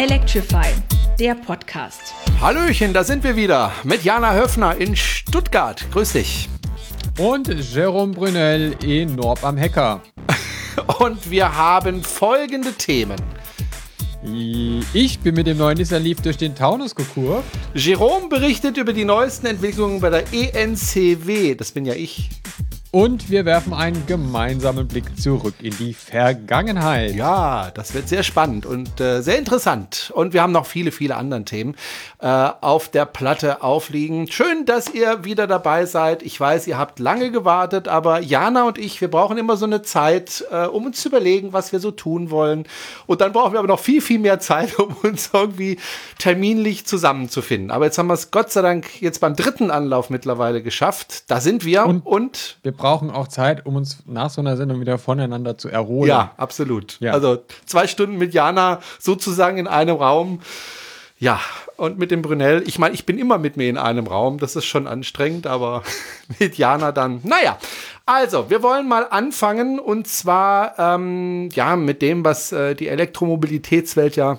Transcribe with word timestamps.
Electrify, 0.00 0.64
der 1.18 1.34
Podcast. 1.34 2.14
Hallöchen, 2.40 2.94
da 2.94 3.04
sind 3.04 3.22
wir 3.22 3.36
wieder 3.36 3.70
mit 3.84 4.02
Jana 4.02 4.32
Höfner 4.32 4.74
in 4.80 4.96
Stuttgart. 4.96 5.84
Grüß 5.92 6.14
dich. 6.14 6.48
Und 7.18 7.48
Jerome 7.48 8.14
Brunel 8.14 8.76
in 8.82 9.14
Norb 9.14 9.44
am 9.44 9.58
Hacker. 9.58 10.00
Und 11.00 11.30
wir 11.30 11.54
haben 11.54 12.02
folgende 12.02 12.72
Themen. 12.72 13.18
Ich 14.94 15.18
bin 15.18 15.34
mit 15.34 15.46
dem 15.46 15.58
neuen 15.58 15.76
Nissan 15.76 16.02
Leaf 16.02 16.22
durch 16.22 16.38
den 16.38 16.54
Taunus 16.54 16.94
gekurvt. 16.94 17.44
Jerome 17.74 18.30
berichtet 18.30 18.78
über 18.78 18.94
die 18.94 19.04
neuesten 19.04 19.48
Entwicklungen 19.48 20.00
bei 20.00 20.08
der 20.08 20.24
ENCW. 20.32 21.56
Das 21.56 21.72
bin 21.72 21.84
ja 21.84 21.92
ich. 21.92 22.30
Und 22.92 23.30
wir 23.30 23.44
werfen 23.44 23.72
einen 23.72 24.04
gemeinsamen 24.08 24.88
Blick 24.88 25.16
zurück 25.16 25.54
in 25.62 25.76
die 25.76 25.94
Vergangenheit. 25.94 27.14
Ja, 27.14 27.70
das 27.70 27.94
wird 27.94 28.08
sehr 28.08 28.24
spannend 28.24 28.66
und 28.66 29.00
äh, 29.00 29.20
sehr 29.20 29.38
interessant. 29.38 30.10
Und 30.12 30.32
wir 30.32 30.42
haben 30.42 30.50
noch 30.50 30.66
viele, 30.66 30.90
viele 30.90 31.14
andere 31.14 31.44
Themen 31.44 31.76
äh, 32.18 32.26
auf 32.26 32.88
der 32.88 33.04
Platte 33.04 33.62
aufliegen. 33.62 34.28
Schön, 34.28 34.66
dass 34.66 34.92
ihr 34.92 35.22
wieder 35.24 35.46
dabei 35.46 35.86
seid. 35.86 36.24
Ich 36.24 36.40
weiß, 36.40 36.66
ihr 36.66 36.78
habt 36.78 36.98
lange 36.98 37.30
gewartet, 37.30 37.86
aber 37.86 38.18
Jana 38.18 38.66
und 38.66 38.76
ich, 38.76 39.00
wir 39.00 39.08
brauchen 39.08 39.38
immer 39.38 39.56
so 39.56 39.66
eine 39.66 39.82
Zeit, 39.82 40.44
äh, 40.50 40.66
um 40.66 40.86
uns 40.86 41.00
zu 41.00 41.10
überlegen, 41.10 41.52
was 41.52 41.70
wir 41.70 41.78
so 41.78 41.92
tun 41.92 42.30
wollen. 42.30 42.66
Und 43.06 43.20
dann 43.20 43.30
brauchen 43.30 43.52
wir 43.52 43.60
aber 43.60 43.68
noch 43.68 43.78
viel, 43.78 44.00
viel 44.00 44.18
mehr 44.18 44.40
Zeit, 44.40 44.76
um 44.80 44.96
uns 45.04 45.30
irgendwie 45.32 45.78
terminlich 46.18 46.86
zusammenzufinden. 46.86 47.70
Aber 47.70 47.84
jetzt 47.84 47.98
haben 47.98 48.08
wir 48.08 48.14
es 48.14 48.32
Gott 48.32 48.50
sei 48.50 48.62
Dank 48.62 49.00
jetzt 49.00 49.20
beim 49.20 49.36
dritten 49.36 49.70
Anlauf 49.70 50.10
mittlerweile 50.10 50.60
geschafft. 50.60 51.30
Da 51.30 51.40
sind 51.40 51.64
wir 51.64 51.86
und, 51.86 52.04
und 52.04 52.58
wir 52.64 52.79
brauchen 52.80 53.10
auch 53.10 53.28
Zeit, 53.28 53.66
um 53.66 53.76
uns 53.76 53.98
nach 54.06 54.30
so 54.30 54.40
einer 54.40 54.56
Sendung 54.56 54.80
wieder 54.80 54.98
voneinander 54.98 55.58
zu 55.58 55.68
erholen. 55.68 56.08
Ja, 56.08 56.32
absolut. 56.36 56.98
Ja. 57.00 57.12
Also 57.12 57.38
zwei 57.66 57.86
Stunden 57.86 58.16
mit 58.16 58.34
Jana 58.34 58.80
sozusagen 58.98 59.58
in 59.58 59.66
einem 59.66 59.96
Raum. 59.96 60.40
Ja, 61.18 61.38
und 61.76 61.98
mit 61.98 62.10
dem 62.10 62.22
Brunel, 62.22 62.62
ich 62.66 62.78
meine, 62.78 62.94
ich 62.94 63.04
bin 63.04 63.18
immer 63.18 63.36
mit 63.36 63.58
mir 63.58 63.68
in 63.68 63.76
einem 63.76 64.06
Raum, 64.06 64.38
das 64.38 64.56
ist 64.56 64.64
schon 64.64 64.86
anstrengend, 64.86 65.46
aber 65.46 65.82
mit 66.38 66.56
Jana 66.56 66.92
dann, 66.92 67.20
naja. 67.24 67.58
Also, 68.06 68.50
wir 68.50 68.62
wollen 68.62 68.88
mal 68.88 69.06
anfangen 69.08 69.78
und 69.78 70.08
zwar, 70.08 70.78
ähm, 70.78 71.50
ja, 71.52 71.76
mit 71.76 72.02
dem, 72.02 72.24
was 72.24 72.52
äh, 72.52 72.74
die 72.74 72.88
Elektromobilitätswelt 72.88 74.16
ja 74.16 74.38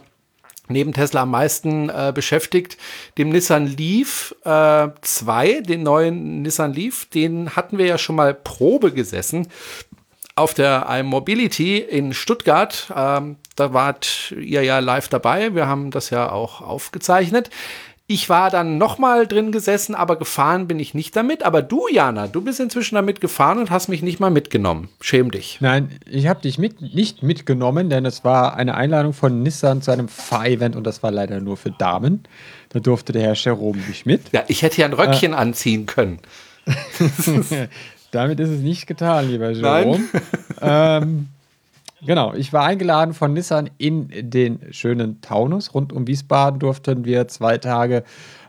neben 0.71 0.93
Tesla 0.93 1.23
am 1.23 1.31
meisten 1.31 1.89
äh, 1.89 2.11
beschäftigt, 2.13 2.77
dem 3.17 3.29
Nissan 3.29 3.67
Leaf 3.67 4.35
äh, 4.43 4.89
2, 5.01 5.61
den 5.61 5.83
neuen 5.83 6.41
Nissan 6.41 6.73
Leaf, 6.73 7.05
den 7.05 7.55
hatten 7.55 7.77
wir 7.77 7.85
ja 7.85 7.97
schon 7.97 8.15
mal 8.15 8.33
Probe 8.33 8.91
gesessen 8.91 9.47
auf 10.35 10.53
der 10.53 10.87
iMobility 10.89 11.77
in 11.77 12.13
Stuttgart. 12.13 12.91
Ähm, 12.95 13.37
da 13.55 13.73
wart 13.73 14.33
ihr 14.37 14.63
ja 14.63 14.79
live 14.79 15.07
dabei. 15.09 15.53
Wir 15.53 15.67
haben 15.67 15.91
das 15.91 16.09
ja 16.09 16.31
auch 16.31 16.61
aufgezeichnet. 16.61 17.49
Ich 18.13 18.27
war 18.27 18.49
dann 18.49 18.77
nochmal 18.77 19.25
drin 19.25 19.53
gesessen, 19.53 19.95
aber 19.95 20.17
gefahren 20.17 20.67
bin 20.67 20.79
ich 20.79 20.93
nicht 20.93 21.15
damit. 21.15 21.43
Aber 21.43 21.61
du, 21.61 21.87
Jana, 21.87 22.27
du 22.27 22.41
bist 22.41 22.59
inzwischen 22.59 22.95
damit 22.95 23.21
gefahren 23.21 23.57
und 23.57 23.71
hast 23.71 23.87
mich 23.87 24.01
nicht 24.01 24.19
mal 24.19 24.29
mitgenommen. 24.29 24.89
Schäm 24.99 25.31
dich. 25.31 25.59
Nein, 25.61 25.97
ich 26.09 26.27
habe 26.27 26.41
dich 26.41 26.57
mit, 26.57 26.81
nicht 26.81 27.23
mitgenommen, 27.23 27.89
denn 27.89 28.03
es 28.03 28.25
war 28.25 28.57
eine 28.57 28.75
Einladung 28.75 29.13
von 29.13 29.43
Nissan 29.43 29.81
zu 29.81 29.91
einem 29.91 30.09
Fahr-Event 30.09 30.75
und 30.75 30.85
das 30.85 31.01
war 31.03 31.11
leider 31.11 31.39
nur 31.39 31.55
für 31.55 31.71
Damen. 31.71 32.23
Da 32.67 32.81
durfte 32.81 33.13
der 33.13 33.21
Herr 33.21 33.35
Jerome 33.35 33.79
nicht 33.87 34.05
mit. 34.05 34.23
Ja, 34.33 34.43
ich 34.49 34.61
hätte 34.61 34.81
ja 34.81 34.87
ein 34.87 34.93
Röckchen 34.93 35.31
äh, 35.31 35.37
anziehen 35.37 35.85
können. 35.85 36.19
Damit 38.11 38.41
ist 38.41 38.49
es 38.49 38.59
nicht 38.59 38.87
getan, 38.87 39.29
lieber 39.29 39.51
Jerome. 39.51 40.01
ähm, 40.61 41.29
Genau, 42.03 42.33
ich 42.33 42.51
war 42.51 42.65
eingeladen 42.65 43.13
von 43.13 43.33
Nissan 43.33 43.69
in 43.77 44.09
den 44.31 44.59
schönen 44.71 45.21
Taunus. 45.21 45.73
Rund 45.75 45.93
um 45.93 46.07
Wiesbaden 46.07 46.59
durften 46.59 47.05
wir 47.05 47.27
zwei 47.27 47.59
Tage 47.59 48.03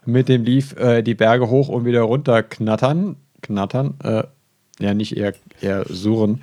mit 0.07 0.29
dem 0.29 0.45
Leaf 0.45 0.75
äh, 0.77 1.03
die 1.03 1.15
Berge 1.15 1.51
hoch 1.51 1.69
und 1.69 1.85
wieder 1.85 2.03
runter 2.03 2.43
knattern. 2.43 3.17
Knattern, 3.43 3.95
äh, 4.03 4.23
ja, 4.79 4.95
nicht 4.95 5.17
eher, 5.17 5.35
eher 5.61 5.85
suchen. 5.87 6.43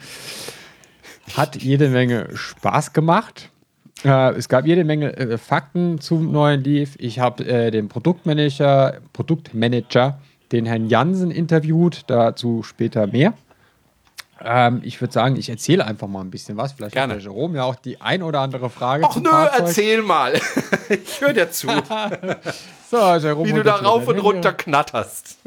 Hat 1.35 1.55
jede 1.55 1.89
Menge 1.89 2.29
Spaß 2.35 2.93
gemacht. 2.93 3.49
Äh, 4.05 4.35
es 4.35 4.47
gab 4.47 4.67
jede 4.67 4.83
Menge 4.83 5.17
äh, 5.17 5.37
Fakten 5.37 5.99
zum 5.99 6.31
neuen 6.31 6.63
Leaf. 6.63 6.95
Ich 6.99 7.19
habe 7.19 7.43
äh, 7.45 7.71
den 7.71 7.87
Produktmanager, 7.89 8.97
Produktmanager, 9.13 10.19
den 10.51 10.65
Herrn 10.65 10.87
Jansen, 10.87 11.31
interviewt. 11.31 12.03
Dazu 12.07 12.61
später 12.61 13.07
mehr. 13.07 13.33
Ähm, 14.43 14.81
ich 14.83 14.99
würde 15.01 15.13
sagen, 15.13 15.35
ich 15.35 15.49
erzähle 15.49 15.85
einfach 15.85 16.07
mal 16.07 16.21
ein 16.21 16.31
bisschen 16.31 16.57
was. 16.57 16.73
Vielleicht 16.73 16.93
Gerne. 16.93 17.13
hat 17.13 17.21
der 17.21 17.23
Jerome 17.25 17.57
ja 17.57 17.63
auch 17.63 17.75
die 17.75 17.99
ein 18.01 18.23
oder 18.23 18.41
andere 18.41 18.69
Frage. 18.69 19.05
Ach 19.07 19.15
nö, 19.15 19.29
Fahrzeug. 19.29 19.59
erzähl 19.59 20.01
mal. 20.01 20.33
ich 20.89 21.21
höre 21.21 21.33
dir 21.33 21.51
zu. 21.51 21.67
so, 22.89 23.15
Jerome 23.15 23.49
Wie 23.49 23.53
du 23.53 23.63
da 23.63 23.75
rauf 23.75 24.07
und 24.07 24.19
runter 24.19 24.53
knatterst. 24.53 25.39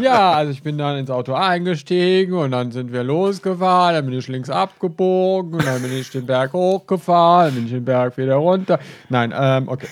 ja, 0.00 0.32
also 0.34 0.52
ich 0.52 0.62
bin 0.62 0.78
dann 0.78 0.96
ins 0.96 1.10
Auto 1.10 1.34
eingestiegen 1.34 2.34
und 2.34 2.52
dann 2.52 2.72
sind 2.72 2.92
wir 2.92 3.04
losgefahren. 3.04 3.96
Dann 3.96 4.06
bin 4.06 4.18
ich 4.18 4.28
links 4.28 4.50
abgebogen 4.50 5.54
und 5.54 5.66
dann 5.66 5.82
bin 5.82 5.92
ich 5.92 6.10
den 6.10 6.26
Berg 6.26 6.52
hochgefahren, 6.52 7.46
dann 7.46 7.54
bin 7.54 7.66
ich 7.66 7.72
den 7.72 7.84
Berg 7.84 8.16
wieder 8.16 8.36
runter. 8.36 8.78
Nein, 9.08 9.34
ähm, 9.36 9.68
okay. 9.68 9.88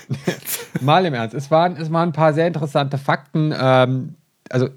mal 0.81 1.05
im 1.05 1.13
Ernst. 1.13 1.35
Es 1.35 1.51
waren, 1.51 1.75
es 1.77 1.91
waren 1.91 2.09
ein 2.09 2.13
paar 2.13 2.33
sehr 2.33 2.47
interessante 2.47 2.97
Fakten. 2.97 3.53
Ähm, 3.59 4.15
also 4.51 4.69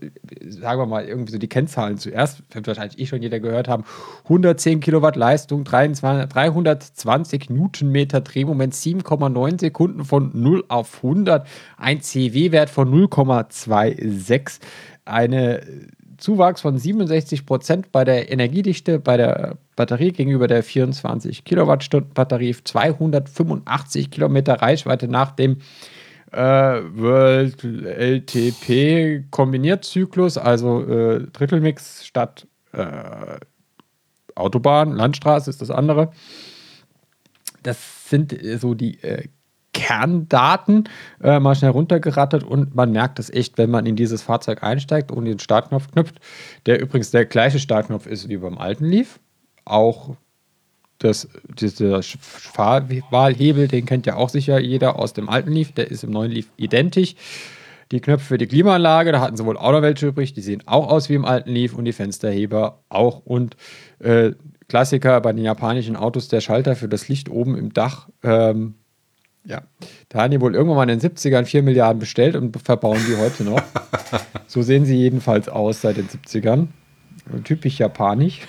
sagen 0.49 0.81
wir 0.81 0.87
mal, 0.87 1.05
irgendwie 1.05 1.33
so 1.33 1.39
die 1.39 1.49
Kennzahlen 1.49 1.99
zuerst, 1.99 2.43
wird 2.53 2.67
wahrscheinlich 2.67 2.99
eh 2.99 3.07
schon 3.07 3.23
jeder 3.23 3.41
gehört 3.41 3.69
haben, 3.69 3.85
110 4.25 4.81
Kilowatt 4.81 5.17
Leistung, 5.17 5.65
23, 5.65 6.29
320 6.29 7.51
Newtonmeter 7.51 8.21
Drehmoment, 8.21 8.75
7,9 8.75 9.61
Sekunden 9.61 10.05
von 10.05 10.31
0 10.33 10.65
auf 10.69 11.03
100, 11.03 11.47
ein 11.77 12.01
CW-Wert 12.01 12.71
von 12.71 12.93
0,26, 12.93 14.61
eine 15.05 15.61
Zuwachs 16.17 16.61
von 16.61 16.79
67 16.79 17.45
Prozent 17.45 17.93
bei 17.93 18.05
der 18.05 18.31
Energiedichte 18.31 18.99
bei 18.99 19.17
der 19.17 19.59
Batterie 19.77 20.13
gegenüber 20.13 20.47
der 20.47 20.63
24 20.63 21.45
Kilowattstunden 21.45 22.15
Batterie, 22.15 22.55
285 22.63 24.11
Kilometer 24.11 24.55
Reichweite 24.55 25.09
nach 25.09 25.33
dem 25.33 25.59
äh, 26.34 26.83
World 26.97 27.62
LTP 27.62 29.25
Kombinierzyklus, 29.31 30.37
also 30.37 30.84
äh, 30.87 31.27
Drittelmix 31.33 32.05
statt 32.05 32.47
äh, 32.72 33.39
Autobahn, 34.34 34.93
Landstraße 34.93 35.49
ist 35.49 35.62
das 35.62 35.71
andere. 35.71 36.11
Das 37.62 38.11
sind 38.11 38.37
so 38.59 38.75
die 38.75 39.03
äh, 39.03 39.28
Kerndaten 39.72 40.89
äh, 41.22 41.39
mal 41.41 41.55
schnell 41.55 41.71
runtergerattet 41.71 42.43
und 42.43 42.75
man 42.75 42.93
merkt 42.93 43.19
es 43.19 43.31
echt, 43.31 43.59
wenn 43.59 43.71
man 43.71 43.87
in 43.87 43.97
dieses 43.97 44.22
Fahrzeug 44.22 44.62
einsteigt 44.62 45.11
und 45.11 45.25
den 45.25 45.39
Startknopf 45.39 45.91
knüpft, 45.91 46.21
der 46.66 46.81
übrigens 46.81 47.11
der 47.11 47.27
gleiche 47.27 47.59
Startknopf 47.59 48.06
ist 48.06 48.28
wie 48.28 48.37
beim 48.37 48.59
alten 48.59 48.87
Leaf, 48.87 49.21
auch 49.65 50.16
das, 51.04 51.28
dieser 51.59 52.03
Fahrwahlhebel, 52.03 53.69
den 53.69 53.84
kennt 53.84 54.06
ja 54.06 54.16
auch 54.16 54.31
sicher 54.31 54.59
jeder 54.59 54.98
aus 54.98 55.12
dem 55.12 55.28
alten 55.28 55.53
Leaf, 55.53 55.72
der 55.72 55.91
ist 55.91 56.03
im 56.03 56.10
neuen 56.10 56.32
Leaf 56.32 56.47
identisch. 56.56 57.15
Die 57.92 58.00
Knöpfe 58.00 58.26
für 58.26 58.38
die 58.38 58.47
Klimaanlage, 58.47 59.12
da 59.12 59.20
hatten 59.20 59.37
sie 59.37 59.44
wohl 59.44 59.59
auch 59.59 59.72
noch 59.72 59.82
welche 59.82 60.09
übrig, 60.09 60.32
die 60.32 60.41
sehen 60.41 60.62
auch 60.66 60.88
aus 60.88 61.10
wie 61.10 61.15
im 61.15 61.26
alten 61.26 61.50
Leaf 61.50 61.75
und 61.75 61.84
die 61.84 61.92
Fensterheber 61.92 62.81
auch. 62.88 63.20
Und 63.25 63.56
äh, 63.98 64.32
Klassiker 64.69 65.20
bei 65.20 65.32
den 65.32 65.44
japanischen 65.44 65.94
Autos, 65.94 66.28
der 66.28 66.41
Schalter 66.41 66.75
für 66.75 66.88
das 66.88 67.09
Licht 67.09 67.28
oben 67.28 67.56
im 67.56 67.75
Dach. 67.75 68.09
Ähm, 68.22 68.75
ja, 69.44 69.62
da 70.09 70.22
haben 70.22 70.31
die 70.31 70.41
wohl 70.41 70.54
irgendwann 70.54 70.76
mal 70.76 70.88
in 70.88 70.98
den 70.98 71.10
70ern 71.10 71.44
4 71.44 71.62
Milliarden 71.62 72.00
bestellt 72.00 72.34
und 72.34 72.56
verbauen 72.56 73.00
die 73.06 73.16
heute 73.16 73.44
noch. 73.44 73.62
so 74.47 74.62
sehen 74.62 74.86
sie 74.86 74.97
jedenfalls 74.97 75.50
aus 75.50 75.82
seit 75.82 75.98
den 75.98 76.09
70ern. 76.09 76.69
Typisch 77.44 77.78
japanisch 77.78 78.41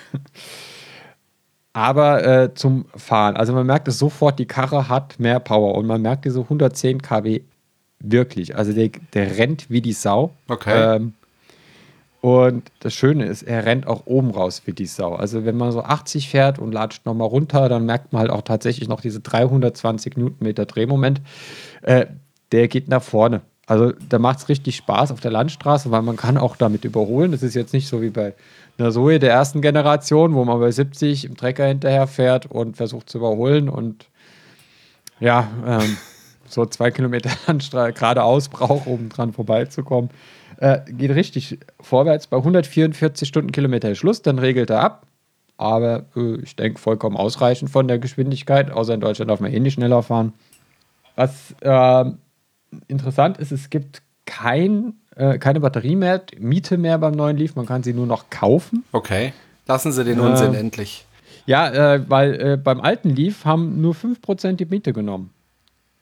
aber 1.75 2.25
äh, 2.25 2.53
zum 2.53 2.85
Fahren. 2.95 3.35
Also 3.35 3.51
man 3.51 3.65
merkt 3.65 3.89
es 3.89 3.99
sofort, 3.99 4.39
die 4.39 4.45
Karre 4.45 4.87
hat 4.87 5.19
mehr 5.19 5.41
Power 5.41 5.75
und 5.75 5.85
man 5.85 6.01
merkt 6.01 6.23
diese 6.23 6.39
110 6.39 7.01
kW 7.01 7.41
wirklich. 7.99 8.55
Also 8.55 8.71
der, 8.71 8.91
der 9.13 9.37
rennt 9.37 9.69
wie 9.69 9.81
die 9.81 9.91
Sau. 9.91 10.31
Okay. 10.47 10.95
Ähm, 10.95 11.13
und 12.21 12.71
das 12.79 12.93
Schöne 12.93 13.25
ist, 13.25 13.43
er 13.43 13.65
rennt 13.65 13.87
auch 13.87 14.03
oben 14.05 14.31
raus 14.31 14.61
wie 14.63 14.71
die 14.71 14.85
Sau. 14.85 15.15
Also 15.15 15.43
wenn 15.43 15.57
man 15.57 15.73
so 15.73 15.83
80 15.83 16.29
fährt 16.29 16.59
und 16.59 16.71
latscht 16.71 17.05
nochmal 17.05 17.27
runter, 17.27 17.67
dann 17.67 17.85
merkt 17.85 18.13
man 18.13 18.21
halt 18.21 18.31
auch 18.31 18.43
tatsächlich 18.43 18.87
noch 18.87 19.01
diese 19.01 19.19
320 19.19 20.15
Newtonmeter 20.15 20.65
Drehmoment. 20.65 21.19
Äh, 21.81 22.05
der 22.53 22.69
geht 22.69 22.87
nach 22.87 23.03
vorne. 23.03 23.41
Also 23.67 23.91
da 24.07 24.17
macht 24.17 24.39
es 24.39 24.47
richtig 24.47 24.77
Spaß 24.77 25.11
auf 25.11 25.19
der 25.19 25.31
Landstraße, 25.31 25.91
weil 25.91 26.03
man 26.03 26.15
kann 26.15 26.37
auch 26.37 26.55
damit 26.55 26.85
überholen. 26.85 27.33
Das 27.33 27.43
ist 27.43 27.53
jetzt 27.53 27.73
nicht 27.73 27.89
so 27.89 28.01
wie 28.01 28.11
bei 28.11 28.33
einer 28.77 28.91
Zoe 28.91 29.19
der 29.19 29.31
ersten 29.31 29.61
Generation, 29.61 30.33
wo 30.33 30.43
man 30.45 30.59
bei 30.59 30.71
70 30.71 31.25
im 31.25 31.37
Trecker 31.37 31.65
hinterher 31.65 32.07
fährt 32.07 32.45
und 32.45 32.77
versucht 32.77 33.09
zu 33.09 33.19
überholen 33.19 33.69
und 33.69 34.07
ja, 35.19 35.47
ähm, 35.65 35.97
so 36.47 36.65
zwei 36.65 36.91
Kilometer 36.91 37.31
geradeaus 37.91 38.49
braucht, 38.49 38.87
um 38.87 39.09
dran 39.09 39.33
vorbeizukommen. 39.33 40.09
Äh, 40.57 40.79
geht 40.87 41.11
richtig 41.11 41.59
vorwärts. 41.81 42.27
Bei 42.27 42.37
144 42.37 43.27
Stundenkilometer 43.27 43.93
Schluss, 43.95 44.21
dann 44.21 44.39
regelt 44.39 44.69
er 44.69 44.81
ab. 44.81 45.07
Aber 45.57 46.05
äh, 46.15 46.35
ich 46.41 46.55
denke, 46.55 46.79
vollkommen 46.79 47.17
ausreichend 47.17 47.69
von 47.69 47.87
der 47.87 47.99
Geschwindigkeit. 47.99 48.71
Außer 48.71 48.93
in 48.93 49.01
Deutschland 49.01 49.31
darf 49.31 49.39
man 49.39 49.53
eh 49.53 49.59
nicht 49.59 49.73
schneller 49.73 50.03
fahren. 50.03 50.33
Was 51.15 51.55
äh, 51.61 52.05
interessant 52.87 53.37
ist, 53.37 53.51
es 53.51 53.69
gibt 53.69 54.01
kein, 54.25 54.93
äh, 55.15 55.37
keine 55.37 55.59
Batterie 55.59 55.95
mehr, 55.95 56.21
Miete 56.37 56.77
mehr 56.77 56.97
beim 56.97 57.13
neuen 57.13 57.37
Leaf. 57.37 57.55
Man 57.55 57.65
kann 57.65 57.83
sie 57.83 57.93
nur 57.93 58.07
noch 58.07 58.29
kaufen. 58.29 58.83
Okay. 58.91 59.33
Lassen 59.67 59.91
Sie 59.91 60.03
den 60.03 60.19
Unsinn 60.19 60.53
Äh, 60.53 60.59
endlich. 60.59 61.05
Ja, 61.45 61.69
äh, 61.95 62.09
weil 62.09 62.33
äh, 62.41 62.57
beim 62.57 62.81
alten 62.81 63.09
Leaf 63.09 63.45
haben 63.45 63.81
nur 63.81 63.93
5% 63.93 64.53
die 64.53 64.65
Miete 64.65 64.93
genommen. 64.93 65.31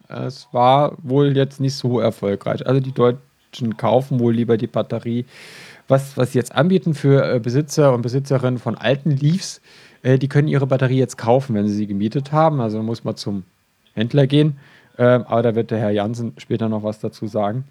Es 0.07 0.47
war 0.51 0.97
wohl 1.01 1.35
jetzt 1.35 1.59
nicht 1.59 1.75
so 1.75 1.99
erfolgreich. 1.99 2.65
Also 2.67 2.79
die 2.79 2.91
Deutschen 2.93 3.77
kaufen 3.77 4.19
wohl 4.19 4.33
lieber 4.33 4.57
die 4.57 4.67
Batterie. 4.67 5.25
Was, 5.87 6.17
was 6.17 6.31
sie 6.31 6.39
jetzt 6.39 6.55
anbieten 6.55 6.93
für 6.93 7.35
äh, 7.35 7.39
Besitzer 7.39 7.93
und 7.93 8.01
Besitzerinnen 8.01 8.59
von 8.59 8.77
alten 8.77 9.11
Leafs, 9.11 9.61
äh, 10.01 10.17
die 10.17 10.27
können 10.27 10.47
ihre 10.47 10.67
Batterie 10.67 10.97
jetzt 10.97 11.17
kaufen, 11.17 11.55
wenn 11.55 11.67
sie 11.67 11.75
sie 11.75 11.87
gemietet 11.87 12.31
haben. 12.31 12.61
Also 12.61 12.81
muss 12.81 13.03
man 13.03 13.15
zum 13.15 13.43
Händler 13.93 14.27
gehen. 14.27 14.57
Ähm, 14.97 15.23
aber 15.23 15.41
da 15.41 15.55
wird 15.55 15.71
der 15.71 15.79
Herr 15.79 15.91
Jansen 15.91 16.33
später 16.37 16.69
noch 16.69 16.83
was 16.83 16.99
dazu 16.99 17.27
sagen. 17.27 17.65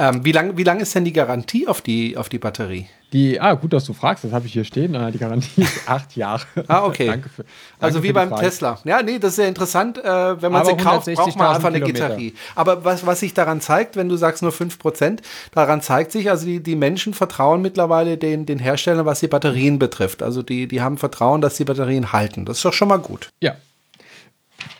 Ähm, 0.00 0.24
wie 0.24 0.30
lange 0.30 0.56
wie 0.56 0.62
lang 0.62 0.78
ist 0.78 0.94
denn 0.94 1.04
die 1.04 1.12
Garantie 1.12 1.66
auf 1.66 1.82
die, 1.82 2.16
auf 2.16 2.28
die 2.28 2.38
Batterie? 2.38 2.86
Die, 3.12 3.40
ah, 3.40 3.54
gut, 3.54 3.72
dass 3.72 3.84
du 3.84 3.94
fragst, 3.94 4.22
das 4.22 4.32
habe 4.32 4.46
ich 4.46 4.52
hier 4.52 4.64
stehen. 4.64 4.94
Äh, 4.94 5.10
Die 5.10 5.18
Garantie 5.18 5.62
ist 5.62 5.80
acht 5.88 6.14
Jahre. 6.14 6.42
Ah, 6.68 6.84
okay. 6.84 7.06
danke 7.06 7.28
für, 7.28 7.42
danke 7.42 7.52
Also 7.80 8.02
wie 8.02 8.12
beim 8.12 8.28
Frage. 8.28 8.42
Tesla. 8.42 8.78
Ja, 8.84 9.02
nee, 9.02 9.18
das 9.18 9.30
ist 9.30 9.36
sehr 9.36 9.48
interessant. 9.48 9.98
Äh, 9.98 10.40
wenn 10.40 10.52
man 10.52 10.64
sie 10.66 10.76
kauft, 10.76 11.06
braucht 11.06 11.36
man 11.36 11.46
160.000 11.48 11.54
einfach 11.54 11.68
eine. 11.68 11.80
Gitarre. 11.80 12.32
Aber 12.54 12.84
was, 12.84 13.06
was 13.06 13.20
sich 13.20 13.34
daran 13.34 13.60
zeigt, 13.60 13.96
wenn 13.96 14.08
du 14.08 14.16
sagst 14.16 14.42
nur 14.42 14.52
5%, 14.52 15.20
daran 15.52 15.80
zeigt 15.80 16.12
sich, 16.12 16.30
also 16.30 16.46
die, 16.46 16.62
die 16.62 16.76
Menschen 16.76 17.14
vertrauen 17.14 17.62
mittlerweile 17.62 18.18
den, 18.18 18.46
den 18.46 18.58
Herstellern, 18.58 19.06
was 19.06 19.20
die 19.20 19.28
Batterien 19.28 19.78
betrifft. 19.78 20.22
Also 20.22 20.42
die, 20.42 20.68
die 20.68 20.80
haben 20.80 20.98
Vertrauen, 20.98 21.40
dass 21.40 21.56
die 21.56 21.64
Batterien 21.64 22.12
halten. 22.12 22.44
Das 22.44 22.58
ist 22.58 22.64
doch 22.64 22.72
schon 22.74 22.88
mal 22.88 22.98
gut. 22.98 23.30
Ja, 23.40 23.56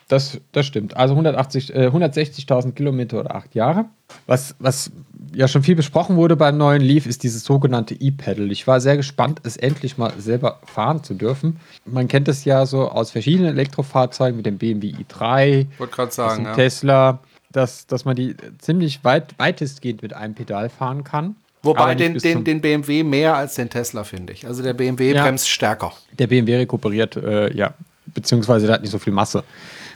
das, 0.08 0.40
das 0.52 0.66
stimmt. 0.66 0.96
Also 0.96 1.12
180, 1.14 1.74
äh, 1.74 1.88
160.000 1.88 2.72
Kilometer 2.72 3.20
oder 3.20 3.34
acht 3.34 3.54
Jahre. 3.54 3.86
Was, 4.26 4.54
was 4.58 4.90
ja 5.34 5.48
schon 5.48 5.62
viel 5.62 5.74
besprochen 5.76 6.16
wurde 6.16 6.36
beim 6.36 6.56
neuen 6.56 6.82
Leaf, 6.82 7.06
ist 7.06 7.22
dieses 7.22 7.44
sogenannte 7.44 7.94
E-Pedal. 7.94 8.50
Ich 8.52 8.66
war 8.66 8.80
sehr 8.80 8.96
gespannt, 8.96 9.40
es 9.44 9.56
endlich 9.56 9.98
mal 9.98 10.12
selber 10.18 10.60
fahren 10.64 11.02
zu 11.04 11.14
dürfen. 11.14 11.58
Man 11.84 12.08
kennt 12.08 12.28
es 12.28 12.44
ja 12.44 12.66
so 12.66 12.88
aus 12.90 13.10
verschiedenen 13.10 13.52
Elektrofahrzeugen 13.52 14.36
mit 14.36 14.46
dem 14.46 14.58
BMW 14.58 14.92
i3, 14.92 15.66
Wollte 15.78 15.94
gerade 15.94 16.08
aus 16.08 16.14
sagen, 16.14 16.44
dem 16.44 16.54
Tesla, 16.54 17.18
dass, 17.52 17.86
dass 17.86 18.04
man 18.04 18.16
die 18.16 18.36
ziemlich 18.58 19.04
weit, 19.04 19.34
weitestgehend 19.38 20.02
mit 20.02 20.12
einem 20.12 20.34
Pedal 20.34 20.68
fahren 20.68 21.04
kann. 21.04 21.36
Wobei 21.62 21.94
den, 21.94 22.16
den, 22.18 22.44
den 22.44 22.60
BMW 22.60 23.02
mehr 23.02 23.36
als 23.36 23.56
den 23.56 23.68
Tesla, 23.68 24.04
finde 24.04 24.32
ich. 24.32 24.46
Also 24.46 24.62
der 24.62 24.74
BMW 24.74 25.12
Ja. 25.12 25.24
bremst 25.24 25.48
stärker. 25.48 25.92
Der 26.18 26.28
BMW 26.28 26.56
rekuperiert, 26.56 27.16
äh, 27.16 27.52
ja, 27.56 27.74
beziehungsweise 28.06 28.66
der 28.66 28.74
hat 28.76 28.82
nicht 28.82 28.90
so 28.92 28.98
viel 28.98 29.12
Masse. 29.12 29.42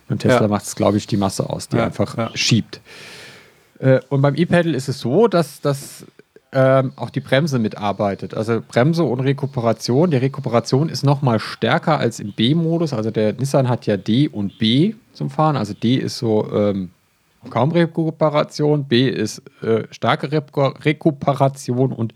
Beim 0.08 0.18
Tesla 0.18 0.42
Ja. 0.42 0.48
macht 0.48 0.64
es, 0.64 0.74
glaube 0.74 0.98
ich, 0.98 1.06
die 1.06 1.16
Masse 1.16 1.48
aus, 1.48 1.68
die 1.68 1.76
Ja, 1.76 1.84
einfach 1.86 2.16
ja. 2.18 2.30
schiebt. 2.34 2.80
Äh, 3.82 4.00
und 4.08 4.22
beim 4.22 4.36
E-Pedal 4.36 4.74
ist 4.74 4.88
es 4.88 5.00
so, 5.00 5.26
dass, 5.28 5.60
dass 5.60 6.06
ähm, 6.52 6.92
auch 6.96 7.10
die 7.10 7.20
Bremse 7.20 7.58
mitarbeitet. 7.58 8.34
Also 8.34 8.62
Bremse 8.66 9.04
und 9.04 9.20
Rekuperation. 9.20 10.10
Die 10.10 10.18
Rekuperation 10.18 10.88
ist 10.88 11.02
noch 11.02 11.20
mal 11.20 11.40
stärker 11.40 11.98
als 11.98 12.20
im 12.20 12.32
B-Modus. 12.32 12.92
Also 12.92 13.10
der 13.10 13.32
Nissan 13.32 13.68
hat 13.68 13.86
ja 13.86 13.96
D 13.96 14.28
und 14.28 14.58
B 14.58 14.94
zum 15.12 15.30
Fahren. 15.30 15.56
Also 15.56 15.74
D 15.74 15.96
ist 15.96 16.18
so 16.18 16.46
ähm, 16.52 16.90
kaum 17.50 17.72
Rekuperation, 17.72 18.84
B 18.84 19.08
ist 19.08 19.42
äh, 19.62 19.84
starke 19.90 20.28
Reku- 20.28 20.84
Rekuperation 20.84 21.92
und 21.92 22.14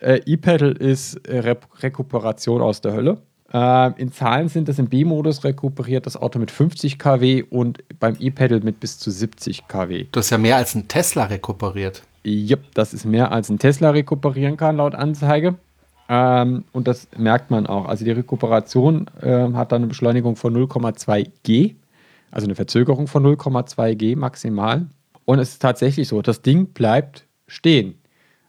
äh, 0.00 0.20
E-Pedal 0.24 0.72
ist 0.72 1.16
äh, 1.28 1.40
Rep 1.40 1.66
Rekuperation 1.82 2.62
aus 2.62 2.80
der 2.80 2.94
Hölle. 2.94 3.18
Ähm, 3.52 3.94
in 3.96 4.12
Zahlen 4.12 4.48
sind 4.48 4.68
es 4.68 4.78
im 4.78 4.88
B-Modus 4.88 5.44
rekuperiert 5.44 6.06
das 6.06 6.16
Auto 6.16 6.38
mit 6.38 6.50
50 6.50 6.98
kW 6.98 7.44
und 7.48 7.84
beim 7.98 8.16
E-Pedal 8.18 8.60
mit 8.60 8.80
bis 8.80 8.98
zu 8.98 9.10
70 9.10 9.68
kW. 9.68 10.06
Das 10.12 10.26
ist 10.26 10.30
ja 10.30 10.38
mehr 10.38 10.56
als 10.56 10.74
ein 10.74 10.88
Tesla 10.88 11.24
rekuperiert. 11.24 12.02
Jupp, 12.24 12.74
das 12.74 12.92
ist 12.92 13.04
mehr 13.04 13.30
als 13.30 13.48
ein 13.48 13.58
Tesla 13.58 13.90
rekuperieren 13.90 14.56
kann 14.56 14.76
laut 14.76 14.94
Anzeige. 14.94 15.54
Ähm, 16.08 16.64
und 16.72 16.88
das 16.88 17.08
merkt 17.16 17.50
man 17.50 17.66
auch. 17.66 17.86
Also 17.86 18.04
die 18.04 18.10
Rekuperation 18.10 19.06
ähm, 19.22 19.56
hat 19.56 19.72
dann 19.72 19.82
eine 19.82 19.88
Beschleunigung 19.88 20.36
von 20.36 20.54
0,2 20.54 21.30
G, 21.42 21.74
also 22.30 22.46
eine 22.46 22.54
Verzögerung 22.54 23.06
von 23.06 23.24
0,2 23.24 23.94
G 23.94 24.16
maximal. 24.16 24.86
Und 25.24 25.38
es 25.38 25.50
ist 25.50 25.62
tatsächlich 25.62 26.08
so, 26.08 26.22
das 26.22 26.42
Ding 26.42 26.66
bleibt 26.66 27.26
stehen. 27.48 27.96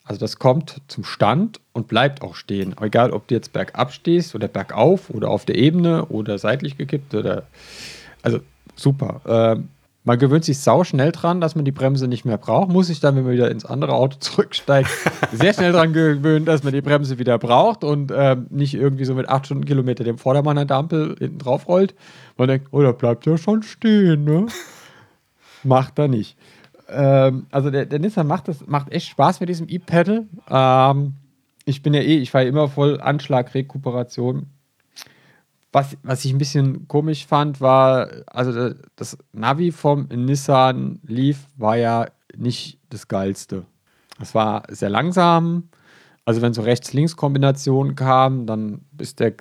Also 0.07 0.21
das 0.21 0.39
kommt 0.39 0.81
zum 0.88 1.04
Stand 1.04 1.59
und 1.74 1.88
bleibt 1.88 2.21
auch 2.21 2.36
stehen. 2.36 2.74
Egal, 2.80 3.12
ob 3.12 3.27
du 3.27 3.36
jetzt 3.36 3.51
bergab 3.51 3.92
stehst 3.92 4.36
oder 4.36 4.48
bergauf 4.48 5.09
oder 5.09 5.30
auf 5.30 5.44
der 5.44 5.57
Ebene 5.57 6.06
oder 6.06 6.38
seitlich 6.38 6.77
gekippt 6.77 7.13
oder. 7.13 7.44
Also 8.21 8.39
super. 8.75 9.21
Ähm, 9.27 9.69
man 10.06 10.18
gewöhnt 10.18 10.45
sich 10.45 10.59
sau 10.59 10.86
schnell 10.86 11.12
dran, 11.12 11.42
dass 11.42 11.56
man 11.56 11.65
die 11.65 11.74
Bremse 11.74 12.07
nicht 12.07 12.24
mehr 12.24 12.38
braucht. 12.38 12.69
Muss 12.69 12.88
sich 12.88 13.01
dann, 13.01 13.18
wenn 13.18 13.25
man 13.25 13.33
wieder 13.33 13.51
ins 13.51 13.65
andere 13.65 13.92
Auto 13.92 14.15
zurücksteigt, 14.19 14.89
sehr 15.33 15.54
schnell 15.54 15.74
dran 15.74 15.92
gewöhnen, 15.92 16.45
dass 16.45 16.63
man 16.63 16.71
die 16.71 16.80
Bremse 16.80 17.19
wieder 17.19 17.38
braucht 17.38 17.83
und 17.83 18.13
ähm, 18.15 18.48
nicht 18.50 18.74
irgendwie 18.74 19.03
so 19.03 19.13
mit 19.13 19.27
8 19.27 19.48
Stundenkilometer 19.48 20.06
dem 20.06 20.18
Vordermann 20.18 20.57
an 20.57 20.68
der 20.69 20.77
Ampel 20.77 21.18
hinten 21.19 21.39
drauf 21.39 21.68
rollt. 21.68 21.94
Man 22.38 22.48
denkt, 22.48 22.68
oh, 22.71 22.81
da 22.81 22.94
bleibt 22.94 23.25
ja 23.25 23.38
schon 23.38 23.63
stehen, 23.63 24.24
ne? 24.24 24.45
Macht 25.63 26.00
er 26.00 26.07
nicht. 26.07 26.38
Ähm, 26.89 27.48
also 27.51 27.69
der, 27.69 27.86
der 27.86 28.00
Nissan 28.00 28.28
macht 28.28 28.48
das 28.48 28.66
macht 28.66 28.92
echt 28.92 29.10
Spaß 29.10 29.39
mit 29.39 29.50
diesem 29.50 29.68
E-Pedal. 29.69 30.28
Ähm, 30.50 31.13
ich 31.66 31.84
bin 31.84 31.94
ja 31.94 32.01
eh, 32.01 32.18
ich 32.18 32.31
fahre 32.31 32.45
immer 32.45 32.69
voll 32.69 33.01
Anschlag, 33.01 33.54
Rekuperation. 33.54 34.48
Was, 35.74 35.98
was 36.01 36.24
ich 36.24 36.31
ein 36.31 36.38
bisschen 36.38 36.88
komisch 36.88 37.28
fand, 37.28 37.60
war, 37.60 38.10
also 38.28 38.74
das 38.95 39.18
Navi 39.34 39.72
vom 39.72 40.07
Nissan 40.07 41.00
Leaf 41.06 41.45
war 41.57 41.75
ja 41.75 42.07
nicht 42.36 42.80
das 42.89 43.07
geilste. 43.07 43.66
Es 44.19 44.34
war 44.34 44.63
sehr 44.69 44.89
langsam. 44.89 45.69
Also 46.25 46.42
wenn 46.42 46.54
so 46.54 46.62
Rechts-Links-Kombinationen 46.62 47.95
kamen, 47.95 48.48
dann 48.48 48.81
bis 48.92 49.16
der 49.16 49.34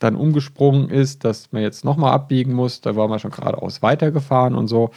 dann 0.00 0.16
umgesprungen 0.16 0.88
ist, 0.88 1.24
dass 1.24 1.52
man 1.52 1.62
jetzt 1.62 1.84
nochmal 1.84 2.12
abbiegen 2.12 2.54
muss, 2.54 2.80
da 2.80 2.96
war 2.96 3.06
man 3.06 3.18
schon 3.18 3.30
geradeaus 3.30 3.82
weitergefahren 3.82 4.54
und 4.54 4.66
so. 4.66 4.90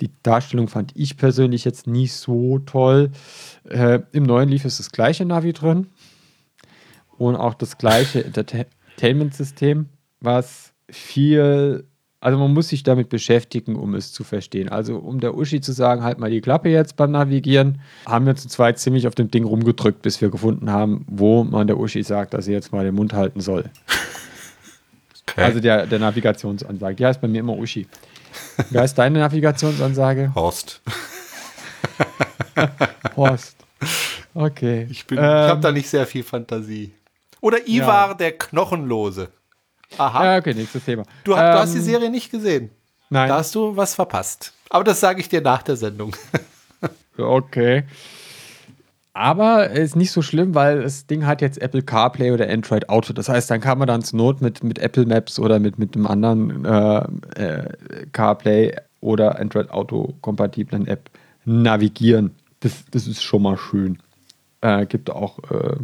Die 0.00 0.10
Darstellung 0.22 0.68
fand 0.68 0.92
ich 0.96 1.16
persönlich 1.16 1.64
jetzt 1.64 1.86
nicht 1.86 2.14
so 2.14 2.58
toll. 2.60 3.10
Äh, 3.68 4.00
Im 4.12 4.24
neuen 4.24 4.48
Leaf 4.48 4.64
ist 4.64 4.80
das 4.80 4.90
gleiche 4.90 5.24
Navi 5.24 5.52
drin 5.52 5.88
und 7.18 7.36
auch 7.36 7.54
das 7.54 7.78
gleiche 7.78 8.24
Entertainment-System, 8.24 9.86
was 10.20 10.72
viel, 10.90 11.84
also 12.20 12.38
man 12.38 12.52
muss 12.52 12.68
sich 12.68 12.82
damit 12.82 13.08
beschäftigen, 13.08 13.76
um 13.76 13.94
es 13.94 14.12
zu 14.12 14.24
verstehen. 14.24 14.68
Also 14.68 14.96
um 14.96 15.20
der 15.20 15.36
Uschi 15.36 15.60
zu 15.60 15.72
sagen, 15.72 16.02
halt 16.02 16.18
mal 16.18 16.30
die 16.30 16.40
Klappe 16.40 16.68
jetzt 16.68 16.96
beim 16.96 17.12
Navigieren, 17.12 17.80
haben 18.06 18.26
wir 18.26 18.34
zu 18.34 18.48
zweit 18.48 18.78
ziemlich 18.78 19.06
auf 19.06 19.14
dem 19.14 19.30
Ding 19.30 19.44
rumgedrückt, 19.44 20.02
bis 20.02 20.20
wir 20.20 20.30
gefunden 20.30 20.70
haben, 20.70 21.04
wo 21.08 21.44
man 21.44 21.66
der 21.66 21.78
Uschi 21.78 22.02
sagt, 22.02 22.34
dass 22.34 22.46
sie 22.46 22.52
jetzt 22.52 22.72
mal 22.72 22.84
den 22.84 22.94
Mund 22.94 23.12
halten 23.12 23.40
soll. 23.40 23.64
Okay. 25.28 25.44
Also 25.44 25.60
der, 25.60 25.86
der 25.86 25.98
Navigationsansage. 25.98 26.96
Die 26.96 27.06
heißt 27.06 27.20
bei 27.20 27.28
mir 27.28 27.38
immer 27.38 27.56
Uschi. 27.56 27.86
Wie 28.70 28.78
heißt 28.78 28.98
deine 28.98 29.20
Navigationsansage? 29.20 30.32
Horst. 30.34 30.80
Horst. 33.16 33.56
Okay. 34.34 34.86
Ich, 34.90 35.06
bin- 35.06 35.18
ich 35.18 35.24
Ähm, 35.24 35.30
habe 35.30 35.60
da 35.60 35.72
nicht 35.72 35.88
sehr 35.88 36.06
viel 36.06 36.22
Fantasie. 36.22 36.92
Oder 37.40 37.66
Ivar 37.66 38.14
der 38.16 38.32
Knochenlose. 38.38 39.28
Aha. 39.98 40.24
Ja, 40.24 40.38
okay, 40.38 40.54
nächstes 40.54 40.84
Thema. 40.84 41.02
Du, 41.24 41.36
hast- 41.36 41.42
du 41.54 41.58
hast 41.58 41.72
die 41.74 41.78
Ähm, 41.78 41.84
Serie 41.84 42.10
nicht 42.10 42.30
gesehen. 42.30 42.70
Nein. 43.10 43.28
Da 43.28 43.36
hast 43.38 43.54
du 43.54 43.76
was 43.76 43.94
verpasst. 43.94 44.52
Aber 44.70 44.84
das 44.84 45.00
sage 45.00 45.20
ich 45.20 45.28
dir 45.28 45.40
nach 45.42 45.62
der 45.62 45.76
Sendung. 45.76 46.14
Okay. 47.18 47.84
Aber 49.14 49.70
ist 49.70 49.94
nicht 49.94 50.10
so 50.10 50.22
schlimm, 50.22 50.54
weil 50.54 50.82
das 50.82 51.06
Ding 51.06 51.26
hat 51.26 51.42
jetzt 51.42 51.60
Apple 51.60 51.82
CarPlay 51.82 52.30
oder 52.30 52.48
Android 52.48 52.88
Auto. 52.88 53.12
Das 53.12 53.28
heißt, 53.28 53.50
dann 53.50 53.60
kann 53.60 53.78
man 53.78 53.88
dann 53.88 54.02
zur 54.02 54.16
Not 54.16 54.40
mit, 54.40 54.64
mit 54.64 54.78
Apple 54.78 55.04
Maps 55.04 55.38
oder 55.38 55.58
mit, 55.58 55.78
mit 55.78 55.94
einem 55.94 56.06
anderen 56.06 56.64
äh, 56.64 57.04
äh, 57.36 57.68
CarPlay 58.12 58.74
oder 59.02 59.38
Android 59.38 59.70
Auto 59.70 60.14
kompatiblen 60.22 60.86
App 60.86 61.10
navigieren. 61.44 62.30
Das, 62.60 62.84
das 62.90 63.06
ist 63.06 63.22
schon 63.22 63.42
mal 63.42 63.58
schön. 63.58 63.98
Äh, 64.62 64.86
gibt 64.86 65.10
auch 65.10 65.38
äh, 65.50 65.76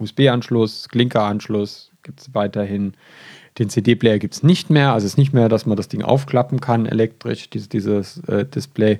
USB-Anschluss, 0.00 0.88
Klinker-Anschluss, 0.88 1.92
gibt 2.02 2.20
es 2.20 2.34
weiterhin. 2.34 2.94
Den 3.58 3.68
CD-Player 3.68 4.18
gibt 4.18 4.34
es 4.34 4.42
nicht 4.42 4.68
mehr. 4.68 4.92
Also 4.92 5.06
es 5.06 5.12
ist 5.12 5.18
nicht 5.18 5.32
mehr, 5.32 5.48
dass 5.48 5.64
man 5.64 5.76
das 5.76 5.86
Ding 5.86 6.02
aufklappen 6.02 6.60
kann 6.60 6.86
elektrisch, 6.86 7.50
dieses, 7.50 7.68
dieses 7.68 8.18
äh, 8.26 8.44
Display. 8.44 8.98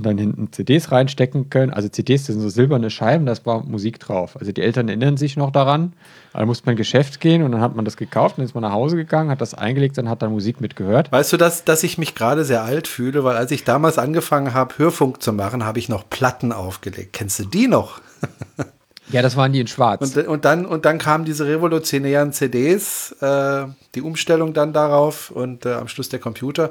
Und 0.00 0.06
dann 0.06 0.16
hinten 0.16 0.50
CDs 0.50 0.90
reinstecken 0.90 1.50
können. 1.50 1.72
Also 1.72 1.90
CDs 1.90 2.24
das 2.24 2.34
sind 2.34 2.40
so 2.40 2.48
silberne 2.48 2.88
Scheiben, 2.88 3.26
da 3.26 3.34
war 3.44 3.62
Musik 3.64 4.00
drauf. 4.00 4.36
Also 4.40 4.50
die 4.50 4.62
Eltern 4.62 4.88
erinnern 4.88 5.18
sich 5.18 5.36
noch 5.36 5.50
daran. 5.50 5.92
Da 6.32 6.46
musste 6.46 6.64
man 6.64 6.72
in 6.72 6.76
ein 6.76 6.78
Geschäft 6.78 7.20
gehen 7.20 7.42
und 7.42 7.52
dann 7.52 7.60
hat 7.60 7.76
man 7.76 7.84
das 7.84 7.98
gekauft, 7.98 8.38
dann 8.38 8.46
ist 8.46 8.54
man 8.54 8.62
nach 8.62 8.72
Hause 8.72 8.96
gegangen, 8.96 9.30
hat 9.30 9.42
das 9.42 9.52
eingelegt, 9.52 9.98
dann 9.98 10.08
hat 10.08 10.22
dann 10.22 10.30
Musik 10.30 10.60
mitgehört. 10.60 11.12
Weißt 11.12 11.32
du, 11.34 11.36
dass, 11.36 11.64
dass 11.64 11.82
ich 11.82 11.98
mich 11.98 12.14
gerade 12.14 12.46
sehr 12.46 12.62
alt 12.62 12.88
fühle, 12.88 13.24
weil 13.24 13.36
als 13.36 13.50
ich 13.50 13.64
damals 13.64 13.98
angefangen 13.98 14.54
habe, 14.54 14.78
Hörfunk 14.78 15.22
zu 15.22 15.34
machen, 15.34 15.64
habe 15.64 15.78
ich 15.78 15.90
noch 15.90 16.08
Platten 16.08 16.52
aufgelegt. 16.52 17.12
Kennst 17.12 17.38
du 17.40 17.44
die 17.44 17.68
noch? 17.68 18.00
Ja, 19.12 19.22
das 19.22 19.36
waren 19.36 19.52
die 19.52 19.60
in 19.60 19.66
schwarz. 19.66 20.00
Und, 20.16 20.28
und, 20.28 20.44
dann, 20.44 20.64
und 20.64 20.84
dann 20.84 20.98
kamen 20.98 21.24
diese 21.24 21.46
revolutionären 21.46 22.32
CDs, 22.32 23.12
äh, 23.20 23.66
die 23.94 24.02
Umstellung 24.02 24.54
dann 24.54 24.72
darauf 24.72 25.30
und 25.30 25.66
äh, 25.66 25.72
am 25.72 25.88
Schluss 25.88 26.08
der 26.08 26.20
Computer. 26.20 26.70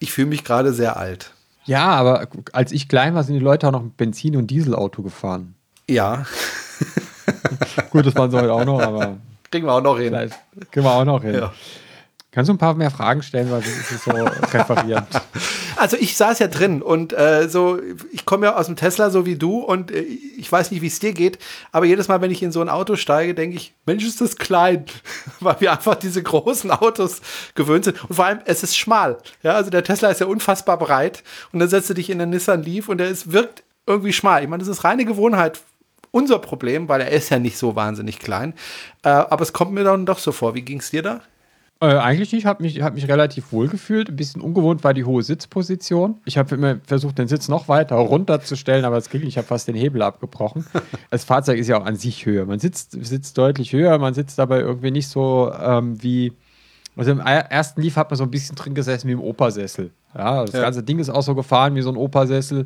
Ich 0.00 0.12
fühle 0.12 0.26
mich 0.26 0.42
gerade 0.42 0.72
sehr 0.72 0.96
alt. 0.96 1.30
Ja, 1.64 1.86
aber 1.90 2.26
als 2.52 2.72
ich 2.72 2.88
klein 2.88 3.14
war, 3.14 3.22
sind 3.22 3.34
die 3.34 3.40
Leute 3.40 3.68
auch 3.68 3.72
noch 3.72 3.82
mit 3.82 3.96
Benzin- 3.96 4.36
und 4.36 4.48
Dieselauto 4.48 5.02
gefahren. 5.02 5.54
Ja. 5.88 6.24
Gut, 7.90 8.06
das 8.06 8.14
waren 8.16 8.30
sie 8.30 8.38
heute 8.38 8.52
auch 8.52 8.64
noch, 8.64 8.80
aber 8.80 9.16
Kriegen 9.50 9.66
wir 9.66 9.72
auch 9.74 9.82
noch 9.82 9.98
hin. 9.98 10.12
kriegen 10.70 10.84
wir 10.86 10.90
auch 10.92 11.04
noch 11.04 11.22
hin. 11.22 11.34
Ja. 11.34 11.52
Kannst 12.34 12.48
du 12.48 12.54
ein 12.54 12.58
paar 12.58 12.72
mehr 12.74 12.90
Fragen 12.90 13.22
stellen, 13.22 13.50
weil 13.50 13.60
das 13.60 13.90
ist 13.90 14.04
so 14.04 14.10
referierend. 14.10 15.08
Also 15.74 15.96
ich 15.96 16.16
saß 16.16 16.38
ja 16.38 16.46
drin 16.46 16.80
und 16.80 17.12
äh, 17.12 17.48
so, 17.48 17.80
ich 18.12 18.24
komme 18.24 18.46
ja 18.46 18.56
aus 18.56 18.66
dem 18.66 18.76
Tesla 18.76 19.10
so 19.10 19.26
wie 19.26 19.36
du 19.36 19.58
und 19.58 19.90
äh, 19.90 20.00
ich 20.02 20.52
weiß 20.52 20.70
nicht, 20.70 20.80
wie 20.80 20.86
es 20.86 21.00
dir 21.00 21.12
geht, 21.12 21.38
aber 21.72 21.86
jedes 21.86 22.06
Mal, 22.06 22.20
wenn 22.20 22.30
ich 22.30 22.42
in 22.42 22.52
so 22.52 22.60
ein 22.60 22.68
Auto 22.68 22.94
steige, 22.94 23.34
denke 23.34 23.56
ich, 23.56 23.74
Mensch, 23.84 24.04
ist 24.04 24.20
das 24.20 24.36
klein, 24.36 24.84
weil 25.40 25.56
wir 25.60 25.72
einfach 25.72 25.96
diese 25.96 26.22
großen 26.22 26.70
Autos 26.70 27.20
gewöhnt 27.56 27.84
sind 27.84 28.00
und 28.08 28.14
vor 28.14 28.26
allem, 28.26 28.40
es 28.44 28.62
ist 28.62 28.76
schmal. 28.76 29.18
Ja, 29.42 29.54
also 29.54 29.70
der 29.70 29.82
Tesla 29.82 30.10
ist 30.10 30.20
ja 30.20 30.26
unfassbar 30.26 30.78
breit 30.78 31.24
und 31.52 31.58
dann 31.58 31.68
setzt 31.68 31.90
du 31.90 31.94
dich 31.94 32.10
in 32.10 32.18
den 32.20 32.30
Nissan 32.30 32.62
Leaf 32.62 32.88
und 32.88 32.98
der 32.98 33.08
ist, 33.08 33.32
wirkt 33.32 33.64
irgendwie 33.86 34.12
schmal. 34.12 34.44
Ich 34.44 34.48
meine, 34.48 34.62
das 34.62 34.68
ist 34.68 34.84
reine 34.84 35.04
Gewohnheit 35.04 35.58
unser 36.12 36.38
Problem, 36.38 36.88
weil 36.88 37.00
er 37.00 37.10
ist 37.10 37.30
ja 37.30 37.40
nicht 37.40 37.58
so 37.58 37.74
wahnsinnig 37.74 38.20
klein. 38.20 38.54
Äh, 39.02 39.08
aber 39.08 39.42
es 39.42 39.52
kommt 39.52 39.72
mir 39.72 39.82
dann 39.82 40.06
doch 40.06 40.18
so 40.18 40.30
vor. 40.30 40.54
Wie 40.54 40.62
ging 40.62 40.78
es 40.78 40.90
dir 40.90 41.02
da? 41.02 41.22
Äh, 41.82 41.96
eigentlich 41.98 42.32
nicht, 42.32 42.46
habe 42.46 42.62
mich, 42.62 42.80
hab 42.80 42.94
mich 42.94 43.08
relativ 43.08 43.50
wohl 43.52 43.66
gefühlt. 43.68 44.08
Ein 44.08 44.14
bisschen 44.16 44.40
ungewohnt 44.40 44.84
war 44.84 44.94
die 44.94 45.04
hohe 45.04 45.22
Sitzposition. 45.22 46.16
Ich 46.24 46.38
habe 46.38 46.54
immer 46.54 46.76
versucht, 46.86 47.18
den 47.18 47.26
Sitz 47.28 47.48
noch 47.48 47.66
weiter 47.68 47.96
runterzustellen, 47.96 48.84
aber 48.84 48.96
es 48.98 49.10
ging 49.10 49.20
nicht. 49.22 49.30
Ich 49.30 49.36
habe 49.36 49.48
fast 49.48 49.66
den 49.68 49.74
Hebel 49.74 50.02
abgebrochen. 50.02 50.64
Das 51.10 51.24
Fahrzeug 51.24 51.58
ist 51.58 51.68
ja 51.68 51.78
auch 51.78 51.84
an 51.84 51.96
sich 51.96 52.24
höher. 52.24 52.46
Man 52.46 52.58
sitzt, 52.58 52.92
sitzt 53.04 53.36
deutlich 53.36 53.72
höher, 53.74 53.98
man 53.98 54.14
sitzt 54.14 54.40
aber 54.40 54.60
irgendwie 54.60 54.90
nicht 54.90 55.08
so 55.08 55.52
ähm, 55.60 56.02
wie. 56.02 56.32
Also 56.96 57.10
im 57.10 57.18
er- 57.20 57.50
ersten 57.50 57.82
Lief 57.82 57.96
hat 57.96 58.10
man 58.10 58.16
so 58.16 58.24
ein 58.24 58.30
bisschen 58.30 58.54
drin 58.56 58.74
gesessen 58.74 59.08
wie 59.08 59.12
im 59.12 59.20
Opersessel. 59.20 59.90
Ja, 60.16 60.42
das 60.44 60.52
Ja. 60.54 60.60
ganze 60.62 60.82
Ding 60.82 60.98
ist 61.00 61.10
auch 61.10 61.22
so 61.22 61.34
gefahren 61.34 61.74
wie 61.74 61.82
so 61.82 61.90
ein 61.90 61.96
Opersessel. 61.96 62.64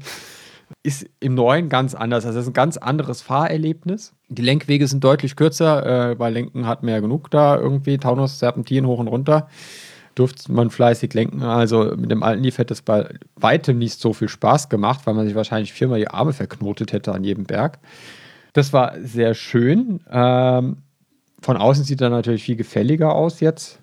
Ist 0.82 1.06
im 1.20 1.34
neuen 1.34 1.68
ganz 1.68 1.94
anders. 1.94 2.26
Also, 2.26 2.38
es 2.38 2.44
ist 2.44 2.50
ein 2.50 2.54
ganz 2.54 2.76
anderes 2.76 3.22
Fahrerlebnis. 3.22 4.14
Die 4.28 4.42
Lenkwege 4.42 4.86
sind 4.86 5.02
deutlich 5.04 5.36
kürzer. 5.36 6.10
Äh, 6.10 6.14
bei 6.16 6.30
Lenken 6.30 6.66
hat 6.66 6.82
man 6.82 6.94
ja 6.94 7.00
genug 7.00 7.30
da 7.30 7.56
irgendwie. 7.56 7.98
Taunus, 7.98 8.38
Serpentin 8.38 8.86
hoch 8.86 8.98
und 8.98 9.08
runter. 9.08 9.48
Durfte 10.14 10.50
man 10.50 10.70
fleißig 10.70 11.12
lenken. 11.14 11.42
Also, 11.42 11.94
mit 11.96 12.10
dem 12.10 12.22
alten 12.22 12.42
Leaf 12.42 12.58
hätte 12.58 12.74
es 12.74 12.82
bei 12.82 13.08
weitem 13.36 13.78
nicht 13.78 14.00
so 14.00 14.12
viel 14.12 14.28
Spaß 14.28 14.68
gemacht, 14.68 15.00
weil 15.04 15.14
man 15.14 15.26
sich 15.26 15.34
wahrscheinlich 15.34 15.72
viermal 15.72 15.98
die 16.00 16.08
Arme 16.08 16.32
verknotet 16.32 16.92
hätte 16.92 17.12
an 17.12 17.22
jedem 17.22 17.44
Berg. 17.44 17.78
Das 18.52 18.72
war 18.72 18.94
sehr 19.02 19.34
schön. 19.34 20.00
Ähm, 20.10 20.78
von 21.40 21.56
außen 21.56 21.84
sieht 21.84 22.00
er 22.00 22.10
natürlich 22.10 22.42
viel 22.42 22.56
gefälliger 22.56 23.14
aus 23.14 23.40
jetzt 23.40 23.80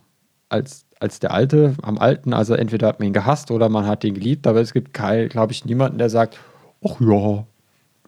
als, 0.49 0.85
als 0.99 1.19
der 1.19 1.31
alte 1.31 1.75
am 1.81 1.97
alten. 1.97 2.33
Also 2.33 2.53
entweder 2.55 2.87
hat 2.87 2.99
man 2.99 3.07
ihn 3.07 3.13
gehasst 3.13 3.51
oder 3.51 3.69
man 3.69 3.85
hat 3.85 4.03
ihn 4.03 4.13
geliebt, 4.13 4.47
aber 4.47 4.61
es 4.61 4.73
gibt 4.73 4.93
glaube 4.93 5.51
ich, 5.51 5.65
niemanden, 5.65 5.97
der 5.97 6.09
sagt, 6.09 6.39
ach 6.83 6.99
ja, 6.99 7.45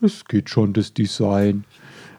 das 0.02 0.26
geht 0.26 0.50
schon, 0.50 0.74
das 0.74 0.94
Design. 0.94 1.64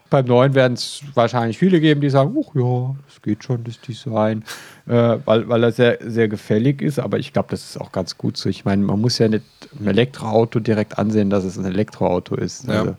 Beim 0.09 0.27
neuen 0.27 0.55
werden 0.55 0.75
es 0.75 1.03
wahrscheinlich 1.15 1.59
viele 1.59 1.81
geben, 1.81 2.01
die 2.01 2.11
sagen, 2.11 2.37
ach 2.39 2.55
ja, 2.55 2.95
das 3.07 3.23
geht 3.23 3.43
schon, 3.43 3.65
das 3.65 3.81
Design, 3.81 4.45
äh, 4.87 5.19
weil, 5.25 5.49
weil 5.49 5.65
er 5.65 5.73
sehr, 5.73 5.99
sehr 6.01 6.29
gefällig 6.29 6.81
ist. 6.81 7.01
Aber 7.01 7.19
ich 7.19 7.33
glaube, 7.33 7.49
das 7.51 7.71
ist 7.71 7.81
auch 7.81 7.91
ganz 7.91 8.17
gut 8.17 8.37
so. 8.37 8.49
Ich 8.49 8.65
meine, 8.65 8.85
man 8.85 9.01
muss 9.01 9.19
ja 9.19 9.29
nicht 9.29 9.45
ein 9.79 9.87
Elektroauto 9.87 10.61
direkt 10.61 10.99
ansehen, 10.99 11.29
dass 11.29 11.45
es 11.45 11.59
ein 11.59 11.65
Elektroauto 11.65 12.37
ist. 12.37 12.69
Ja. 12.69 12.81
Also, 12.81 12.97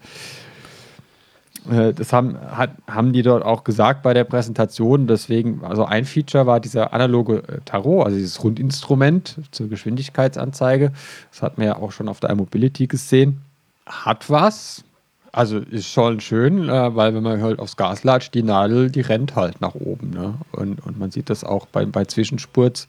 äh, 1.70 1.94
das 1.94 2.14
haben, 2.14 2.38
hat, 2.40 2.72
haben 2.88 3.14
die 3.14 3.22
dort 3.22 3.44
auch 3.44 3.64
gesagt 3.64 4.04
bei 4.04 4.14
der 4.14 4.24
Präsentation. 4.24 5.08
Deswegen, 5.08 5.64
also 5.64 5.86
ein 5.86 6.06
Feature 6.06 6.46
war 6.46 6.60
dieser 6.60 6.94
analoge 6.94 7.38
äh, 7.48 7.60
Tarot, 7.66 8.06
also 8.06 8.18
dieses 8.18 8.44
Rundinstrument 8.44 9.38
zur 9.52 9.70
Geschwindigkeitsanzeige. 9.70 10.92
Das 11.32 11.42
hat 11.42 11.58
man 11.58 11.68
ja 11.68 11.78
auch 11.78 11.92
schon 11.92 12.10
auf 12.10 12.20
der 12.20 12.30
iMobility 12.30 12.88
gesehen. 12.88 13.42
Hat 13.88 14.29
was. 14.29 14.84
Also 15.32 15.60
ist 15.60 15.88
schon 15.88 16.20
schön, 16.20 16.67
äh, 16.70 16.96
weil 16.96 17.13
wenn 17.13 17.24
man 17.24 17.41
halt 17.41 17.60
aufs 17.60 17.77
Gas 17.77 18.03
latscht, 18.03 18.34
die 18.34 18.44
Nadel, 18.44 18.89
die 18.89 19.01
rennt 19.01 19.36
halt 19.36 19.62
nach 19.62 19.75
oben. 19.75 20.10
Ne? 20.10 20.36
Und, 20.51 20.84
und 20.86 20.98
man 20.98 21.12
sieht 21.12 21.29
das 21.29 21.44
auch 21.44 21.67
bei, 21.67 21.86
bei 21.86 22.06
Zwischenspurts. 22.06 22.88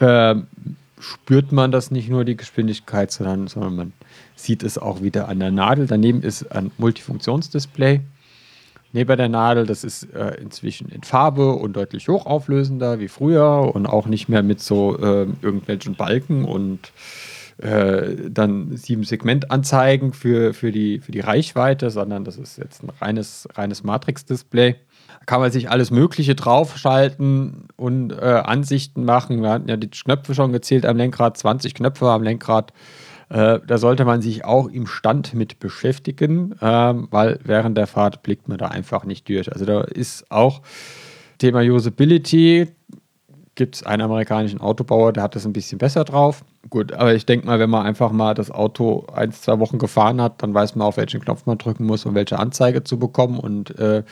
ähm, 0.00 0.46
spürt 1.00 1.52
man 1.52 1.70
das 1.72 1.90
nicht 1.90 2.08
nur 2.08 2.24
die 2.24 2.36
Geschwindigkeit, 2.36 3.10
sondern, 3.10 3.46
sondern 3.46 3.76
man 3.76 3.92
sieht 4.36 4.62
es 4.62 4.78
auch 4.78 5.02
wieder 5.02 5.28
an 5.28 5.40
der 5.40 5.50
Nadel. 5.50 5.86
Daneben 5.86 6.22
ist 6.22 6.50
ein 6.52 6.70
Multifunktionsdisplay. 6.78 8.00
Neben 8.92 9.16
der 9.16 9.28
Nadel, 9.28 9.66
das 9.66 9.82
ist 9.82 10.04
äh, 10.14 10.36
inzwischen 10.40 10.88
in 10.88 11.02
Farbe 11.02 11.54
und 11.54 11.74
deutlich 11.74 12.08
hochauflösender 12.08 13.00
wie 13.00 13.08
früher 13.08 13.72
und 13.74 13.86
auch 13.86 14.06
nicht 14.06 14.28
mehr 14.28 14.44
mit 14.44 14.60
so 14.60 14.96
äh, 14.96 15.26
irgendwelchen 15.42 15.96
Balken 15.96 16.44
und 16.44 16.92
äh, 17.58 18.30
dann 18.30 18.76
sieben 18.76 19.04
Segmentanzeigen 19.04 20.12
für, 20.12 20.54
für, 20.54 20.72
die, 20.72 20.98
für 20.98 21.12
die 21.12 21.20
Reichweite, 21.20 21.90
sondern 21.90 22.24
das 22.24 22.36
ist 22.36 22.58
jetzt 22.58 22.82
ein 22.82 22.90
reines, 23.00 23.48
reines 23.54 23.84
Matrix-Display. 23.84 24.72
Da 25.20 25.24
kann 25.26 25.40
man 25.40 25.52
sich 25.52 25.70
alles 25.70 25.90
Mögliche 25.90 26.34
draufschalten 26.34 27.68
und 27.76 28.12
äh, 28.12 28.42
Ansichten 28.44 29.04
machen. 29.04 29.42
Wir 29.42 29.50
hatten 29.50 29.68
ja 29.68 29.76
die 29.76 29.90
Knöpfe 29.90 30.34
schon 30.34 30.52
gezählt 30.52 30.84
am 30.84 30.96
Lenkrad, 30.96 31.36
20 31.36 31.74
Knöpfe 31.74 32.08
am 32.08 32.22
Lenkrad. 32.22 32.72
Äh, 33.28 33.60
da 33.66 33.78
sollte 33.78 34.04
man 34.04 34.20
sich 34.20 34.44
auch 34.44 34.68
im 34.68 34.86
Stand 34.86 35.34
mit 35.34 35.58
beschäftigen, 35.58 36.54
ähm, 36.60 37.08
weil 37.10 37.38
während 37.44 37.78
der 37.78 37.86
Fahrt 37.86 38.22
blickt 38.22 38.48
man 38.48 38.58
da 38.58 38.68
einfach 38.68 39.04
nicht 39.04 39.28
durch. 39.28 39.52
Also 39.52 39.64
da 39.64 39.82
ist 39.82 40.30
auch 40.30 40.62
Thema 41.38 41.60
Usability, 41.60 42.68
gibt 43.54 43.76
es 43.76 43.82
einen 43.84 44.02
amerikanischen 44.02 44.60
Autobauer, 44.60 45.12
der 45.12 45.22
hat 45.22 45.36
das 45.36 45.46
ein 45.46 45.52
bisschen 45.52 45.78
besser 45.78 46.04
drauf. 46.04 46.44
Gut, 46.70 46.92
aber 46.92 47.14
ich 47.14 47.26
denke 47.26 47.46
mal, 47.46 47.58
wenn 47.58 47.70
man 47.70 47.84
einfach 47.84 48.10
mal 48.10 48.34
das 48.34 48.50
Auto 48.50 49.06
ein, 49.12 49.32
zwei 49.32 49.58
Wochen 49.58 49.78
gefahren 49.78 50.20
hat, 50.20 50.42
dann 50.42 50.54
weiß 50.54 50.76
man, 50.76 50.86
auf 50.86 50.96
welchen 50.96 51.20
Knopf 51.20 51.46
man 51.46 51.58
drücken 51.58 51.84
muss, 51.84 52.06
um 52.06 52.14
welche 52.14 52.38
Anzeige 52.38 52.84
zu 52.84 52.98
bekommen 52.98 53.38
und 53.38 53.78
äh, 53.78 54.02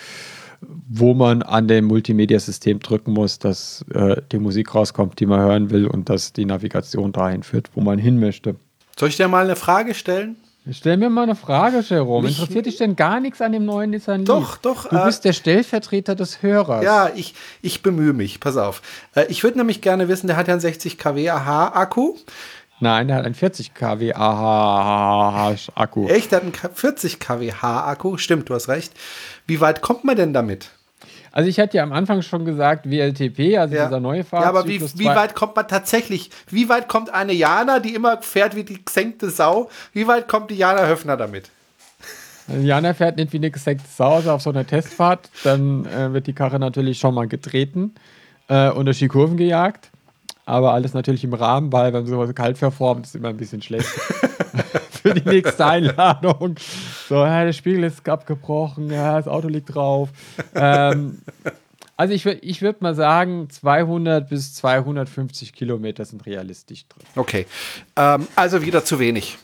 wo 0.88 1.14
man 1.14 1.42
an 1.42 1.66
dem 1.66 1.86
Multimedia-System 1.86 2.80
drücken 2.80 3.12
muss, 3.12 3.38
dass 3.38 3.84
äh, 3.94 4.20
die 4.30 4.38
Musik 4.38 4.74
rauskommt, 4.74 5.18
die 5.18 5.26
man 5.26 5.40
hören 5.40 5.70
will 5.70 5.86
und 5.86 6.08
dass 6.08 6.32
die 6.32 6.44
Navigation 6.44 7.12
dahin 7.12 7.42
führt, 7.42 7.70
wo 7.74 7.80
man 7.80 7.98
hin 7.98 8.20
möchte. 8.20 8.56
Soll 8.96 9.08
ich 9.08 9.16
dir 9.16 9.28
mal 9.28 9.44
eine 9.44 9.56
Frage 9.56 9.94
stellen? 9.94 10.36
Stell 10.70 10.96
mir 10.96 11.10
mal 11.10 11.24
eine 11.24 11.34
Frage, 11.34 11.80
Jerome. 11.80 12.28
Mich- 12.28 12.38
Interessiert 12.38 12.66
dich 12.66 12.76
denn 12.76 12.94
gar 12.94 13.18
nichts 13.18 13.40
an 13.40 13.50
dem 13.50 13.64
neuen 13.64 13.90
Nissan 13.90 14.20
Leaf? 14.20 14.26
Doch, 14.28 14.56
doch, 14.58 14.88
Du 14.88 14.96
äh, 14.96 15.04
bist 15.06 15.24
der 15.24 15.32
Stellvertreter 15.32 16.14
des 16.14 16.40
Hörers. 16.42 16.84
Ja, 16.84 17.10
ich, 17.14 17.34
ich 17.62 17.82
bemühe 17.82 18.12
mich. 18.12 18.38
Pass 18.38 18.56
auf. 18.56 18.80
Äh, 19.16 19.24
ich 19.28 19.42
würde 19.42 19.58
nämlich 19.58 19.80
gerne 19.80 20.06
wissen, 20.08 20.28
der 20.28 20.36
hat 20.36 20.46
ja 20.46 20.54
einen 20.54 20.60
60 20.60 20.98
kW 20.98 21.28
AH-Akku. 21.30 22.14
Nein, 22.78 23.08
der 23.08 23.16
hat 23.18 23.24
einen 23.26 23.34
40 23.34 23.74
kW 23.74 24.12
AH-Akku. 24.14 26.06
Echt, 26.08 26.30
der 26.32 26.36
hat 26.38 26.42
einen 26.44 26.52
K- 26.52 26.70
40 26.72 27.18
kW 27.20 27.52
H-Akku. 27.52 28.16
Stimmt, 28.16 28.48
du 28.48 28.54
hast 28.54 28.68
recht. 28.68 28.92
Wie 29.46 29.60
weit 29.60 29.82
kommt 29.82 30.04
man 30.04 30.16
denn 30.16 30.32
damit? 30.32 30.70
Also 31.32 31.48
ich 31.48 31.58
hatte 31.58 31.78
ja 31.78 31.82
am 31.82 31.92
Anfang 31.92 32.20
schon 32.20 32.44
gesagt, 32.44 32.88
WLTP, 32.88 33.56
also 33.56 33.74
dieser 33.74 34.00
neue 34.00 34.18
ja, 34.18 34.24
Fahrzyklus. 34.24 34.58
aber 34.58 34.68
wie, 34.68 34.98
wie 34.98 35.06
weit 35.06 35.34
kommt 35.34 35.56
man 35.56 35.66
tatsächlich? 35.66 36.30
Wie 36.50 36.68
weit 36.68 36.88
kommt 36.88 37.12
eine 37.12 37.32
Jana, 37.32 37.80
die 37.80 37.94
immer 37.94 38.20
fährt 38.20 38.54
wie 38.54 38.64
die 38.64 38.84
gesenkte 38.84 39.30
Sau? 39.30 39.70
Wie 39.94 40.06
weit 40.06 40.28
kommt 40.28 40.50
die 40.50 40.56
Jana 40.56 40.86
Höfner 40.86 41.16
damit? 41.16 41.50
Also 42.48 42.60
Jana 42.60 42.92
fährt 42.92 43.16
nicht 43.16 43.32
wie 43.32 43.38
eine 43.38 43.50
gesenkte 43.50 43.88
Sau 43.88 44.16
also 44.16 44.30
auf 44.32 44.42
so 44.42 44.50
einer 44.50 44.66
Testfahrt, 44.66 45.30
dann 45.42 45.86
äh, 45.86 46.12
wird 46.12 46.26
die 46.26 46.34
Karre 46.34 46.58
natürlich 46.58 46.98
schon 46.98 47.14
mal 47.14 47.26
getreten 47.26 47.94
äh, 48.48 48.70
und 48.70 48.84
durch 48.84 48.98
die 48.98 49.08
Kurven 49.08 49.38
gejagt. 49.38 49.90
Aber 50.44 50.74
alles 50.74 50.92
natürlich 50.92 51.24
im 51.24 51.32
Rahmen, 51.32 51.72
weil 51.72 51.92
wenn 51.94 52.04
sowas 52.04 52.34
kalt 52.34 52.58
verformt, 52.58 53.06
ist 53.06 53.14
immer 53.14 53.28
ein 53.28 53.36
bisschen 53.36 53.62
schlecht. 53.62 53.88
Für 55.02 55.14
die 55.14 55.28
nächste 55.28 55.66
Einladung. 55.66 56.54
So, 57.08 57.16
ja, 57.16 57.44
der 57.44 57.52
Spiegel 57.52 57.84
ist 57.84 58.08
abgebrochen, 58.08 58.90
ja, 58.90 59.16
das 59.16 59.26
Auto 59.26 59.48
liegt 59.48 59.74
drauf. 59.74 60.10
Ähm, 60.54 61.18
also 61.96 62.14
ich, 62.14 62.24
ich 62.24 62.62
würde 62.62 62.78
mal 62.80 62.94
sagen, 62.94 63.48
200 63.50 64.28
bis 64.28 64.54
250 64.54 65.52
Kilometer 65.52 66.04
sind 66.04 66.24
realistisch 66.24 66.86
drin. 66.88 67.04
Okay. 67.16 67.46
Ähm, 67.96 68.26
also 68.34 68.62
wieder 68.62 68.84
zu 68.84 68.98
wenig. 68.98 69.38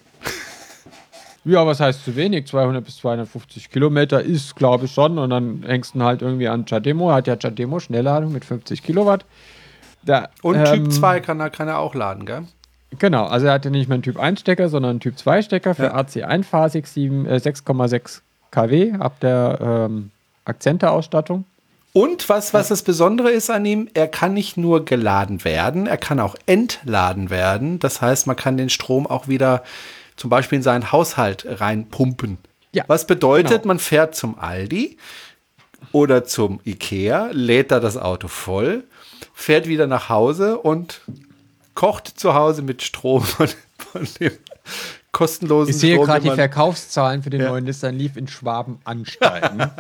Ja, 1.45 1.67
was 1.67 1.81
heißt 1.81 2.05
zu 2.05 2.15
wenig? 2.15 2.47
200 2.47 2.85
bis 2.85 2.99
250 2.99 3.71
Kilometer 3.71 4.23
ist, 4.23 4.55
glaube 4.57 4.85
ich, 4.85 4.93
schon. 4.93 5.19
Und 5.19 5.31
dann 5.31 5.63
hängst 5.67 5.95
du 5.95 6.03
halt 6.03 6.21
irgendwie 6.21 6.49
an 6.49 6.67
Chademo. 6.67 7.13
Hat 7.13 7.27
ja 7.27 7.37
Chademo 7.37 7.81
Schnellladung 7.81 8.33
mit 8.33 8.45
50 8.45 8.83
Kilowatt. 8.83 9.25
Da, 10.03 10.29
Und 10.43 10.57
ähm, 10.57 10.85
Typ 10.85 10.93
2 10.93 11.21
kann 11.21 11.41
er, 11.41 11.51
kann 11.51 11.69
er 11.69 11.79
auch 11.79 11.95
laden, 11.95 12.27
gell? 12.27 12.45
Genau, 12.99 13.27
also 13.27 13.47
er 13.47 13.53
hatte 13.53 13.71
nicht 13.71 13.89
mehr 13.89 13.95
einen 13.97 14.03
Typ 14.03 14.19
1 14.19 14.41
Stecker, 14.41 14.69
sondern 14.69 14.91
einen 14.93 15.01
Typ 15.01 15.19
2 15.19 15.43
Stecker 15.43 15.75
für 15.75 15.85
Ja. 15.85 15.95
AC 15.95 16.23
einphasig, 16.25 16.87
sieben- 16.87 17.27
äh, 17.27 17.39
6,6 17.39 18.23
kW 18.51 18.95
ab 18.99 19.21
der 19.21 19.59
ähm, 19.61 20.11
Akzente-Ausstattung. 20.45 21.45
Und 21.93 22.29
was, 22.29 22.55
was 22.55 22.69
das 22.69 22.83
Besondere 22.83 23.31
ist 23.31 23.51
an 23.51 23.65
ihm, 23.65 23.89
er 23.95 24.09
kann 24.09 24.33
nicht 24.35 24.57
nur 24.57 24.85
geladen 24.85 25.45
werden, 25.45 25.87
er 25.87 25.97
kann 25.97 26.21
auch 26.21 26.37
entladen 26.47 27.29
werden. 27.31 27.79
Das 27.79 28.01
heißt, 28.01 28.27
man 28.27 28.37
kann 28.37 28.57
den 28.57 28.71
Strom 28.71 29.07
auch 29.07 29.29
wieder 29.29 29.65
zum 30.17 30.31
Beispiel 30.31 30.57
in 30.57 30.63
seinen 30.63 30.93
Haushalt 30.93 31.47
reinpumpen. 31.49 32.39
Ja, 32.73 32.85
was 32.87 33.07
bedeutet, 33.07 33.63
genau. 33.63 33.67
man 33.69 33.79
fährt 33.79 34.15
zum 34.15 34.39
Aldi 34.39 34.97
oder 35.93 36.25
zum 36.25 36.61
Ikea, 36.65 37.31
lädt 37.33 37.71
da 37.71 37.81
das 37.81 37.97
Auto 37.97 38.29
voll, 38.29 38.85
fährt 39.33 39.67
wieder 39.67 39.87
nach 39.87 40.09
Hause 40.09 40.59
und 40.59 41.01
kocht 41.79 42.09
zu 42.19 42.35
Hause 42.35 42.63
mit 42.63 42.83
Strom 42.83 43.23
von, 43.23 43.47
von 43.79 44.09
dem 44.19 44.33
kostenlosen 45.13 45.71
Ich 45.71 45.79
sehe 45.79 45.97
gerade 45.97 46.29
die 46.29 46.35
Verkaufszahlen 46.35 47.23
für 47.23 47.31
den 47.31 47.41
Ja. 47.43 47.51
neuen 47.51 47.65
Nissan 47.65 47.95
Leaf 47.95 48.17
in 48.17 48.27
Schwaben 48.27 48.79
ansteigen. 48.85 49.61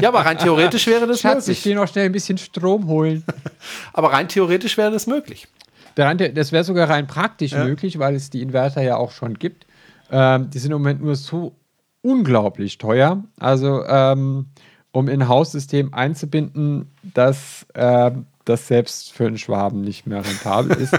Ja, 0.00 0.08
aber 0.08 0.26
rein 0.26 0.36
theoretisch 0.36 0.88
wäre 0.88 1.06
das 1.06 1.20
Schatz, 1.20 1.44
ich 1.44 1.58
möglich. 1.58 1.62
gehe 1.62 1.76
noch 1.76 1.86
schnell 1.86 2.06
ein 2.06 2.10
bisschen 2.10 2.36
Strom 2.38 2.88
holen. 2.88 3.22
Aber 3.92 4.12
rein 4.12 4.26
theoretisch 4.26 4.76
wäre 4.76 4.90
das 4.90 5.06
möglich. 5.06 5.46
Das 5.94 6.50
wäre 6.50 6.64
sogar 6.64 6.90
rein 6.90 7.06
praktisch 7.06 7.52
Ja. 7.52 7.62
möglich, 7.64 8.00
weil 8.00 8.16
es 8.16 8.30
die 8.30 8.42
Inverter 8.42 8.82
ja 8.82 8.96
auch 8.96 9.12
schon 9.12 9.38
gibt. 9.38 9.66
Ähm, 10.10 10.50
die 10.50 10.58
sind 10.58 10.72
im 10.72 10.78
Moment 10.78 11.00
nur 11.04 11.14
so 11.14 11.54
unglaublich 12.02 12.78
teuer. 12.78 13.22
Also, 13.38 13.84
ähm, 13.86 14.46
um 14.90 15.06
in 15.06 15.22
ein 15.22 15.28
Haussystem 15.28 15.94
einzubinden, 15.94 16.90
dass 17.14 17.64
ähm, 17.76 18.26
das 18.44 18.66
selbst 18.66 19.12
für 19.12 19.26
einen 19.26 19.38
Schwaben 19.38 19.80
nicht 19.82 20.06
mehr 20.06 20.24
rentabel 20.24 20.76
ist. 20.76 20.98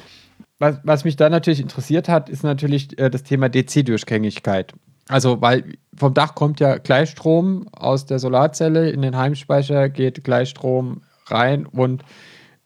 was, 0.58 0.78
was 0.82 1.04
mich 1.04 1.16
da 1.16 1.28
natürlich 1.28 1.60
interessiert 1.60 2.08
hat, 2.08 2.28
ist 2.28 2.44
natürlich 2.44 2.98
äh, 2.98 3.10
das 3.10 3.22
Thema 3.22 3.48
DC-Durchgängigkeit. 3.48 4.72
Also, 5.08 5.40
weil 5.40 5.64
vom 5.96 6.14
Dach 6.14 6.34
kommt 6.34 6.60
ja 6.60 6.78
Gleichstrom 6.78 7.68
aus 7.72 8.06
der 8.06 8.18
Solarzelle 8.18 8.90
in 8.90 9.02
den 9.02 9.16
Heimspeicher, 9.16 9.88
geht 9.88 10.24
Gleichstrom 10.24 11.02
rein 11.26 11.66
und 11.66 12.04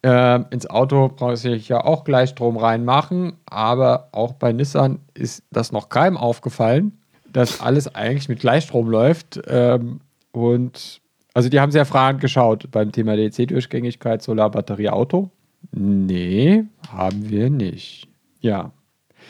äh, 0.03 0.41
ins 0.51 0.69
Auto 0.69 1.09
brauche 1.09 1.49
ich 1.49 1.69
ja 1.69 1.85
auch 1.85 2.05
Gleichstrom 2.05 2.57
reinmachen. 2.57 3.35
Aber 3.47 4.11
auch 4.13 4.35
bei 4.35 4.53
Nissan 4.53 5.01
ist 5.15 5.43
das 5.51 5.73
noch 5.73 5.89
keinem 5.89 6.17
aufgefallen, 6.17 7.01
dass 7.33 7.61
alles 7.61 7.93
eigentlich 7.95 8.29
mit 8.29 8.41
Gleichstrom 8.41 8.89
läuft. 8.89 9.41
Ähm, 9.49 10.01
und 10.33 11.01
also, 11.37 11.51
die 11.51 11.61
haben 11.61 11.71
sehr 11.71 11.85
fragend 11.85 12.23
geschaut 12.23 12.71
beim 12.71 12.93
Thema 12.93 13.15
DC-Durchgängigkeit, 13.15 14.23
Solarbatterie, 14.23 14.89
Auto. 14.89 15.29
Nee, 15.71 16.65
haben 16.89 17.29
wir 17.29 17.51
nicht. 17.51 18.09
Ja. 18.41 18.73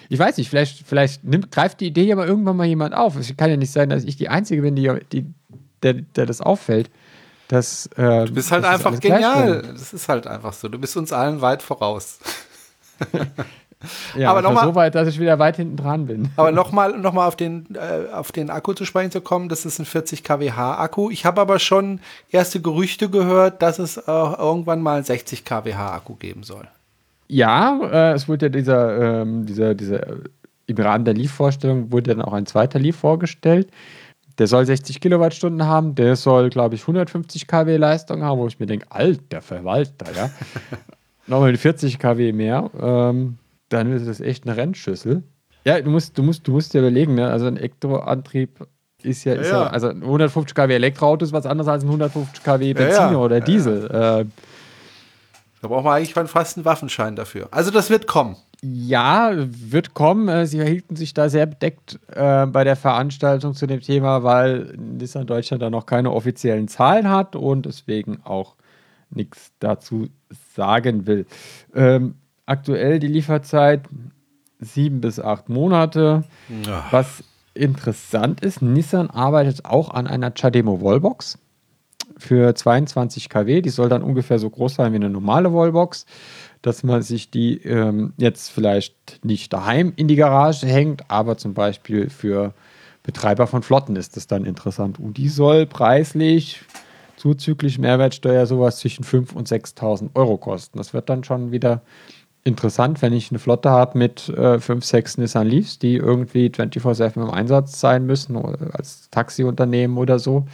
Ich 0.08 0.16
weiß 0.16 0.36
nicht, 0.36 0.48
vielleicht, 0.48 0.86
vielleicht 0.86 1.24
nimmt, 1.24 1.50
greift 1.50 1.80
die 1.80 1.88
Idee 1.88 2.04
ja 2.04 2.14
mal 2.14 2.28
irgendwann 2.28 2.56
mal 2.56 2.64
jemand 2.64 2.94
auf. 2.94 3.16
Es 3.16 3.36
kann 3.36 3.50
ja 3.50 3.56
nicht 3.56 3.72
sein, 3.72 3.88
dass 3.88 4.04
ich 4.04 4.14
die 4.14 4.28
Einzige 4.28 4.62
bin, 4.62 4.76
die, 4.76 4.88
die, 5.10 5.26
der, 5.82 5.94
der 5.94 6.26
das 6.26 6.40
auffällt. 6.40 6.90
Dass, 7.48 7.86
äh, 7.96 8.26
Du 8.26 8.34
bist 8.34 8.52
halt 8.52 8.64
einfach 8.64 9.00
genial. 9.00 9.62
Das 9.62 9.92
ist 9.92 10.08
halt 10.08 10.28
einfach 10.28 10.52
so. 10.52 10.68
Du 10.68 10.78
bist 10.78 10.96
uns 10.96 11.12
allen 11.12 11.40
weit 11.40 11.60
voraus. 11.60 12.20
Ja, 14.16 14.30
Aber 14.30 14.42
noch 14.42 14.52
mal- 14.52 14.64
so 14.64 14.74
weit, 14.74 14.94
dass 14.94 15.06
ich 15.08 15.20
wieder 15.20 15.38
weit 15.38 15.56
hinten 15.56 15.76
dran 15.76 16.06
bin. 16.06 16.30
Aber 16.36 16.50
nochmal 16.50 16.98
noch 16.98 17.12
mal 17.12 17.26
auf, 17.26 17.36
den, 17.36 17.66
äh, 17.74 18.12
auf 18.12 18.32
den 18.32 18.48
Akku 18.50 18.72
zu 18.72 18.84
sprechen 18.84 19.10
zu 19.10 19.20
kommen, 19.20 19.48
das 19.48 19.66
ist 19.66 19.78
ein 19.78 19.84
40 19.84 20.24
kWh 20.24 20.50
Akku. 20.50 21.10
Ich 21.10 21.24
habe 21.26 21.40
aber 21.40 21.58
schon 21.58 22.00
erste 22.30 22.60
Gerüchte 22.60 23.10
gehört, 23.10 23.60
dass 23.62 23.78
es 23.78 23.96
äh, 23.98 24.02
irgendwann 24.10 24.80
mal 24.82 24.96
einen 24.96 25.04
60 25.04 25.44
kWh 25.44 25.72
Akku 25.74 26.14
geben 26.14 26.42
soll. 26.42 26.66
Ja, 27.28 27.78
äh, 27.82 28.12
es 28.12 28.28
wurde 28.28 28.46
ja 28.46 28.50
dieser, 28.50 29.20
ähm, 29.22 29.44
dieser, 29.46 29.74
dieser, 29.74 30.06
äh, 30.08 30.16
im 30.68 30.76
Rahmen 30.78 31.04
der 31.04 31.14
Leaf-Vorstellung 31.14 31.92
wurde 31.92 32.14
dann 32.14 32.22
auch 32.22 32.32
ein 32.32 32.46
zweiter 32.46 32.78
Leaf 32.78 32.96
vorgestellt. 32.96 33.68
Der 34.38 34.46
soll 34.48 34.66
60 34.66 35.00
Kilowattstunden 35.00 35.66
haben, 35.66 35.94
der 35.94 36.16
soll, 36.16 36.50
glaube 36.50 36.74
ich, 36.74 36.82
150 36.82 37.46
kW 37.46 37.76
Leistung 37.76 38.22
haben, 38.22 38.38
wo 38.38 38.46
ich 38.46 38.58
mir 38.58 38.66
denke, 38.66 38.86
alter 38.90 39.42
Verwalter, 39.42 40.06
ja. 40.14 40.30
Nochmal 41.26 41.56
40 41.56 41.98
kW 41.98 42.32
mehr, 42.32 42.70
ähm, 42.80 43.38
dann 43.68 43.92
ist 43.92 44.06
das 44.06 44.20
echt 44.20 44.46
eine 44.46 44.56
Rennschüssel. 44.56 45.22
Ja, 45.64 45.80
du 45.80 45.90
musst, 45.90 46.16
du 46.16 46.22
musst, 46.22 46.46
du 46.46 46.52
musst 46.52 46.74
dir 46.74 46.78
überlegen, 46.78 47.14
ne? 47.14 47.28
also 47.28 47.46
ein 47.46 47.56
Elektroantrieb 47.56 48.66
ist 49.02 49.24
ja, 49.24 49.34
ist 49.34 49.50
ja. 49.50 49.64
Ja. 49.64 49.66
also 49.68 49.88
ein 49.88 50.02
150 50.02 50.54
kW 50.54 50.74
Elektroauto 50.74 51.24
ist 51.24 51.32
was 51.32 51.46
anderes 51.46 51.68
als 51.68 51.82
ein 51.82 51.88
150 51.88 52.42
kW 52.42 52.72
Benziner 52.72 53.12
ja. 53.12 53.16
oder 53.16 53.40
Diesel. 53.40 53.86
Äh, 53.86 54.24
Da 55.62 55.68
braucht 55.68 55.84
man 55.84 55.96
eigentlich 55.96 56.10
schon 56.10 56.28
fast 56.28 56.56
einen 56.56 56.64
Waffenschein 56.64 57.16
dafür. 57.16 57.48
Also 57.50 57.70
das 57.70 57.90
wird 57.90 58.06
kommen. 58.06 58.36
Ja, 58.62 59.32
wird 59.34 59.94
kommen. 59.94 60.28
Äh, 60.28 60.46
Sie 60.46 60.62
hielten 60.62 60.96
sich 60.96 61.14
da 61.14 61.28
sehr 61.28 61.46
bedeckt 61.46 61.98
äh, 62.14 62.46
bei 62.46 62.64
der 62.64 62.76
Veranstaltung 62.76 63.54
zu 63.54 63.66
dem 63.66 63.80
Thema, 63.80 64.22
weil 64.22 64.74
Nissan 64.76 65.26
Deutschland 65.26 65.62
da 65.62 65.70
noch 65.70 65.86
keine 65.86 66.12
offiziellen 66.12 66.68
Zahlen 66.68 67.10
hat 67.10 67.36
und 67.36 67.66
deswegen 67.66 68.20
auch 68.24 68.56
nichts 69.10 69.52
dazu 69.60 70.08
sagen 70.54 71.06
will. 71.06 71.26
Ähm, 71.74 72.16
aktuell 72.46 72.98
die 72.98 73.08
Lieferzeit 73.08 73.82
sieben 74.58 75.00
bis 75.00 75.20
acht 75.20 75.48
Monate. 75.48 76.24
Was 76.90 77.22
interessant 77.54 78.40
ist, 78.40 78.62
Nissan 78.62 79.10
arbeitet 79.10 79.64
auch 79.64 79.90
an 79.90 80.06
einer 80.06 80.30
Chademo 80.30 80.80
Wallbox 80.80 81.38
für 82.16 82.54
22 82.54 83.28
kW. 83.28 83.60
Die 83.60 83.70
soll 83.70 83.88
dann 83.88 84.02
ungefähr 84.02 84.38
so 84.38 84.48
groß 84.48 84.74
sein 84.76 84.92
wie 84.92 84.96
eine 84.96 85.10
normale 85.10 85.52
Wallbox, 85.52 86.06
dass 86.62 86.82
man 86.82 87.02
sich 87.02 87.30
die 87.30 87.58
ähm, 87.62 88.12
jetzt 88.16 88.50
vielleicht 88.50 89.24
nicht 89.24 89.52
daheim 89.52 89.92
in 89.96 90.08
die 90.08 90.16
Garage 90.16 90.66
hängt, 90.66 91.10
aber 91.10 91.36
zum 91.36 91.54
Beispiel 91.54 92.08
für 92.08 92.54
Betreiber 93.02 93.46
von 93.46 93.62
Flotten 93.62 93.96
ist 93.96 94.16
das 94.16 94.26
dann 94.26 94.44
interessant. 94.44 94.98
Und 94.98 95.16
die 95.16 95.28
soll 95.28 95.66
preislich 95.66 96.62
zuzüglich 97.16 97.78
Mehrwertsteuer 97.78 98.46
sowas 98.46 98.78
zwischen 98.78 99.04
5.000 99.04 99.34
und 99.34 99.48
6.000 99.48 100.10
Euro 100.14 100.38
kosten. 100.38 100.78
Das 100.78 100.92
wird 100.92 101.08
dann 101.08 101.24
schon 101.24 101.50
wieder 101.50 101.82
interessant, 102.46 103.02
wenn 103.02 103.12
ich 103.12 103.30
eine 103.30 103.38
Flotte 103.38 103.70
habe 103.70 103.98
mit 103.98 104.28
äh, 104.28 104.58
5, 104.60 104.84
6 104.84 105.18
Nissan 105.18 105.46
Leafs, 105.46 105.78
die 105.78 105.96
irgendwie 105.96 106.48
24-7 106.48 107.16
im 107.16 107.30
Einsatz 107.30 107.80
sein 107.80 108.06
müssen, 108.06 108.36
oder 108.36 108.74
als 108.74 109.10
Taxiunternehmen 109.10 109.98
oder 109.98 110.18
so 110.18 110.46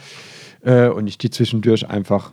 äh, 0.61 0.87
und 0.87 1.07
ich 1.07 1.17
die 1.17 1.29
zwischendurch 1.29 1.87
einfach 1.89 2.31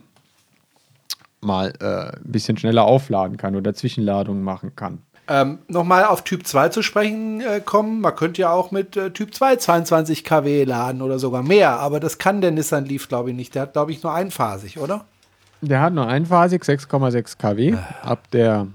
mal 1.41 1.73
äh, 1.79 2.17
ein 2.17 2.31
bisschen 2.31 2.57
schneller 2.57 2.83
aufladen 2.83 3.37
kann 3.37 3.55
oder 3.55 3.73
Zwischenladungen 3.73 4.43
machen 4.43 4.75
kann. 4.75 4.99
Ähm, 5.27 5.59
Nochmal 5.67 6.05
auf 6.05 6.23
Typ 6.23 6.45
2 6.45 6.69
zu 6.69 6.81
sprechen 6.81 7.41
äh, 7.41 7.61
kommen. 7.63 8.01
Man 8.01 8.15
könnte 8.15 8.41
ja 8.41 8.51
auch 8.51 8.71
mit 8.71 8.97
äh, 8.97 9.11
Typ 9.11 9.33
2 9.33 9.57
22 9.57 10.23
kW 10.23 10.63
laden 10.63 11.01
oder 11.01 11.19
sogar 11.19 11.43
mehr, 11.43 11.79
aber 11.79 11.99
das 11.99 12.17
kann 12.17 12.41
der 12.41 12.51
Nissan 12.51 12.85
Leaf, 12.85 13.07
glaube 13.07 13.29
ich, 13.29 13.35
nicht. 13.35 13.55
Der 13.55 13.63
hat, 13.63 13.73
glaube 13.73 13.91
ich, 13.91 14.03
nur 14.03 14.13
einphasig, 14.13 14.79
oder? 14.79 15.05
Der 15.61 15.81
hat 15.81 15.93
nur 15.93 16.07
einphasig 16.07 16.63
6,6 16.63 17.37
kW 17.37 17.75
ab 18.01 18.29
der 18.31 18.67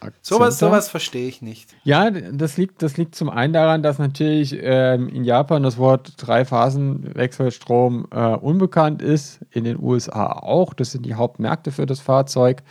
Akzente. 0.00 0.52
sowas 0.52 0.88
verstehe 0.88 1.28
ich 1.28 1.42
nicht. 1.42 1.74
Ja, 1.84 2.10
das 2.10 2.56
liegt, 2.56 2.82
das 2.82 2.96
liegt 2.96 3.14
zum 3.14 3.30
einen 3.30 3.52
daran, 3.52 3.82
dass 3.82 3.98
natürlich 3.98 4.56
ähm, 4.60 5.08
in 5.08 5.24
Japan 5.24 5.62
das 5.62 5.78
Wort 5.78 6.14
Dreiphasenwechselstrom 6.18 8.06
äh, 8.10 8.18
unbekannt 8.34 9.02
ist, 9.02 9.40
in 9.50 9.64
den 9.64 9.78
USA 9.80 10.32
auch. 10.32 10.74
Das 10.74 10.92
sind 10.92 11.06
die 11.06 11.14
Hauptmärkte 11.14 11.72
für 11.72 11.86
das 11.86 12.00
Fahrzeug. 12.00 12.62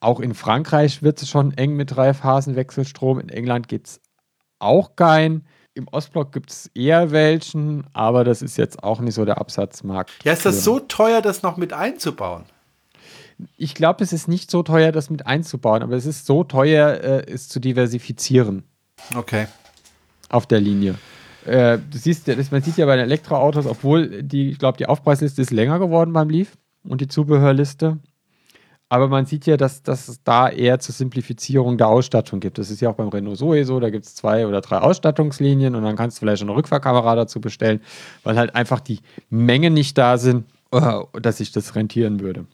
Auch 0.00 0.20
in 0.20 0.34
Frankreich 0.34 1.02
wird 1.02 1.20
es 1.22 1.28
schon 1.28 1.52
eng 1.52 1.76
mit 1.76 1.94
Dreiphasenwechselstrom. 1.94 3.20
In 3.20 3.28
England 3.28 3.68
geht 3.68 3.86
es 3.86 4.00
auch 4.58 4.96
kein. 4.96 5.44
Im 5.74 5.86
Ostblock 5.88 6.32
gibt 6.32 6.50
es 6.50 6.70
eher 6.74 7.12
welchen, 7.12 7.86
aber 7.92 8.24
das 8.24 8.42
ist 8.42 8.56
jetzt 8.58 8.82
auch 8.82 9.00
nicht 9.00 9.14
so 9.14 9.24
der 9.24 9.38
Absatzmarkt. 9.38 10.10
Ja, 10.24 10.32
ist 10.32 10.44
das 10.44 10.64
so 10.64 10.80
teuer, 10.80 11.22
das 11.22 11.42
noch 11.42 11.56
mit 11.56 11.72
einzubauen? 11.72 12.44
Ich 13.56 13.74
glaube, 13.74 14.02
es 14.04 14.12
ist 14.12 14.28
nicht 14.28 14.50
so 14.50 14.62
teuer, 14.62 14.92
das 14.92 15.10
mit 15.10 15.26
einzubauen, 15.26 15.82
aber 15.82 15.96
es 15.96 16.06
ist 16.06 16.26
so 16.26 16.44
teuer, 16.44 16.90
äh, 17.02 17.32
es 17.32 17.48
zu 17.48 17.60
diversifizieren. 17.60 18.64
Okay. 19.16 19.46
auf 20.28 20.46
der 20.46 20.60
Linie. 20.60 20.94
Äh, 21.44 21.78
du 21.78 21.98
siehst, 21.98 22.28
das, 22.28 22.50
man 22.50 22.62
sieht 22.62 22.76
ja 22.76 22.86
bei 22.86 22.96
den 22.96 23.06
Elektroautos, 23.06 23.66
obwohl 23.66 24.22
die, 24.22 24.50
ich 24.50 24.58
glaube, 24.58 24.78
die 24.78 24.86
Aufpreisliste 24.86 25.42
ist 25.42 25.50
länger 25.50 25.78
geworden 25.78 26.12
beim 26.12 26.28
Leaf 26.28 26.56
und 26.84 27.00
die 27.00 27.08
Zubehörliste. 27.08 27.98
Aber 28.88 29.08
man 29.08 29.24
sieht 29.24 29.46
ja, 29.46 29.56
dass, 29.56 29.82
dass 29.82 30.08
es 30.08 30.22
da 30.24 30.48
eher 30.48 30.80
zur 30.80 30.94
Simplifizierung 30.94 31.78
der 31.78 31.86
Ausstattung 31.86 32.40
gibt. 32.40 32.58
Das 32.58 32.70
ist 32.70 32.80
ja 32.80 32.90
auch 32.90 32.96
beim 32.96 33.08
Renault 33.08 33.38
Zoe 33.38 33.64
so, 33.64 33.78
da 33.78 33.88
gibt 33.88 34.04
es 34.04 34.16
zwei 34.16 34.46
oder 34.46 34.60
drei 34.60 34.78
Ausstattungslinien 34.78 35.76
und 35.76 35.84
dann 35.84 35.94
kannst 35.96 36.16
du 36.16 36.20
vielleicht 36.20 36.42
eine 36.42 36.54
Rückfahrkamera 36.54 37.14
dazu 37.14 37.40
bestellen, 37.40 37.80
weil 38.24 38.36
halt 38.36 38.54
einfach 38.54 38.80
die 38.80 38.98
Mengen 39.30 39.74
nicht 39.74 39.96
da 39.96 40.18
sind, 40.18 40.44
äh, 40.72 41.00
dass 41.20 41.38
sich 41.38 41.52
das 41.52 41.76
rentieren 41.76 42.20
würde. 42.20 42.46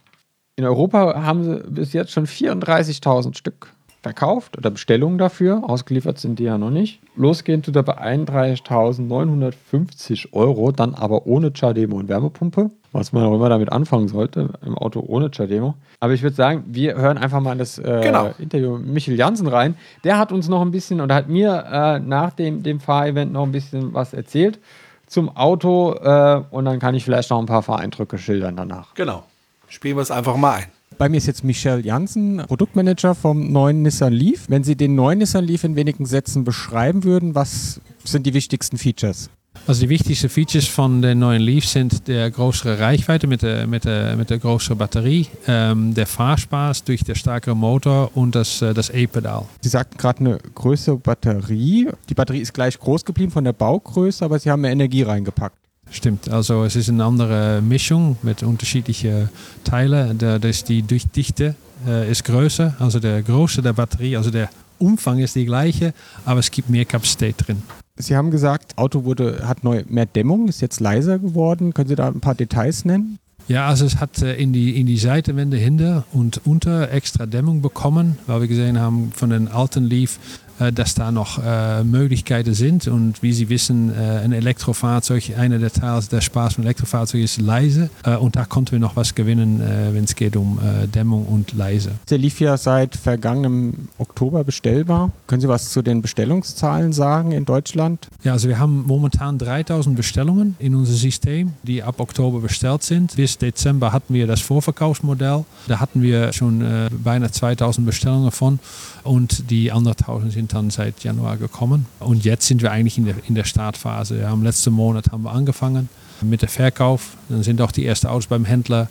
In 0.59 0.65
Europa 0.65 1.23
haben 1.23 1.45
sie 1.45 1.63
bis 1.69 1.93
jetzt 1.93 2.13
schon 2.13 2.25
34.000 2.27 3.37
Stück 3.37 3.75
verkauft 4.03 4.57
oder 4.57 4.71
Bestellungen 4.71 5.19
dafür. 5.19 5.63
Ausgeliefert 5.69 6.19
sind 6.19 6.39
die 6.39 6.45
ja 6.45 6.57
noch 6.57 6.71
nicht. 6.71 6.99
Losgehen 7.15 7.63
tut 7.63 7.77
er 7.77 7.83
bei 7.83 7.99
31.950 7.99 10.33
Euro, 10.33 10.73
dann 10.73 10.95
aber 10.95 11.27
ohne 11.27 11.53
Chademo 11.53 11.99
und 11.99 12.09
Wärmepumpe. 12.09 12.71
Was 12.93 13.13
man 13.13 13.25
auch 13.25 13.35
immer 13.35 13.51
damit 13.51 13.71
anfangen 13.71 14.09
sollte, 14.09 14.49
im 14.65 14.79
Auto 14.79 15.05
ohne 15.07 15.31
Chademo. 15.31 15.75
Aber 16.01 16.15
ich 16.15 16.23
würde 16.23 16.37
sagen, 16.37 16.65
wir 16.69 16.95
hören 16.95 17.19
einfach 17.19 17.41
mal 17.41 17.53
in 17.53 17.59
das 17.59 17.77
äh, 17.79 18.01
Genau. 18.03 18.31
Interview 18.39 18.79
mit 18.79 18.87
Michel 18.87 19.17
Jansen 19.17 19.49
rein. 19.49 19.77
Der 20.05 20.17
hat 20.17 20.33
uns 20.33 20.49
noch 20.49 20.63
ein 20.63 20.71
bisschen 20.71 21.03
oder 21.03 21.17
hat 21.17 21.29
mir 21.29 21.67
äh, 21.71 21.99
nach 21.99 22.33
dem, 22.33 22.63
dem 22.63 22.81
Fahrevent 22.81 23.31
noch 23.31 23.43
ein 23.43 23.53
bisschen 23.53 23.93
was 23.93 24.15
erzählt 24.15 24.59
zum 25.07 25.37
Auto 25.37 25.93
äh, 25.93 26.41
und 26.51 26.65
dann 26.65 26.79
kann 26.79 26.95
ich 26.95 27.05
vielleicht 27.05 27.29
noch 27.29 27.41
ein 27.41 27.47
paar 27.47 27.63
Fahreindrücke 27.63 28.17
schildern 28.17 28.57
danach. 28.57 28.95
Genau. 28.95 29.25
Spielen 29.69 29.97
wir 29.97 30.03
es 30.03 30.11
einfach 30.11 30.37
mal 30.37 30.55
ein. 30.55 30.65
Bei 30.99 31.09
mir 31.09 31.19
ist 31.19 31.27
jetzt 31.27 31.45
Michel 31.45 31.85
Jansen, 31.85 32.39
Produktmanager 32.47 33.15
vom 33.15 33.53
neuen 33.53 33.83
Nissan 33.83 34.13
Leaf. 34.13 34.47
Wenn 34.49 34.65
Sie 34.65 34.77
den 34.77 34.95
neuen 34.95 35.19
Nissan 35.19 35.45
Leaf 35.45 35.65
in 35.65 35.77
wenigen 35.77 36.07
Sätzen 36.07 36.45
beschreiben 36.45 37.05
würden, 37.05 37.35
was 37.35 37.81
sind 38.05 38.25
die 38.25 38.33
wichtigsten 38.33 38.79
Features? 38.79 39.29
Also 39.67 39.81
die 39.81 39.89
wichtigsten 39.89 40.29
Features 40.29 40.69
von 40.69 41.03
den 41.03 41.19
neuen 41.19 41.43
Leaf 41.43 41.67
sind 41.67 42.07
der 42.07 42.31
größere 42.31 42.79
Reichweite 42.79 43.27
mit 43.27 43.43
der, 43.43 43.67
mit 43.67 43.85
der, 43.85 44.17
mit 44.17 44.31
der 44.31 44.39
größeren 44.39 44.79
Batterie, 44.79 45.27
ähm, 45.47 45.93
der 45.93 46.07
Fahrspaß 46.07 46.85
durch 46.85 47.03
den 47.03 47.17
stärkeren 47.17 47.59
Motor 47.59 48.11
und 48.15 48.35
das, 48.35 48.63
äh, 48.63 48.75
das 48.75 48.91
E-Pedal. 48.91 49.45
Sie 49.61 49.69
sagten 49.69 49.99
gerade 49.99 50.21
eine 50.21 50.39
größere 50.55 50.99
Batterie. 50.99 51.89
Die 52.09 52.15
Batterie 52.15 52.41
ist 52.41 52.55
gleich 52.55 52.79
groß 52.79 53.05
geblieben 53.05 53.33
von 53.33 53.45
der 53.45 53.55
Baugröße, 53.55 54.25
aber 54.25 54.39
Sie 54.39 54.51
haben 54.51 54.61
mehr 54.61 54.73
Energie 54.73 55.03
reingepackt. 55.03 55.59
Stimmt, 55.91 56.29
also 56.29 56.65
es 56.65 56.77
ist 56.77 56.89
eine 56.89 57.05
andere 57.05 57.63
Mischung 57.63 58.17
mit 58.23 58.43
unterschiedlichen 58.43 59.29
Teilen. 59.65 60.19
Da 60.19 60.37
ist 60.37 60.69
die 60.69 60.83
Durchdichte 60.83 61.55
äh, 61.87 62.11
ist 62.11 62.25
größer, 62.25 62.75
also 62.79 63.01
der 63.01 63.23
Größe 63.23 63.63
der 63.63 63.73
Batterie, 63.73 64.17
also 64.17 64.31
der 64.31 64.49
Umfang 64.79 65.19
ist 65.19 65.35
die 65.37 65.47
gleiche, 65.47 65.95
aber 66.25 66.41
es 66.41 66.51
gibt 66.51 66.71
mehr 66.71 66.85
Kapazität 66.85 67.37
drin. 67.47 67.63
Sie 67.97 68.15
haben 68.15 68.31
gesagt, 68.31 68.77
Auto 68.77 69.05
wurde, 69.05 69.49
hat 69.49 69.65
neu 69.65 69.85
mehr 69.89 70.07
Dämmung, 70.07 70.49
ist 70.49 70.61
jetzt 70.61 70.81
leiser 70.81 71.19
geworden. 71.19 71.73
Können 71.73 71.89
Sie 71.89 71.95
da 71.95 72.09
ein 72.09 72.21
paar 72.21 72.35
Details 72.35 72.85
nennen? 72.85 73.19
Ja, 73.49 73.69
also 73.69 73.87
es 73.87 74.01
hat 74.01 74.21
äh, 74.23 74.35
in 74.35 74.53
die, 74.53 74.79
in 74.79 74.87
die 74.87 74.99
Seitenwände 74.99 75.57
hinter 75.57 76.05
und 76.13 76.41
unter 76.45 76.91
extra 76.91 77.27
Dämmung 77.27 77.63
bekommen, 77.63 78.19
weil 78.27 78.41
wir 78.43 78.49
gesehen 78.49 78.79
haben 78.79 79.13
von 79.15 79.31
den 79.31 79.49
alten 79.49 79.85
Leaf, 79.85 80.19
äh, 80.19 80.46
dass 80.73 80.95
da 80.95 81.11
noch 81.11 81.39
äh, 81.43 81.85
Möglichkeiten 81.85 82.55
sind. 82.55 82.89
Und 82.89 83.23
wie 83.23 83.33
Sie 83.33 83.49
wissen, 83.49 83.93
äh, 83.95 84.21
ein 84.25 84.33
Elektrofahrzeug, 84.33 85.33
einer 85.39 85.59
der 85.59 85.73
Teile 85.73 86.03
der 86.11 86.21
Spaß 86.21 86.55
von 86.55 86.65
Elektrofahrzeug 86.65 87.23
ist 87.23 87.41
leise. 87.41 87.91
Äh, 88.05 88.17
und 88.17 88.37
da 88.37 88.45
konnten 88.45 88.73
wir 88.73 88.79
noch 88.79 88.97
was 88.97 89.15
gewinnen, 89.15 89.61
äh, 89.61 89.95
wenn 89.95 90.05
es 90.05 90.15
geht 90.15 90.37
um 90.37 90.59
äh, 90.59 90.87
Dämmung 90.87 91.27
und 91.27 91.53
leise. 91.53 91.93
Der 92.11 92.19
lief 92.19 92.41
ja 92.41 92.57
seit 92.57 92.97
vergangenem 92.97 93.89
Oktober 93.99 94.45
bestellbar. 94.45 95.11
Können 95.27 95.41
Sie 95.41 95.49
was 95.49 95.71
zu 95.71 95.83
den 95.83 96.03
Bestellungszahlen 96.03 96.93
sagen 96.93 97.33
in 97.33 97.45
Deutschland? 97.45 98.09
Ja, 98.25 98.33
also 98.33 98.49
wir 98.49 98.59
haben 98.59 98.85
momentan 98.87 99.39
3000 99.39 99.97
Bestellungen 99.97 100.57
in 100.59 100.75
unser 100.75 100.95
System, 100.95 101.53
die 101.63 101.83
ab 101.83 102.01
Oktober 102.01 102.41
bestellt 102.41 102.83
sind. 102.83 103.17
Bis 103.17 103.39
Dezember 103.39 103.93
hatten 103.93 104.15
wir 104.15 104.27
das 104.27 104.41
Vorverkaufsmodell. 104.41 105.45
Da 105.69 105.81
hatten 105.81 106.03
wir 106.03 106.33
schon 106.33 106.65
beinahe 106.91 107.31
2000 107.31 107.87
Bestellungen 107.87 108.31
von 108.31 108.59
und 109.07 109.51
die 109.51 109.73
1000 109.73 110.33
sind 110.33 110.53
dann 110.53 110.71
seit 110.71 111.05
Januar 111.05 111.37
gekommen. 111.37 111.87
Und 112.01 112.25
jetzt 112.25 112.47
sind 112.47 112.63
wir 112.63 112.73
eigentlich 112.73 112.99
in 112.99 113.07
der, 113.07 113.15
in 113.29 113.35
der 113.35 113.45
Startphase. 113.45 114.19
Wir 114.19 114.29
haben 114.29 114.43
letzten 114.43 114.73
Monat 114.73 115.13
haben 115.13 115.23
wir 115.23 115.33
angefangen 115.33 115.89
mit 116.23 116.43
dem 116.43 116.49
Verkauf. 116.49 117.17
Dann 117.29 117.43
sind 117.43 117.61
auch 117.61 117.73
die 117.73 117.87
ersten 117.87 118.07
Autos 118.09 118.27
beim 118.27 118.45
Händler 118.45 118.89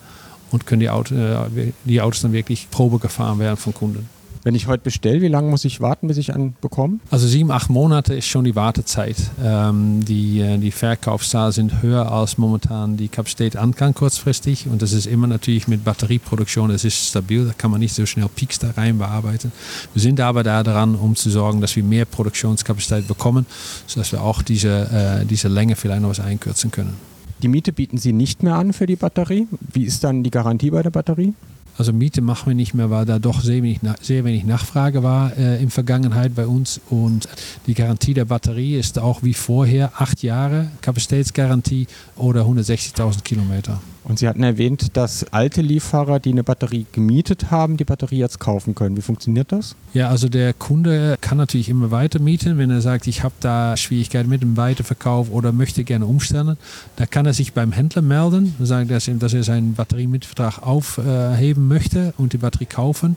und 0.50 0.66
können 0.66 0.80
die, 0.80 0.90
Auto, 0.90 1.14
äh, 1.14 1.72
die 1.84 2.00
Autos 2.00 2.22
dann 2.22 2.32
wirklich 2.32 2.68
Probe 2.70 2.98
gefahren 2.98 3.38
werden 3.38 3.56
von 3.56 3.74
Kunden. 3.74 4.08
Wenn 4.46 4.54
ich 4.54 4.68
heute 4.68 4.84
bestelle, 4.84 5.22
wie 5.22 5.26
lange 5.26 5.50
muss 5.50 5.64
ich 5.64 5.80
warten, 5.80 6.06
bis 6.06 6.18
ich 6.18 6.32
einen 6.32 6.54
bekomme? 6.60 7.00
Also 7.10 7.26
sieben, 7.26 7.50
acht 7.50 7.68
Monate 7.68 8.14
ist 8.14 8.28
schon 8.28 8.44
die 8.44 8.54
Wartezeit. 8.54 9.16
Ähm, 9.42 10.04
die, 10.04 10.38
äh, 10.38 10.56
die 10.58 10.70
Verkaufszahlen 10.70 11.50
sind 11.50 11.82
höher 11.82 12.12
als 12.12 12.38
momentan 12.38 12.96
die 12.96 13.08
Kapazität 13.08 13.56
an 13.56 13.74
kann 13.74 13.92
kurzfristig. 13.92 14.68
Und 14.68 14.82
das 14.82 14.92
ist 14.92 15.06
immer 15.06 15.26
natürlich 15.26 15.66
mit 15.66 15.82
Batterieproduktion, 15.82 16.70
das 16.70 16.84
ist 16.84 17.08
stabil, 17.08 17.44
da 17.44 17.54
kann 17.54 17.72
man 17.72 17.80
nicht 17.80 17.92
so 17.92 18.06
schnell 18.06 18.28
Peaks 18.36 18.60
da 18.60 18.70
rein 18.70 18.98
bearbeiten. 18.98 19.50
Wir 19.94 20.00
sind 20.00 20.20
aber 20.20 20.44
da 20.44 20.62
dran, 20.62 20.94
um 20.94 21.16
zu 21.16 21.28
sorgen, 21.28 21.60
dass 21.60 21.74
wir 21.74 21.82
mehr 21.82 22.04
Produktionskapazität 22.04 23.08
bekommen, 23.08 23.46
sodass 23.88 24.12
wir 24.12 24.22
auch 24.22 24.42
diese, 24.42 25.22
äh, 25.22 25.26
diese 25.26 25.48
Länge 25.48 25.74
vielleicht 25.74 26.02
noch 26.02 26.10
was 26.10 26.20
einkürzen 26.20 26.70
können. 26.70 26.94
Die 27.42 27.48
Miete 27.48 27.72
bieten 27.72 27.98
Sie 27.98 28.12
nicht 28.12 28.44
mehr 28.44 28.54
an 28.54 28.72
für 28.72 28.86
die 28.86 28.94
Batterie. 28.94 29.48
Wie 29.72 29.82
ist 29.82 30.04
dann 30.04 30.22
die 30.22 30.30
Garantie 30.30 30.70
bei 30.70 30.84
der 30.84 30.90
Batterie? 30.90 31.34
Also 31.78 31.92
Miete 31.92 32.22
machen 32.22 32.48
wir 32.48 32.54
nicht 32.54 32.74
mehr, 32.74 32.90
weil 32.90 33.04
da 33.04 33.18
doch 33.18 33.40
sehr 33.40 33.62
wenig, 33.62 33.80
sehr 34.00 34.24
wenig 34.24 34.44
Nachfrage 34.44 35.02
war 35.02 35.36
äh, 35.36 35.62
in 35.62 35.70
Vergangenheit 35.70 36.34
bei 36.34 36.46
uns. 36.46 36.80
Und 36.88 37.28
die 37.66 37.74
Garantie 37.74 38.14
der 38.14 38.24
Batterie 38.24 38.76
ist 38.76 38.98
auch 38.98 39.22
wie 39.22 39.34
vorher 39.34 39.92
acht 39.96 40.22
Jahre 40.22 40.70
Kapazitätsgarantie 40.80 41.86
oder 42.16 42.42
160.000 42.42 43.22
Kilometer. 43.22 43.80
Und 44.08 44.20
Sie 44.20 44.28
hatten 44.28 44.44
erwähnt, 44.44 44.96
dass 44.96 45.32
alte 45.32 45.62
Lieffahrer, 45.62 46.20
die 46.20 46.30
eine 46.30 46.44
Batterie 46.44 46.86
gemietet 46.92 47.50
haben, 47.50 47.76
die 47.76 47.84
Batterie 47.84 48.18
jetzt 48.18 48.38
kaufen 48.38 48.76
können. 48.76 48.96
Wie 48.96 49.02
funktioniert 49.02 49.50
das? 49.50 49.74
Ja, 49.94 50.10
also 50.10 50.28
der 50.28 50.52
Kunde 50.52 51.16
kann 51.20 51.38
natürlich 51.38 51.68
immer 51.68 51.90
weiter 51.90 52.20
mieten, 52.20 52.56
wenn 52.56 52.70
er 52.70 52.80
sagt, 52.80 53.08
ich 53.08 53.24
habe 53.24 53.34
da 53.40 53.76
Schwierigkeiten 53.76 54.28
mit 54.28 54.42
dem 54.42 54.56
Weiterverkauf 54.56 55.28
oder 55.32 55.50
möchte 55.50 55.82
gerne 55.82 56.06
umstellen. 56.06 56.56
Da 56.94 57.06
kann 57.06 57.26
er 57.26 57.34
sich 57.34 57.52
beim 57.52 57.72
Händler 57.72 58.00
melden, 58.00 58.54
sagen, 58.60 58.88
dass 58.88 59.34
er 59.34 59.42
seinen 59.42 59.74
Batteriemietvertrag 59.74 60.62
aufheben 60.62 61.66
möchte 61.66 62.14
und 62.16 62.32
die 62.32 62.38
Batterie 62.38 62.66
kaufen. 62.66 63.16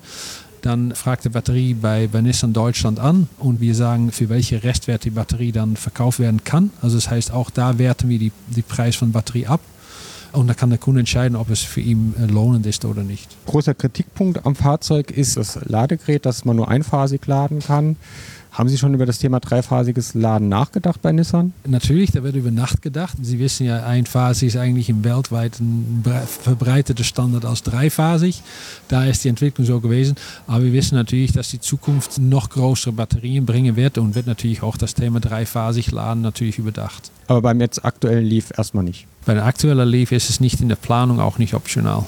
Dann 0.64 0.96
fragt 0.96 1.24
die 1.24 1.30
Batterie 1.30 1.76
bei, 1.76 2.08
bei 2.08 2.22
Nissan 2.22 2.52
Deutschland 2.52 3.00
an 3.00 3.30
und 3.38 3.62
wir 3.62 3.76
sagen, 3.76 4.12
für 4.12 4.28
welche 4.30 4.64
Restwert 4.64 5.06
die 5.06 5.12
Batterie 5.12 5.52
dann 5.52 5.76
verkauft 5.76 6.18
werden 6.18 6.44
kann. 6.44 6.72
Also 6.82 6.98
das 6.98 7.12
heißt, 7.12 7.32
auch 7.32 7.52
da 7.52 7.78
werten 7.78 8.10
wir 8.10 8.18
die, 8.18 8.32
die 8.48 8.64
Preis 8.64 8.96
von 8.96 9.12
Batterie 9.12 9.46
ab. 9.46 9.62
Und 10.32 10.48
dann 10.48 10.56
kann 10.56 10.70
der 10.70 10.80
Kunde 10.80 11.00
entscheiden, 11.00 11.36
ob 11.36 11.50
es 11.50 11.62
für 11.62 11.82
ihn 11.82 12.14
äh, 12.20 12.26
lohnend 12.26 12.66
ist 12.66 12.86
oder 12.86 13.04
nicht. 13.04 13.28
Großer 13.46 13.74
Kritikpunkt 13.74 14.46
am 14.46 14.56
Fahrzeug 14.56 15.12
ist 15.12 15.38
das 15.38 15.60
Ladegerät, 15.66 16.26
dass 16.26 16.46
man 16.46 16.56
nur 16.56 16.68
einphasig 16.68 17.26
laden 17.26 17.60
kann. 17.60 17.96
Haben 18.52 18.68
Sie 18.68 18.80
schon 18.80 18.96
über 18.96 19.06
das 19.06 19.20
Thema 19.20 19.40
dreiphasiges 19.40 20.16
Laden 20.16 20.50
nachgedacht 20.50 21.02
bei 21.02 21.12
Nissan? 21.12 21.54
Natürlich, 21.68 22.12
da 22.12 22.24
wird 22.24 22.36
über 22.36 22.50
Nacht 22.50 22.82
gedacht. 22.82 23.16
Sie 23.22 23.38
wissen 23.38 23.68
ja, 23.68 23.86
einphasig 23.86 24.48
ist 24.48 24.58
eigentlich 24.58 24.90
im 24.90 25.04
weltweiten 25.04 26.04
verbreitete 26.26 27.04
Standard 27.04 27.46
als 27.46 27.62
dreiphasig. 27.62 28.42
Da 28.88 29.06
ist 29.06 29.24
die 29.24 29.30
Entwicklung 29.30 29.68
so 29.68 29.80
gewesen. 29.80 30.16
Aber 30.48 30.64
wir 30.64 30.74
wissen 30.74 30.96
natürlich, 30.96 31.32
dass 31.32 31.50
die 31.50 31.60
Zukunft 31.60 32.18
noch 32.18 32.50
größere 32.50 32.92
Batterien 32.92 33.46
bringen 33.46 33.76
wird 33.76 34.00
und 34.00 34.16
wird 34.16 34.26
natürlich 34.26 34.64
auch 34.64 34.78
das 34.78 34.96
Thema 34.96 35.20
dreiphasig 35.20 35.92
Laden 35.92 36.22
natürlich 36.22 36.58
überdacht. 36.58 37.12
Aber 37.28 37.44
beim 37.44 37.62
jetzt 37.62 37.86
aktuellen 37.86 38.26
Leaf 38.26 38.52
erstmal 38.58 38.84
nicht. 38.84 39.06
Bei 39.30 39.36
der 39.36 39.46
aktuellen 39.46 39.88
Leaf 39.88 40.12
ist 40.12 40.32
es 40.32 40.40
nicht 40.40 40.60
in 40.60 40.70
der 40.70 40.76
Planung, 40.76 41.20
auch 41.20 41.38
nicht 41.38 41.54
optional. 41.54 42.04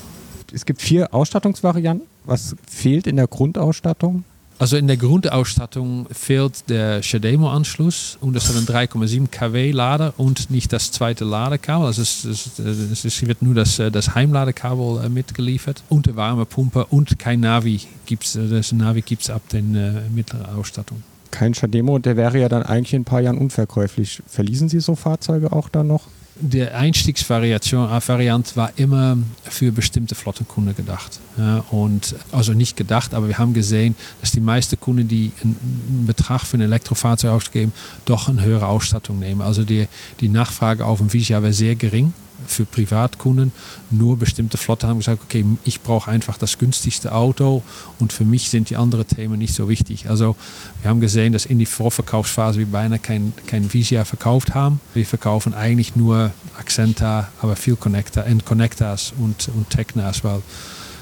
Es 0.51 0.65
gibt 0.65 0.81
vier 0.81 1.13
Ausstattungsvarianten. 1.13 2.07
Was 2.25 2.55
fehlt 2.67 3.05
in 3.05 3.15
der 3.15 3.27
Grundausstattung? 3.27 4.23
Also 4.57 4.75
in 4.75 4.88
der 4.88 4.97
Grundausstattung 4.97 6.07
fehlt 6.12 6.67
der 6.67 7.03
Shademo-Anschluss 7.03 8.17
und 8.21 8.36
es 8.36 8.49
hat 8.49 8.55
einen 8.55 8.65
3,7 8.65 9.27
kW 9.27 9.69
Lader 9.69 10.15
und 10.17 10.49
nicht 10.49 10.73
das 10.73 10.91
zweite 10.91 11.23
Ladekabel. 11.23 11.86
Also 11.86 12.01
es, 12.01 12.25
es, 12.25 13.05
es 13.05 13.27
wird 13.27 13.43
nur 13.43 13.53
das, 13.53 13.75
das 13.75 14.15
Heimladekabel 14.15 15.07
mitgeliefert 15.10 15.84
und 15.89 16.07
eine 16.07 16.17
Wärmepumpe 16.17 16.86
und 16.86 17.19
kein 17.19 17.41
Navi 17.41 17.81
gibt 18.07 18.23
es. 18.23 18.34
Das 18.34 18.71
Navi 18.71 19.03
gibt 19.03 19.21
es 19.21 19.29
ab 19.29 19.43
der 19.51 19.60
äh, 19.60 20.10
mittleren 20.10 20.47
Ausstattung. 20.57 21.03
Kein 21.29 21.53
Shademo, 21.53 21.99
der 21.99 22.17
wäre 22.17 22.39
ja 22.39 22.49
dann 22.49 22.63
eigentlich 22.63 22.95
in 22.95 23.01
ein 23.01 23.05
paar 23.05 23.21
Jahren 23.21 23.38
unverkäuflich. 23.38 24.23
Verließen 24.25 24.69
Sie 24.69 24.79
so 24.79 24.95
Fahrzeuge 24.95 25.51
auch 25.51 25.69
dann 25.69 25.86
noch? 25.86 26.07
Die 26.41 26.63
Einstiegsvariante 26.63 28.56
war 28.56 28.71
immer 28.75 29.17
für 29.43 29.71
bestimmte 29.71 30.15
Flottenkunden 30.15 30.75
gedacht. 30.75 31.19
Ja, 31.38 31.63
und 31.69 32.15
also 32.32 32.54
nicht 32.54 32.75
gedacht, 32.75 33.13
aber 33.13 33.27
wir 33.27 33.38
haben 33.38 33.54
gesehen, 33.54 33.95
dass 34.19 34.32
die 34.32 34.39
meisten 34.39 34.80
Kunden, 34.80 35.08
die 35.08 35.32
einen 35.43 36.06
Betrag 36.08 36.41
für 36.41 36.58
ein 36.58 36.62
Elektrofahrzeug 36.62 37.32
ausgeben, 37.32 37.73
doch 38.06 38.27
eine 38.27 38.41
höhere 38.43 38.67
Ausstattung 38.67 39.19
nehmen. 39.19 39.41
Also 39.41 39.63
die, 39.63 39.88
die 40.19 40.30
Nachfrage 40.30 40.86
auf 40.86 40.97
dem 40.97 41.13
Visa 41.13 41.41
war 41.41 41.54
sehr 41.54 41.75
gering 41.75 42.13
für 42.47 42.65
Privatkunden. 42.65 43.51
Nur 43.89 44.17
bestimmte 44.17 44.58
Flotte 44.58 44.88
haben 44.88 44.97
gesagt, 44.97 45.21
okay, 45.23 45.45
ich 45.63 45.82
brauche 45.82 46.10
einfach 46.10 46.38
das 46.38 46.58
günstigste 46.58 47.13
Auto 47.13 47.63
und 47.99 48.13
für 48.13 48.25
mich 48.25 48.49
sind 48.49 48.69
die 48.69 48.77
anderen 48.77 49.08
Themen 49.08 49.39
nicht 49.39 49.54
so 49.54 49.69
wichtig. 49.69 50.10
Also 50.10 50.36
wir 50.82 50.89
haben 50.89 51.01
gesehen, 51.01 51.34
dass 51.34 51.45
in 51.45 51.60
die 51.60 51.65
Vorverkaufsphase 51.65 52.60
wir 52.60 52.67
beinahe 52.67 52.99
kein, 52.99 53.34
kein 53.47 53.73
Visia 53.73 54.06
verkauft 54.06 54.54
haben. 54.54 54.80
Wir 54.93 55.06
verkaufen 55.06 55.54
eigentlich 55.54 55.95
nur 55.95 56.32
Accenta, 56.58 57.30
aber 57.41 57.56
viel 57.56 57.75
Connector, 57.75 58.25
und 58.25 58.45
Connectors 58.45 59.13
und, 59.17 59.49
und 59.56 59.69
Technas, 59.69 60.23
weil 60.23 60.41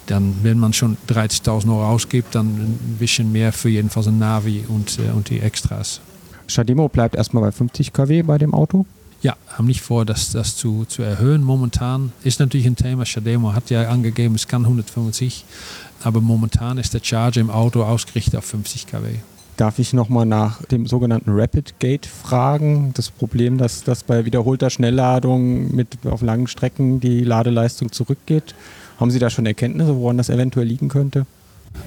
dann, 0.07 0.35
wenn 0.43 0.57
man 0.57 0.73
schon 0.73 0.97
30.000 1.07 1.69
Euro 1.69 1.87
ausgibt, 1.87 2.33
dann 2.35 2.47
ein 2.47 2.97
bisschen 2.99 3.31
mehr 3.31 3.53
für 3.53 3.69
jedenfalls 3.69 4.07
ein 4.07 4.17
Navi 4.17 4.65
und, 4.67 4.97
äh, 4.99 5.11
und 5.11 5.29
die 5.29 5.39
Extras. 5.39 6.01
Shademo 6.47 6.89
bleibt 6.89 7.15
erstmal 7.15 7.43
bei 7.43 7.51
50 7.51 7.93
kW 7.93 8.23
bei 8.23 8.37
dem 8.37 8.53
Auto? 8.53 8.85
Ja, 9.21 9.35
haben 9.47 9.67
nicht 9.67 9.81
vor, 9.81 10.05
das, 10.05 10.31
das 10.31 10.55
zu, 10.55 10.85
zu 10.85 11.01
erhöhen. 11.03 11.43
Momentan 11.43 12.13
ist 12.23 12.39
natürlich 12.39 12.67
ein 12.67 12.77
Thema. 12.77 13.05
Shademo 13.05 13.53
hat 13.53 13.69
ja 13.69 13.89
angegeben, 13.89 14.35
es 14.35 14.47
kann 14.47 14.63
150, 14.63 15.43
aber 16.03 16.21
momentan 16.21 16.77
ist 16.77 16.93
der 16.93 17.01
Charger 17.03 17.41
im 17.41 17.49
Auto 17.49 17.83
ausgerichtet 17.83 18.37
auf 18.37 18.45
50 18.45 18.87
kW. 18.87 19.15
Darf 19.57 19.77
ich 19.77 19.91
nochmal 19.91 20.25
nach 20.25 20.63
dem 20.67 20.87
sogenannten 20.87 21.31
Rapid 21.33 21.79
Gate 21.79 22.05
fragen? 22.05 22.93
Das 22.93 23.09
Problem, 23.11 23.57
dass, 23.57 23.83
dass 23.83 24.03
bei 24.03 24.23
wiederholter 24.23 24.69
Schnellladung 24.69 25.75
mit 25.75 25.97
auf 26.05 26.21
langen 26.21 26.47
Strecken 26.47 27.01
die 27.01 27.25
Ladeleistung 27.25 27.91
zurückgeht. 27.91 28.55
Haben 29.01 29.11
Sie 29.11 29.19
da 29.19 29.29
schon 29.29 29.45
Erkenntnisse, 29.45 29.97
woran 29.97 30.17
das 30.17 30.29
eventuell 30.29 30.65
liegen 30.65 30.87
könnte? 30.87 31.25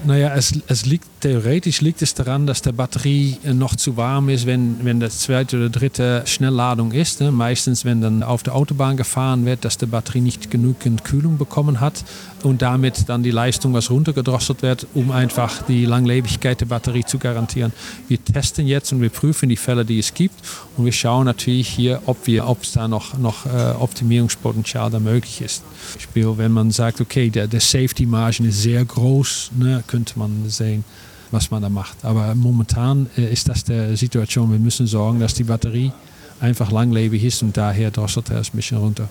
Naja, 0.05 0.33
es, 0.35 0.53
es 0.67 0.85
liegt, 0.85 1.05
theoretisch 1.21 1.79
liegt 1.79 2.01
es 2.01 2.13
daran, 2.13 2.45
dass 2.45 2.61
die 2.61 2.73
Batterie 2.73 3.37
noch 3.53 3.75
zu 3.75 3.95
warm 3.95 4.27
ist, 4.27 4.45
wenn, 4.45 4.83
wenn 4.83 4.99
das 4.99 5.19
zweite 5.19 5.55
oder 5.55 5.69
dritte 5.69 6.23
Schnellladung 6.25 6.91
ist. 6.91 7.21
Ne? 7.21 7.31
Meistens, 7.31 7.85
wenn 7.85 8.01
dann 8.01 8.21
auf 8.21 8.43
der 8.43 8.53
Autobahn 8.53 8.97
gefahren 8.97 9.45
wird, 9.45 9.63
dass 9.63 9.77
die 9.77 9.85
Batterie 9.85 10.19
nicht 10.19 10.51
genügend 10.51 11.05
Kühlung 11.05 11.37
bekommen 11.37 11.79
hat 11.79 12.03
und 12.43 12.61
damit 12.61 13.07
dann 13.07 13.23
die 13.23 13.31
Leistung 13.31 13.73
was 13.73 13.89
runtergedrosselt 13.89 14.61
wird, 14.61 14.87
um 14.93 15.11
einfach 15.11 15.61
die 15.63 15.85
Langlebigkeit 15.85 16.59
der 16.59 16.65
Batterie 16.65 17.05
zu 17.05 17.17
garantieren. 17.17 17.71
Wir 18.09 18.23
testen 18.23 18.67
jetzt 18.67 18.91
und 18.91 19.01
wir 19.01 19.09
prüfen 19.09 19.47
die 19.47 19.55
Fälle, 19.55 19.85
die 19.85 19.99
es 19.99 20.13
gibt 20.13 20.35
und 20.75 20.85
wir 20.85 20.91
schauen 20.91 21.25
natürlich 21.25 21.67
hier, 21.67 22.01
ob 22.05 22.27
es 22.27 22.71
da 22.71 22.87
noch, 22.87 23.17
noch 23.17 23.45
äh, 23.45 23.73
Optimierungspotenzial 23.77 24.89
da 24.89 24.99
möglich 24.99 25.41
ist. 25.41 25.63
Beispiel, 25.93 26.37
wenn 26.37 26.51
man 26.51 26.71
sagt, 26.71 26.99
okay, 26.99 27.29
der, 27.29 27.47
der 27.47 27.59
Safety-Margin 27.59 28.47
ist 28.47 28.63
sehr 28.63 28.83
groß, 28.83 29.51
ne, 29.57 29.83
könnte 29.85 30.17
man 30.17 30.49
sehen, 30.49 30.83
was 31.29 31.51
man 31.51 31.61
da 31.61 31.69
macht. 31.69 32.03
Aber 32.03 32.33
momentan 32.33 33.07
äh, 33.17 33.31
ist 33.31 33.49
das 33.49 33.63
die 33.63 33.95
Situation, 33.95 34.51
wir 34.51 34.59
müssen 34.59 34.87
sorgen, 34.87 35.19
dass 35.19 35.35
die 35.35 35.43
Batterie 35.43 35.91
einfach 36.39 36.71
langlebig 36.71 37.23
ist 37.23 37.43
und 37.43 37.55
daher 37.55 37.91
drosselt 37.91 38.31
er 38.31 38.39
es 38.39 38.49
ein 38.49 38.57
bisschen 38.57 38.77
runter. 38.79 39.07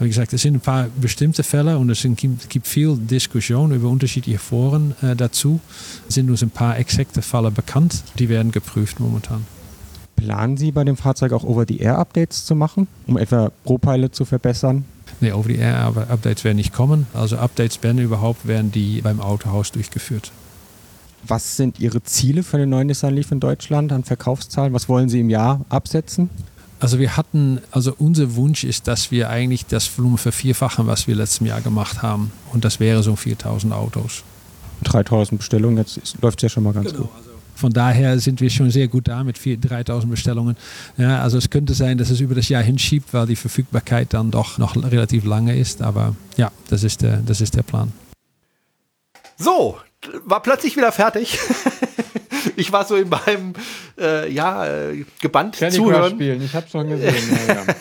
Wie 0.00 0.08
gesagt, 0.08 0.32
es 0.32 0.42
sind 0.42 0.54
ein 0.54 0.60
paar 0.60 0.88
bestimmte 1.00 1.44
Fälle 1.44 1.78
und 1.78 1.88
es 1.88 2.04
gibt 2.48 2.66
viel 2.66 2.96
Diskussion 2.96 3.72
über 3.72 3.88
unterschiedliche 3.88 4.40
Foren 4.40 4.92
äh, 5.02 5.14
dazu. 5.14 5.60
Es 6.08 6.16
sind 6.16 6.28
uns 6.30 6.42
ein 6.42 6.50
paar 6.50 6.76
exakte 6.78 7.22
Fälle 7.22 7.52
bekannt, 7.52 8.02
die 8.18 8.28
werden 8.28 8.50
geprüft 8.50 8.98
momentan. 8.98 9.46
Planen 10.16 10.56
Sie 10.56 10.72
bei 10.72 10.84
dem 10.84 10.96
Fahrzeug 10.96 11.32
auch 11.32 11.44
Over-the-Air-Updates 11.44 12.44
zu 12.46 12.54
machen, 12.54 12.86
um 13.06 13.16
etwa 13.18 13.50
ProPilot 13.64 14.14
zu 14.14 14.24
verbessern? 14.24 14.84
Nee, 15.20 15.32
Over-the-Air-Updates 15.32 16.44
werden 16.44 16.56
nicht 16.56 16.72
kommen. 16.72 17.06
Also 17.14 17.36
Updates 17.36 17.82
werden 17.82 17.98
überhaupt, 18.00 18.46
werden 18.46 18.72
die 18.72 19.00
beim 19.02 19.20
Autohaus 19.20 19.72
durchgeführt. 19.72 20.30
Was 21.26 21.56
sind 21.56 21.80
Ihre 21.80 22.02
Ziele 22.02 22.42
für 22.42 22.58
den 22.58 22.68
neuen 22.70 22.86
Nissan 22.88 23.14
Leaf 23.14 23.32
in 23.32 23.40
Deutschland 23.40 23.92
an 23.92 24.04
Verkaufszahlen? 24.04 24.72
Was 24.74 24.88
wollen 24.88 25.08
Sie 25.08 25.20
im 25.20 25.30
Jahr 25.30 25.64
absetzen? 25.70 26.28
Also 26.80 26.98
wir 26.98 27.16
hatten, 27.16 27.60
also 27.70 27.94
unser 27.98 28.34
Wunsch 28.36 28.62
ist, 28.64 28.88
dass 28.88 29.10
wir 29.10 29.30
eigentlich 29.30 29.64
das 29.64 29.86
Volumen 29.96 30.18
vervierfachen, 30.18 30.86
was 30.86 31.06
wir 31.06 31.14
letztes 31.14 31.46
Jahr 31.46 31.62
gemacht 31.62 32.02
haben. 32.02 32.30
Und 32.52 32.64
das 32.66 32.78
wäre 32.78 33.02
so 33.02 33.16
4000 33.16 33.72
Autos. 33.72 34.22
3000 34.82 35.38
Bestellungen, 35.38 35.78
jetzt 35.78 35.98
läuft 36.20 36.40
es 36.40 36.42
ja 36.42 36.48
schon 36.50 36.64
mal 36.64 36.74
ganz 36.74 36.90
Genau, 36.90 37.04
gut. 37.04 37.10
also 37.16 37.30
von 37.54 37.72
daher 37.72 38.18
sind 38.18 38.40
wir 38.40 38.50
schon 38.50 38.70
sehr 38.70 38.88
gut 38.88 39.08
da 39.08 39.24
mit 39.24 39.38
4 39.38 39.58
3000 39.58 40.10
Bestellungen. 40.10 40.56
Ja, 40.96 41.22
also 41.22 41.38
es 41.38 41.50
könnte 41.50 41.74
sein, 41.74 41.98
dass 41.98 42.10
es 42.10 42.20
über 42.20 42.34
das 42.34 42.48
Jahr 42.48 42.62
hinschiebt, 42.62 43.12
weil 43.14 43.26
die 43.26 43.36
Verfügbarkeit 43.36 44.12
dann 44.12 44.30
doch 44.30 44.58
noch 44.58 44.76
relativ 44.76 45.24
lange 45.24 45.56
ist. 45.56 45.82
Aber 45.82 46.14
ja, 46.36 46.50
das 46.68 46.82
ist 46.82 47.02
der, 47.02 47.18
das 47.18 47.40
ist 47.40 47.54
der 47.54 47.62
Plan. 47.62 47.92
So, 49.36 49.78
war 50.24 50.42
plötzlich 50.42 50.76
wieder 50.76 50.92
fertig. 50.92 51.38
ich 52.56 52.72
war 52.72 52.84
so 52.84 52.96
in 52.96 53.08
meinem, 53.08 53.54
äh, 53.98 54.30
ja, 54.32 54.66
äh, 54.66 55.04
gebannt 55.20 55.56
Candy 55.56 55.76
zuhören. 55.76 56.12
spielen, 56.12 56.42
ich 56.42 56.54
habe 56.54 56.68
schon 56.68 56.88
gesehen. 56.88 57.38
ja, 57.48 57.54
ja. 57.54 57.62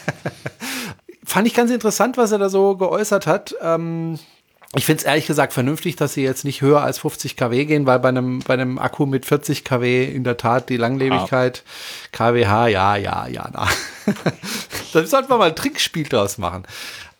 Fand 1.25 1.47
ich 1.47 1.53
ganz 1.53 1.71
interessant, 1.71 2.17
was 2.17 2.31
er 2.31 2.37
da 2.37 2.49
so 2.49 2.75
geäußert 2.75 3.25
hat. 3.27 3.55
Ähm, 3.61 4.19
ich 4.75 4.85
finde 4.85 5.01
es 5.01 5.05
ehrlich 5.05 5.27
gesagt 5.27 5.53
vernünftig, 5.53 5.95
dass 5.95 6.13
sie 6.13 6.23
jetzt 6.23 6.45
nicht 6.45 6.61
höher 6.61 6.81
als 6.81 6.97
50 6.99 7.37
kW 7.37 7.65
gehen, 7.65 7.85
weil 7.85 7.99
bei 7.99 8.09
einem, 8.09 8.39
bei 8.39 8.55
einem 8.55 8.79
Akku 8.79 9.05
mit 9.05 9.25
40 9.25 9.63
kW 9.63 10.05
in 10.05 10.23
der 10.23 10.37
Tat 10.37 10.69
die 10.69 10.77
Langlebigkeit 10.77 11.63
kWh, 12.11 12.41
ja, 12.41 12.95
ja, 12.95 13.27
ja, 13.27 13.49
na. 13.53 13.67
da 14.93 15.05
sollten 15.05 15.29
wir 15.29 15.37
mal 15.37 15.49
ein 15.49 15.55
Trickspiel 15.55 16.07
draus 16.07 16.37
machen. 16.37 16.63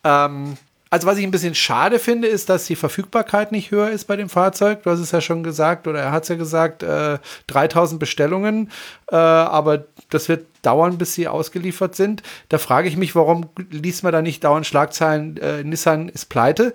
Ähm, 0.02 0.56
also 0.94 1.08
was 1.08 1.18
ich 1.18 1.24
ein 1.24 1.32
bisschen 1.32 1.56
schade 1.56 1.98
finde, 1.98 2.28
ist, 2.28 2.48
dass 2.48 2.66
die 2.66 2.76
Verfügbarkeit 2.76 3.50
nicht 3.50 3.72
höher 3.72 3.90
ist 3.90 4.04
bei 4.04 4.14
dem 4.14 4.28
Fahrzeug. 4.28 4.84
Du 4.84 4.90
hast 4.90 5.00
es 5.00 5.10
ja 5.10 5.20
schon 5.20 5.42
gesagt, 5.42 5.88
oder 5.88 6.00
er 6.00 6.12
hat 6.12 6.22
es 6.22 6.28
ja 6.28 6.36
gesagt, 6.36 6.84
äh, 6.84 7.18
3000 7.48 7.98
Bestellungen, 7.98 8.70
äh, 9.10 9.16
aber 9.16 9.86
das 10.10 10.28
wird 10.28 10.46
dauern, 10.62 10.96
bis 10.96 11.14
sie 11.14 11.26
ausgeliefert 11.26 11.96
sind. 11.96 12.22
Da 12.48 12.58
frage 12.58 12.88
ich 12.88 12.96
mich, 12.96 13.16
warum 13.16 13.48
liest 13.70 14.04
man 14.04 14.12
da 14.12 14.22
nicht 14.22 14.44
dauernd 14.44 14.66
Schlagzeilen, 14.66 15.36
äh, 15.38 15.64
Nissan 15.64 16.08
ist 16.08 16.26
pleite, 16.26 16.74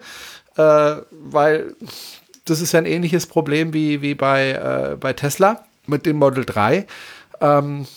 äh, 0.60 1.02
weil 1.12 1.74
das 2.44 2.60
ist 2.60 2.74
ja 2.74 2.80
ein 2.80 2.86
ähnliches 2.86 3.28
Problem 3.28 3.74
wie, 3.74 4.02
wie 4.02 4.14
bei, 4.14 4.52
äh, 4.52 4.98
bei 4.98 5.14
Tesla 5.14 5.64
mit 5.88 6.06
dem 6.06 6.18
Model 6.18 6.44
3. 6.44 6.86
Ähm, 7.40 7.88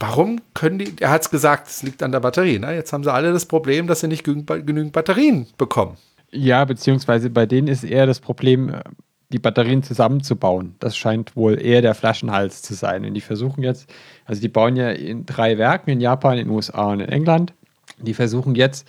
warum 0.00 0.40
können 0.54 0.78
die, 0.78 0.94
er 1.00 1.10
hat 1.10 1.22
es 1.22 1.30
gesagt, 1.30 1.68
es 1.68 1.82
liegt 1.82 2.02
an 2.02 2.12
der 2.12 2.20
Batterie. 2.20 2.58
Ne? 2.58 2.74
Jetzt 2.74 2.92
haben 2.92 3.04
sie 3.04 3.12
alle 3.12 3.32
das 3.32 3.44
Problem, 3.44 3.86
dass 3.86 4.00
sie 4.00 4.08
nicht 4.08 4.24
genügend, 4.24 4.66
genügend 4.66 4.92
Batterien 4.92 5.46
bekommen. 5.58 5.98
Ja, 6.30 6.64
beziehungsweise 6.64 7.28
bei 7.28 7.44
denen 7.44 7.68
ist 7.68 7.84
eher 7.84 8.06
das 8.06 8.20
Problem, 8.20 8.70
äh, 8.70 8.80
die 9.28 9.38
Batterien 9.38 9.82
zusammenzubauen. 9.82 10.76
Das 10.78 10.96
scheint 10.96 11.36
wohl 11.36 11.60
eher 11.60 11.82
der 11.82 11.94
Flaschenhals 11.94 12.62
zu 12.62 12.74
sein. 12.74 13.04
Und 13.04 13.12
die 13.12 13.20
versuchen 13.20 13.62
jetzt, 13.62 13.92
also 14.24 14.40
die 14.40 14.48
bauen 14.48 14.76
ja 14.76 14.90
in 14.90 15.26
drei 15.26 15.58
Werken, 15.58 15.90
in 15.90 16.00
Japan, 16.00 16.38
in 16.38 16.46
den 16.46 16.54
USA 16.54 16.92
und 16.92 17.00
in 17.00 17.08
England. 17.10 17.52
Die 17.98 18.14
versuchen 18.14 18.54
jetzt, 18.54 18.86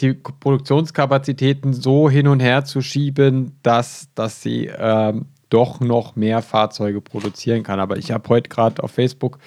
die 0.00 0.14
Produktionskapazitäten 0.14 1.72
so 1.72 2.10
hin 2.10 2.28
und 2.28 2.40
her 2.40 2.64
zu 2.64 2.82
schieben, 2.82 3.58
dass, 3.62 4.08
dass 4.14 4.42
sie 4.42 4.70
ähm, 4.78 5.26
doch 5.48 5.80
noch 5.80 6.16
mehr 6.16 6.42
Fahrzeuge 6.42 7.00
produzieren 7.00 7.62
kann. 7.62 7.80
Aber 7.80 7.96
ich 7.96 8.10
habe 8.10 8.28
heute 8.28 8.48
gerade 8.48 8.82
auf 8.82 8.90
Facebook 8.90 9.38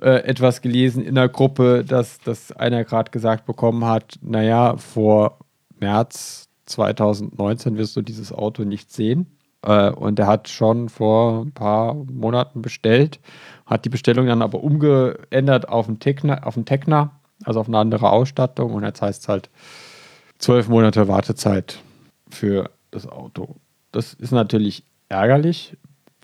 äh, 0.00 0.24
etwas 0.24 0.62
gelesen 0.62 1.02
in 1.02 1.14
der 1.14 1.28
Gruppe, 1.28 1.84
dass, 1.84 2.18
dass 2.20 2.52
einer 2.52 2.84
gerade 2.84 3.10
gesagt 3.10 3.46
bekommen 3.46 3.84
hat, 3.84 4.18
naja, 4.22 4.76
vor 4.76 5.38
März 5.80 6.48
2019 6.66 7.76
wirst 7.76 7.96
du 7.96 8.02
dieses 8.02 8.32
Auto 8.32 8.64
nicht 8.64 8.92
sehen. 8.92 9.38
Äh, 9.62 9.90
und 9.90 10.18
er 10.18 10.26
hat 10.26 10.48
schon 10.48 10.88
vor 10.88 11.44
ein 11.44 11.52
paar 11.52 11.94
Monaten 11.94 12.62
bestellt, 12.62 13.20
hat 13.66 13.84
die 13.84 13.90
Bestellung 13.90 14.26
dann 14.26 14.42
aber 14.42 14.62
umgeändert 14.62 15.68
auf 15.68 15.88
einen 15.88 15.98
Tecna, 15.98 16.42
auf 16.42 16.56
einen 16.56 16.66
Tecna 16.66 17.17
also 17.44 17.60
auf 17.60 17.68
eine 17.68 17.78
andere 17.78 18.10
Ausstattung. 18.10 18.74
Und 18.74 18.84
jetzt 18.84 19.02
heißt 19.02 19.22
es 19.22 19.28
halt 19.28 19.50
zwölf 20.38 20.68
Monate 20.68 21.08
Wartezeit 21.08 21.80
für 22.28 22.70
das 22.90 23.06
Auto. 23.06 23.56
Das 23.92 24.14
ist 24.14 24.32
natürlich 24.32 24.84
ärgerlich. 25.08 25.76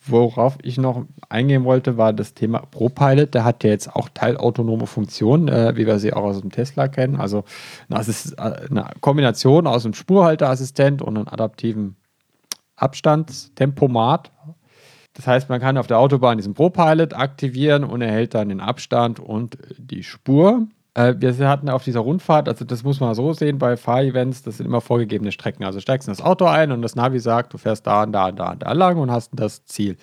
Worauf 0.07 0.59
ich 0.63 0.77
noch 0.77 1.07
eingehen 1.31 1.65
wollte, 1.65 1.97
war 1.97 2.13
das 2.13 2.35
Thema 2.35 2.59
ProPilot. 2.71 3.33
Der 3.33 3.45
hat 3.45 3.65
ja 3.65 3.71
jetzt 3.71 3.97
auch 3.97 4.11
teilautonome 4.13 4.87
Funktionen, 4.87 5.49
äh, 5.49 5.77
wie 5.77 5.87
wir 5.87 5.99
sie 5.99 6.13
auch 6.13 6.25
aus 6.25 6.43
dem 6.43 6.53
Tesla 6.53 6.89
kennen. 6.89 7.17
Also 7.17 7.45
Assist 7.89 8.39
eine 8.39 8.91
Kombination 9.01 9.67
aus 9.67 9.87
einem 9.87 9.95
Spurhalteassistent 9.95 11.01
und 11.01 11.17
einem 11.17 11.29
adaptiven 11.29 11.97
Abstandstempomat. 12.77 14.31
Das 15.15 15.27
heißt, 15.27 15.49
man 15.49 15.61
kann 15.61 15.79
auf 15.79 15.87
der 15.87 15.99
Autobahn 15.99 16.37
diesen 16.37 16.53
ProPilot 16.53 17.15
aktivieren 17.15 17.85
und 17.85 18.03
erhält 18.03 18.35
dann 18.35 18.51
den 18.51 18.61
Abstand 18.61 19.21
und 19.21 19.57
die 19.79 20.03
Spur. 20.03 20.67
Äh, 20.95 21.15
wir 21.19 21.49
hatten 21.49 21.69
auf 21.69 21.83
dieser 21.83 22.01
Rundfahrt, 22.01 22.49
also 22.49 22.65
das 22.65 22.85
muss 22.85 23.01
man 23.01 23.15
so 23.15 23.33
sehen 23.33 23.59
bei 23.59 23.77
Fahrevents, 23.77 24.43
das 24.43 24.59
sind 24.59 24.67
immer 24.67 24.81
vorgegebene 24.81 25.33
Strecken. 25.33 25.65
Also 25.65 25.81
steigst 25.81 26.09
in 26.09 26.13
das 26.13 26.23
Auto 26.23 26.47
ein 26.47 26.71
und 26.71 26.83
das 26.83 26.95
Navi 26.95 27.19
sagt, 27.19 27.53
du 27.53 27.59
fährst 27.59 27.87
da 27.87 28.05
und 28.05 28.13
da 28.13 28.29
und 28.29 28.37
da 28.39 28.53
und 28.53 28.63
da 28.63 28.73
lang 28.73 28.99
und 28.99 29.11
hast 29.11 29.31
das 29.35 29.65
Ziel. 29.65 29.97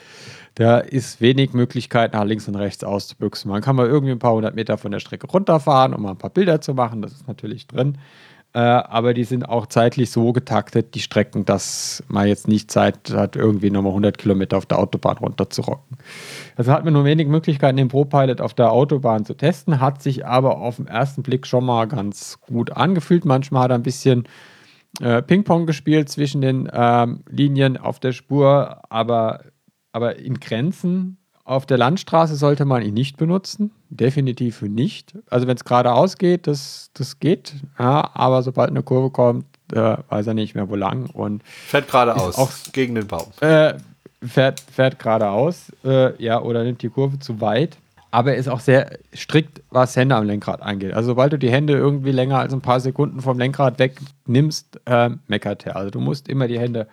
Da 0.56 0.80
ist 0.80 1.22
wenig 1.22 1.54
Möglichkeit, 1.54 2.14
nach 2.14 2.26
links 2.26 2.48
und 2.48 2.56
rechts 2.56 2.84
auszubüchsen. 2.84 3.50
Man 3.50 3.62
kann 3.62 3.78
mal 3.78 3.88
irgendwie 3.88 4.12
ein 4.12 4.20
paar 4.20 4.34
hundert 4.34 4.56
Meter 4.56 4.78
von 4.78 4.92
der 4.92 5.00
Strecke 5.00 5.28
runterfahren, 5.28 5.94
um 5.94 6.02
mal 6.02 6.12
ein 6.12 6.18
paar 6.18 6.30
Bilder 6.30 6.60
zu 6.60 6.74
machen, 6.74 7.02
das 7.02 7.14
ist 7.14 7.28
natürlich 7.28 7.68
drin. 7.68 7.98
Äh, 8.54 8.60
aber 8.60 9.14
die 9.14 9.24
sind 9.24 9.48
auch 9.48 9.66
zeitlich 9.68 10.12
so 10.12 10.34
getaktet, 10.34 10.94
die 10.94 11.00
Strecken, 11.00 11.46
dass 11.46 12.04
man 12.10 12.28
jetzt 12.28 12.50
nicht 12.50 12.70
Zeit 12.70 13.12
hat, 13.12 13.38
irgendwie 13.38 13.70
nochmal 13.70 13.92
100 13.92 14.18
Kilometer 14.18 14.58
auf 14.58 14.66
der 14.66 14.80
Autobahn 14.80 15.18
runterzurocken. 15.18 15.98
Also 16.56 16.72
hat 16.72 16.84
man 16.84 16.94
nur 16.94 17.06
wenig 17.06 17.28
Möglichkeiten, 17.28 17.78
den 17.78 17.88
ProPilot 17.88 18.42
auf 18.42 18.54
der 18.54 18.72
Autobahn 18.72 19.26
zu 19.26 19.34
testen, 19.36 19.80
hat 19.80 20.02
sich 20.02 20.26
aber 20.26 20.58
auf 20.58 20.78
den 20.78 20.88
ersten 20.88 21.24
Blick 21.24 21.48
schon 21.48 21.66
mal 21.66 21.88
ganz 21.88 22.40
gut 22.42 22.72
angefühlt. 22.72 23.26
Manchmal 23.26 23.64
hat 23.64 23.72
er 23.72 23.76
ein 23.76 23.84
bisschen 23.84 24.28
äh, 25.02 25.22
Ping-Pong 25.22 25.66
gespielt 25.66 26.10
zwischen 26.10 26.42
den 26.42 26.70
ähm, 26.74 27.24
Linien 27.30 27.78
auf 27.78 28.00
der 28.00 28.12
Spur, 28.12 28.82
aber, 28.90 29.42
aber 29.94 30.18
in 30.18 30.40
Grenzen. 30.40 31.18
Auf 31.44 31.66
der 31.66 31.78
Landstraße 31.80 32.36
sollte 32.36 32.66
man 32.66 32.82
ihn 32.84 32.94
nicht 32.94 33.18
benutzen. 33.18 33.72
Definitiv 33.90 34.62
nicht. 34.62 35.18
Also 35.30 35.48
wenn 35.48 35.56
es 35.58 35.66
geradeaus 35.66 36.18
geht, 36.18 36.46
das, 36.48 36.92
das 36.94 37.20
geht. 37.20 37.56
Ja, 37.80 38.12
aber 38.14 38.44
sobald 38.44 38.70
eine 38.70 38.84
Kurve 38.84 39.10
kommt, 39.10 39.46
äh, 39.74 39.98
weiß 40.10 40.28
er 40.28 40.34
nicht 40.34 40.54
mehr 40.56 40.70
wo 40.70 40.76
lang. 40.76 41.10
Und 41.10 41.44
Fährt 41.44 41.88
geradeaus, 41.90 42.38
auch- 42.38 42.52
gegen 42.72 42.96
den 42.96 43.08
Baum. 43.08 43.26
äh, 43.42 43.74
fährt, 44.24 44.60
fährt 44.60 45.00
geradeaus, 45.00 45.72
äh, 45.84 46.22
ja, 46.22 46.42
oder 46.42 46.64
nimmt 46.64 46.82
die 46.82 46.90
Kurve 46.90 47.20
zu 47.20 47.42
weit. 47.42 47.78
Aber 48.14 48.34
er 48.34 48.38
ist 48.38 48.50
auch 48.50 48.60
sehr 48.60 48.98
strikt, 49.16 49.62
was 49.70 49.96
Hände 49.96 50.16
am 50.16 50.26
Lenkrad 50.26 50.62
angeht. 50.62 50.94
Also 50.94 51.12
sobald 51.12 51.32
du 51.32 51.40
die 51.40 51.50
Hände 51.50 51.74
irgendwie 51.74 52.12
länger 52.12 52.40
als 52.40 52.52
ein 52.54 52.62
paar 52.62 52.82
Sekunden 52.82 53.22
vom 53.22 53.40
Lenkrad 53.40 53.80
wegnimmst, 53.80 54.82
äh, 54.86 55.12
meckert 55.28 55.66
er. 55.66 55.78
Also 55.78 55.92
du 55.92 56.02
musst 56.02 56.28
immer 56.28 56.50
die 56.50 56.60
Hände 56.60 56.88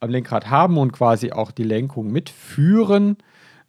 am 0.00 0.10
Lenkrad 0.10 0.50
haben 0.50 0.76
und 0.76 0.92
quasi 0.92 1.30
auch 1.30 1.52
die 1.52 1.62
Lenkung 1.62 2.10
mitführen, 2.10 3.18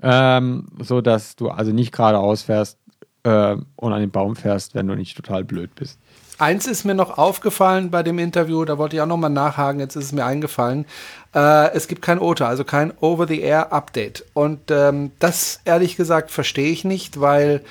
ähm, 0.01 0.67
so 0.79 1.01
dass 1.01 1.35
du 1.35 1.49
also 1.49 1.71
nicht 1.71 1.91
geradeaus 1.91 2.43
fährst 2.43 2.79
äh, 3.23 3.55
und 3.75 3.93
an 3.93 3.99
den 3.99 4.11
Baum 4.11 4.35
fährst, 4.35 4.73
wenn 4.73 4.87
du 4.87 4.95
nicht 4.95 5.15
total 5.15 5.43
blöd 5.43 5.75
bist. 5.75 5.99
Eins 6.41 6.65
ist 6.65 6.85
mir 6.85 6.95
noch 6.95 7.19
aufgefallen 7.19 7.91
bei 7.91 8.01
dem 8.01 8.17
Interview, 8.17 8.65
da 8.65 8.79
wollte 8.79 8.95
ich 8.95 9.01
auch 9.03 9.05
noch 9.05 9.17
mal 9.17 9.29
nachhaken, 9.29 9.79
jetzt 9.79 9.95
ist 9.95 10.05
es 10.05 10.11
mir 10.11 10.25
eingefallen. 10.25 10.87
Äh, 11.35 11.71
es 11.75 11.87
gibt 11.87 12.01
kein 12.01 12.17
OTA, 12.17 12.47
also 12.47 12.63
kein 12.63 12.91
Over-the-Air-Update. 12.99 14.25
Und 14.33 14.71
ähm, 14.71 15.11
das, 15.19 15.59
ehrlich 15.65 15.97
gesagt, 15.97 16.31
verstehe 16.31 16.71
ich 16.71 16.83
nicht, 16.83 17.21
weil 17.21 17.61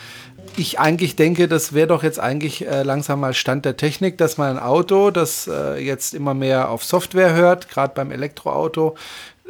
ich 0.56 0.78
eigentlich 0.78 1.16
denke, 1.16 1.48
das 1.48 1.72
wäre 1.72 1.88
doch 1.88 2.04
jetzt 2.04 2.20
eigentlich 2.20 2.64
äh, 2.64 2.85
langsam 2.85 3.18
mal 3.18 3.35
Stand 3.35 3.64
der 3.64 3.76
Technik, 3.76 4.18
dass 4.18 4.38
man 4.38 4.56
ein 4.56 4.62
Auto, 4.62 5.11
das 5.11 5.48
äh, 5.48 5.85
jetzt 5.85 6.14
immer 6.14 6.35
mehr 6.35 6.68
auf 6.68 6.85
Software 6.85 7.35
hört, 7.35 7.70
gerade 7.70 7.92
beim 7.96 8.12
Elektroauto, 8.12 8.94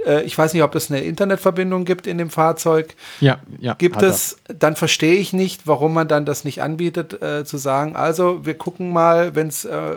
äh, 0.06 0.22
ich 0.22 0.36
weiß 0.36 0.54
nicht, 0.54 0.62
ob 0.62 0.74
es 0.74 0.90
eine 0.90 1.00
Internetverbindung 1.00 1.84
gibt 1.84 2.06
in 2.06 2.18
dem 2.18 2.30
Fahrzeug. 2.30 2.94
Ja, 3.20 3.38
ja. 3.58 3.74
Gibt 3.74 4.02
es, 4.02 4.38
dann 4.48 4.76
verstehe 4.76 5.16
ich 5.16 5.32
nicht, 5.32 5.66
warum 5.66 5.94
man 5.94 6.08
dann 6.08 6.24
das 6.24 6.44
nicht 6.44 6.62
anbietet, 6.62 7.22
äh, 7.22 7.44
zu 7.44 7.56
sagen, 7.56 7.96
also 7.96 8.44
wir 8.44 8.54
gucken 8.54 8.92
mal, 8.92 9.34
wenn 9.34 9.48
es 9.48 9.64
äh, 9.64 9.96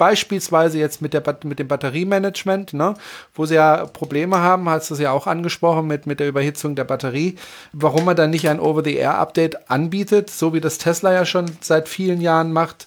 beispielsweise 0.00 0.78
jetzt 0.78 1.02
mit, 1.02 1.12
der, 1.12 1.22
mit 1.44 1.58
dem 1.58 1.68
Batteriemanagement, 1.68 2.72
ne, 2.72 2.94
wo 3.34 3.44
sie 3.44 3.56
ja 3.56 3.84
Probleme 3.84 4.38
haben, 4.38 4.66
hast 4.66 4.88
du 4.88 4.94
es 4.94 5.00
ja 5.00 5.10
auch 5.10 5.26
angesprochen 5.26 5.86
mit, 5.86 6.06
mit 6.06 6.20
der 6.20 6.28
Überhitzung 6.28 6.74
der 6.74 6.84
Batterie, 6.84 7.36
warum 7.74 8.06
man 8.06 8.16
dann 8.16 8.30
nicht 8.30 8.48
ein 8.48 8.60
Over-the-Air-Update 8.60 9.70
anbietet, 9.70 10.30
so 10.30 10.54
wie 10.54 10.60
das 10.62 10.78
Tesla 10.78 11.12
ja 11.12 11.26
schon 11.26 11.50
seit 11.60 11.86
vielen 11.86 12.22
Jahren 12.22 12.50
macht, 12.50 12.86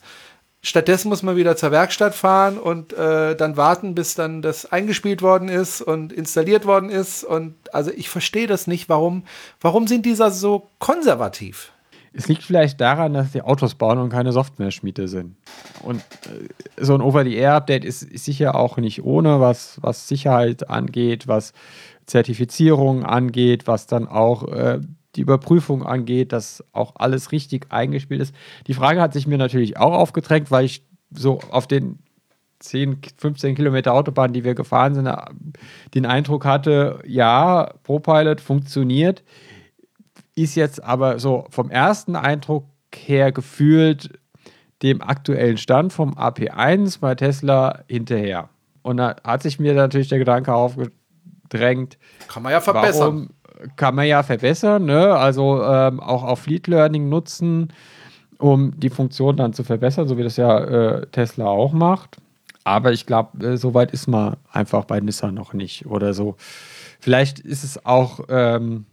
Stattdessen 0.66 1.10
muss 1.10 1.24
man 1.24 1.36
wieder 1.36 1.58
zur 1.58 1.72
Werkstatt 1.72 2.16
fahren 2.16 2.58
und 2.58 2.94
äh, 2.94 3.36
dann 3.36 3.58
warten, 3.58 3.96
bis 3.96 4.16
dann 4.16 4.42
das 4.42 4.72
eingespielt 4.72 5.22
worden 5.22 5.50
ist 5.50 5.82
und 5.82 6.14
installiert 6.14 6.66
worden 6.66 6.90
ist. 6.90 7.26
Und 7.26 7.56
also 7.74 7.92
ich 7.92 8.08
verstehe 8.08 8.48
das 8.48 8.66
nicht. 8.66 8.88
Warum, 8.88 9.24
warum 9.60 9.88
sind 9.88 10.06
dieser 10.06 10.32
so 10.32 10.70
konservativ? 10.80 11.74
Es 12.14 12.30
liegt 12.30 12.44
vielleicht 12.44 12.80
daran, 12.80 13.14
dass 13.14 13.34
die 13.34 13.42
Autos 13.42 13.76
bauen 13.76 13.98
und 13.98 14.10
keine 14.10 14.32
Software-Schmiede 14.32 15.10
sind. 15.10 15.36
Und 15.82 16.00
äh, 16.00 16.48
so 16.82 16.94
ein 16.94 17.02
Over-the-Air-Update 17.02 17.84
ist, 17.84 18.04
ist, 18.04 18.24
sicher 18.24 18.56
auch 18.56 18.78
nicht 18.78 19.04
ohne, 19.04 19.42
was, 19.42 19.80
was 19.82 20.08
Sicherheit 20.08 20.70
angeht, 20.70 21.28
was 21.28 21.52
Zertifizierung 22.06 23.04
angeht, 23.04 23.68
was 23.68 23.86
dann 23.88 24.08
auch 24.08 24.48
äh, 24.48 24.80
die 25.16 25.22
Überprüfung 25.22 25.84
angeht, 25.84 26.32
dass 26.32 26.64
auch 26.72 26.94
alles 26.96 27.32
richtig 27.32 27.68
eingespielt 27.70 28.22
ist. 28.22 28.36
Die 28.68 28.74
Frage 28.74 29.02
hat 29.02 29.14
sich 29.14 29.28
mir 29.28 29.38
natürlich 29.38 29.78
auch 29.78 29.94
aufgedrängt, 29.94 30.52
weil 30.52 30.66
ich 30.66 30.86
so 31.12 31.40
auf 31.52 31.68
den 31.68 32.00
10, 32.60 33.02
15 33.18 33.56
Kilometer 33.56 33.94
Autobahn, 33.94 34.34
die 34.34 34.44
wir 34.44 34.56
gefahren 34.56 34.96
sind, 34.96 35.10
den 35.94 36.06
Eindruck 36.06 36.46
hatte, 36.46 37.00
ja, 37.06 37.74
ProPilot 37.84 38.42
funktioniert, 38.42 39.24
ist 40.36 40.56
jetzt 40.56 40.84
aber 40.84 41.20
so 41.20 41.46
vom 41.50 41.70
ersten 41.70 42.16
Eindruck 42.16 42.66
her 42.96 43.32
gefühlt 43.32 44.20
dem 44.82 45.02
aktuellen 45.02 45.58
Stand 45.58 45.94
vom 45.94 46.14
AP1 46.14 47.00
bei 47.00 47.16
Tesla 47.16 47.84
hinterher. 47.88 48.50
Und 48.82 48.98
da 48.98 49.16
hat 49.24 49.44
sich 49.44 49.60
mir 49.60 49.74
natürlich 49.74 50.10
der 50.10 50.20
Gedanke 50.20 50.54
aufgedrängt. 50.54 51.98
Kann 52.28 52.44
man 52.44 52.52
ja 52.52 52.62
verbessern. 52.62 53.00
Warum, 53.00 53.30
kann 53.76 53.96
man 53.96 54.08
ja 54.08 54.24
verbessern, 54.24 54.86
ne? 54.86 55.16
also 55.16 55.64
ähm, 55.64 56.00
auch 56.00 56.24
auf 56.24 56.40
Fleet 56.40 56.68
Learning 56.68 57.10
nutzen, 57.10 57.72
um 58.38 58.80
die 58.80 58.90
Funktion 58.90 59.38
dann 59.38 59.54
zu 59.54 59.64
verbessern, 59.64 60.08
so 60.08 60.18
wie 60.18 60.24
das 60.24 60.38
ja 60.38 60.60
äh, 60.60 61.08
Tesla 61.08 61.46
auch 61.46 61.74
macht. 61.74 62.18
Aber 62.64 62.92
ich 62.92 63.06
glaube, 63.06 63.46
äh, 63.46 63.58
so 63.58 63.74
weit 63.74 63.92
ist 63.92 64.08
man 64.08 64.38
einfach 64.52 64.86
bei 64.86 65.00
Nissan 65.00 65.34
noch 65.34 65.54
nicht 65.54 65.86
oder 65.86 66.14
so. 66.14 66.36
Vielleicht 67.00 67.40
ist 67.40 67.64
es 67.64 67.86
auch 67.86 68.22
ähm, 68.30 68.86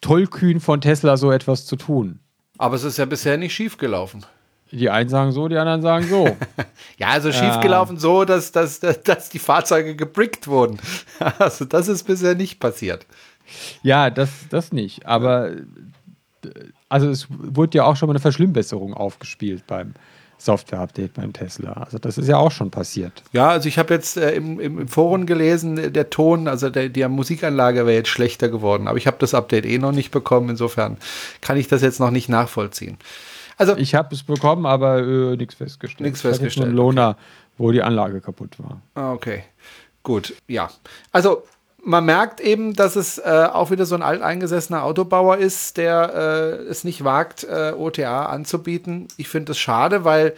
tollkühn 0.00 0.60
von 0.60 0.80
Tesla, 0.80 1.16
so 1.16 1.30
etwas 1.30 1.66
zu 1.66 1.76
tun. 1.76 2.18
Aber 2.58 2.76
es 2.76 2.84
ist 2.84 2.98
ja 2.98 3.04
bisher 3.04 3.36
nicht 3.36 3.54
schief 3.54 3.78
gelaufen. 3.78 4.24
Die 4.72 4.88
einen 4.88 5.10
sagen 5.10 5.32
so, 5.32 5.48
die 5.48 5.56
anderen 5.56 5.82
sagen 5.82 6.06
so. 6.08 6.24
ja, 6.98 7.08
also 7.08 7.30
schiefgelaufen 7.30 7.96
äh, 7.96 8.00
so, 8.00 8.24
dass, 8.24 8.52
dass, 8.52 8.80
dass 8.80 9.28
die 9.28 9.38
Fahrzeuge 9.38 9.94
gebrickt 9.94 10.48
wurden. 10.48 10.78
also 11.38 11.66
das 11.66 11.88
ist 11.88 12.04
bisher 12.04 12.34
nicht 12.34 12.58
passiert. 12.58 13.06
Ja, 13.82 14.10
das, 14.10 14.30
das 14.50 14.72
nicht. 14.72 15.06
Aber 15.06 15.50
also 16.88 17.08
es 17.08 17.26
wurde 17.30 17.78
ja 17.78 17.84
auch 17.84 17.96
schon 17.96 18.08
mal 18.08 18.12
eine 18.12 18.20
Verschlimmbesserung 18.20 18.94
aufgespielt 18.94 19.66
beim 19.66 19.94
Software-Update 20.38 21.14
beim 21.14 21.32
Tesla. 21.32 21.72
Also 21.72 21.98
das 21.98 22.18
ist 22.18 22.28
ja 22.28 22.36
auch 22.36 22.50
schon 22.50 22.70
passiert. 22.70 23.22
Ja, 23.32 23.50
also 23.50 23.68
ich 23.68 23.78
habe 23.78 23.94
jetzt 23.94 24.16
äh, 24.16 24.32
im, 24.32 24.58
im, 24.58 24.88
Forum 24.88 25.24
gelesen, 25.24 25.92
der 25.92 26.10
Ton, 26.10 26.48
also 26.48 26.68
der, 26.68 26.88
die 26.88 27.06
Musikanlage 27.06 27.86
wäre 27.86 27.94
jetzt 27.94 28.08
schlechter 28.08 28.48
geworden. 28.48 28.88
Aber 28.88 28.98
ich 28.98 29.06
habe 29.06 29.16
das 29.20 29.34
Update 29.34 29.64
eh 29.64 29.78
noch 29.78 29.92
nicht 29.92 30.10
bekommen. 30.10 30.50
Insofern 30.50 30.96
kann 31.40 31.56
ich 31.56 31.68
das 31.68 31.82
jetzt 31.82 32.00
noch 32.00 32.10
nicht 32.10 32.28
nachvollziehen. 32.28 32.98
Also 33.56 33.76
ich 33.76 33.94
habe 33.94 34.14
es 34.14 34.24
bekommen, 34.24 34.66
aber 34.66 34.98
äh, 34.98 35.36
nichts 35.36 35.54
festgestellt. 35.54 36.00
Nichts 36.00 36.22
festgestellt. 36.22 36.68
Nur 36.68 36.86
Lona, 36.86 37.10
okay. 37.10 37.20
wo 37.58 37.70
die 37.70 37.82
Anlage 37.82 38.20
kaputt 38.20 38.56
war. 38.58 38.82
Ah, 38.94 39.12
okay, 39.12 39.44
gut, 40.02 40.34
ja. 40.48 40.70
Also 41.12 41.44
man 41.84 42.04
merkt 42.04 42.40
eben, 42.40 42.74
dass 42.74 42.96
es 42.96 43.18
äh, 43.18 43.48
auch 43.52 43.70
wieder 43.70 43.86
so 43.86 43.94
ein 43.94 44.02
alteingesessener 44.02 44.84
Autobauer 44.84 45.38
ist, 45.38 45.76
der 45.76 46.12
äh, 46.14 46.62
es 46.68 46.84
nicht 46.84 47.02
wagt, 47.04 47.44
äh, 47.44 47.72
OTA 47.76 48.26
anzubieten. 48.26 49.08
Ich 49.16 49.28
finde 49.28 49.52
es 49.52 49.58
schade, 49.58 50.04
weil 50.04 50.34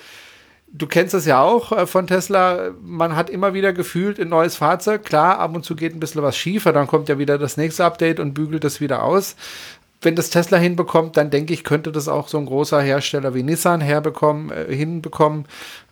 du 0.69 0.87
kennst 0.87 1.15
es 1.15 1.27
ja 1.27 1.43
auch 1.43 1.73
äh, 1.73 1.87
von 1.87 2.07
Tesla. 2.07 2.71
Man 2.83 3.15
hat 3.15 3.29
immer 3.29 3.53
wieder 3.53 3.73
gefühlt 3.75 4.19
ein 4.19 4.29
neues 4.29 4.57
Fahrzeug. 4.57 5.05
Klar, 5.05 5.39
ab 5.39 5.55
und 5.55 5.65
zu 5.65 5.77
geht 5.77 5.95
ein 5.95 6.01
bisschen 6.01 6.23
was 6.23 6.37
schief, 6.37 6.65
dann 6.65 6.87
kommt 6.87 7.09
ja 7.09 7.19
wieder 7.19 7.37
das 7.39 7.57
nächste 7.57 7.85
Update 7.85 8.21
und 8.21 8.33
bügelt 8.33 8.65
das 8.65 8.81
wieder 8.81 9.03
aus. 9.03 9.37
Wenn 10.01 10.17
das 10.17 10.31
Tesla 10.31 10.59
hinbekommt, 10.59 11.17
dann 11.17 11.31
denke 11.31 11.53
ich, 11.53 11.65
könnte 11.65 11.93
das 11.93 12.09
auch 12.09 12.29
so 12.29 12.39
ein 12.39 12.47
großer 12.47 12.81
Hersteller 12.81 13.35
wie 13.35 13.43
Nissan 13.43 13.81
herbekommen, 13.81 14.51
äh, 14.51 14.75
hinbekommen. 14.75 15.45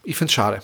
Ich 0.02 0.16
finde 0.16 0.30
es 0.30 0.34
schade. 0.34 0.60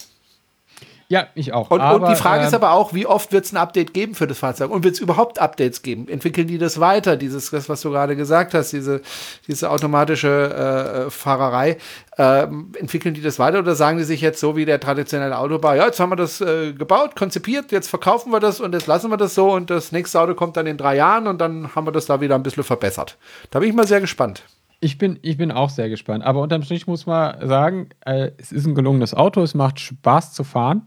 Ja, 1.11 1.29
ich 1.35 1.55
auch. 1.55 1.71
Und, 1.71 1.81
aber, 1.81 2.05
und 2.05 2.13
die 2.13 2.21
Frage 2.21 2.43
ähm, 2.43 2.49
ist 2.49 2.55
aber 2.55 2.73
auch, 2.73 2.93
wie 2.93 3.07
oft 3.07 3.33
wird 3.33 3.47
es 3.47 3.53
ein 3.53 3.57
Update 3.57 3.95
geben 3.95 4.15
für 4.15 4.27
das 4.27 4.39
Fahrzeug? 4.39 4.71
Und 4.71 4.85
wird 4.85 4.95
es 4.95 5.01
überhaupt 5.01 5.39
Updates 5.39 5.81
geben? 5.81 6.07
Entwickeln 6.07 6.47
die 6.47 6.59
das 6.59 6.81
weiter, 6.81 7.17
dieses, 7.17 7.51
das, 7.51 7.71
was 7.71 7.81
du 7.81 7.91
gerade 7.91 8.15
gesagt 8.15 8.53
hast, 8.53 8.75
diese, 8.75 9.01
diese 9.47 9.71
automatische 9.71 11.07
äh, 11.07 11.11
Fahrerei? 11.11 11.79
Äh, 12.19 12.43
entwickeln 12.79 13.15
die 13.15 13.23
das 13.23 13.39
weiter 13.39 13.61
oder 13.61 13.75
sagen 13.75 13.97
die 13.97 14.05
sich 14.05 14.21
jetzt 14.21 14.39
so 14.39 14.55
wie 14.55 14.67
der 14.67 14.81
traditionelle 14.81 15.39
Autobau, 15.39 15.73
ja, 15.73 15.87
jetzt 15.87 15.99
haben 15.99 16.11
wir 16.11 16.17
das 16.17 16.43
äh, 16.43 16.73
gebaut, 16.75 17.17
konzipiert, 17.17 17.73
jetzt 17.73 17.89
verkaufen 17.89 18.31
wir 18.31 18.41
das 18.41 18.61
und 18.61 18.75
jetzt 18.75 18.87
lassen 18.87 19.11
wir 19.11 19.17
das 19.17 19.35
so 19.35 19.53
und 19.53 19.71
das 19.71 19.93
nächste 19.93 20.21
Auto 20.21 20.35
kommt 20.35 20.57
dann 20.57 20.67
in 20.67 20.77
drei 20.77 20.97
Jahren 20.97 21.27
und 21.27 21.41
dann 21.41 21.75
haben 21.75 21.87
wir 21.87 21.93
das 21.93 22.07
da 22.07 22.21
wieder 22.21 22.35
ein 22.35 22.43
bisschen 22.43 22.65
verbessert. 22.65 23.17
Da 23.51 23.61
bin 23.61 23.69
ich 23.71 23.75
mal 23.75 23.87
sehr 23.87 24.01
gespannt. 24.01 24.43
Ich 24.81 24.99
bin, 24.99 25.19
ich 25.23 25.37
bin 25.37 25.51
auch 25.51 25.71
sehr 25.71 25.89
gespannt. 25.89 26.25
Aber 26.25 26.41
unterm 26.41 26.63
Strich 26.63 26.87
muss 26.87 27.07
man 27.07 27.49
sagen, 27.49 27.89
äh, 28.05 28.31
es 28.39 28.53
ist 28.53 28.67
ein 28.67 28.75
gelungenes 28.75 29.15
Auto, 29.15 29.43
es 29.43 29.55
macht 29.55 29.81
Spaß 29.81 30.33
zu 30.35 30.45
fahren. 30.45 30.87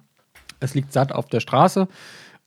Es 0.62 0.74
liegt 0.74 0.94
satt 0.94 1.12
auf 1.12 1.28
der 1.28 1.42
Straße. 1.42 1.88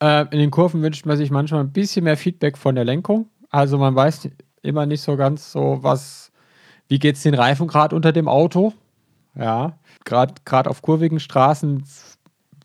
Äh, 0.01 0.23
in 0.31 0.39
den 0.39 0.51
Kurven 0.51 0.81
wünscht 0.83 1.05
man 1.05 1.19
sich 1.19 1.31
manchmal 1.31 1.61
ein 1.61 1.73
bisschen 1.73 2.05
mehr 2.05 2.17
Feedback 2.17 2.57
von 2.57 2.75
der 2.75 2.85
Lenkung. 2.85 3.29
Also 3.51 3.77
man 3.77 3.95
weiß 3.95 4.31
immer 4.63 4.87
nicht 4.87 5.03
so 5.03 5.17
ganz 5.17 5.53
so, 5.53 5.79
was, 5.83 6.33
wie 6.89 6.99
geht 6.99 7.17
es 7.17 7.23
den 7.23 7.35
Reifen 7.35 7.69
gerade 7.69 7.95
unter 7.95 8.13
dem 8.13 8.29
Auto. 8.29 8.73
Ja, 9.37 9.79
gerade 10.05 10.71
auf 10.71 10.81
kurvigen 10.81 11.21
Straßen 11.21 11.85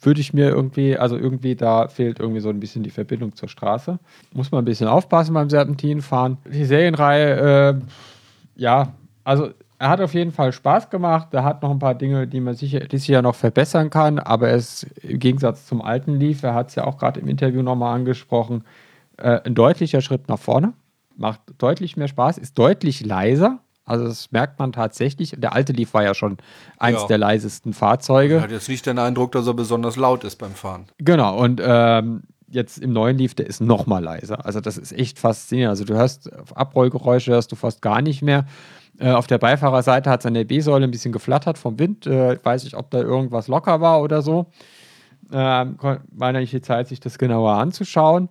würde 0.01 0.21
ich 0.21 0.33
mir 0.33 0.49
irgendwie, 0.49 0.97
also 0.97 1.17
irgendwie 1.17 1.55
da 1.55 1.87
fehlt 1.87 2.19
irgendwie 2.19 2.39
so 2.39 2.49
ein 2.49 2.59
bisschen 2.59 2.83
die 2.83 2.89
Verbindung 2.89 3.35
zur 3.35 3.49
Straße. 3.49 3.99
Muss 4.33 4.51
man 4.51 4.61
ein 4.61 4.65
bisschen 4.65 4.87
aufpassen 4.87 5.33
beim 5.33 5.49
Serpentinfahren. 5.49 6.37
Die 6.51 6.65
Serienreihe, 6.65 7.73
äh, 7.75 7.79
ja, 8.55 8.93
also 9.23 9.49
er 9.79 9.89
hat 9.89 10.01
auf 10.01 10.13
jeden 10.13 10.33
Fall 10.33 10.51
Spaß 10.51 10.89
gemacht. 10.89 11.29
Er 11.31 11.45
hat 11.45 11.63
noch 11.63 11.71
ein 11.71 11.79
paar 11.79 11.95
Dinge, 11.95 12.27
die 12.27 12.41
man 12.41 12.53
sicher, 12.53 12.81
die 12.81 12.97
sich 12.97 13.07
ja 13.07 13.21
noch 13.21 13.35
verbessern 13.35 13.89
kann, 13.89 14.19
aber 14.19 14.49
er 14.49 14.57
ist 14.57 14.83
im 15.01 15.19
Gegensatz 15.19 15.65
zum 15.65 15.81
alten 15.81 16.19
Leaf, 16.19 16.43
er 16.43 16.53
hat 16.53 16.67
es 16.67 16.75
ja 16.75 16.83
auch 16.83 16.97
gerade 16.97 17.21
im 17.21 17.29
Interview 17.29 17.61
nochmal 17.61 17.95
angesprochen, 17.95 18.65
äh, 19.17 19.39
ein 19.45 19.55
deutlicher 19.55 20.01
Schritt 20.01 20.27
nach 20.27 20.39
vorne. 20.39 20.73
Macht 21.15 21.41
deutlich 21.57 21.97
mehr 21.97 22.09
Spaß, 22.09 22.37
ist 22.37 22.57
deutlich 22.57 23.05
leiser. 23.05 23.59
Also 23.85 24.05
das 24.05 24.31
merkt 24.31 24.59
man 24.59 24.71
tatsächlich. 24.71 25.33
Der 25.37 25.53
alte 25.53 25.73
Leaf 25.73 25.93
war 25.93 26.03
ja 26.03 26.13
schon 26.13 26.37
eins 26.77 27.01
ja. 27.01 27.07
der 27.07 27.17
leisesten 27.17 27.73
Fahrzeuge. 27.73 28.35
Man 28.35 28.43
hat 28.43 28.51
jetzt 28.51 28.69
nicht 28.69 28.85
den 28.85 28.99
Eindruck, 28.99 29.31
dass 29.31 29.47
er 29.47 29.53
besonders 29.53 29.95
laut 29.95 30.23
ist 30.23 30.35
beim 30.35 30.51
Fahren. 30.51 30.85
Genau, 30.99 31.39
und 31.39 31.61
ähm, 31.63 32.23
jetzt 32.49 32.77
im 32.77 32.93
neuen 32.93 33.17
Leaf, 33.17 33.33
der 33.33 33.47
ist 33.47 33.61
noch 33.61 33.87
mal 33.87 34.03
leiser. 34.03 34.45
Also 34.45 34.61
das 34.61 34.77
ist 34.77 34.91
echt 34.91 35.19
faszinierend. 35.19 35.71
Also 35.71 35.85
du 35.85 35.95
hörst 35.95 36.29
Abrollgeräusche, 36.53 37.31
hörst 37.31 37.51
du 37.51 37.55
fast 37.55 37.81
gar 37.81 38.01
nicht 38.01 38.21
mehr. 38.21 38.45
Äh, 38.99 39.11
auf 39.11 39.27
der 39.27 39.37
Beifahrerseite 39.37 40.09
hat 40.09 40.19
es 40.19 40.25
an 40.25 40.33
der 40.33 40.43
B-Säule 40.43 40.83
ein 40.83 40.91
bisschen 40.91 41.13
geflattert 41.13 41.57
vom 41.57 41.79
Wind. 41.79 42.05
Äh, 42.05 42.37
weiß 42.43 42.65
ich, 42.65 42.75
ob 42.75 42.91
da 42.91 42.99
irgendwas 42.99 43.47
locker 43.47 43.81
war 43.81 44.01
oder 44.01 44.21
so. 44.21 44.47
Ähm, 45.31 45.77
war 46.11 46.31
nicht 46.33 46.53
die 46.53 46.61
Zeit, 46.61 46.87
sich 46.87 46.99
das 46.99 47.17
genauer 47.17 47.53
anzuschauen. 47.53 48.29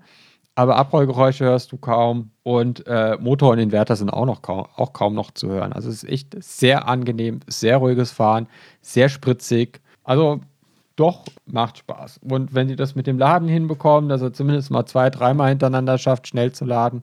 Aber 0.54 0.76
Abrollgeräusche 0.76 1.44
hörst 1.44 1.70
du 1.70 1.76
kaum 1.76 2.32
und 2.42 2.84
äh, 2.88 3.16
Motor 3.20 3.52
und 3.52 3.60
Inverter 3.60 3.94
sind 3.94 4.10
auch 4.10 4.26
noch 4.26 4.42
kaum, 4.42 4.66
auch 4.74 4.92
kaum 4.92 5.14
noch 5.14 5.30
zu 5.30 5.48
hören. 5.48 5.72
Also 5.72 5.88
es 5.88 6.02
ist 6.02 6.10
echt 6.10 6.42
sehr 6.42 6.88
angenehm, 6.88 7.40
sehr 7.46 7.76
ruhiges 7.76 8.10
Fahren, 8.10 8.48
sehr 8.82 9.08
spritzig. 9.08 9.80
Also 10.02 10.40
doch, 10.96 11.26
macht 11.46 11.78
Spaß. 11.78 12.18
Und 12.28 12.54
wenn 12.54 12.66
sie 12.66 12.74
das 12.74 12.96
mit 12.96 13.06
dem 13.06 13.18
Laden 13.18 13.46
hinbekommen, 13.46 14.10
dass 14.10 14.20
er 14.20 14.32
zumindest 14.32 14.72
mal 14.72 14.84
zwei, 14.84 15.10
dreimal 15.10 15.48
hintereinander 15.50 15.96
schafft, 15.96 16.26
schnell 16.26 16.50
zu 16.50 16.64
laden, 16.64 17.02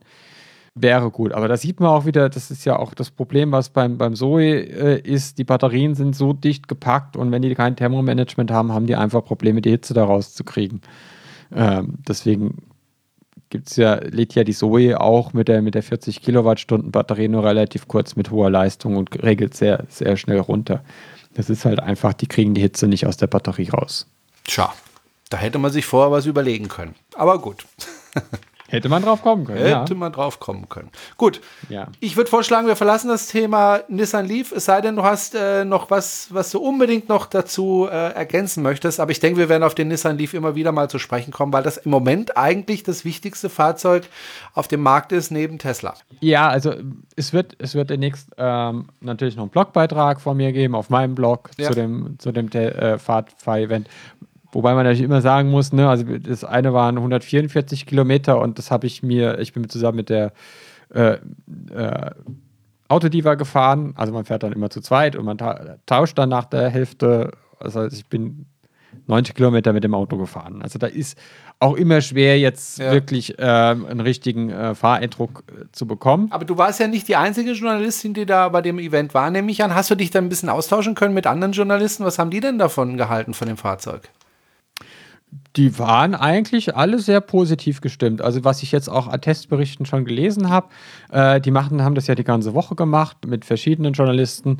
wäre 0.76 1.10
gut. 1.10 1.32
Aber 1.32 1.48
da 1.48 1.56
sieht 1.56 1.80
man 1.80 1.88
auch 1.88 2.04
wieder, 2.04 2.28
das 2.28 2.50
ist 2.50 2.64
ja 2.64 2.78
auch 2.78 2.94
das 2.94 3.10
Problem, 3.10 3.50
was 3.50 3.70
beim, 3.70 3.98
beim 3.98 4.14
Zoe 4.14 4.60
äh, 4.60 5.00
ist, 5.00 5.38
die 5.38 5.44
Batterien 5.44 5.94
sind 5.94 6.14
so 6.14 6.32
dicht 6.32 6.68
gepackt 6.68 7.16
und 7.16 7.32
wenn 7.32 7.42
die 7.42 7.54
kein 7.54 7.76
Thermomanagement 7.76 8.50
haben, 8.50 8.72
haben 8.72 8.86
die 8.86 8.94
einfach 8.94 9.24
Probleme, 9.24 9.62
die 9.62 9.70
Hitze 9.70 9.94
daraus 9.94 10.34
zu 10.34 10.44
kriegen. 10.44 10.82
Ähm, 11.54 11.94
deswegen 12.06 12.58
gibt's 13.48 13.76
ja, 13.76 13.94
lädt 13.94 14.34
ja 14.34 14.44
die 14.44 14.52
Zoe 14.52 15.00
auch 15.00 15.32
mit 15.32 15.48
der, 15.48 15.62
mit 15.62 15.74
der 15.74 15.82
40 15.82 16.20
Kilowattstunden 16.20 16.92
Batterie 16.92 17.28
nur 17.28 17.44
relativ 17.44 17.88
kurz 17.88 18.14
mit 18.14 18.30
hoher 18.30 18.50
Leistung 18.50 18.96
und 18.96 19.22
regelt 19.22 19.54
sehr, 19.54 19.84
sehr 19.88 20.16
schnell 20.16 20.40
runter. 20.40 20.84
Das 21.34 21.48
ist 21.48 21.64
halt 21.64 21.80
einfach, 21.80 22.12
die 22.12 22.26
kriegen 22.26 22.54
die 22.54 22.60
Hitze 22.60 22.86
nicht 22.86 23.06
aus 23.06 23.16
der 23.16 23.28
Batterie 23.28 23.70
raus. 23.70 24.06
Tja, 24.44 24.72
da 25.30 25.38
hätte 25.38 25.58
man 25.58 25.72
sich 25.72 25.86
vorher 25.86 26.12
was 26.12 26.26
überlegen 26.26 26.68
können. 26.68 26.94
Aber 27.14 27.38
gut. 27.40 27.64
Hätte 28.68 28.88
man 28.88 29.02
drauf 29.02 29.22
kommen 29.22 29.44
können. 29.44 29.58
Hätte 29.58 29.92
ja. 29.92 29.98
man 29.98 30.12
drauf 30.12 30.40
kommen 30.40 30.68
können. 30.68 30.90
Gut. 31.16 31.40
Ja. 31.68 31.88
Ich 32.00 32.16
würde 32.16 32.28
vorschlagen, 32.30 32.66
wir 32.66 32.76
verlassen 32.76 33.08
das 33.08 33.28
Thema 33.28 33.80
Nissan 33.88 34.26
Leaf, 34.26 34.52
es 34.52 34.64
sei 34.64 34.80
denn, 34.80 34.96
du 34.96 35.02
hast 35.04 35.34
äh, 35.34 35.64
noch 35.64 35.90
was, 35.90 36.28
was 36.30 36.50
du 36.50 36.58
unbedingt 36.58 37.08
noch 37.08 37.26
dazu 37.26 37.88
äh, 37.90 38.12
ergänzen 38.14 38.62
möchtest. 38.62 38.98
Aber 39.00 39.10
ich 39.10 39.20
denke, 39.20 39.38
wir 39.38 39.48
werden 39.48 39.62
auf 39.62 39.74
den 39.74 39.88
Nissan 39.88 40.18
Leaf 40.18 40.34
immer 40.34 40.54
wieder 40.54 40.72
mal 40.72 40.90
zu 40.90 40.98
sprechen 40.98 41.32
kommen, 41.32 41.52
weil 41.52 41.62
das 41.62 41.76
im 41.76 41.90
Moment 41.90 42.36
eigentlich 42.36 42.82
das 42.82 43.04
wichtigste 43.04 43.48
Fahrzeug 43.48 44.04
auf 44.54 44.68
dem 44.68 44.82
Markt 44.82 45.12
ist, 45.12 45.30
neben 45.30 45.58
Tesla. 45.58 45.94
Ja, 46.20 46.48
also 46.48 46.74
es 47.14 47.32
wird, 47.32 47.54
es 47.58 47.74
wird 47.74 47.90
demnächst 47.90 48.30
ähm, 48.36 48.86
natürlich 49.00 49.36
noch 49.36 49.44
einen 49.44 49.50
Blogbeitrag 49.50 50.20
von 50.20 50.36
mir 50.36 50.52
geben 50.52 50.74
auf 50.74 50.90
meinem 50.90 51.14
Blog 51.14 51.50
Ja. 51.56 51.68
zu 51.68 51.74
dem, 51.74 52.18
zu 52.18 52.32
dem 52.32 52.50
Te- 52.50 52.74
äh, 52.74 52.98
Fahrtfahr-Event. 52.98 53.88
Wobei 54.56 54.72
man 54.72 54.84
natürlich 54.84 55.02
immer 55.04 55.20
sagen 55.20 55.50
muss, 55.50 55.74
ne, 55.74 55.86
also 55.86 56.04
das 56.18 56.42
eine 56.42 56.72
waren 56.72 56.96
144 56.96 57.84
Kilometer 57.84 58.40
und 58.40 58.56
das 58.56 58.70
habe 58.70 58.86
ich 58.86 59.02
mir, 59.02 59.38
ich 59.38 59.52
bin 59.52 59.68
zusammen 59.68 59.96
mit 59.96 60.08
der 60.08 60.32
äh, 60.94 61.18
äh, 61.74 62.10
Autodiva 62.88 63.34
gefahren. 63.34 63.92
Also 63.96 64.14
man 64.14 64.24
fährt 64.24 64.44
dann 64.44 64.52
immer 64.54 64.70
zu 64.70 64.80
zweit 64.80 65.14
und 65.14 65.26
man 65.26 65.36
ta 65.36 65.76
tauscht 65.84 66.16
dann 66.16 66.30
nach 66.30 66.46
der 66.46 66.70
Hälfte. 66.70 67.32
Also 67.60 67.84
ich 67.84 68.06
bin 68.06 68.46
90 69.08 69.34
Kilometer 69.34 69.74
mit 69.74 69.84
dem 69.84 69.92
Auto 69.92 70.16
gefahren. 70.16 70.62
Also 70.62 70.78
da 70.78 70.86
ist 70.86 71.18
auch 71.60 71.74
immer 71.74 72.00
schwer, 72.00 72.38
jetzt 72.38 72.78
Ja. 72.78 72.92
wirklich 72.92 73.34
ähm, 73.38 73.84
einen 73.84 74.00
richtigen 74.00 74.48
äh, 74.48 74.74
Fahreindruck 74.74 75.44
äh, 75.48 75.64
zu 75.72 75.86
bekommen. 75.86 76.28
Aber 76.30 76.46
du 76.46 76.56
warst 76.56 76.80
ja 76.80 76.88
nicht 76.88 77.08
die 77.08 77.16
einzige 77.16 77.52
Journalistin, 77.52 78.14
die 78.14 78.24
da 78.24 78.48
bei 78.48 78.62
dem 78.62 78.78
Event 78.78 79.12
war, 79.12 79.30
nehme 79.30 79.50
ich 79.50 79.62
an. 79.62 79.74
Hast 79.74 79.90
du 79.90 79.96
dich 79.96 80.10
da 80.12 80.18
ein 80.18 80.30
bisschen 80.30 80.48
austauschen 80.48 80.94
können 80.94 81.12
mit 81.12 81.26
anderen 81.26 81.52
Journalisten? 81.52 82.04
Was 82.04 82.18
haben 82.18 82.30
die 82.30 82.40
denn 82.40 82.56
davon 82.56 82.96
gehalten, 82.96 83.34
von 83.34 83.48
dem 83.48 83.58
Fahrzeug? 83.58 84.08
Die 85.56 85.78
waren 85.78 86.14
eigentlich 86.14 86.76
alle 86.76 86.98
sehr 86.98 87.20
positiv 87.20 87.80
gestimmt. 87.80 88.22
Also 88.22 88.44
was 88.44 88.62
ich 88.62 88.72
jetzt 88.72 88.88
auch 88.88 89.08
an 89.08 89.20
Testberichten 89.20 89.86
schon 89.86 90.04
gelesen 90.04 90.50
habe, 90.50 90.68
äh, 91.10 91.40
die 91.40 91.50
machen, 91.50 91.82
haben 91.82 91.94
das 91.94 92.06
ja 92.06 92.14
die 92.14 92.24
ganze 92.24 92.54
Woche 92.54 92.74
gemacht 92.74 93.26
mit 93.26 93.44
verschiedenen 93.44 93.92
Journalisten. 93.92 94.58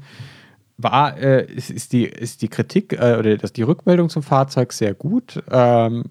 War, 0.79 1.17
äh, 1.17 1.47
ist, 1.47 1.71
ist, 1.71 1.93
die, 1.93 2.05
ist 2.05 2.43
die 2.43 2.49
Kritik 2.49 2.93
äh, 2.93 3.17
oder 3.19 3.37
das, 3.37 3.53
die 3.53 3.63
Rückmeldung 3.63 4.09
zum 4.09 4.23
Fahrzeug 4.23 4.73
sehr 4.73 4.95
gut. 4.95 5.43
Ähm, 5.51 6.05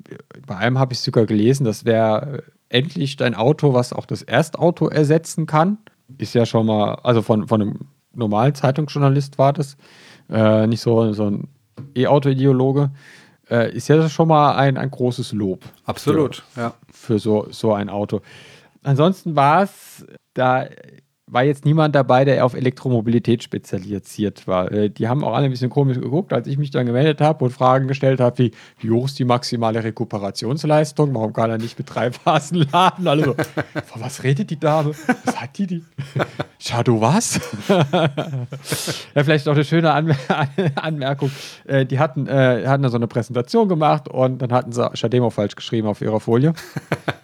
bei 0.48 0.58
einem 0.58 0.80
habe 0.80 0.94
ich 0.94 1.00
sogar 1.00 1.26
gelesen, 1.26 1.66
das 1.66 1.86
wäre 1.86 2.44
endlich 2.70 3.22
ein 3.22 3.36
Auto, 3.36 3.74
was 3.74 3.94
auch 3.94 4.06
das 4.06 4.22
Erstauto 4.22 4.88
ersetzen 4.88 5.46
kann. 5.46 5.78
Ist 6.18 6.34
ja 6.34 6.46
schon 6.46 6.66
mal, 6.66 6.96
also 7.04 7.22
von, 7.22 7.48
von 7.48 7.62
einem 7.62 7.80
normalen 8.14 8.56
Zeitungsjournalist 8.56 9.38
war 9.38 9.54
das, 9.54 9.78
äh, 10.30 10.68
nicht 10.68 10.82
so, 10.82 11.14
so 11.14 11.30
ein 11.30 11.48
E-Auto-Ideologe. 11.96 12.92
Äh, 13.50 13.76
ist 13.76 13.88
ja 13.88 14.10
schon 14.10 14.28
mal 14.28 14.56
ein, 14.56 14.78
ein 14.78 14.90
großes 14.90 15.32
Lob 15.34 15.64
Absolut, 15.86 16.44
ja. 16.56 16.74
für 16.92 17.20
so, 17.20 17.48
so 17.52 17.74
ein 17.74 17.90
Auto. 17.90 18.22
Ansonsten 18.84 19.36
war 19.36 19.64
es, 19.64 20.06
da 20.34 20.68
war 21.28 21.44
jetzt 21.44 21.66
niemand 21.66 21.96
dabei, 21.96 22.24
der 22.24 22.46
auf 22.46 22.54
Elektromobilität 22.54 23.42
spezialisiert 23.42 24.48
war. 24.48 24.72
Äh, 24.72 24.90
Die 24.92 25.08
haben 25.08 25.24
auch 25.24 25.34
alle 25.34 25.46
ein 25.46 25.52
bisschen 25.52 25.72
komisch 25.72 26.00
geguckt, 26.00 26.32
als 26.34 26.48
ich 26.48 26.58
mich 26.58 26.70
dann 26.70 26.86
gemeldet 26.86 27.20
habe 27.20 27.44
und 27.46 27.52
Fragen 27.52 27.88
gestellt 27.88 28.20
habe, 28.20 28.38
wie, 28.38 28.52
wie 28.80 28.92
hoch 28.92 29.06
ist 29.06 29.18
die 29.18 29.26
maximale 29.26 29.84
Rekuperationsleistung? 29.84 31.14
Warum 31.16 31.34
kann 31.34 31.50
er 31.50 31.58
nicht 31.58 31.78
mit 31.80 31.94
drei 31.94 32.12
Phasen 32.12 32.68
laden? 32.72 33.08
Alle 33.08 33.26
so, 33.26 33.34
von 33.86 34.02
was 34.02 34.24
redet 34.24 34.52
die 34.52 34.60
Dame? 34.60 34.92
Was 35.26 35.42
hat 35.42 35.58
die? 35.58 35.66
die? 35.68 35.84
Shadow 36.60 37.02
was? 37.02 37.40
ja, 37.68 39.24
vielleicht 39.24 39.48
noch 39.48 39.56
eine 39.56 39.64
schöne 39.64 39.92
Anmer 39.92 40.16
Anmerkung. 40.76 41.32
Äh, 41.66 41.86
die 41.88 41.98
hatten, 41.98 42.28
äh, 42.28 42.66
hatten 42.68 42.84
da 42.84 42.90
so 42.90 42.98
eine 42.98 43.08
Präsentation 43.08 43.68
gemacht 43.68 44.08
und 44.08 44.40
dann 44.44 44.52
hatten 44.52 44.72
sie 44.72 44.90
Shademo 44.94 45.32
falsch 45.32 45.56
geschrieben 45.56 45.88
auf 45.88 46.02
ihrer 46.02 46.20
Folie. 46.20 46.54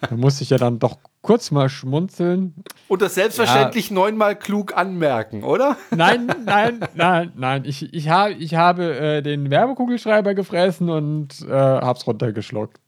da 0.00 0.16
musste 0.16 0.42
ich 0.42 0.50
ja 0.50 0.58
dann 0.58 0.80
doch 0.80 0.98
kurz 1.22 1.50
mal 1.52 1.68
schmunzeln. 1.68 2.54
Und 2.88 3.00
das 3.00 3.14
selbstverständlich 3.14 3.90
neunmal 3.90 4.36
klug 4.36 4.76
anmerken, 4.76 5.44
oder? 5.44 5.76
Nein, 5.94 6.26
nein, 6.44 6.80
nein, 6.94 7.32
nein. 7.36 7.62
Ich, 7.64 7.94
ich, 7.94 8.08
hab, 8.08 8.30
ich 8.30 8.54
habe 8.56 8.94
äh, 8.96 9.22
den 9.22 9.50
Werbekugelschreiber 9.50 10.34
gefressen 10.34 10.90
und 10.90 11.28
äh, 11.48 11.52
hab's 11.52 12.06
runtergeschluckt. 12.06 12.78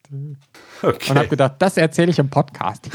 Okay. 0.83 1.11
Und 1.11 1.19
habe 1.19 1.29
gedacht, 1.29 1.55
das 1.61 1.77
erzähle 1.77 2.11
ich 2.11 2.19
im 2.19 2.29
Podcast. 2.29 2.91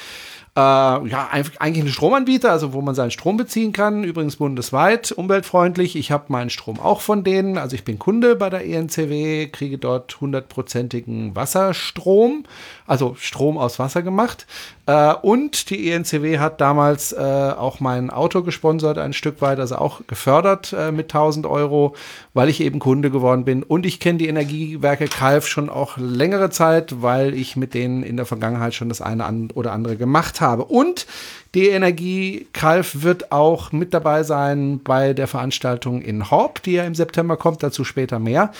Äh, 0.56 0.60
ja, 0.60 1.28
eigentlich 1.32 1.84
ein 1.84 1.88
Stromanbieter, 1.88 2.52
also 2.52 2.72
wo 2.72 2.80
man 2.80 2.94
seinen 2.94 3.10
Strom 3.10 3.36
beziehen 3.36 3.72
kann, 3.72 4.04
übrigens 4.04 4.36
bundesweit, 4.36 5.10
umweltfreundlich. 5.10 5.96
Ich 5.96 6.12
habe 6.12 6.26
meinen 6.28 6.48
Strom 6.48 6.78
auch 6.78 7.00
von 7.00 7.24
denen, 7.24 7.58
also 7.58 7.74
ich 7.74 7.84
bin 7.84 7.98
Kunde 7.98 8.36
bei 8.36 8.50
der 8.50 8.64
ENCW, 8.64 9.48
kriege 9.48 9.78
dort 9.78 10.20
hundertprozentigen 10.20 11.34
Wasserstrom, 11.34 12.44
also 12.86 13.16
Strom 13.18 13.56
aus 13.58 13.78
Wasser 13.78 14.02
gemacht. 14.02 14.46
Äh, 14.86 15.14
und 15.14 15.70
die 15.70 15.90
ENCW 15.90 16.38
hat 16.38 16.60
damals 16.60 17.12
äh, 17.12 17.16
auch 17.16 17.80
mein 17.80 18.10
Auto 18.10 18.42
gesponsert, 18.42 18.98
ein 18.98 19.12
Stück 19.12 19.40
weit, 19.40 19.58
also 19.58 19.76
auch 19.76 20.02
gefördert 20.06 20.74
äh, 20.76 20.92
mit 20.92 21.06
1000 21.06 21.46
Euro, 21.46 21.94
weil 22.34 22.48
ich 22.48 22.60
eben 22.60 22.78
Kunde 22.78 23.10
geworden 23.10 23.44
bin. 23.44 23.62
Und 23.62 23.86
ich 23.86 24.00
kenne 24.00 24.18
die 24.18 24.28
Energiewerke 24.28 25.08
Kalf 25.08 25.46
schon 25.46 25.70
auch 25.70 25.96
längere 25.96 26.50
Zeit, 26.50 27.02
weil 27.02 27.34
ich 27.34 27.56
mit 27.56 27.74
denen 27.74 28.02
in 28.02 28.16
der 28.16 28.26
Vergangenheit 28.26 28.74
schon 28.74 28.88
das 28.88 29.00
eine 29.00 29.24
oder 29.54 29.72
andere 29.72 29.96
gemacht 29.96 30.40
habe. 30.40 30.64
Und 30.64 31.06
die 31.54 31.68
Energie 31.68 32.48
Kalf 32.52 33.02
wird 33.02 33.30
auch 33.30 33.70
mit 33.70 33.94
dabei 33.94 34.24
sein 34.24 34.80
bei 34.82 35.12
der 35.12 35.28
Veranstaltung 35.28 36.02
in 36.02 36.30
Horb, 36.30 36.62
die 36.62 36.72
ja 36.72 36.84
im 36.84 36.96
September 36.96 37.36
kommt, 37.36 37.62
dazu 37.62 37.84
später 37.84 38.18
mehr. 38.18 38.50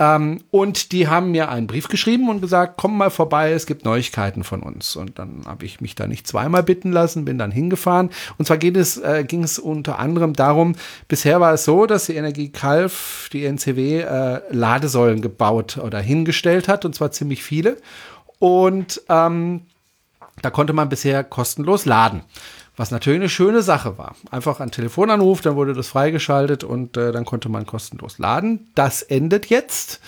Ähm, 0.00 0.40
und 0.50 0.90
die 0.90 1.06
haben 1.06 1.30
mir 1.30 1.48
einen 1.48 1.68
Brief 1.68 1.88
geschrieben 1.88 2.28
und 2.28 2.40
gesagt, 2.40 2.74
komm 2.76 2.96
mal 2.96 3.10
vorbei, 3.10 3.52
es 3.52 3.66
gibt 3.66 3.84
Neuigkeiten 3.84 4.42
von 4.42 4.62
uns. 4.62 4.96
Und 4.96 5.18
dann 5.18 5.42
habe 5.46 5.64
ich 5.64 5.80
mich 5.80 5.94
da 5.94 6.08
nicht 6.08 6.26
zweimal 6.26 6.64
bitten 6.64 6.90
lassen, 6.90 7.24
bin 7.24 7.38
dann 7.38 7.52
hingefahren. 7.52 8.10
Und 8.36 8.46
zwar 8.46 8.58
geht 8.58 8.76
es, 8.76 8.96
äh, 8.96 9.24
ging 9.24 9.44
es 9.44 9.58
unter 9.58 10.00
anderem 10.00 10.32
darum, 10.32 10.74
bisher 11.06 11.40
war 11.40 11.54
es 11.54 11.64
so, 11.64 11.86
dass 11.86 12.06
die 12.06 12.16
Energie 12.16 12.48
Kalf, 12.48 13.28
die 13.32 13.44
NCW, 13.44 14.00
äh, 14.00 14.40
Ladesäulen 14.50 15.20
gebaut 15.20 15.78
oder 15.78 16.00
hingestellt 16.00 16.66
hat, 16.66 16.84
und 16.84 16.96
zwar 16.96 17.12
ziemlich 17.12 17.44
viele. 17.44 17.76
Und 18.38 19.02
ähm, 19.08 19.66
Da 20.42 20.50
konnte 20.50 20.72
man 20.72 20.88
bisher 20.88 21.24
kostenlos 21.24 21.84
laden. 21.84 22.22
Was 22.76 22.90
natürlich 22.90 23.20
eine 23.20 23.28
schöne 23.28 23.60
Sache 23.60 23.98
war. 23.98 24.14
Einfach 24.30 24.60
ein 24.60 24.70
Telefonanruf, 24.70 25.42
dann 25.42 25.54
wurde 25.54 25.74
das 25.74 25.88
freigeschaltet 25.88 26.64
und 26.64 26.96
äh, 26.96 27.12
dann 27.12 27.26
konnte 27.26 27.50
man 27.50 27.66
kostenlos 27.66 28.18
laden. 28.18 28.70
Das 28.74 29.02
endet 29.02 29.46
jetzt. 29.46 30.00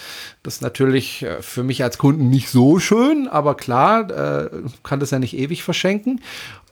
Das 0.42 0.54
ist 0.54 0.62
natürlich 0.62 1.22
äh, 1.22 1.42
für 1.42 1.64
mich 1.64 1.82
als 1.82 1.98
Kunden 1.98 2.30
nicht 2.30 2.48
so 2.48 2.78
schön, 2.78 3.28
aber 3.28 3.56
klar, 3.56 4.10
äh, 4.10 4.48
kann 4.84 5.00
das 5.00 5.10
ja 5.10 5.18
nicht 5.18 5.36
ewig 5.36 5.62
verschenken. 5.64 6.22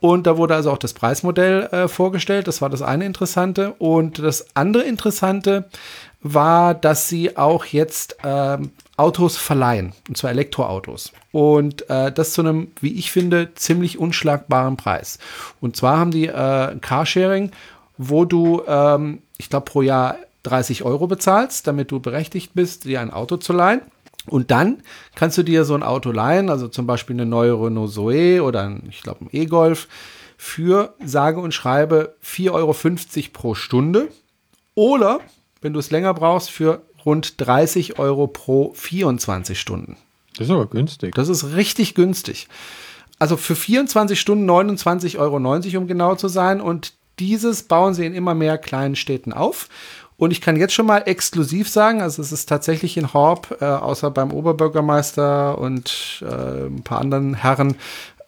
Und 0.00 0.26
da 0.26 0.38
wurde 0.38 0.54
also 0.54 0.70
auch 0.70 0.78
das 0.78 0.94
Preismodell 0.94 1.64
äh, 1.64 1.88
vorgestellt. 1.88 2.48
Das 2.48 2.62
war 2.62 2.70
das 2.70 2.80
eine 2.80 3.04
Interessante. 3.04 3.74
Und 3.78 4.20
das 4.20 4.56
andere 4.56 4.84
Interessante 4.84 5.68
war, 6.22 6.72
dass 6.72 7.08
sie 7.08 7.36
auch 7.36 7.66
jetzt 7.66 8.16
ähm, 8.24 8.70
Autos 9.00 9.38
verleihen, 9.38 9.94
und 10.08 10.18
zwar 10.18 10.30
Elektroautos. 10.30 11.12
Und 11.32 11.88
äh, 11.88 12.12
das 12.12 12.34
zu 12.34 12.42
einem, 12.42 12.68
wie 12.82 12.98
ich 12.98 13.10
finde, 13.10 13.54
ziemlich 13.54 13.98
unschlagbaren 13.98 14.76
Preis. 14.76 15.18
Und 15.62 15.74
zwar 15.74 15.96
haben 15.98 16.10
die 16.10 16.26
äh, 16.26 16.76
Carsharing, 16.80 17.50
wo 17.96 18.26
du, 18.26 18.62
ähm, 18.66 19.22
ich 19.38 19.48
glaube, 19.48 19.64
pro 19.64 19.80
Jahr 19.80 20.16
30 20.42 20.84
Euro 20.84 21.06
bezahlst, 21.06 21.66
damit 21.66 21.90
du 21.90 22.00
berechtigt 22.00 22.52
bist, 22.54 22.84
dir 22.84 23.00
ein 23.00 23.10
Auto 23.10 23.38
zu 23.38 23.54
leihen. 23.54 23.80
Und 24.26 24.50
dann 24.50 24.82
kannst 25.14 25.38
du 25.38 25.42
dir 25.42 25.64
so 25.64 25.74
ein 25.74 25.82
Auto 25.82 26.12
leihen, 26.12 26.50
also 26.50 26.68
zum 26.68 26.86
Beispiel 26.86 27.16
eine 27.16 27.24
neue 27.24 27.54
Renault 27.54 27.92
Zoe 27.92 28.42
oder 28.42 28.64
ein, 28.64 28.82
ich 28.90 29.00
glaube, 29.00 29.24
ein 29.24 29.28
E-Golf 29.32 29.88
für 30.36 30.94
sage 31.02 31.40
und 31.40 31.54
schreibe 31.54 32.16
4,50 32.22 32.50
Euro 32.52 32.74
pro 33.32 33.54
Stunde. 33.54 34.08
Oder, 34.74 35.20
wenn 35.62 35.72
du 35.72 35.78
es 35.78 35.90
länger 35.90 36.12
brauchst, 36.12 36.50
für 36.50 36.82
rund 37.04 37.40
30 37.40 37.98
Euro 37.98 38.26
pro 38.26 38.72
24 38.74 39.58
Stunden. 39.58 39.96
Das 40.36 40.48
ist 40.48 40.52
aber 40.52 40.66
günstig. 40.66 41.14
Das 41.14 41.28
ist 41.28 41.54
richtig 41.54 41.94
günstig. 41.94 42.48
Also 43.18 43.36
für 43.36 43.54
24 43.54 44.18
Stunden 44.18 44.48
29,90 44.48 45.18
Euro, 45.18 45.36
um 45.36 45.86
genau 45.86 46.14
zu 46.14 46.28
sein. 46.28 46.60
Und 46.60 46.94
dieses 47.18 47.64
bauen 47.64 47.94
sie 47.94 48.06
in 48.06 48.14
immer 48.14 48.34
mehr 48.34 48.56
kleinen 48.56 48.96
Städten 48.96 49.32
auf. 49.32 49.68
Und 50.16 50.32
ich 50.32 50.40
kann 50.40 50.56
jetzt 50.56 50.74
schon 50.74 50.86
mal 50.86 50.98
exklusiv 51.06 51.68
sagen, 51.68 52.02
also 52.02 52.20
es 52.20 52.30
ist 52.30 52.46
tatsächlich 52.46 52.96
in 52.98 53.14
Horb, 53.14 53.56
äh, 53.60 53.64
außer 53.64 54.10
beim 54.10 54.32
Oberbürgermeister 54.32 55.58
und 55.58 56.22
äh, 56.22 56.66
ein 56.66 56.82
paar 56.82 57.00
anderen 57.00 57.34
Herren 57.34 57.76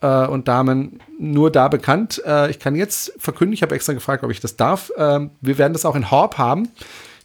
äh, 0.00 0.26
und 0.26 0.48
Damen, 0.48 1.00
nur 1.18 1.50
da 1.50 1.68
bekannt. 1.68 2.22
Äh, 2.26 2.50
ich 2.50 2.58
kann 2.58 2.76
jetzt 2.76 3.12
verkünden, 3.18 3.52
ich 3.52 3.62
habe 3.62 3.74
extra 3.74 3.92
gefragt, 3.92 4.24
ob 4.24 4.30
ich 4.30 4.40
das 4.40 4.56
darf. 4.56 4.90
Ähm, 4.96 5.30
wir 5.42 5.58
werden 5.58 5.74
das 5.74 5.84
auch 5.84 5.94
in 5.94 6.10
Horb 6.10 6.38
haben. 6.38 6.70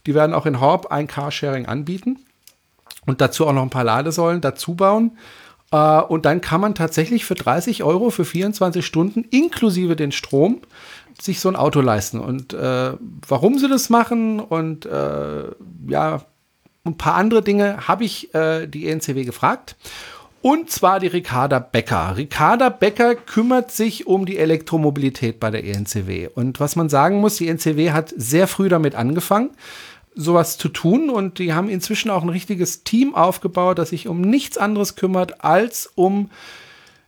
Die 0.08 0.16
werden 0.16 0.34
auch 0.34 0.46
in 0.46 0.60
Horb 0.60 0.88
ein 0.88 1.06
Carsharing 1.06 1.68
anbieten 1.68 2.18
und 3.06 3.22
dazu 3.22 3.46
auch 3.46 3.54
noch 3.54 3.62
ein 3.62 3.70
paar 3.70 3.84
Ladesäulen 3.84 4.42
dazu 4.42 4.74
bauen. 4.74 5.12
Uh, 5.70 6.02
und 6.08 6.26
dann 6.26 6.40
kann 6.40 6.62
man 6.62 6.76
tatsächlich 6.76 7.26
für 7.26 7.36
30 7.36 7.84
Euro 7.84 8.10
für 8.10 8.24
24 8.24 8.86
Stunden 8.86 9.26
inklusive 9.32 9.98
den 9.98 10.14
Strom 10.14 10.62
sich 11.22 11.42
so 11.42 11.50
ein 11.50 11.58
Auto 11.58 11.82
leisten. 11.82 12.22
Und 12.22 12.54
äh, 12.54 12.94
warum 13.28 13.60
sie 13.60 13.68
das 13.68 13.90
machen 13.90 14.40
und 14.40 14.86
äh, 14.86 15.44
ja, 15.90 16.22
ein 16.86 16.98
paar 16.98 17.16
andere 17.16 17.42
Dinge 17.42 17.86
habe 17.86 18.06
ich 18.06 18.34
äh, 18.34 18.66
die 18.66 18.88
ENCW 18.88 19.26
gefragt. 19.26 19.76
Und 20.42 20.70
zwar 20.70 21.02
die 21.02 21.08
Ricarda 21.08 21.60
Becker. 21.60 22.16
Ricarda 22.16 22.70
Becker 22.70 23.16
kümmert 23.16 23.72
sich 23.72 24.08
um 24.08 24.26
die 24.26 24.38
Elektromobilität 24.38 25.42
bei 25.42 25.52
der 25.52 25.66
ENCW. 25.66 26.30
Und 26.34 26.62
was 26.62 26.78
man 26.78 26.88
sagen 26.88 27.20
muss, 27.20 27.36
die 27.36 27.50
ENCW 27.50 27.92
hat 27.92 28.14
sehr 28.16 28.48
früh 28.48 28.70
damit 28.70 28.96
angefangen 28.96 29.50
sowas 30.18 30.58
zu 30.58 30.68
tun 30.70 31.10
und 31.10 31.40
die 31.40 31.54
haben 31.54 31.70
inzwischen 31.70 32.10
auch 32.10 32.24
ein 32.24 32.30
richtiges 32.30 32.84
Team 32.84 33.16
aufgebaut, 33.16 33.78
das 33.78 33.90
sich 33.92 34.08
um 34.08 34.22
nichts 34.22 34.58
anderes 34.58 34.96
kümmert 34.96 35.44
als 35.44 35.90
um 35.96 36.30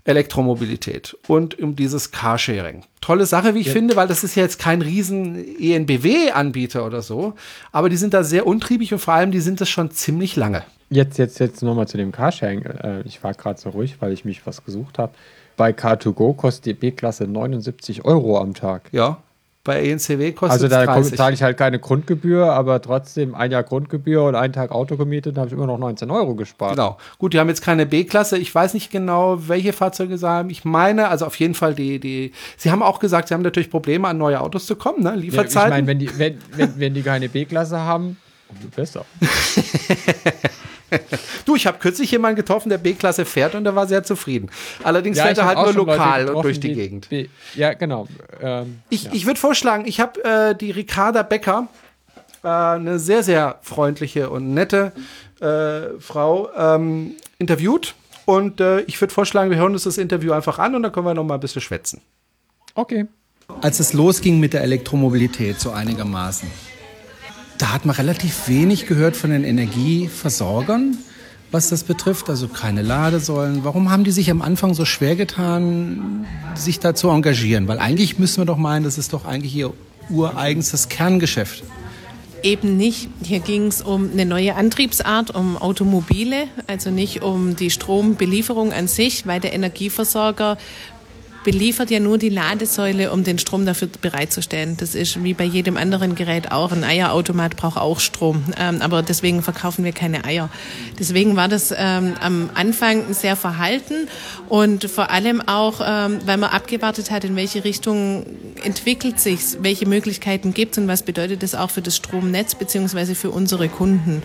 Elektromobilität 0.06 1.18
und 1.28 1.60
um 1.60 1.76
dieses 1.76 2.12
Carsharing. 2.12 2.84
Tolle 3.02 3.26
Sache, 3.26 3.54
wie 3.54 3.60
ich 3.60 3.68
ja. 3.68 3.74
finde, 3.74 3.96
weil 3.96 4.08
das 4.08 4.24
ist 4.24 4.36
ja 4.36 4.44
jetzt 4.44 4.60
kein 4.60 4.82
riesen 4.82 5.36
ENBW-Anbieter 5.60 6.86
oder 6.86 7.02
so, 7.02 7.34
aber 7.72 7.90
die 7.90 7.98
sind 7.98 8.14
da 8.14 8.24
sehr 8.24 8.48
untriebig 8.48 8.94
und 8.94 9.00
vor 9.00 9.16
allem, 9.16 9.32
die 9.32 9.42
sind 9.42 9.60
das 9.60 9.70
schon 9.70 9.92
ziemlich 9.92 10.36
lange. 10.36 10.64
Jetzt, 10.90 11.20
jetzt, 11.20 11.40
jetzt 11.40 11.62
nochmal 11.62 11.88
zu 11.88 11.98
dem 11.98 12.12
Carsharing. 12.12 12.64
Äh, 12.64 13.02
ich 13.02 13.24
war 13.24 13.34
gerade 13.34 13.60
so 13.60 13.70
ruhig, 13.70 13.98
weil 14.00 14.12
ich 14.12 14.26
mich 14.26 14.46
was 14.48 14.66
gesucht 14.66 14.98
habe. 14.98 15.14
Bei 15.56 15.72
Car2Go 15.72 16.36
kostet 16.36 16.66
die 16.66 16.74
B-Klasse 16.74 17.28
79 17.28 18.06
Euro 18.06 18.40
am 18.40 18.54
Tag. 18.54 18.90
Ja, 18.92 19.18
bei 19.64 19.84
ENCW 19.84 20.32
kostet 20.32 20.72
es 20.72 20.74
Also 20.74 20.86
da 20.86 21.04
zahle 21.18 21.34
ich 21.34 21.44
halt 21.44 21.58
keine 21.58 21.80
Grundgebühr, 21.80 22.52
aber 22.52 22.82
trotzdem 22.82 23.36
ein 23.36 23.52
Jahr 23.52 23.64
Grundgebühr 23.64 24.24
und 24.24 24.36
einen 24.36 24.54
Tag 24.54 24.72
Auto 24.72 24.96
gemietet, 24.96 25.38
habe 25.38 25.48
ich 25.48 25.54
immer 25.54 25.68
noch 25.68 25.78
19 25.78 26.10
Euro 26.12 26.36
gespart. 26.36 26.72
Genau. 26.76 26.98
Gut, 27.18 27.34
die 27.34 27.40
haben 27.40 27.50
jetzt 27.50 27.62
keine 27.62 27.86
B-Klasse. 27.86 28.38
Ich 28.38 28.54
weiß 28.54 28.74
nicht 28.74 28.90
genau, 28.90 29.48
welche 29.48 29.74
Fahrzeuge 29.74 30.18
sie 30.18 30.28
haben. 30.28 30.50
Ich 30.50 30.64
meine, 30.64 31.10
also 31.10 31.26
auf 31.26 31.36
jeden 31.36 31.56
Fall 31.56 31.76
die, 31.76 32.00
die, 32.00 32.32
sie 32.58 32.72
haben 32.72 32.82
auch 32.82 33.00
gesagt, 33.00 33.28
sie 33.28 33.34
haben 33.34 33.42
natürlich 33.42 33.70
Probleme, 33.70 34.08
an 34.08 34.18
neue 34.18 34.40
Autos 34.40 34.66
zu 34.66 34.76
kommen, 34.76 35.04
ne? 35.04 35.16
Lieferzeiten. 35.16 35.72
Ja, 35.72 35.78
ich 35.78 35.86
meine, 35.86 35.88
wenn 35.88 36.00
die, 36.00 36.18
wenn, 36.18 36.38
wenn, 36.56 36.80
wenn 36.80 36.94
die 36.94 37.02
keine 37.02 37.28
B-Klasse 37.28 37.80
haben, 37.80 38.18
umso 38.50 38.70
besser. 38.70 39.06
du, 41.46 41.56
ich 41.56 41.68
habe 41.68 41.78
kürzlich 41.80 42.12
jemanden 42.12 42.36
getroffen, 42.36 42.70
der 42.70 42.78
B-Klasse 42.78 43.26
fährt 43.26 43.56
und 43.56 43.64
der 43.64 43.76
war 43.76 43.88
sehr 43.88 44.04
zufrieden. 44.04 44.50
Allerdings 44.84 45.18
ja, 45.18 45.26
fährt 45.26 45.38
er 45.38 45.46
halt 45.46 45.58
nur 45.58 45.74
lokal 45.74 46.30
und 46.30 46.44
durch 46.44 46.60
die, 46.60 46.70
die 46.70 46.74
Gegend. 46.76 47.10
B 47.10 47.28
ja, 47.56 47.74
genau. 47.74 48.08
Ähm, 48.42 48.82
ich 48.90 49.04
ja. 49.04 49.12
ich 49.14 49.26
würde 49.26 49.40
vorschlagen, 49.40 49.86
ich 49.86 50.00
habe 50.00 50.24
äh, 50.24 50.56
die 50.56 50.72
Ricarda 50.72 51.24
Becker, 51.24 51.68
äh, 52.44 52.48
eine 52.48 53.00
sehr, 53.00 53.24
sehr 53.24 53.60
freundliche 53.62 54.30
und 54.30 54.54
nette 54.54 54.92
äh, 55.42 56.00
Frau, 56.00 56.50
ähm, 56.56 57.16
interviewt. 57.38 57.96
Und 58.26 58.62
äh, 58.62 58.82
ich 58.82 59.02
würde 59.02 59.14
vorschlagen, 59.14 59.50
wir 59.50 59.58
hören 59.58 59.74
uns 59.74 59.84
das 59.84 59.98
Interview 59.98 60.34
einfach 60.34 60.60
an 60.60 60.76
und 60.76 60.84
dann 60.84 60.92
können 60.92 61.08
wir 61.08 61.14
noch 61.14 61.24
mal 61.24 61.36
ein 61.36 61.40
bisschen 61.40 61.62
schwätzen. 61.62 62.02
Okay. 62.76 63.08
Als 63.62 63.80
es 63.80 63.94
losging 63.94 64.40
mit 64.40 64.54
der 64.54 64.62
Elektromobilität, 64.62 65.60
so 65.60 65.72
einigermaßen, 65.72 66.48
da 67.60 67.74
hat 67.74 67.86
man 67.86 67.96
relativ 67.96 68.48
wenig 68.48 68.88
gehört 68.88 69.16
von 69.16 69.30
den 69.30 69.44
Energieversorgern, 69.44 70.98
was 71.52 71.70
das 71.70 71.84
betrifft, 71.84 72.30
also 72.30 72.48
keine 72.48 72.82
Ladesäulen. 72.82 73.64
Warum 73.64 73.92
haben 73.92 74.04
die 74.04 74.12
sich 74.12 74.32
am 74.32 74.42
Anfang 74.42 74.74
so 74.74 74.86
schwer 74.86 75.16
getan, 75.16 76.26
sich 76.56 76.80
da 76.80 76.96
zu 76.96 77.10
engagieren? 77.10 77.68
Weil 77.68 77.80
eigentlich 77.80 78.18
müssen 78.18 78.42
wir 78.42 78.46
doch 78.46 78.58
meinen, 78.58 78.84
das 78.86 78.98
ist 78.98 79.14
doch 79.14 79.26
eigentlich 79.26 79.56
ihr 79.56 79.74
ureigenstes 80.10 80.90
Kerngeschäft. 80.90 81.64
Eben 82.42 82.78
nicht. 82.78 83.10
Hier 83.22 83.40
ging 83.40 83.68
es 83.68 83.82
um 83.82 84.10
eine 84.14 84.26
neue 84.26 84.56
Antriebsart, 84.56 85.36
um 85.36 85.58
Automobile, 85.58 86.48
also 86.68 86.90
nicht 86.90 87.22
um 87.22 87.58
die 87.58 87.70
Strombelieferung 87.70 88.72
an 88.72 88.88
sich, 88.88 89.28
weil 89.28 89.42
der 89.42 89.52
Energieversorger 89.52 90.58
beliefert 91.44 91.92
ja 91.92 92.00
nur 92.00 92.18
die 92.18 92.30
Ladesäule, 92.30 93.12
um 93.12 93.24
den 93.24 93.40
Strom 93.40 93.66
dafür 93.66 93.90
bereitzustellen. 94.02 94.78
Das 94.78 94.96
ist 94.96 95.24
wie 95.24 95.34
bei 95.34 95.44
jedem 95.44 95.78
anderen 95.78 96.16
Gerät 96.16 96.52
auch. 96.52 96.72
Ein 96.72 96.84
Eierautomat 96.84 97.56
braucht 97.56 97.78
auch 97.78 98.00
Strom. 98.00 98.44
Ähm, 98.58 98.82
aber 98.82 99.02
deswegen 99.02 99.42
verkaufen 99.42 99.86
wir 99.86 99.92
keine 99.92 100.26
Eier. 100.26 100.50
Deswegen 100.98 101.36
war 101.36 101.48
das 101.48 101.74
ähm, 101.76 102.16
am 102.22 102.50
Anfang 102.54 103.14
sehr 103.14 103.36
verhalten 103.36 104.08
und 104.48 104.86
vor 104.86 105.10
allem 105.10 105.42
auch, 105.42 105.82
ähm, 105.86 106.20
weil 106.26 106.38
man 106.38 106.50
abgewartet 106.50 107.12
hat, 107.12 107.24
in 107.24 107.36
welche 107.36 107.64
Richtung 107.64 108.26
entwickelt 108.64 109.20
sich 109.20 109.40
welche 109.62 109.86
Möglichkeiten 109.86 110.54
gibt 110.54 110.78
und 110.78 110.88
was 110.88 111.04
bedeutet 111.04 111.44
das 111.44 111.56
auch 111.56 111.70
für 111.70 111.82
das 111.82 111.96
Stromnetz 111.96 112.56
beziehungsweise 112.56 113.16
für 113.16 113.32
unsere 113.32 113.70
Kunden. 113.70 114.24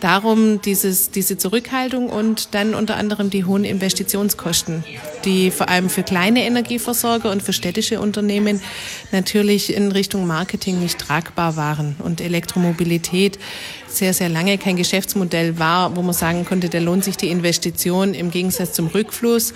Darum 0.00 0.60
dieses, 0.60 1.10
diese 1.10 1.38
Zurückhaltung 1.38 2.08
und 2.08 2.54
dann 2.54 2.74
unter 2.74 2.96
anderem 2.96 3.30
die 3.30 3.44
hohen 3.44 3.64
Investitionskosten, 3.64 4.84
die 5.24 5.50
vor 5.50 5.68
allem 5.68 5.88
für 5.88 6.02
kleine 6.02 6.44
Energieversorger 6.56 7.30
und 7.30 7.42
für 7.42 7.52
städtische 7.52 8.00
Unternehmen 8.00 8.62
natürlich 9.12 9.74
in 9.74 9.92
Richtung 9.92 10.26
Marketing 10.26 10.80
nicht 10.80 10.98
tragbar 10.98 11.56
waren 11.56 11.96
und 11.98 12.20
Elektromobilität 12.20 13.38
sehr, 13.86 14.14
sehr 14.14 14.30
lange 14.30 14.56
kein 14.56 14.76
Geschäftsmodell 14.76 15.58
war, 15.58 15.96
wo 15.96 16.02
man 16.02 16.14
sagen 16.14 16.46
konnte, 16.46 16.70
da 16.70 16.78
lohnt 16.78 17.04
sich 17.04 17.16
die 17.16 17.28
Investition 17.28 18.14
im 18.14 18.30
Gegensatz 18.30 18.72
zum 18.72 18.86
Rückfluss 18.86 19.52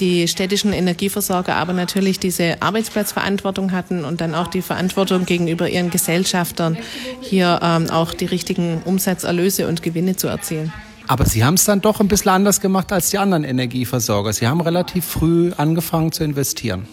die 0.00 0.26
städtischen 0.26 0.72
Energieversorger 0.72 1.54
aber 1.54 1.72
natürlich 1.72 2.18
diese 2.18 2.60
Arbeitsplatzverantwortung 2.60 3.72
hatten 3.72 4.04
und 4.04 4.20
dann 4.20 4.34
auch 4.34 4.48
die 4.48 4.62
Verantwortung 4.62 5.24
gegenüber 5.24 5.68
ihren 5.68 5.90
Gesellschaftern, 5.90 6.76
hier 7.20 7.60
ähm, 7.62 7.90
auch 7.90 8.12
die 8.12 8.26
richtigen 8.26 8.82
Umsatzerlöse 8.84 9.68
und 9.68 9.82
Gewinne 9.82 10.16
zu 10.16 10.26
erzielen. 10.26 10.72
Aber 11.06 11.26
Sie 11.26 11.44
haben 11.44 11.54
es 11.54 11.64
dann 11.64 11.80
doch 11.80 12.00
ein 12.00 12.08
bisschen 12.08 12.30
anders 12.30 12.60
gemacht 12.60 12.92
als 12.92 13.10
die 13.10 13.18
anderen 13.18 13.44
Energieversorger. 13.44 14.32
Sie 14.32 14.46
haben 14.46 14.60
relativ 14.60 15.04
früh 15.04 15.52
angefangen 15.56 16.12
zu 16.12 16.24
investieren. 16.24 16.88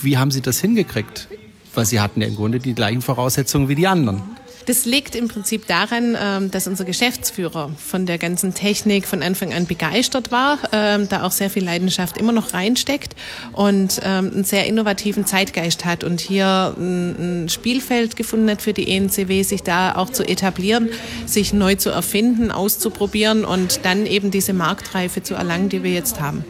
Wie 0.00 0.16
haben 0.16 0.30
Sie 0.30 0.40
das 0.40 0.60
hingekriegt? 0.60 1.28
Weil 1.74 1.84
Sie 1.84 2.00
hatten 2.00 2.22
ja 2.22 2.28
im 2.28 2.36
Grunde 2.36 2.60
die 2.60 2.74
gleichen 2.74 3.02
Voraussetzungen 3.02 3.68
wie 3.68 3.74
die 3.74 3.86
anderen. 3.86 4.22
Das 4.66 4.84
liegt 4.84 5.16
im 5.16 5.28
Prinzip 5.28 5.66
daran, 5.66 6.16
ähm, 6.20 6.50
dass 6.50 6.66
unser 6.66 6.84
Geschäftsführer 6.84 7.70
von 7.76 8.06
der 8.06 8.18
ganzen 8.18 8.54
Technik 8.54 9.06
von 9.06 9.22
Anfang 9.22 9.52
an 9.52 9.66
begeistert 9.66 10.30
war, 10.30 10.58
ähm, 10.72 11.08
da 11.08 11.24
auch 11.24 11.32
sehr 11.32 11.50
viel 11.50 11.64
Leidenschaft 11.64 12.16
immer 12.16 12.32
noch 12.32 12.54
reinsteckt 12.54 13.16
und 13.52 14.00
ähm, 14.04 14.30
einen 14.32 14.44
sehr 14.44 14.66
innovativen 14.66 15.26
Zeitgeist 15.26 15.84
hat 15.84 16.04
und 16.04 16.20
hier 16.20 16.74
ein 16.78 17.48
Spielfeld 17.48 18.16
gefunden 18.16 18.50
hat 18.50 18.62
für 18.62 18.72
die 18.72 18.88
ENCW, 18.88 19.42
sich 19.42 19.62
da 19.62 19.96
auch 19.96 20.10
zu 20.10 20.22
etablieren, 20.22 20.90
sich 21.26 21.52
neu 21.52 21.74
zu 21.74 21.90
erfinden, 21.90 22.50
auszuprobieren 22.50 23.44
und 23.44 23.84
dann 23.84 24.06
eben 24.06 24.30
diese 24.30 24.52
Marktreife 24.52 25.22
zu 25.22 25.34
erlangen, 25.34 25.68
die 25.68 25.82
wir 25.82 25.92
jetzt 25.92 26.20
haben. 26.20 26.44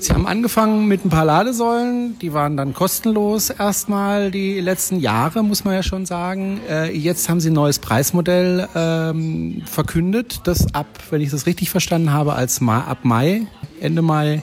Sie 0.00 0.12
haben 0.12 0.28
angefangen 0.28 0.86
mit 0.86 1.04
ein 1.04 1.08
paar 1.08 1.24
Ladesäulen, 1.24 2.18
die 2.20 2.32
waren 2.32 2.56
dann 2.56 2.72
kostenlos 2.72 3.50
erstmal 3.50 4.30
die 4.30 4.60
letzten 4.60 5.00
Jahre, 5.00 5.42
muss 5.42 5.64
man 5.64 5.74
ja 5.74 5.82
schon 5.82 6.06
sagen. 6.06 6.60
Äh, 6.70 6.96
jetzt 6.96 7.28
haben 7.28 7.40
Sie 7.40 7.50
ein 7.50 7.54
neues 7.54 7.80
Preismodell 7.80 8.68
ähm, 8.76 9.62
verkündet, 9.66 10.42
das 10.44 10.72
ab, 10.72 10.86
wenn 11.10 11.20
ich 11.20 11.30
das 11.30 11.46
richtig 11.46 11.70
verstanden 11.70 12.12
habe, 12.12 12.34
als 12.34 12.60
Ma 12.60 12.84
ab 12.84 12.98
Mai, 13.02 13.48
Ende 13.80 14.02
Mai 14.02 14.42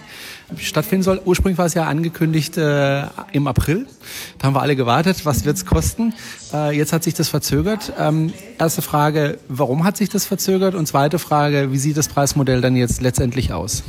stattfinden 0.58 1.04
soll. 1.04 1.22
Ursprünglich 1.24 1.58
war 1.58 1.66
es 1.66 1.74
ja 1.74 1.86
angekündigt 1.86 2.58
äh, 2.58 3.04
im 3.32 3.48
April. 3.48 3.88
Da 4.38 4.48
haben 4.48 4.56
wir 4.56 4.62
alle 4.62 4.76
gewartet, 4.76 5.26
was 5.26 5.46
wird 5.46 5.56
es 5.56 5.66
kosten. 5.66 6.14
Äh, 6.54 6.76
jetzt 6.78 6.92
hat 6.92 7.04
sich 7.04 7.14
das 7.14 7.30
verzögert. 7.30 7.94
Ähm, 7.98 8.34
erste 8.60 8.82
Frage, 8.82 9.40
warum 9.48 9.86
hat 9.86 9.96
sich 9.96 10.10
das 10.10 10.26
verzögert? 10.26 10.76
Und 10.76 10.86
zweite 10.86 11.18
Frage, 11.18 11.72
wie 11.72 11.78
sieht 11.78 11.96
das 11.96 12.10
Preismodell 12.10 12.60
dann 12.60 12.76
jetzt 12.76 13.02
letztendlich 13.02 13.54
aus? 13.54 13.84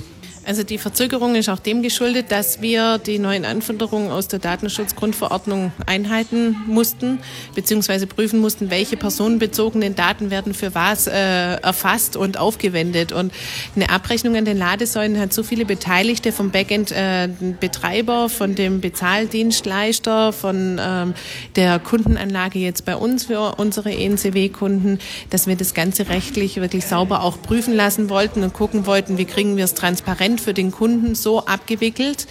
Also 0.47 0.62
die 0.62 0.78
Verzögerung 0.78 1.34
ist 1.34 1.49
auch 1.49 1.59
dem 1.59 1.82
geschuldet, 1.82 2.26
dass 2.30 2.62
wir 2.62 2.99
die 2.99 3.18
neuen 3.18 3.44
Anforderungen 3.44 4.12
aus 4.12 4.28
der 4.28 4.38
Datenschutzgrundverordnung 4.38 5.72
einhalten 5.86 6.55
mussten, 6.68 7.18
beziehungsweise 7.57 8.07
prüfen 8.07 8.38
mussten, 8.38 8.70
welche 8.70 8.97
personenbezogenen 8.97 9.97
Daten 9.97 10.30
werden 10.30 10.55
für 10.55 10.72
was 10.72 11.09
äh, 11.09 11.55
erfasst 11.57 12.16
und 12.16 12.38
aufgewendet. 12.38 13.11
Und 13.11 13.32
eine 13.74 13.90
Abrechnung 13.90 14.36
an 14.36 14.44
den 14.44 14.57
Ladesäulen 14.57 15.18
hat 15.18 15.32
so 15.32 15.42
viele 15.42 15.64
Beteiligte 15.64 16.30
vom 16.30 16.53
Backend-Betreiber, 16.53 18.26
äh, 18.26 18.28
von 18.28 18.55
dem 18.55 18.80
Bezahldienstleister, 18.80 20.32
von 20.32 20.80
ähm, 20.80 21.14
der 21.57 21.80
Kundenanlage 21.80 22.61
jetzt 22.61 22.84
bei 22.84 22.94
uns 22.94 23.24
für 23.24 23.57
unsere 23.57 23.92
ENCW-Kunden, 23.92 25.01
dass 25.30 25.49
wir 25.49 25.57
das 25.57 25.74
Ganze 25.74 26.09
rechtlich 26.09 26.61
wirklich 26.61 26.86
sauber 26.86 27.24
auch 27.24 27.42
prüfen 27.42 27.74
lassen 27.74 28.09
wollten 28.11 28.44
und 28.44 28.53
gucken 28.53 28.86
wollten, 28.86 29.18
wie 29.18 29.24
kriegen 29.24 29.57
wir 29.57 29.64
es 29.64 29.74
transparent 29.74 30.36
Dokument 30.37 30.41
für 30.41 30.55
den 30.55 30.70
Kunden 30.70 31.14
so 31.14 31.45
abgewickelt, 31.45 32.26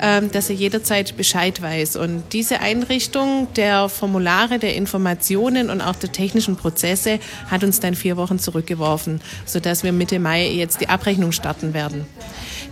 ähm, 0.00 0.30
dass 0.30 0.50
er 0.50 0.56
jederzeit 0.56 1.16
Bescheid 1.16 1.60
weiß. 1.60 1.96
Und 1.96 2.24
diese 2.32 2.60
Einrichtung 2.60 3.48
der 3.56 3.88
Formulare, 3.88 4.58
der 4.58 4.74
Informationen 4.74 5.70
und 5.70 5.80
auch 5.80 5.96
der 5.96 6.12
technischen 6.12 6.56
Prozesse 6.56 7.18
hat 7.50 7.64
uns 7.64 7.80
dann 7.80 7.94
vier 7.94 8.16
Wochen 8.16 8.38
zurückgeworfen, 8.38 9.20
sodass 9.46 9.82
wir 9.82 9.92
Mitte 9.92 10.18
Mai 10.18 10.48
jetzt 10.48 10.80
die 10.80 10.88
Abrechnung 10.88 11.32
starten 11.32 11.74
werden. 11.74 12.06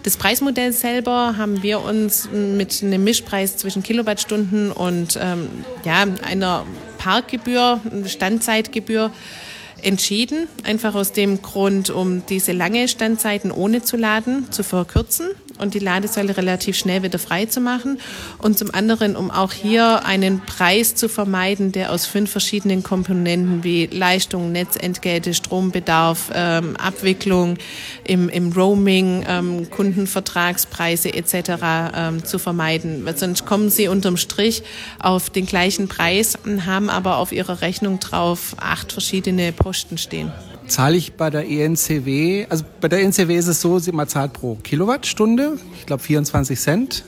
Das 0.02 0.16
Preismodell 0.16 0.72
selber 0.72 1.36
haben 1.36 1.62
wir 1.62 1.80
uns 1.80 2.28
mit 2.32 2.82
einem 2.82 3.04
Mischpreis 3.04 3.56
zwischen 3.56 3.84
Kilowattstunden 3.84 4.72
und 4.72 5.16
ähm, 5.20 5.48
ja, 5.84 6.04
einer 6.24 6.64
Parkgebühr, 6.98 7.80
Standzeitgebühr 8.06 9.12
entschieden, 9.82 10.48
einfach 10.64 10.94
aus 10.94 11.12
dem 11.12 11.42
Grund, 11.42 11.90
um 11.90 12.24
diese 12.26 12.52
lange 12.52 12.88
Standzeiten 12.88 13.50
ohne 13.50 13.82
zu 13.82 13.96
laden 13.96 14.50
zu 14.50 14.62
verkürzen 14.62 15.28
und 15.58 15.74
die 15.74 15.78
Ladesäule 15.78 16.36
relativ 16.36 16.76
schnell 16.76 17.02
wieder 17.02 17.18
frei 17.18 17.46
zu 17.46 17.60
machen 17.60 17.98
und 18.38 18.58
zum 18.58 18.72
anderen, 18.74 19.16
um 19.16 19.30
auch 19.30 19.52
hier 19.52 20.04
einen 20.04 20.40
Preis 20.40 20.94
zu 20.94 21.08
vermeiden, 21.08 21.72
der 21.72 21.92
aus 21.92 22.06
fünf 22.06 22.30
verschiedenen 22.30 22.82
Komponenten 22.82 23.64
wie 23.64 23.86
Leistung, 23.86 24.52
Netzentgelte, 24.52 25.34
Strombedarf, 25.34 26.30
ähm, 26.34 26.76
Abwicklung 26.76 27.58
im, 28.04 28.28
im 28.28 28.52
Roaming, 28.52 29.24
ähm, 29.28 29.70
Kundenvertragspreise 29.70 31.12
etc. 31.14 31.34
Ähm, 31.94 32.24
zu 32.24 32.38
vermeiden. 32.38 33.04
Weil 33.04 33.16
sonst 33.16 33.46
kommen 33.46 33.70
Sie 33.70 33.88
unterm 33.88 34.16
Strich 34.16 34.62
auf 34.98 35.30
den 35.30 35.46
gleichen 35.46 35.88
Preis, 35.88 36.34
haben 36.66 36.90
aber 36.90 37.16
auf 37.16 37.32
Ihrer 37.32 37.60
Rechnung 37.60 38.00
drauf 38.00 38.54
acht 38.58 38.92
verschiedene 38.92 39.52
Posten 39.52 39.98
stehen 39.98 40.32
zahle 40.66 40.96
ich 40.96 41.14
bei 41.14 41.30
der 41.30 41.48
ENCW, 41.48 42.46
also 42.48 42.64
bei 42.80 42.88
der 42.88 43.00
ENCW 43.00 43.36
ist 43.36 43.48
es 43.48 43.60
so, 43.60 43.80
man 43.92 44.08
zahlt 44.08 44.32
pro 44.32 44.56
Kilowattstunde, 44.56 45.58
ich 45.78 45.86
glaube 45.86 46.02
24 46.02 46.58
Cent 46.58 47.04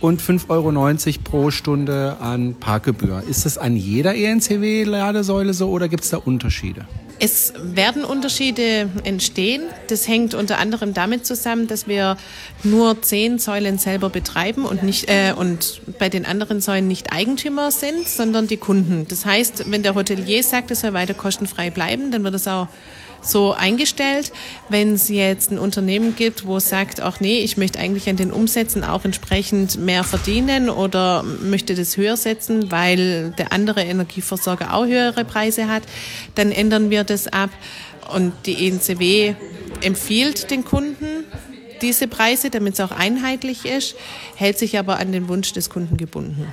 und 0.00 0.22
5,90 0.22 0.48
Euro 0.48 1.20
pro 1.24 1.50
Stunde 1.50 2.16
an 2.20 2.54
Parkgebühr. 2.54 3.22
Ist 3.28 3.44
das 3.44 3.58
an 3.58 3.76
jeder 3.76 4.14
ENCW-Ladesäule 4.14 5.52
so 5.52 5.68
oder 5.70 5.88
gibt 5.88 6.04
es 6.04 6.10
da 6.10 6.16
Unterschiede? 6.18 6.86
Es 7.22 7.52
werden 7.62 8.02
Unterschiede 8.02 8.88
entstehen. 9.04 9.62
Das 9.88 10.08
hängt 10.08 10.32
unter 10.32 10.58
anderem 10.58 10.94
damit 10.94 11.26
zusammen, 11.26 11.66
dass 11.66 11.86
wir 11.86 12.16
nur 12.64 13.02
zehn 13.02 13.38
Säulen 13.38 13.76
selber 13.76 14.08
betreiben 14.08 14.64
und 14.64 14.82
nicht 14.82 15.10
äh, 15.10 15.34
und 15.36 15.82
bei 15.98 16.08
den 16.08 16.24
anderen 16.24 16.62
Säulen 16.62 16.88
nicht 16.88 17.12
Eigentümer 17.12 17.70
sind, 17.70 18.08
sondern 18.08 18.46
die 18.46 18.56
Kunden. 18.56 19.06
Das 19.08 19.26
heißt, 19.26 19.70
wenn 19.70 19.82
der 19.82 19.94
Hotelier 19.94 20.42
sagt, 20.42 20.70
es 20.70 20.80
soll 20.80 20.94
weiter 20.94 21.12
kostenfrei 21.12 21.68
bleiben, 21.68 22.10
dann 22.10 22.24
wird 22.24 22.34
es 22.34 22.48
auch 22.48 22.68
so 23.20 23.52
eingestellt. 23.52 24.32
Wenn 24.68 24.94
es 24.94 25.08
jetzt 25.08 25.50
ein 25.50 25.58
Unternehmen 25.58 26.16
gibt, 26.16 26.46
wo 26.46 26.56
es 26.56 26.68
sagt, 26.68 27.00
auch 27.00 27.20
nee, 27.20 27.38
ich 27.40 27.56
möchte 27.56 27.78
eigentlich 27.78 28.08
an 28.08 28.16
den 28.16 28.32
Umsätzen 28.32 28.84
auch 28.84 29.04
entsprechend 29.04 29.78
mehr 29.78 30.04
verdienen 30.04 30.70
oder 30.70 31.22
möchte 31.22 31.74
das 31.74 31.96
höher 31.96 32.16
setzen, 32.16 32.70
weil 32.70 33.30
der 33.38 33.52
andere 33.52 33.82
Energieversorger 33.82 34.74
auch 34.74 34.86
höhere 34.86 35.24
Preise 35.24 35.68
hat, 35.68 35.82
dann 36.34 36.52
ändern 36.52 36.90
wir 36.90 37.04
das 37.04 37.28
ab. 37.28 37.50
Und 38.14 38.32
die 38.46 38.66
ENCW 38.66 39.34
empfiehlt 39.82 40.50
den 40.50 40.64
Kunden 40.64 41.24
diese 41.82 42.08
Preise, 42.08 42.50
damit 42.50 42.74
es 42.74 42.80
auch 42.80 42.90
einheitlich 42.90 43.64
ist, 43.64 43.94
hält 44.36 44.58
sich 44.58 44.78
aber 44.78 44.98
an 44.98 45.12
den 45.12 45.28
Wunsch 45.28 45.52
des 45.52 45.70
Kunden 45.70 45.96
gebunden. 45.96 46.46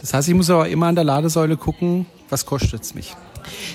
Das 0.00 0.14
heißt, 0.14 0.28
ich 0.28 0.34
muss 0.34 0.50
aber 0.50 0.68
immer 0.68 0.86
an 0.86 0.94
der 0.94 1.04
Ladesäule 1.04 1.56
gucken, 1.56 2.06
was 2.28 2.46
kostet 2.46 2.82
es 2.82 2.94
mich? 2.94 3.14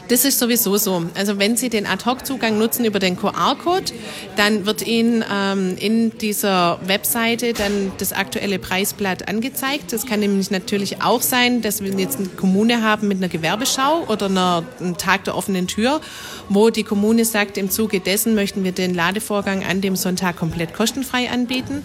Das 0.07 0.25
ist 0.25 0.39
sowieso 0.39 0.77
so. 0.77 1.03
Also 1.15 1.39
wenn 1.39 1.57
Sie 1.57 1.69
den 1.69 1.85
Ad-Hoc-Zugang 1.85 2.57
nutzen 2.57 2.85
über 2.85 2.99
den 2.99 3.17
QR-Code, 3.17 3.93
dann 4.35 4.65
wird 4.65 4.85
Ihnen 4.85 5.23
ähm, 5.31 5.75
in 5.79 6.17
dieser 6.17 6.79
Webseite 6.85 7.53
dann 7.53 7.91
das 7.97 8.13
aktuelle 8.13 8.59
Preisblatt 8.59 9.27
angezeigt. 9.27 9.93
Das 9.93 10.05
kann 10.05 10.19
nämlich 10.19 10.51
natürlich 10.51 11.01
auch 11.01 11.21
sein, 11.21 11.61
dass 11.61 11.81
wir 11.83 11.91
jetzt 11.93 12.19
eine 12.19 12.29
Kommune 12.29 12.81
haben 12.81 13.07
mit 13.07 13.17
einer 13.17 13.29
Gewerbeschau 13.29 14.05
oder 14.07 14.27
einer, 14.27 14.63
einem 14.79 14.97
Tag 14.97 15.25
der 15.25 15.35
offenen 15.35 15.67
Tür, 15.67 16.01
wo 16.49 16.69
die 16.69 16.83
Kommune 16.83 17.25
sagt, 17.25 17.57
im 17.57 17.69
Zuge 17.69 17.99
dessen 17.99 18.35
möchten 18.35 18.63
wir 18.63 18.71
den 18.71 18.93
Ladevorgang 18.93 19.63
an 19.63 19.81
dem 19.81 19.95
Sonntag 19.95 20.37
komplett 20.37 20.73
kostenfrei 20.73 21.29
anbieten. 21.29 21.83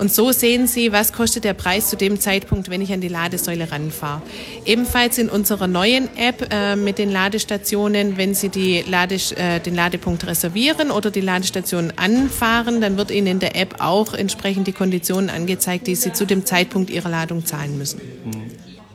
Und 0.00 0.10
so 0.10 0.32
sehen 0.32 0.66
Sie, 0.66 0.92
was 0.92 1.12
kostet 1.12 1.44
der 1.44 1.52
Preis 1.52 1.90
zu 1.90 1.96
dem 1.96 2.18
Zeitpunkt, 2.18 2.70
wenn 2.70 2.80
ich 2.80 2.90
an 2.90 3.02
die 3.02 3.08
Ladesäule 3.08 3.70
ranfahre. 3.70 4.22
Ebenfalls 4.64 5.18
in 5.18 5.28
unserer 5.28 5.66
neuen 5.66 6.08
App 6.16 6.48
äh, 6.50 6.74
mit 6.74 6.96
den 6.96 7.10
Ladestationen, 7.10 8.16
wenn 8.16 8.34
Sie 8.34 8.48
die 8.48 8.82
Lades 8.88 9.32
äh, 9.32 9.60
den 9.60 9.74
Ladepunkt 9.74 10.26
reservieren 10.26 10.90
oder 10.90 11.10
die 11.10 11.20
Ladestation 11.20 11.92
anfahren, 11.96 12.80
dann 12.80 12.96
wird 12.96 13.10
Ihnen 13.10 13.26
in 13.26 13.38
der 13.40 13.56
App 13.56 13.76
auch 13.80 14.14
entsprechend 14.14 14.66
die 14.66 14.72
Konditionen 14.72 15.28
angezeigt, 15.28 15.86
die 15.86 15.94
Sie 15.94 16.14
zu 16.14 16.24
dem 16.24 16.46
Zeitpunkt 16.46 16.88
Ihrer 16.88 17.10
Ladung 17.10 17.44
zahlen 17.44 17.76
müssen. 17.76 18.00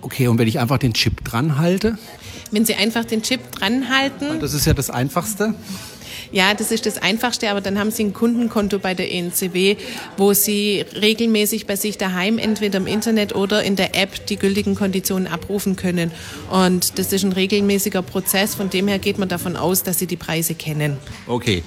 Okay, 0.02 0.28
und 0.28 0.40
wenn 0.40 0.48
ich 0.48 0.58
einfach 0.58 0.80
den 0.80 0.96
Chip 0.96 1.24
dran 1.24 1.60
halte? 1.60 2.00
Wenn 2.50 2.66
Sie 2.66 2.74
einfach 2.74 3.06
den 3.06 3.22
Chip 3.22 3.52
dran 3.52 3.90
halten. 3.90 4.40
Das 4.40 4.56
ist 4.56 4.66
ja 4.66 4.74
das 4.74 4.90
Einfachste. 4.90 5.54
Ja, 6.32 6.54
das 6.54 6.72
ist 6.72 6.86
das 6.86 6.98
Einfachste, 6.98 7.50
aber 7.50 7.62
dann 7.62 7.80
haben 7.80 7.92
Sie 7.92 8.04
ein 8.04 8.14
Kundenkonto 8.14 8.80
bei 8.80 8.94
der 8.94 9.12
ENCW, 9.12 9.78
wo 10.18 10.34
Sie 10.34 10.86
regelmäßig 11.02 11.68
bei 11.68 11.76
sich 11.76 11.98
daheim 11.98 12.38
entweder 12.38 12.78
im 12.78 12.88
Internet 12.88 13.36
oder 13.36 13.64
in 13.64 13.76
der 13.76 13.96
App 13.96 14.26
die 14.28 14.38
gültigen 14.38 14.76
Konditionen 14.76 15.28
abrufen 15.28 15.76
können. 15.76 16.12
Und 16.50 16.98
das 17.00 17.14
ist 17.14 17.24
ein 17.24 17.32
regelmäßiger 17.32 18.02
Prozess. 18.02 18.56
Von 18.56 18.70
dem 18.70 18.88
her 18.88 19.00
geht 19.00 19.18
man 19.18 19.30
davon 19.30 19.56
aus, 19.56 19.84
dass 19.84 20.00
Sie 20.00 20.08
die 20.08 20.18
Preise 20.18 20.56
kennen. 20.56 20.98
Okay. 21.28 21.64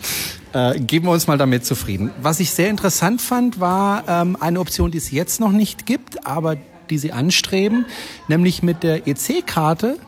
Äh, 0.53 0.81
geben 0.81 1.07
wir 1.07 1.13
uns 1.13 1.27
mal 1.27 1.37
damit 1.37 1.67
zufrieden. 1.67 2.11
Was 2.23 2.41
ich 2.41 2.51
sehr 2.51 2.71
interessant 2.71 3.21
fand, 3.21 3.61
war 3.61 4.05
ähm, 4.09 4.37
eine 4.41 4.61
Option, 4.61 4.91
die 4.91 4.99
es 4.99 5.11
jetzt 5.11 5.41
noch 5.41 5.53
nicht 5.53 5.85
gibt, 5.85 6.27
aber 6.27 6.57
die 6.89 6.99
Sie 6.99 7.13
anstreben, 7.13 7.85
nämlich 8.29 8.63
mit 8.63 8.83
der 8.83 9.07
EC-Karte 9.07 9.99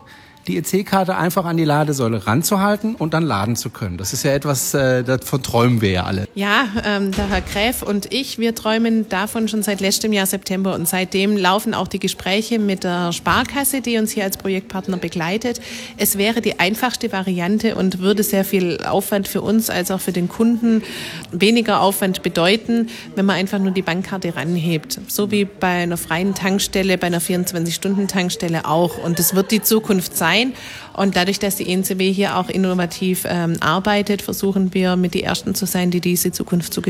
die 0.47 0.57
EC-Karte 0.57 1.15
einfach 1.15 1.45
an 1.45 1.57
die 1.57 1.65
Ladesäule 1.65 2.25
ranzuhalten 2.25 2.95
und 2.95 3.13
dann 3.13 3.23
laden 3.23 3.55
zu 3.55 3.69
können. 3.69 3.97
Das 3.97 4.13
ist 4.13 4.23
ja 4.23 4.31
etwas, 4.31 4.73
äh, 4.73 5.03
davon 5.03 5.43
träumen 5.43 5.81
wir 5.81 5.91
ja 5.91 6.03
alle. 6.05 6.27
Ja, 6.33 6.65
ähm, 6.83 7.11
der 7.11 7.29
Herr 7.29 7.41
Gräf 7.41 7.83
und 7.83 8.11
ich, 8.11 8.39
wir 8.39 8.55
träumen 8.55 9.07
davon 9.09 9.47
schon 9.47 9.61
seit 9.61 9.81
letztem 9.81 10.13
Jahr 10.13 10.25
September 10.25 10.73
und 10.73 10.87
seitdem 10.87 11.37
laufen 11.37 11.73
auch 11.73 11.87
die 11.87 11.99
Gespräche 11.99 12.57
mit 12.57 12.83
der 12.83 13.11
Sparkasse, 13.11 13.81
die 13.81 13.97
uns 13.97 14.11
hier 14.11 14.23
als 14.23 14.37
Projektpartner 14.37 14.97
begleitet. 14.97 15.61
Es 15.97 16.17
wäre 16.17 16.41
die 16.41 16.59
einfachste 16.59 17.11
Variante 17.11 17.75
und 17.75 17.99
würde 17.99 18.23
sehr 18.23 18.45
viel 18.45 18.79
Aufwand 18.83 19.27
für 19.27 19.41
uns 19.41 19.69
als 19.69 19.91
auch 19.91 20.01
für 20.01 20.11
den 20.11 20.27
Kunden 20.27 20.81
weniger 21.31 21.81
Aufwand 21.81 22.23
bedeuten, 22.23 22.89
wenn 23.15 23.25
man 23.25 23.35
einfach 23.35 23.59
nur 23.59 23.71
die 23.71 23.83
Bankkarte 23.83 24.35
ranhebt. 24.35 24.99
So 25.07 25.29
wie 25.29 25.45
bei 25.45 25.83
einer 25.83 25.97
freien 25.97 26.33
Tankstelle, 26.33 26.97
bei 26.97 27.07
einer 27.07 27.21
24-Stunden-Tankstelle 27.21 28.65
auch. 28.65 28.97
Und 28.97 29.19
das 29.19 29.35
wird 29.35 29.51
die 29.51 29.61
Zukunft 29.61 30.17
sein 30.17 30.30
sein. 30.31 30.53
Und 30.93 31.15
dadurch, 31.15 31.39
dass 31.39 31.55
die 31.55 31.71
ENCW 31.71 32.11
hier 32.11 32.37
auch 32.37 32.49
innovativ 32.49 33.25
ähm, 33.27 33.57
arbeitet, 33.59 34.21
versuchen 34.21 34.73
wir 34.73 34.95
mit 34.95 35.13
die 35.13 35.23
Ersten 35.23 35.55
zu 35.55 35.65
sein, 35.65 35.91
die 35.91 36.01
diese 36.01 36.31
Zukunft 36.31 36.73
zu 36.73 36.81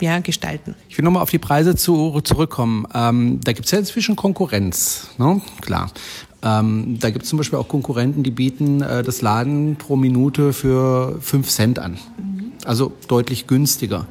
ja, 0.00 0.18
gestalten. 0.20 0.74
Ich 0.88 0.98
will 0.98 1.04
nochmal 1.04 1.22
auf 1.22 1.30
die 1.30 1.38
Preise 1.38 1.76
zu, 1.76 2.20
zurückkommen. 2.22 2.86
Ähm, 2.94 3.40
da 3.42 3.52
gibt 3.52 3.66
es 3.66 3.72
ja 3.72 3.78
inzwischen 3.78 4.16
Konkurrenz, 4.16 5.08
ne? 5.18 5.40
klar. 5.60 5.90
Ähm, 6.42 6.96
da 6.98 7.10
gibt 7.10 7.24
es 7.24 7.28
zum 7.28 7.36
Beispiel 7.36 7.58
auch 7.58 7.68
Konkurrenten, 7.68 8.22
die 8.22 8.30
bieten 8.30 8.80
äh, 8.80 9.02
das 9.02 9.20
Laden 9.20 9.76
pro 9.76 9.96
Minute 9.96 10.54
für 10.54 11.18
5 11.20 11.48
Cent 11.48 11.78
an. 11.78 11.98
Also 12.64 12.92
deutlich 13.08 13.46
günstiger. 13.46 14.06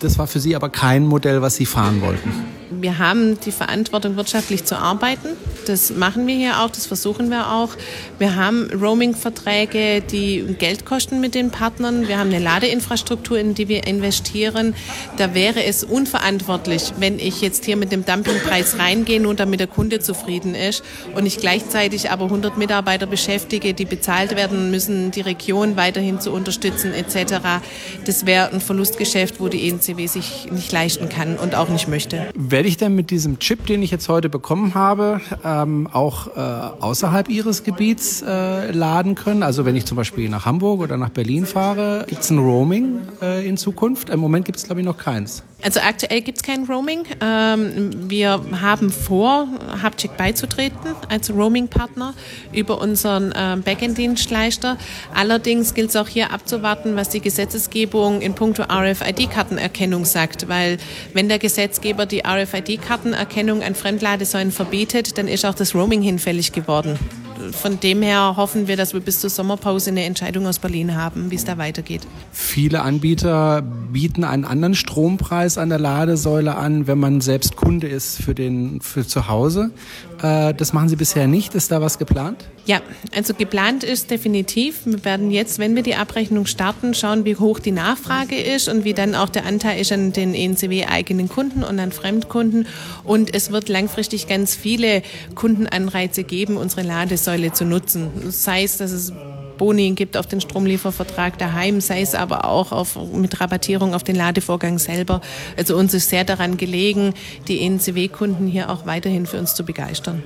das 0.00 0.18
war 0.18 0.26
für 0.26 0.40
Sie 0.40 0.54
aber 0.54 0.68
kein 0.68 1.06
Modell, 1.06 1.42
was 1.42 1.56
Sie 1.56 1.66
fahren 1.66 2.00
wollten. 2.00 2.61
Wir 2.80 2.98
haben 2.98 3.38
die 3.40 3.52
Verantwortung, 3.52 4.16
wirtschaftlich 4.16 4.64
zu 4.64 4.76
arbeiten. 4.76 5.28
Das 5.66 5.90
machen 5.90 6.26
wir 6.26 6.34
hier 6.34 6.60
auch, 6.60 6.70
das 6.70 6.86
versuchen 6.86 7.30
wir 7.30 7.52
auch. 7.52 7.70
Wir 8.18 8.36
haben 8.36 8.70
Roaming-Verträge, 8.72 10.00
die 10.00 10.56
Geld 10.58 10.84
kosten 10.84 11.20
mit 11.20 11.34
den 11.34 11.50
Partnern. 11.50 12.08
Wir 12.08 12.18
haben 12.18 12.30
eine 12.30 12.38
Ladeinfrastruktur, 12.38 13.38
in 13.38 13.54
die 13.54 13.68
wir 13.68 13.86
investieren. 13.86 14.74
Da 15.16 15.34
wäre 15.34 15.64
es 15.64 15.84
unverantwortlich, 15.84 16.92
wenn 16.98 17.18
ich 17.18 17.40
jetzt 17.40 17.64
hier 17.64 17.76
mit 17.76 17.92
dem 17.92 18.04
Dumpingpreis 18.04 18.78
reingehe, 18.78 19.20
nur 19.20 19.34
damit 19.34 19.60
der 19.60 19.66
Kunde 19.66 20.00
zufrieden 20.00 20.54
ist 20.54 20.82
und 21.14 21.26
ich 21.26 21.38
gleichzeitig 21.38 22.10
aber 22.10 22.24
100 22.24 22.56
Mitarbeiter 22.56 23.06
beschäftige, 23.06 23.74
die 23.74 23.84
bezahlt 23.84 24.36
werden 24.36 24.70
müssen, 24.70 25.10
die 25.10 25.20
Region 25.20 25.76
weiterhin 25.76 26.20
zu 26.20 26.32
unterstützen 26.32 26.92
etc. 26.92 27.62
Das 28.04 28.26
wäre 28.26 28.52
ein 28.52 28.60
Verlustgeschäft, 28.60 29.40
wo 29.40 29.48
die 29.48 29.68
ENCW 29.68 30.06
sich 30.06 30.50
nicht 30.50 30.72
leisten 30.72 31.08
kann 31.08 31.36
und 31.36 31.54
auch 31.54 31.68
nicht 31.68 31.88
möchte. 31.88 32.28
Werde 32.62 32.68
ich 32.68 32.76
denn 32.76 32.94
mit 32.94 33.10
diesem 33.10 33.40
Chip, 33.40 33.66
den 33.66 33.82
ich 33.82 33.90
jetzt 33.90 34.08
heute 34.08 34.28
bekommen 34.28 34.74
habe, 34.74 35.20
ähm, 35.44 35.88
auch 35.92 36.28
äh, 36.28 36.40
außerhalb 36.80 37.28
Ihres 37.28 37.64
Gebiets 37.64 38.22
äh, 38.22 38.70
laden 38.70 39.16
können? 39.16 39.42
Also 39.42 39.64
wenn 39.64 39.74
ich 39.74 39.84
zum 39.84 39.96
Beispiel 39.96 40.28
nach 40.28 40.46
Hamburg 40.46 40.78
oder 40.78 40.96
nach 40.96 41.08
Berlin 41.08 41.44
fahre, 41.44 42.04
gibt 42.06 42.22
es 42.22 42.30
ein 42.30 42.38
Roaming 42.38 43.00
äh, 43.20 43.44
in 43.44 43.56
Zukunft? 43.56 44.10
Im 44.10 44.20
Moment 44.20 44.44
gibt 44.44 44.58
es, 44.58 44.64
glaube 44.66 44.80
ich, 44.80 44.86
noch 44.86 44.96
keins. 44.96 45.42
Also 45.64 45.78
aktuell 45.78 46.22
gibt 46.22 46.38
es 46.38 46.42
kein 46.42 46.64
Roaming. 46.64 47.04
Ähm, 47.20 48.10
wir 48.10 48.40
haben 48.60 48.90
vor, 48.90 49.46
Hubcheck 49.82 50.16
beizutreten 50.16 50.94
als 51.08 51.30
Roaming-Partner 51.30 52.14
über 52.52 52.80
unseren 52.80 53.30
äh, 53.30 53.56
Backend-Dienstleister. 53.64 54.76
Allerdings 55.14 55.74
gilt 55.74 55.90
es 55.90 55.96
auch 55.96 56.08
hier 56.08 56.32
abzuwarten, 56.32 56.96
was 56.96 57.10
die 57.10 57.20
Gesetzesgebung 57.20 58.22
in 58.22 58.34
puncto 58.34 58.64
RFID-Kartenerkennung 58.64 60.04
sagt, 60.04 60.48
weil 60.48 60.78
wenn 61.14 61.28
der 61.28 61.38
Gesetzgeber 61.38 62.06
die 62.06 62.24
RFID-Kartenerkennung 62.42 63.62
an 63.62 63.74
Fremdladesäulen 63.74 64.52
verbietet, 64.52 65.18
dann 65.18 65.28
ist 65.28 65.44
auch 65.44 65.54
das 65.54 65.74
Roaming 65.74 66.02
hinfällig 66.02 66.52
geworden 66.52 66.98
von 67.50 67.80
dem 67.80 68.02
her 68.02 68.34
hoffen 68.36 68.68
wir, 68.68 68.76
dass 68.76 68.94
wir 68.94 69.00
bis 69.00 69.20
zur 69.20 69.30
Sommerpause 69.30 69.90
eine 69.90 70.04
Entscheidung 70.04 70.46
aus 70.46 70.58
Berlin 70.58 70.94
haben, 70.94 71.30
wie 71.30 71.34
es 71.34 71.44
da 71.44 71.58
weitergeht. 71.58 72.02
Viele 72.30 72.82
Anbieter 72.82 73.62
bieten 73.62 74.24
einen 74.24 74.44
anderen 74.44 74.74
Strompreis 74.74 75.58
an 75.58 75.68
der 75.68 75.78
Ladesäule 75.78 76.56
an, 76.56 76.86
wenn 76.86 76.98
man 76.98 77.20
selbst 77.20 77.56
Kunde 77.56 77.88
ist 77.88 78.22
für, 78.22 78.34
den, 78.34 78.80
für 78.80 79.06
zu 79.06 79.28
Hause. 79.28 79.70
Äh, 80.22 80.54
das 80.54 80.72
machen 80.72 80.88
Sie 80.88 80.96
bisher 80.96 81.26
nicht. 81.26 81.54
Ist 81.54 81.70
da 81.72 81.80
was 81.80 81.98
geplant? 81.98 82.44
Ja, 82.64 82.80
also 83.14 83.34
geplant 83.34 83.82
ist 83.82 84.10
definitiv. 84.10 84.86
Wir 84.86 85.04
werden 85.04 85.30
jetzt, 85.30 85.58
wenn 85.58 85.74
wir 85.74 85.82
die 85.82 85.96
Abrechnung 85.96 86.46
starten, 86.46 86.94
schauen, 86.94 87.24
wie 87.24 87.36
hoch 87.36 87.58
die 87.58 87.72
Nachfrage 87.72 88.36
ist 88.36 88.68
und 88.68 88.84
wie 88.84 88.94
dann 88.94 89.14
auch 89.16 89.28
der 89.28 89.46
Anteil 89.46 89.80
ist 89.80 89.90
an 89.90 90.12
den 90.12 90.34
ENCW-eigenen 90.34 91.28
Kunden 91.28 91.64
und 91.64 91.80
an 91.80 91.90
Fremdkunden. 91.90 92.66
Und 93.02 93.34
es 93.34 93.50
wird 93.50 93.68
langfristig 93.68 94.28
ganz 94.28 94.54
viele 94.54 95.02
Kundenanreize 95.34 96.22
geben, 96.22 96.56
unsere 96.56 96.82
Ladesäule 96.82 97.52
zu 97.52 97.64
nutzen. 97.64 98.10
Sei 98.30 98.62
es, 98.62 98.76
dass 98.76 98.92
es 98.92 99.12
Boni 99.62 99.92
gibt 99.92 100.16
auf 100.16 100.26
den 100.26 100.40
Stromliefervertrag 100.40 101.38
daheim, 101.38 101.80
sei 101.80 102.00
es 102.00 102.16
aber 102.16 102.46
auch 102.46 102.72
auf, 102.72 102.98
mit 103.14 103.40
Rabattierung 103.40 103.94
auf 103.94 104.02
den 104.02 104.16
Ladevorgang 104.16 104.80
selber. 104.80 105.20
Also 105.56 105.76
uns 105.76 105.94
ist 105.94 106.08
sehr 106.08 106.24
daran 106.24 106.56
gelegen, 106.56 107.14
die 107.46 107.60
ENCW-Kunden 107.60 108.48
hier 108.48 108.70
auch 108.70 108.86
weiterhin 108.86 109.24
für 109.24 109.38
uns 109.38 109.54
zu 109.54 109.64
begeistern. 109.64 110.20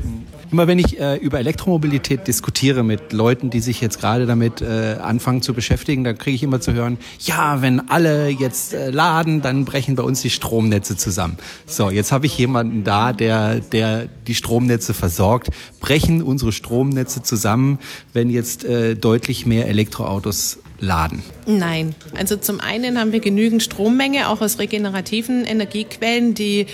Immer 0.51 0.69
wenn 0.69 0.79
ich 0.79 0.99
äh, 0.99 1.17
über 1.17 1.39
Elektromobilität 1.39 2.27
diskutiere 2.27 2.83
mit 2.83 3.13
Leuten, 3.13 3.51
die 3.51 3.61
sich 3.61 3.83
jetzt 3.83 4.01
gerade 4.01 4.25
damit 4.25 4.63
äh, 4.63 4.97
anfangen 5.03 5.43
zu 5.43 5.53
beschäftigen, 5.53 6.03
dann 6.03 6.17
kriege 6.17 6.35
ich 6.35 6.43
immer 6.43 6.63
zu 6.63 6.73
hören, 6.73 6.97
ja, 7.21 7.61
wenn 7.61 7.91
alle 7.91 8.31
jetzt 8.31 8.73
äh, 8.73 8.89
laden, 8.89 9.43
dann 9.43 9.67
brechen 9.67 9.97
bei 9.97 10.03
uns 10.03 10.23
die 10.23 10.31
Stromnetze 10.31 10.97
zusammen. 10.97 11.37
So, 11.67 11.91
jetzt 11.91 12.11
habe 12.11 12.25
ich 12.25 12.39
jemanden 12.39 12.85
da, 12.85 13.13
der, 13.13 13.61
der 13.61 14.09
die 14.27 14.35
Stromnetze 14.35 14.95
versorgt. 14.95 15.51
Brechen 15.81 16.23
unsere 16.23 16.53
Stromnetze 16.53 17.23
zusammen, 17.23 17.79
wenn 18.15 18.31
jetzt 18.31 18.65
äh, 18.65 18.95
deutlich 18.95 19.26
mehr 19.45 19.67
Elektroautos 19.67 20.61
laden? 20.79 21.23
Nein. 21.47 21.95
Also 22.17 22.37
zum 22.37 22.61
einen 22.61 22.99
haben 22.99 23.13
wir 23.13 23.21
genügend 23.21 23.63
Strommenge, 23.63 24.29
auch 24.29 24.41
aus 24.41 24.59
regenerativen 24.59 25.45
Energiequellen, 25.45 26.35
die 26.35 26.67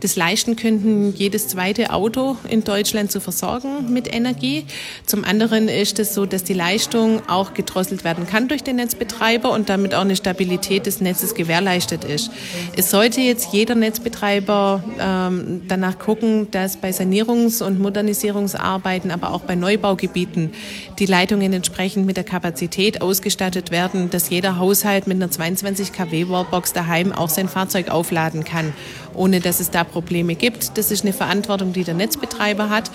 das 0.00 0.16
leisten 0.16 0.54
könnten, 0.54 1.14
jedes 1.16 1.48
zweite 1.48 1.90
Auto 1.92 2.36
in 2.48 2.62
Deutschland 2.62 3.10
zu 3.10 3.20
versorgen 3.20 3.92
mit 3.92 4.12
Energie. 4.14 4.66
Zum 5.06 5.24
anderen 5.24 5.68
ist 5.68 5.98
es 5.98 6.14
so, 6.14 6.26
dass 6.26 6.44
die 6.44 6.52
Leistung 6.52 7.22
auch 7.26 7.54
gedrosselt 7.54 8.04
werden 8.04 8.26
kann 8.26 8.48
durch 8.48 8.62
den 8.62 8.76
Netzbetreiber 8.76 9.50
und 9.50 9.68
damit 9.70 9.94
auch 9.94 10.02
eine 10.02 10.14
Stabilität 10.14 10.86
des 10.86 11.00
Netzes 11.00 11.34
gewährleistet 11.34 12.04
ist. 12.04 12.30
Es 12.76 12.90
sollte 12.90 13.20
jetzt 13.20 13.52
jeder 13.52 13.74
Netzbetreiber 13.74 14.84
ähm, 15.00 15.62
danach 15.66 15.98
gucken, 15.98 16.50
dass 16.50 16.76
bei 16.76 16.90
Sanierungs- 16.90 17.62
und 17.62 17.80
Modernisierungsarbeiten, 17.80 19.10
aber 19.10 19.32
auch 19.32 19.40
bei 19.40 19.54
Neubaugebieten 19.54 20.52
die 20.98 21.06
Leitungen 21.06 21.52
entsprechend 21.52 22.06
mit 22.06 22.16
der 22.16 22.24
Kapazität 22.24 23.00
ausgestattet 23.00 23.47
werden, 23.70 24.10
dass 24.10 24.30
jeder 24.30 24.58
Haushalt 24.58 25.06
mit 25.06 25.16
einer 25.16 25.30
22 25.30 25.92
kW 25.92 26.28
Wallbox 26.28 26.72
daheim 26.72 27.12
auch 27.12 27.28
sein 27.28 27.48
Fahrzeug 27.48 27.88
aufladen 27.90 28.44
kann, 28.44 28.72
ohne 29.14 29.40
dass 29.40 29.60
es 29.60 29.70
da 29.70 29.84
Probleme 29.84 30.34
gibt. 30.34 30.76
Das 30.78 30.90
ist 30.90 31.02
eine 31.04 31.12
Verantwortung, 31.12 31.72
die 31.72 31.84
der 31.84 31.94
Netzbetreiber 31.94 32.70
hat 32.70 32.90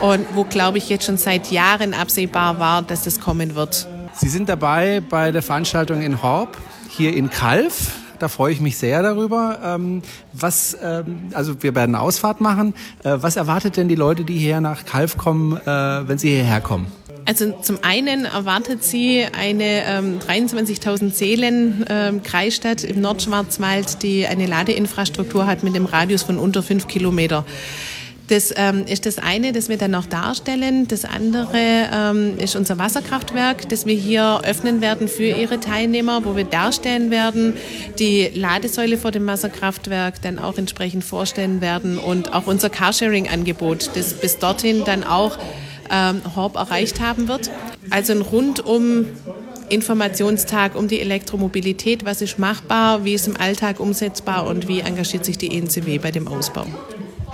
und 0.00 0.24
wo, 0.34 0.44
glaube 0.44 0.78
ich, 0.78 0.88
jetzt 0.88 1.04
schon 1.04 1.18
seit 1.18 1.50
Jahren 1.50 1.94
absehbar 1.94 2.58
war, 2.58 2.82
dass 2.82 3.02
das 3.04 3.20
kommen 3.20 3.54
wird. 3.54 3.86
Sie 4.14 4.28
sind 4.28 4.48
dabei 4.48 5.00
bei 5.00 5.32
der 5.32 5.42
Veranstaltung 5.42 6.00
in 6.02 6.22
Horb, 6.22 6.56
hier 6.88 7.14
in 7.14 7.28
Kalf. 7.28 7.92
Da 8.18 8.28
freue 8.28 8.52
ich 8.52 8.60
mich 8.60 8.76
sehr 8.78 9.02
darüber. 9.02 9.58
Ähm, 9.64 10.02
was, 10.32 10.76
ähm, 10.82 11.30
also 11.32 11.62
wir 11.62 11.74
werden 11.74 11.94
Ausfahrt 11.94 12.40
machen. 12.40 12.74
Äh, 13.04 13.16
was 13.20 13.36
erwartet 13.36 13.76
denn 13.76 13.88
die 13.88 13.94
Leute, 13.94 14.24
die 14.24 14.38
hierher 14.38 14.60
nach 14.60 14.84
Kalf 14.84 15.16
kommen, 15.16 15.56
äh, 15.56 15.66
wenn 15.66 16.18
sie 16.18 16.30
hierher 16.30 16.60
kommen? 16.60 16.86
Also 17.28 17.52
zum 17.60 17.78
einen 17.82 18.24
erwartet 18.24 18.84
sie 18.84 19.24
eine 19.24 19.84
ähm, 19.84 20.20
23.000 20.20 21.10
Seelen 21.12 21.84
ähm, 21.88 22.22
Kreisstadt 22.22 22.84
im 22.84 23.00
Nordschwarzwald, 23.00 24.04
die 24.04 24.26
eine 24.28 24.46
Ladeinfrastruktur 24.46 25.46
hat 25.46 25.64
mit 25.64 25.74
dem 25.74 25.86
Radius 25.86 26.22
von 26.22 26.38
unter 26.38 26.62
fünf 26.62 26.86
Kilometer. 26.86 27.44
Das 28.28 28.52
ähm, 28.56 28.84
ist 28.86 29.06
das 29.06 29.18
eine, 29.18 29.52
das 29.52 29.68
wir 29.68 29.76
dann 29.76 29.92
noch 29.92 30.06
darstellen. 30.06 30.88
Das 30.88 31.04
andere 31.04 31.88
ähm, 31.92 32.38
ist 32.38 32.56
unser 32.56 32.76
Wasserkraftwerk, 32.76 33.68
das 33.68 33.86
wir 33.86 33.94
hier 33.94 34.40
öffnen 34.44 34.80
werden 34.80 35.06
für 35.06 35.28
Ihre 35.28 35.60
Teilnehmer, 35.60 36.24
wo 36.24 36.34
wir 36.34 36.44
darstellen 36.44 37.10
werden, 37.10 37.54
die 37.98 38.30
Ladesäule 38.34 38.98
vor 38.98 39.12
dem 39.12 39.26
Wasserkraftwerk 39.26 40.20
dann 40.22 40.40
auch 40.40 40.58
entsprechend 40.58 41.04
vorstellen 41.04 41.60
werden 41.60 41.98
und 41.98 42.32
auch 42.32 42.46
unser 42.46 42.68
Carsharing-Angebot, 42.68 43.90
das 43.94 44.14
bis 44.14 44.38
dorthin 44.38 44.82
dann 44.84 45.04
auch 45.04 45.38
ähm, 45.90 46.20
Horb 46.34 46.56
erreicht 46.56 47.00
haben 47.00 47.28
wird. 47.28 47.50
Also 47.90 48.12
ein 48.12 48.22
rundum 48.22 49.06
Informationstag 49.68 50.74
um 50.74 50.88
die 50.88 51.00
Elektromobilität, 51.00 52.04
was 52.04 52.22
ist 52.22 52.40
machbar, 52.40 53.04
wie 53.04 53.14
ist 53.14 53.28
im 53.28 53.36
Alltag 53.36 53.78
umsetzbar 53.78 54.46
und 54.46 54.66
wie 54.66 54.80
engagiert 54.80 55.24
sich 55.24 55.38
die 55.38 55.56
ENCW 55.56 55.98
bei 55.98 56.10
dem 56.10 56.26
Ausbau. 56.26 56.66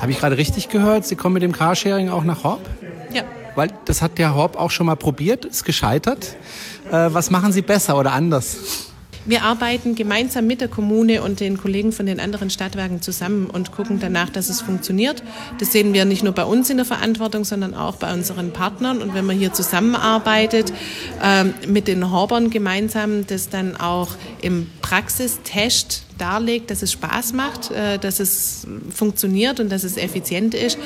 Habe 0.02 0.10
ich 0.10 0.18
gerade 0.18 0.36
richtig 0.36 0.68
gehört, 0.68 1.06
Sie 1.06 1.14
kommen 1.14 1.34
mit 1.34 1.44
dem 1.44 1.52
Carsharing 1.52 2.08
auch 2.08 2.24
nach 2.24 2.42
Horb? 2.42 2.68
Ja. 3.14 3.22
Weil 3.54 3.68
das 3.84 4.02
hat 4.02 4.18
der 4.18 4.34
Horb 4.34 4.56
auch 4.56 4.72
schon 4.72 4.86
mal 4.86 4.96
probiert, 4.96 5.44
ist 5.44 5.62
gescheitert. 5.62 6.34
Äh, 6.90 7.10
was 7.12 7.30
machen 7.30 7.52
Sie 7.52 7.62
besser 7.62 7.96
oder 7.96 8.10
anders? 8.10 8.90
Wir 9.26 9.44
arbeiten 9.44 9.94
gemeinsam 9.94 10.48
mit 10.48 10.60
der 10.60 10.66
Kommune 10.66 11.22
und 11.22 11.38
den 11.38 11.56
Kollegen 11.56 11.92
von 11.92 12.06
den 12.06 12.18
anderen 12.18 12.50
Stadtwerken 12.50 13.00
zusammen 13.00 13.46
und 13.46 13.70
gucken 13.70 14.00
danach, 14.00 14.28
dass 14.28 14.48
es 14.48 14.60
funktioniert. 14.60 15.22
Das 15.60 15.70
sehen 15.70 15.92
wir 15.92 16.04
nicht 16.04 16.24
nur 16.24 16.32
bei 16.32 16.44
uns 16.44 16.68
in 16.70 16.78
der 16.78 16.86
Verantwortung, 16.86 17.44
sondern 17.44 17.72
auch 17.72 17.94
bei 17.94 18.12
unseren 18.12 18.52
Partnern. 18.52 19.00
Und 19.00 19.14
wenn 19.14 19.24
man 19.24 19.38
hier 19.38 19.52
zusammenarbeitet 19.52 20.72
ähm, 21.22 21.54
mit 21.68 21.86
den 21.86 22.10
Horbern 22.10 22.50
gemeinsam, 22.50 23.24
das 23.24 23.50
dann 23.50 23.76
auch 23.76 24.16
im 24.40 24.68
Praxistest 24.80 25.54
darlegt, 26.22 26.70
dass 26.70 26.82
es 26.82 26.92
Spaß 26.92 27.32
macht, 27.32 27.70
äh, 27.70 27.98
dass 27.98 28.20
es 28.20 28.66
funktioniert 28.94 29.60
und 29.60 29.70
dass 29.70 29.84
es 29.84 29.96
effizient 29.96 30.54
ist, 30.54 30.78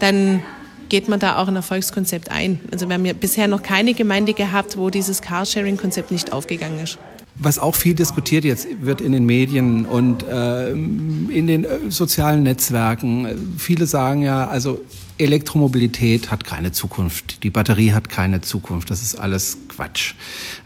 dann 0.00 0.42
geht 0.88 1.08
man 1.08 1.18
da 1.18 1.38
auch 1.38 1.48
ein 1.48 1.56
Erfolgskonzept 1.56 2.30
ein. 2.30 2.60
Also 2.70 2.86
wir 2.86 2.94
haben 2.94 3.06
ja 3.06 3.14
bisher 3.14 3.48
noch 3.48 3.62
keine 3.62 3.94
Gemeinde 3.94 4.34
gehabt, 4.34 4.76
wo 4.76 4.90
dieses 4.90 5.22
Carsharing-Konzept 5.22 6.10
nicht 6.10 6.32
aufgegangen 6.32 6.78
ist. 6.80 6.98
Was 7.36 7.58
auch 7.58 7.74
viel 7.74 7.94
diskutiert 7.94 8.44
jetzt 8.44 8.68
wird 8.82 9.00
in 9.00 9.12
den 9.12 9.24
Medien 9.24 9.86
und 9.86 10.22
äh, 10.22 10.70
in 10.70 11.46
den 11.46 11.64
äh, 11.64 11.78
sozialen 11.88 12.42
Netzwerken. 12.42 13.56
Viele 13.56 13.86
sagen 13.86 14.20
ja, 14.20 14.46
also 14.46 14.82
Elektromobilität 15.16 16.30
hat 16.30 16.44
keine 16.44 16.72
Zukunft, 16.72 17.42
die 17.42 17.50
Batterie 17.50 17.92
hat 17.92 18.10
keine 18.10 18.42
Zukunft, 18.42 18.90
das 18.90 19.00
ist 19.00 19.14
alles 19.14 19.56
Quatsch. 19.68 20.14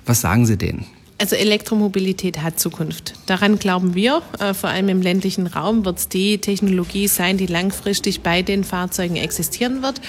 Was 0.07 0.20
sagen 0.22 0.45
Sie 0.45 0.57
denen? 0.57 0.87
Also 1.19 1.35
Elektromobilität 1.35 2.43
hat 2.43 2.61
Zukunft. 2.61 3.14
Daran 3.25 3.59
glauben 3.59 3.95
wir. 3.95 4.21
Äh, 4.39 4.53
vor 4.53 4.69
allem 4.69 4.91
im 4.91 5.01
ländlichen 5.01 5.47
Raum 5.47 5.85
wird 5.85 5.99
es 5.99 6.09
die 6.09 6.39
Technologie 6.39 7.09
sein, 7.09 7.39
die 7.39 7.47
langfristig 7.47 8.21
bei 8.21 8.43
den 8.43 8.64
Fahrzeugen 8.64 9.17
existieren 9.17 9.83
wird. 9.83 10.01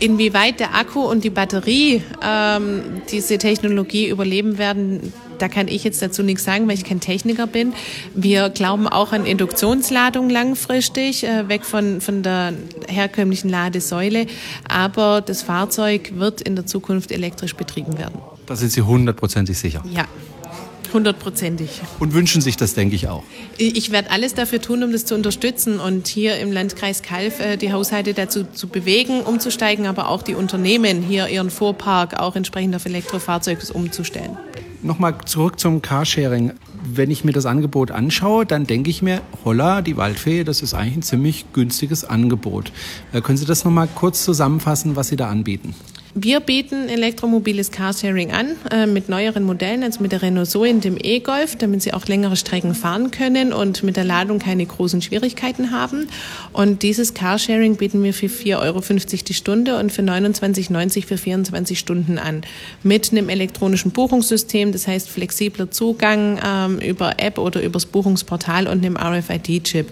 Inwieweit 0.00 0.60
der 0.60 0.74
Akku 0.74 1.00
und 1.00 1.24
die 1.24 1.30
Batterie 1.30 2.02
ähm, 2.22 3.02
diese 3.10 3.38
Technologie 3.38 4.08
überleben 4.08 4.56
werden, 4.58 5.12
da 5.38 5.48
kann 5.48 5.68
ich 5.68 5.84
jetzt 5.84 6.00
dazu 6.00 6.22
nichts 6.22 6.44
sagen, 6.44 6.66
weil 6.68 6.74
ich 6.74 6.84
kein 6.84 7.00
Techniker 7.00 7.46
bin. 7.46 7.74
Wir 8.14 8.48
glauben 8.48 8.88
auch 8.88 9.12
an 9.12 9.26
Induktionsladung 9.26 10.30
langfristig, 10.30 11.24
äh, 11.24 11.48
weg 11.48 11.66
von, 11.66 12.00
von 12.00 12.22
der 12.22 12.54
herkömmlichen 12.88 13.50
Ladesäule. 13.50 14.26
Aber 14.68 15.20
das 15.20 15.42
Fahrzeug 15.42 16.12
wird 16.16 16.40
in 16.40 16.56
der 16.56 16.64
Zukunft 16.64 17.12
elektrisch 17.12 17.54
betrieben 17.54 17.98
werden. 17.98 18.18
Da 18.46 18.56
sind 18.56 18.72
Sie 18.72 18.82
hundertprozentig 18.82 19.58
sicher. 19.58 19.82
Ja. 19.90 20.06
Hundertprozentig. 20.92 21.80
Und 21.98 22.14
wünschen 22.14 22.40
sich 22.40 22.56
das, 22.56 22.74
denke 22.74 22.94
ich, 22.94 23.08
auch. 23.08 23.24
Ich 23.58 23.90
werde 23.90 24.12
alles 24.12 24.34
dafür 24.34 24.60
tun, 24.60 24.84
um 24.84 24.92
das 24.92 25.04
zu 25.04 25.16
unterstützen 25.16 25.80
und 25.80 26.06
hier 26.06 26.38
im 26.38 26.52
Landkreis 26.52 27.02
Kalf 27.02 27.40
äh, 27.40 27.56
die 27.56 27.72
Haushalte 27.72 28.14
dazu 28.14 28.44
zu 28.44 28.68
bewegen, 28.68 29.22
umzusteigen, 29.22 29.86
aber 29.86 30.08
auch 30.08 30.22
die 30.22 30.36
Unternehmen 30.36 31.02
hier 31.02 31.26
ihren 31.26 31.50
Fuhrpark 31.50 32.20
auch 32.20 32.36
entsprechend 32.36 32.76
auf 32.76 32.86
Elektrofahrzeuge 32.86 33.72
umzustellen. 33.72 34.36
Nochmal 34.82 35.16
zurück 35.24 35.58
zum 35.58 35.82
Carsharing. 35.82 36.52
Wenn 36.84 37.10
ich 37.10 37.24
mir 37.24 37.32
das 37.32 37.46
Angebot 37.46 37.90
anschaue, 37.90 38.46
dann 38.46 38.66
denke 38.66 38.90
ich 38.90 39.02
mir, 39.02 39.20
holla, 39.44 39.82
die 39.82 39.96
Waldfee, 39.96 40.44
das 40.44 40.62
ist 40.62 40.74
eigentlich 40.74 40.96
ein 40.98 41.02
ziemlich 41.02 41.46
günstiges 41.52 42.04
Angebot. 42.04 42.70
Äh, 43.12 43.20
können 43.20 43.38
Sie 43.38 43.46
das 43.46 43.64
nochmal 43.64 43.88
kurz 43.92 44.22
zusammenfassen, 44.22 44.94
was 44.94 45.08
Sie 45.08 45.16
da 45.16 45.28
anbieten? 45.28 45.74
Wir 46.16 46.38
bieten 46.38 46.88
elektromobiles 46.88 47.72
Carsharing 47.72 48.30
an 48.30 48.52
äh, 48.70 48.86
mit 48.86 49.08
neueren 49.08 49.42
Modellen, 49.42 49.82
also 49.82 50.00
mit 50.00 50.12
der 50.12 50.22
Renault 50.22 50.48
Zoe 50.48 50.70
und 50.70 50.84
dem 50.84 50.96
E-Golf, 50.96 51.56
damit 51.56 51.82
Sie 51.82 51.92
auch 51.92 52.06
längere 52.06 52.36
Strecken 52.36 52.76
fahren 52.76 53.10
können 53.10 53.52
und 53.52 53.82
mit 53.82 53.96
der 53.96 54.04
Ladung 54.04 54.38
keine 54.38 54.64
großen 54.64 55.02
Schwierigkeiten 55.02 55.72
haben. 55.72 56.06
Und 56.52 56.84
dieses 56.84 57.14
Carsharing 57.14 57.74
bieten 57.74 58.00
wir 58.04 58.14
für 58.14 58.26
4,50 58.26 58.60
Euro 58.60 58.80
die 59.26 59.34
Stunde 59.34 59.76
und 59.76 59.90
für 59.90 60.02
29,90 60.02 61.04
für 61.04 61.18
24 61.18 61.80
Stunden 61.80 62.18
an. 62.18 62.42
Mit 62.84 63.10
einem 63.10 63.28
elektronischen 63.28 63.90
Buchungssystem, 63.90 64.70
das 64.70 64.86
heißt 64.86 65.08
flexibler 65.08 65.72
Zugang 65.72 66.38
ähm, 66.46 66.78
über 66.78 67.14
App 67.18 67.38
oder 67.38 67.60
übers 67.60 67.86
Buchungsportal 67.86 68.68
und 68.68 68.84
einem 68.84 68.96
RFID-Chip. 68.96 69.88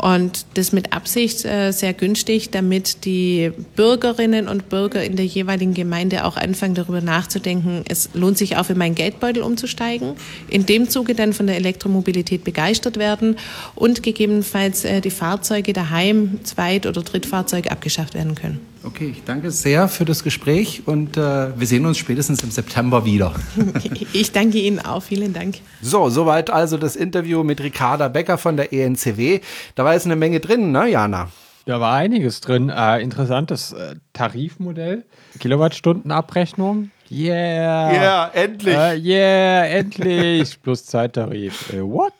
Und 0.00 0.46
das 0.54 0.72
mit 0.72 0.94
Absicht 0.94 1.44
äh, 1.44 1.72
sehr 1.72 1.92
günstig, 1.92 2.50
damit 2.50 3.04
die 3.04 3.52
Bürgerinnen 3.76 4.48
und 4.48 4.70
Bürger 4.70 5.04
in 5.04 5.16
der 5.16 5.26
jeweiligen 5.26 5.74
Gemeinde 5.74 6.24
auch 6.24 6.38
anfangen 6.38 6.74
darüber 6.74 7.02
nachzudenken, 7.02 7.84
es 7.86 8.08
lohnt 8.14 8.38
sich 8.38 8.56
auch 8.56 8.64
für 8.64 8.74
meinen 8.74 8.94
Geldbeutel 8.94 9.42
umzusteigen, 9.42 10.14
in 10.48 10.64
dem 10.64 10.88
Zuge 10.88 11.14
dann 11.14 11.34
von 11.34 11.46
der 11.46 11.56
Elektromobilität 11.56 12.44
begeistert 12.44 12.96
werden 12.96 13.36
und 13.74 14.02
gegebenenfalls 14.02 14.86
äh, 14.86 15.02
die 15.02 15.10
Fahrzeuge 15.10 15.74
daheim, 15.74 16.40
Zweit- 16.44 16.86
oder 16.86 17.02
Drittfahrzeuge 17.02 17.70
abgeschafft 17.70 18.14
werden 18.14 18.34
können. 18.34 18.70
Okay, 18.82 19.12
ich 19.14 19.24
danke 19.24 19.50
sehr 19.50 19.88
für 19.88 20.06
das 20.06 20.24
Gespräch 20.24 20.84
und 20.86 21.18
äh, 21.18 21.20
wir 21.54 21.66
sehen 21.66 21.84
uns 21.84 21.98
spätestens 21.98 22.42
im 22.42 22.50
September 22.50 23.04
wieder. 23.04 23.34
ich 24.14 24.32
danke 24.32 24.56
Ihnen 24.56 24.78
auch, 24.78 25.02
vielen 25.02 25.34
Dank. 25.34 25.56
So, 25.82 26.08
soweit 26.08 26.48
also 26.48 26.78
das 26.78 26.96
Interview 26.96 27.44
mit 27.44 27.60
Ricarda 27.60 28.08
Becker 28.08 28.38
von 28.38 28.56
der 28.56 28.72
ENCW. 28.72 29.40
Da 29.74 29.84
war 29.90 29.94
jetzt 29.94 30.06
eine 30.06 30.14
Menge 30.14 30.38
drin, 30.38 30.70
ne, 30.70 30.86
Jana? 30.86 31.30
Da 31.66 31.80
war 31.80 31.96
einiges 31.96 32.40
drin. 32.40 32.68
Äh, 32.68 33.00
interessantes 33.00 33.72
äh, 33.72 33.96
Tarifmodell, 34.12 35.04
Kilowattstundenabrechnung. 35.40 36.92
Yeah. 37.10 37.92
Ja, 37.92 37.92
yeah, 37.92 38.30
endlich. 38.32 38.76
Äh, 38.76 38.98
yeah, 38.98 39.64
endlich. 39.64 40.62
Plus 40.62 40.84
Zeittarif. 40.86 41.72
Äh, 41.72 41.82
what? 41.82 42.12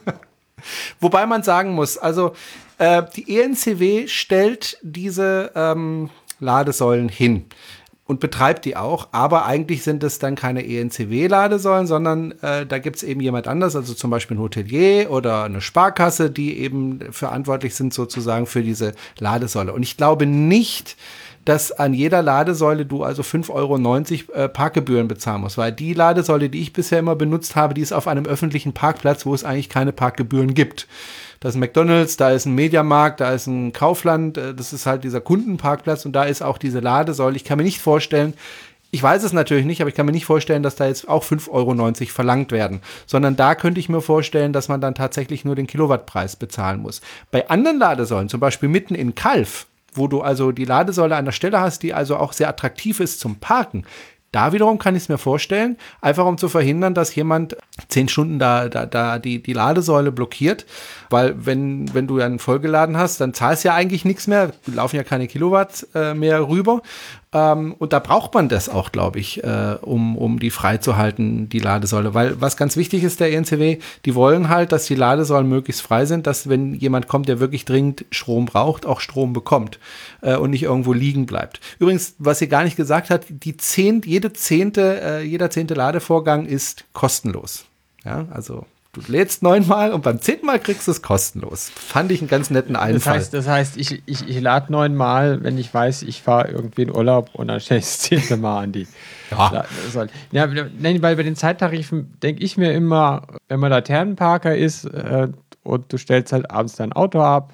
Wobei 1.00 1.26
man 1.26 1.42
sagen 1.42 1.74
muss, 1.74 1.98
also 1.98 2.32
äh, 2.78 3.02
die 3.14 3.38
ENCW 3.38 4.08
stellt 4.08 4.78
diese 4.80 5.52
ähm, 5.54 6.08
Ladesäulen 6.38 7.10
hin 7.10 7.44
und 8.10 8.18
betreibt 8.18 8.64
die 8.64 8.76
auch, 8.76 9.06
aber 9.12 9.46
eigentlich 9.46 9.84
sind 9.84 10.02
es 10.02 10.18
dann 10.18 10.34
keine 10.34 10.66
ENCW-Ladesäulen, 10.66 11.86
sondern 11.86 12.32
äh, 12.42 12.66
da 12.66 12.78
gibt 12.78 12.96
es 12.96 13.04
eben 13.04 13.20
jemand 13.20 13.46
anders, 13.46 13.76
also 13.76 13.94
zum 13.94 14.10
Beispiel 14.10 14.36
ein 14.36 14.40
Hotelier 14.40 15.12
oder 15.12 15.44
eine 15.44 15.60
Sparkasse, 15.60 16.28
die 16.28 16.58
eben 16.58 16.98
verantwortlich 17.12 17.76
sind 17.76 17.94
sozusagen 17.94 18.46
für 18.46 18.64
diese 18.64 18.94
Ladesäule. 19.20 19.72
Und 19.72 19.84
ich 19.84 19.96
glaube 19.96 20.26
nicht, 20.26 20.96
dass 21.44 21.70
an 21.70 21.94
jeder 21.94 22.20
Ladesäule 22.20 22.84
du 22.84 23.04
also 23.04 23.22
5,90 23.22 23.50
Euro 23.50 24.34
äh, 24.34 24.48
Parkgebühren 24.48 25.06
bezahlen 25.06 25.42
musst, 25.42 25.56
weil 25.56 25.70
die 25.70 25.94
Ladesäule, 25.94 26.50
die 26.50 26.62
ich 26.62 26.72
bisher 26.72 26.98
immer 26.98 27.14
benutzt 27.14 27.54
habe, 27.54 27.74
die 27.74 27.80
ist 27.80 27.92
auf 27.92 28.08
einem 28.08 28.26
öffentlichen 28.26 28.72
Parkplatz, 28.72 29.24
wo 29.24 29.32
es 29.34 29.44
eigentlich 29.44 29.68
keine 29.68 29.92
Parkgebühren 29.92 30.54
gibt. 30.54 30.88
Da 31.40 31.48
ist 31.48 31.54
ein 31.54 31.60
McDonalds, 31.60 32.18
da 32.18 32.30
ist 32.30 32.44
ein 32.44 32.54
Mediamarkt, 32.54 33.20
da 33.20 33.32
ist 33.32 33.46
ein 33.46 33.72
Kaufland, 33.72 34.36
äh, 34.36 34.54
das 34.54 34.74
ist 34.74 34.84
halt 34.84 35.04
dieser 35.04 35.22
Kundenparkplatz 35.22 36.04
und 36.04 36.12
da 36.12 36.24
ist 36.24 36.42
auch 36.42 36.58
diese 36.58 36.80
Ladesäule. 36.80 37.36
Ich 37.36 37.44
kann 37.44 37.56
mir 37.56 37.64
nicht 37.64 37.80
vorstellen, 37.80 38.34
ich 38.90 39.02
weiß 39.02 39.22
es 39.22 39.32
natürlich 39.32 39.64
nicht, 39.64 39.80
aber 39.80 39.88
ich 39.88 39.94
kann 39.94 40.04
mir 40.04 40.12
nicht 40.12 40.26
vorstellen, 40.26 40.62
dass 40.62 40.76
da 40.76 40.86
jetzt 40.86 41.08
auch 41.08 41.24
5,90 41.24 41.50
Euro 41.50 42.12
verlangt 42.12 42.52
werden, 42.52 42.80
sondern 43.06 43.36
da 43.36 43.54
könnte 43.54 43.80
ich 43.80 43.88
mir 43.88 44.02
vorstellen, 44.02 44.52
dass 44.52 44.68
man 44.68 44.80
dann 44.80 44.94
tatsächlich 44.94 45.44
nur 45.44 45.54
den 45.54 45.66
Kilowattpreis 45.66 46.36
bezahlen 46.36 46.82
muss. 46.82 47.00
Bei 47.30 47.48
anderen 47.48 47.78
Ladesäulen, 47.78 48.28
zum 48.28 48.40
Beispiel 48.40 48.68
mitten 48.68 48.94
in 48.94 49.14
Kalf, 49.14 49.66
wo 49.94 50.08
du 50.08 50.20
also 50.20 50.52
die 50.52 50.64
Ladesäule 50.64 51.16
an 51.16 51.24
der 51.24 51.32
Stelle 51.32 51.60
hast, 51.60 51.82
die 51.82 51.94
also 51.94 52.16
auch 52.16 52.32
sehr 52.32 52.48
attraktiv 52.48 53.00
ist 53.00 53.20
zum 53.20 53.36
Parken, 53.36 53.84
da 54.32 54.52
wiederum 54.52 54.78
kann 54.78 54.94
ich 54.94 55.04
es 55.04 55.08
mir 55.08 55.18
vorstellen, 55.18 55.76
einfach 56.00 56.24
um 56.24 56.38
zu 56.38 56.48
verhindern, 56.48 56.94
dass 56.94 57.14
jemand 57.14 57.56
zehn 57.88 58.08
Stunden 58.08 58.38
da, 58.38 58.68
da, 58.68 58.86
da 58.86 59.18
die, 59.18 59.42
die 59.42 59.52
Ladesäule 59.52 60.12
blockiert. 60.12 60.66
Weil 61.08 61.34
wenn, 61.44 61.92
wenn 61.94 62.06
du 62.06 62.18
dann 62.18 62.38
vollgeladen 62.38 62.96
hast, 62.96 63.20
dann 63.20 63.34
zahlst 63.34 63.64
du 63.64 63.68
ja 63.68 63.74
eigentlich 63.74 64.04
nichts 64.04 64.28
mehr, 64.28 64.52
laufen 64.66 64.96
ja 64.96 65.02
keine 65.02 65.26
Kilowatt 65.26 65.86
äh, 65.94 66.14
mehr 66.14 66.48
rüber. 66.48 66.82
Ähm, 67.32 67.74
und 67.78 67.92
da 67.92 68.00
braucht 68.00 68.34
man 68.34 68.48
das 68.48 68.68
auch, 68.68 68.90
glaube 68.90 69.20
ich, 69.20 69.44
äh, 69.44 69.76
um, 69.82 70.16
um 70.16 70.40
die 70.40 70.50
freizuhalten, 70.50 71.48
die 71.48 71.60
Ladesäule. 71.60 72.12
Weil 72.12 72.40
was 72.40 72.56
ganz 72.56 72.76
wichtig 72.76 73.04
ist, 73.04 73.20
der 73.20 73.32
ENCW, 73.32 73.78
die 74.04 74.14
wollen 74.14 74.48
halt, 74.48 74.72
dass 74.72 74.86
die 74.86 74.96
Ladesäulen 74.96 75.48
möglichst 75.48 75.82
frei 75.82 76.06
sind, 76.06 76.26
dass 76.26 76.48
wenn 76.48 76.74
jemand 76.74 77.06
kommt, 77.06 77.28
der 77.28 77.38
wirklich 77.38 77.64
dringend 77.64 78.04
Strom 78.10 78.46
braucht, 78.46 78.84
auch 78.84 79.00
Strom 79.00 79.32
bekommt 79.32 79.78
äh, 80.22 80.36
und 80.36 80.50
nicht 80.50 80.64
irgendwo 80.64 80.92
liegen 80.92 81.26
bleibt. 81.26 81.60
Übrigens, 81.78 82.14
was 82.18 82.40
sie 82.40 82.48
gar 82.48 82.64
nicht 82.64 82.76
gesagt 82.76 83.10
hat, 83.10 83.26
die 83.28 83.56
zehnt, 83.56 84.06
jede 84.06 84.32
zehnte, 84.32 85.00
äh, 85.00 85.22
jeder 85.22 85.50
zehnte 85.50 85.74
Ladevorgang 85.74 86.46
ist 86.46 86.84
kostenlos. 86.92 87.66
Ja, 88.04 88.26
also 88.30 88.64
Du 88.92 89.00
lädst 89.06 89.44
neunmal 89.44 89.92
und 89.92 90.02
beim 90.02 90.20
zehnten 90.20 90.46
Mal 90.46 90.58
kriegst 90.58 90.88
du 90.88 90.90
es 90.90 91.00
kostenlos. 91.00 91.70
Fand 91.70 92.10
ich 92.10 92.20
einen 92.20 92.28
ganz 92.28 92.50
netten 92.50 92.74
Einfall. 92.74 92.94
Das 92.94 93.06
heißt, 93.06 93.34
das 93.34 93.46
heißt 93.46 93.76
ich, 93.76 94.02
ich, 94.06 94.28
ich 94.28 94.40
lade 94.40 94.72
neunmal, 94.72 95.44
wenn 95.44 95.58
ich 95.58 95.72
weiß, 95.72 96.02
ich 96.02 96.22
fahre 96.22 96.48
irgendwie 96.48 96.82
in 96.82 96.90
Urlaub 96.90 97.30
und 97.34 97.46
dann 97.46 97.60
stelle 97.60 97.78
ich 97.78 97.86
das 97.86 97.98
zehnte 98.00 98.36
Mal 98.36 98.64
an 98.64 98.72
die. 98.72 98.86
Ja. 99.30 99.64
ja 100.32 100.48
nein, 100.80 101.02
weil 101.02 101.14
bei 101.14 101.22
den 101.22 101.36
Zeittarifen 101.36 102.18
denke 102.20 102.42
ich 102.42 102.56
mir 102.56 102.72
immer, 102.72 103.22
wenn 103.46 103.60
man 103.60 103.70
Laternenparker 103.70 104.56
ist 104.56 104.86
äh, 104.86 105.28
und 105.62 105.92
du 105.92 105.98
stellst 105.98 106.32
halt 106.32 106.50
abends 106.50 106.74
dein 106.74 106.92
Auto 106.92 107.20
ab, 107.20 107.52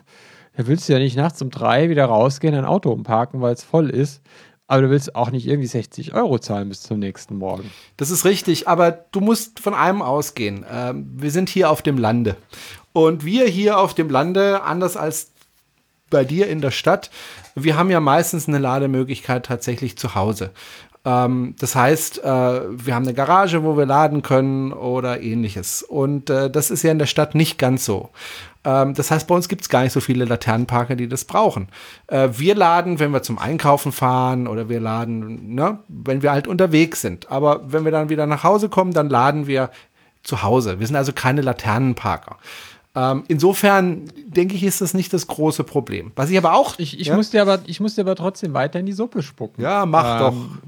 da 0.56 0.66
willst 0.66 0.88
du 0.88 0.94
ja 0.94 0.98
nicht 0.98 1.18
nachts 1.18 1.42
um 1.42 1.50
drei 1.50 1.90
wieder 1.90 2.06
rausgehen, 2.06 2.54
ein 2.54 2.64
Auto 2.64 2.90
umparken, 2.90 3.42
weil 3.42 3.52
es 3.52 3.62
voll 3.62 3.90
ist 3.90 4.22
aber 4.68 4.82
du 4.82 4.90
willst 4.90 5.14
auch 5.14 5.30
nicht 5.30 5.46
irgendwie 5.46 5.68
60 5.68 6.14
Euro 6.14 6.38
zahlen 6.38 6.68
bis 6.68 6.82
zum 6.82 6.98
nächsten 6.98 7.36
Morgen. 7.36 7.70
Das 7.96 8.10
ist 8.10 8.24
richtig, 8.24 8.68
aber 8.68 8.90
du 8.90 9.20
musst 9.20 9.60
von 9.60 9.74
einem 9.74 10.02
ausgehen. 10.02 10.64
Ähm, 10.70 11.08
wir 11.16 11.30
sind 11.30 11.48
hier 11.48 11.70
auf 11.70 11.82
dem 11.82 11.98
Lande. 11.98 12.36
Und 12.92 13.24
wir 13.24 13.46
hier 13.46 13.78
auf 13.78 13.94
dem 13.94 14.10
Lande, 14.10 14.62
anders 14.62 14.96
als 14.96 15.32
bei 16.10 16.24
dir 16.24 16.48
in 16.48 16.60
der 16.60 16.70
Stadt, 16.70 17.10
wir 17.54 17.76
haben 17.76 17.90
ja 17.90 18.00
meistens 18.00 18.48
eine 18.48 18.58
Lademöglichkeit 18.58 19.46
tatsächlich 19.46 19.96
zu 19.96 20.14
Hause. 20.14 20.50
Ähm, 21.06 21.54
das 21.60 21.76
heißt, 21.76 22.18
äh, 22.18 22.24
wir 22.24 22.94
haben 22.94 23.04
eine 23.04 23.14
Garage, 23.14 23.62
wo 23.62 23.78
wir 23.78 23.86
laden 23.86 24.22
können 24.22 24.72
oder 24.72 25.22
ähnliches. 25.22 25.82
Und 25.82 26.28
äh, 26.28 26.50
das 26.50 26.70
ist 26.70 26.82
ja 26.82 26.90
in 26.90 26.98
der 26.98 27.06
Stadt 27.06 27.36
nicht 27.36 27.58
ganz 27.58 27.84
so. 27.84 28.10
Ähm, 28.64 28.92
das 28.94 29.12
heißt, 29.12 29.28
bei 29.28 29.34
uns 29.36 29.48
gibt 29.48 29.62
es 29.62 29.68
gar 29.68 29.84
nicht 29.84 29.92
so 29.92 30.00
viele 30.00 30.24
Laternenparker, 30.24 30.96
die 30.96 31.08
das 31.08 31.24
brauchen. 31.24 31.68
Äh, 32.08 32.30
wir 32.32 32.56
laden, 32.56 32.98
wenn 32.98 33.12
wir 33.12 33.22
zum 33.22 33.38
Einkaufen 33.38 33.92
fahren 33.92 34.48
oder 34.48 34.68
wir 34.68 34.80
laden, 34.80 35.54
ne, 35.54 35.78
wenn 35.86 36.22
wir 36.22 36.32
halt 36.32 36.48
unterwegs 36.48 37.00
sind. 37.00 37.30
Aber 37.30 37.72
wenn 37.72 37.84
wir 37.84 37.92
dann 37.92 38.08
wieder 38.08 38.26
nach 38.26 38.42
Hause 38.42 38.68
kommen, 38.68 38.92
dann 38.92 39.08
laden 39.08 39.46
wir 39.46 39.70
zu 40.24 40.42
Hause. 40.42 40.80
Wir 40.80 40.88
sind 40.88 40.96
also 40.96 41.12
keine 41.12 41.40
Laternenparker. 41.40 42.36
Ähm, 42.96 43.24
insofern 43.28 44.10
denke 44.26 44.54
ich, 44.54 44.64
ist 44.64 44.80
das 44.80 44.94
nicht 44.94 45.12
das 45.12 45.26
große 45.26 45.64
Problem. 45.64 46.12
Was 46.16 46.30
ich 46.30 46.38
aber 46.38 46.54
auch. 46.54 46.78
Ich, 46.78 46.98
ich, 46.98 47.08
ja? 47.08 47.16
muss, 47.16 47.30
dir 47.30 47.42
aber, 47.42 47.60
ich 47.66 47.78
muss 47.78 47.94
dir 47.94 48.00
aber 48.00 48.16
trotzdem 48.16 48.54
weiter 48.54 48.80
in 48.80 48.86
die 48.86 48.92
Suppe 48.92 49.22
spucken. 49.22 49.62
Ja, 49.62 49.84
mach 49.84 50.32
ähm, 50.32 50.58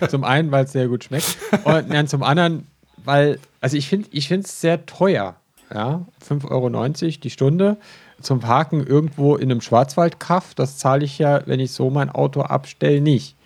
doch. 0.00 0.08
zum 0.08 0.24
einen, 0.24 0.50
weil 0.50 0.64
es 0.64 0.72
sehr 0.72 0.88
gut 0.88 1.04
schmeckt. 1.04 1.36
Und 1.64 1.92
dann 1.92 2.08
zum 2.08 2.22
anderen, 2.22 2.66
weil, 3.04 3.38
also 3.60 3.76
ich 3.76 3.88
finde 3.88 4.08
es 4.10 4.60
sehr 4.60 4.86
teuer 4.86 5.36
ja, 5.72 6.06
5,90 6.26 6.50
Euro 6.50 7.20
die 7.22 7.30
Stunde. 7.30 7.76
Zum 8.20 8.40
Parken 8.40 8.86
irgendwo 8.86 9.36
in 9.36 9.50
einem 9.50 9.60
Schwarzwaldkaff, 9.60 10.54
das 10.54 10.78
zahle 10.78 11.04
ich 11.04 11.18
ja, 11.18 11.46
wenn 11.46 11.60
ich 11.60 11.72
so 11.72 11.90
mein 11.90 12.10
Auto 12.10 12.40
abstelle, 12.42 13.00
nicht. 13.00 13.36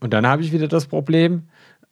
Und 0.00 0.12
dann 0.12 0.26
habe 0.26 0.42
ich 0.42 0.52
wieder 0.52 0.68
das 0.68 0.86
Problem, 0.86 1.44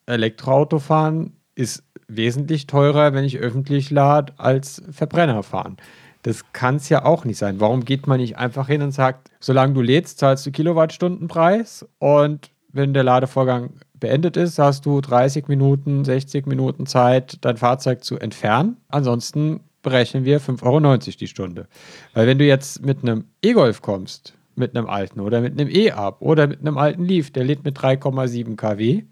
Elektroautofahren 0.07 1.37
ist 1.55 1.85
wesentlich 2.17 2.67
teurer, 2.67 3.12
wenn 3.12 3.25
ich 3.25 3.39
öffentlich 3.39 3.91
lade, 3.91 4.33
als 4.37 4.83
Verbrenner 4.91 5.43
fahren. 5.43 5.77
Das 6.23 6.53
kann 6.53 6.77
es 6.77 6.89
ja 6.89 7.05
auch 7.05 7.25
nicht 7.25 7.39
sein. 7.39 7.61
Warum 7.61 7.85
geht 7.85 8.07
man 8.07 8.19
nicht 8.19 8.39
einfach 8.39 8.69
hin 8.69 8.83
und 8.83 8.93
sagt, 8.93 9.31
solange 9.41 9.75
du 9.75 9.83
lädst, 9.83 10.19
zahlst 10.19 10.47
du 10.47 10.51
Kilowattstundenpreis 10.51 11.87
und 11.99 12.51
wenn 12.73 12.95
der 12.95 13.05
Ladevorgang 13.05 13.71
beendet 14.01 14.37
ist, 14.37 14.59
hast 14.59 14.85
du 14.85 15.01
30 15.01 15.49
Minuten, 15.49 16.05
60 16.05 16.47
Minuten 16.47 16.87
Zeit, 16.87 17.39
dein 17.43 17.57
Fahrzeug 17.57 18.03
zu 18.03 18.19
entfernen. 18.19 18.79
Ansonsten 18.89 19.61
berechnen 19.83 20.25
wir 20.25 20.41
5,90 20.41 20.65
Euro 20.65 20.97
die 20.97 21.27
Stunde. 21.29 21.69
Weil 22.15 22.27
wenn 22.27 22.39
du 22.39 22.45
jetzt 22.45 22.85
mit 22.85 23.03
einem 23.03 23.27
E-Golf 23.43 23.81
kommst, 23.81 24.35
mit 24.57 24.77
einem 24.77 24.89
alten 24.89 25.21
oder 25.21 25.41
mit 25.41 25.53
einem 25.53 25.71
E-Up 25.71 26.21
oder 26.21 26.47
mit 26.47 26.61
einem 26.61 26.79
alten 26.79 27.05
Leaf, 27.05 27.31
der 27.31 27.45
lädt 27.45 27.65
mit 27.65 27.79
3,7 27.79 28.57
kW, 28.57 29.05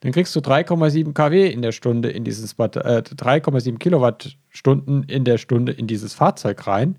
dann 0.00 0.12
kriegst 0.12 0.34
du 0.36 0.40
3,7 0.40 1.12
kW 1.12 1.50
in 1.50 1.62
der 1.62 1.72
Stunde 1.72 2.10
in 2.10 2.24
dieses 2.24 2.52
äh, 2.52 2.54
3,7 2.54 3.78
Kilowattstunden 3.78 5.02
in 5.04 5.24
der 5.24 5.38
Stunde 5.38 5.72
in 5.72 5.86
dieses 5.86 6.14
Fahrzeug 6.14 6.66
rein 6.66 6.96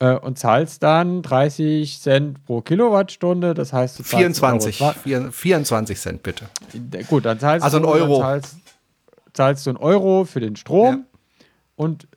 äh, 0.00 0.14
und 0.14 0.38
zahlst 0.38 0.82
dann 0.82 1.22
30 1.22 2.00
Cent 2.00 2.44
pro 2.44 2.60
Kilowattstunde. 2.60 3.54
Das 3.54 3.72
heißt, 3.72 3.98
du 3.98 4.02
24, 4.02 4.82
24 5.30 5.98
Cent 5.98 6.22
bitte. 6.22 6.46
Gut, 7.08 7.24
dann 7.24 7.38
zahlst 7.38 7.64
also 7.64 7.78
du, 7.78 7.86
ein 7.86 8.00
Euro. 8.00 8.20
Zahlst, 8.20 8.56
zahlst, 9.32 9.66
du 9.66 9.70
einen 9.70 9.76
Euro 9.78 10.24
für 10.24 10.40
den 10.40 10.56
Strom 10.56 10.94
ja. 10.94 11.46
und 11.76 12.08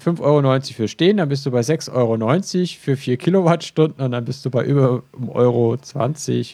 5,90 0.00 0.20
Euro 0.20 0.60
für 0.60 0.88
Stehen, 0.88 1.18
dann 1.18 1.28
bist 1.28 1.44
du 1.46 1.50
bei 1.50 1.60
6,90 1.60 1.90
Euro 1.92 2.66
für 2.80 2.96
4 2.96 3.16
Kilowattstunden 3.16 4.04
und 4.04 4.12
dann 4.12 4.24
bist 4.24 4.44
du 4.44 4.50
bei 4.50 4.64
über 4.64 5.02
1,20 5.20 5.28
Euro 5.34 5.78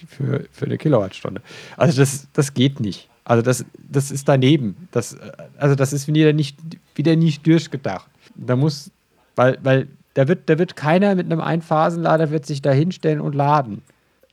für, 0.09 0.45
für 0.51 0.65
eine 0.67 0.79
Kilowattstunde. 0.79 1.41
Also 1.77 2.01
das, 2.01 2.29
das 2.33 2.55
geht 2.55 2.81
nicht. 2.81 3.09
Also 3.25 3.43
das, 3.43 3.65
das 3.91 4.11
ist 4.11 4.29
daneben. 4.29 4.89
Das, 4.93 5.17
also 5.59 5.75
das 5.75 5.93
ist 5.93 6.07
wieder 6.07 6.33
nicht, 6.33 6.59
wieder 6.95 7.17
nicht 7.17 7.47
durchgedacht. 7.47 8.09
Da 8.35 8.57
muss, 8.57 8.91
weil, 9.35 9.59
weil 9.63 9.89
da 10.15 10.29
wird, 10.29 10.49
da 10.49 10.59
wird 10.59 10.77
keiner 10.77 11.15
mit 11.15 11.27
einem 11.27 11.41
Einphasenlader 11.41 12.31
wird 12.31 12.47
sich 12.47 12.63
da 12.63 12.73
hinstellen 12.73 13.21
und 13.21 13.35
laden 13.35 13.83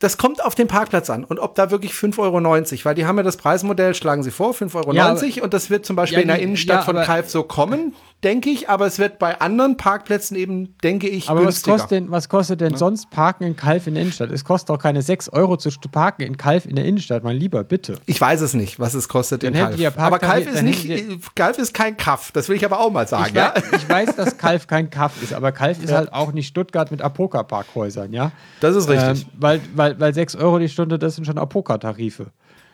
das 0.04 0.18
kommt 0.18 0.44
auf 0.44 0.54
den 0.54 0.68
Parkplatz 0.68 1.08
an 1.08 1.24
und 1.24 1.38
ob 1.38 1.54
da 1.54 1.70
wirklich 1.70 1.92
5,90 1.92 2.18
Euro, 2.20 2.84
weil 2.84 2.94
die 2.94 3.06
haben 3.06 3.16
ja 3.16 3.22
das 3.22 3.38
Preismodell, 3.38 3.94
schlagen 3.94 4.22
sie 4.22 4.30
vor, 4.30 4.52
5,90 4.52 4.74
Euro 4.74 4.92
ja, 4.92 5.42
und 5.42 5.54
das 5.54 5.70
wird 5.70 5.86
zum 5.86 5.96
Beispiel 5.96 6.18
ja, 6.18 6.22
in 6.22 6.28
der 6.28 6.40
Innenstadt 6.40 6.80
ja, 6.80 6.82
von 6.82 6.96
Kalf 6.96 7.30
so 7.30 7.42
kommen, 7.42 7.94
denke 8.22 8.50
ich, 8.50 8.68
aber 8.68 8.86
es 8.86 8.98
wird 8.98 9.18
bei 9.18 9.40
anderen 9.40 9.76
Parkplätzen 9.76 10.36
eben, 10.36 10.76
denke 10.82 11.08
ich, 11.08 11.28
aber 11.28 11.42
günstiger. 11.42 11.74
Was 11.74 11.80
kostet 11.80 11.90
denn, 11.90 12.10
was 12.10 12.28
kostet 12.28 12.60
denn 12.60 12.76
sonst 12.76 13.10
Parken 13.10 13.44
in 13.44 13.56
Kalf 13.56 13.86
in 13.86 13.94
der 13.94 14.02
Innenstadt? 14.02 14.30
Es 14.30 14.44
kostet 14.44 14.70
doch 14.70 14.78
keine 14.78 15.02
6 15.02 15.30
Euro 15.30 15.56
zu 15.56 15.70
parken 15.90 16.22
in 16.22 16.36
Kalf 16.36 16.66
in 16.66 16.76
der 16.76 16.84
Innenstadt, 16.84 17.24
mein 17.24 17.36
Lieber, 17.36 17.64
bitte. 17.64 17.98
Ich 18.06 18.20
weiß 18.20 18.40
es 18.40 18.54
nicht, 18.54 18.80
was 18.80 18.94
es 18.94 19.08
kostet 19.08 19.42
dann 19.42 19.54
in 19.54 19.60
Kalf. 19.60 19.98
aber 19.98 20.18
Kalf 20.18 20.46
ist 20.46 20.62
nicht, 20.62 20.88
Kalf 21.34 21.58
ist 21.58 21.72
kein 21.72 21.96
Kaff, 21.96 22.30
das 22.32 22.48
will 22.48 22.56
ich 22.56 22.64
aber 22.64 22.80
auch 22.80 22.90
mal 22.90 23.06
sagen, 23.06 23.26
ich 23.28 23.34
ja? 23.34 23.54
Weiß, 23.54 23.62
ich 23.72 23.88
weiß, 23.88 24.16
dass 24.16 24.38
Kalf 24.38 24.66
kein 24.66 24.90
Kaff 24.90 25.22
ist, 25.22 25.32
aber 25.32 25.52
Kalf 25.52 25.82
ist 25.82 25.92
halt 25.92 26.12
auch 26.12 26.32
nicht 26.32 26.48
Stuttgart 26.48 26.90
mit 26.90 27.02
Apoka-Parkhäusern, 27.02 28.12
ja? 28.12 28.32
Das 28.60 28.74
ist 28.76 28.88
richtig. 28.88 29.22
Ähm, 29.22 29.32
weil, 29.38 29.60
weil, 29.74 29.93
weil 29.98 30.14
6 30.14 30.36
Euro 30.36 30.58
die 30.58 30.68
Stunde, 30.68 30.98
das 30.98 31.16
sind 31.16 31.24
schon 31.24 31.38
Apoka-Tarife. 31.38 32.26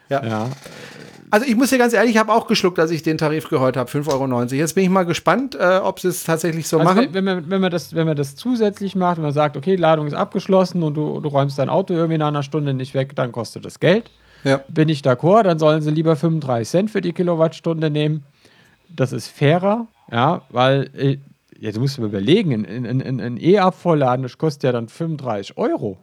Ja. 0.08 0.24
ja. 0.24 0.50
Also 1.30 1.46
ich 1.46 1.54
muss 1.54 1.70
dir 1.70 1.78
ganz 1.78 1.92
ehrlich, 1.92 2.12
ich 2.12 2.18
habe 2.18 2.32
auch 2.32 2.48
geschluckt, 2.48 2.78
als 2.80 2.90
ich 2.90 3.04
den 3.04 3.16
Tarif 3.16 3.48
gehört 3.48 3.76
habe, 3.76 3.88
5,90 3.88 4.10
Euro. 4.10 4.42
Jetzt 4.52 4.74
bin 4.74 4.82
ich 4.82 4.90
mal 4.90 5.04
gespannt, 5.04 5.54
äh, 5.54 5.78
ob 5.78 6.00
sie 6.00 6.08
es 6.08 6.24
tatsächlich 6.24 6.66
so 6.66 6.78
also 6.78 6.92
machen. 6.92 7.08
Wenn, 7.12 7.24
man, 7.24 7.48
wenn, 7.48 7.60
man 7.60 7.70
das, 7.70 7.94
wenn 7.94 8.06
man 8.06 8.16
das 8.16 8.34
zusätzlich 8.34 8.96
macht, 8.96 9.18
wenn 9.18 9.24
man 9.24 9.32
sagt, 9.32 9.56
okay, 9.56 9.76
Ladung 9.76 10.08
ist 10.08 10.14
abgeschlossen 10.14 10.82
und 10.82 10.94
du, 10.94 11.20
du 11.20 11.28
räumst 11.28 11.58
dein 11.58 11.68
Auto 11.68 11.94
irgendwie 11.94 12.18
nach 12.18 12.28
einer 12.28 12.42
Stunde 12.42 12.74
nicht 12.74 12.94
weg, 12.94 13.14
dann 13.14 13.30
kostet 13.30 13.64
das 13.64 13.78
Geld. 13.78 14.10
Ja. 14.42 14.60
Bin 14.68 14.88
ich 14.88 15.02
d'accord, 15.02 15.44
dann 15.44 15.60
sollen 15.60 15.82
sie 15.82 15.90
lieber 15.90 16.16
35 16.16 16.68
Cent 16.68 16.90
für 16.90 17.00
die 17.00 17.12
Kilowattstunde 17.12 17.90
nehmen. 17.90 18.24
Das 18.88 19.12
ist 19.12 19.28
fairer, 19.28 19.86
ja, 20.10 20.42
weil 20.48 20.90
äh, 20.96 21.18
ja, 21.60 21.72
du 21.72 21.80
musst 21.80 21.98
mir 21.98 22.06
überlegen, 22.06 22.64
ein 22.64 23.36
E-Abvollladen, 23.38 24.22
das 24.22 24.38
kostet 24.38 24.64
ja 24.64 24.72
dann 24.72 24.88
35 24.88 25.58
Euro. 25.58 25.98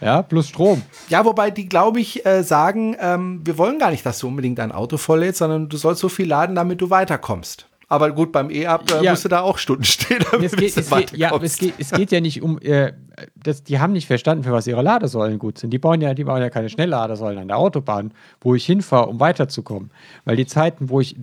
Ja, 0.00 0.22
plus 0.22 0.48
Strom. 0.48 0.82
Ja, 1.08 1.24
wobei 1.24 1.50
die, 1.50 1.68
glaube 1.68 2.00
ich, 2.00 2.24
äh, 2.24 2.42
sagen, 2.42 2.96
ähm, 2.98 3.40
wir 3.44 3.58
wollen 3.58 3.78
gar 3.78 3.90
nicht, 3.90 4.06
dass 4.06 4.20
du 4.20 4.28
unbedingt 4.28 4.58
dein 4.58 4.72
Auto 4.72 4.96
volllädst, 4.96 5.40
sondern 5.40 5.68
du 5.68 5.76
sollst 5.76 6.00
so 6.00 6.08
viel 6.08 6.26
laden, 6.26 6.54
damit 6.54 6.80
du 6.80 6.88
weiterkommst. 6.88 7.66
Aber 7.88 8.12
gut, 8.12 8.30
beim 8.30 8.50
E-Up 8.50 8.88
äh, 8.92 9.04
ja. 9.04 9.10
musst 9.10 9.24
du 9.24 9.28
da 9.28 9.40
auch 9.40 9.58
Stunden 9.58 9.82
stehen. 9.84 10.24
Damit 10.30 10.52
es 10.52 10.56
geht, 10.56 10.76
es 10.76 10.88
geht, 10.88 11.12
ja, 11.18 11.36
es 11.36 11.58
geht, 11.58 11.74
es 11.76 11.90
geht 11.90 12.12
ja 12.12 12.20
nicht 12.20 12.40
um, 12.40 12.60
äh, 12.60 12.92
das, 13.34 13.64
die 13.64 13.80
haben 13.80 13.92
nicht 13.92 14.06
verstanden, 14.06 14.44
für 14.44 14.52
was 14.52 14.68
ihre 14.68 14.80
Ladesäulen 14.80 15.40
gut 15.40 15.58
sind. 15.58 15.70
Die 15.70 15.78
bauen 15.78 16.00
ja, 16.00 16.14
die 16.14 16.24
bauen 16.24 16.40
ja 16.40 16.50
keine 16.50 16.68
Schnellladesäulen 16.68 17.40
an 17.40 17.48
der 17.48 17.58
Autobahn, 17.58 18.14
wo 18.40 18.54
ich 18.54 18.64
hinfahre, 18.64 19.08
um 19.08 19.18
weiterzukommen. 19.18 19.90
Weil 20.24 20.36
die 20.36 20.46
Zeiten, 20.46 20.88
wo 20.88 21.00
ich 21.00 21.16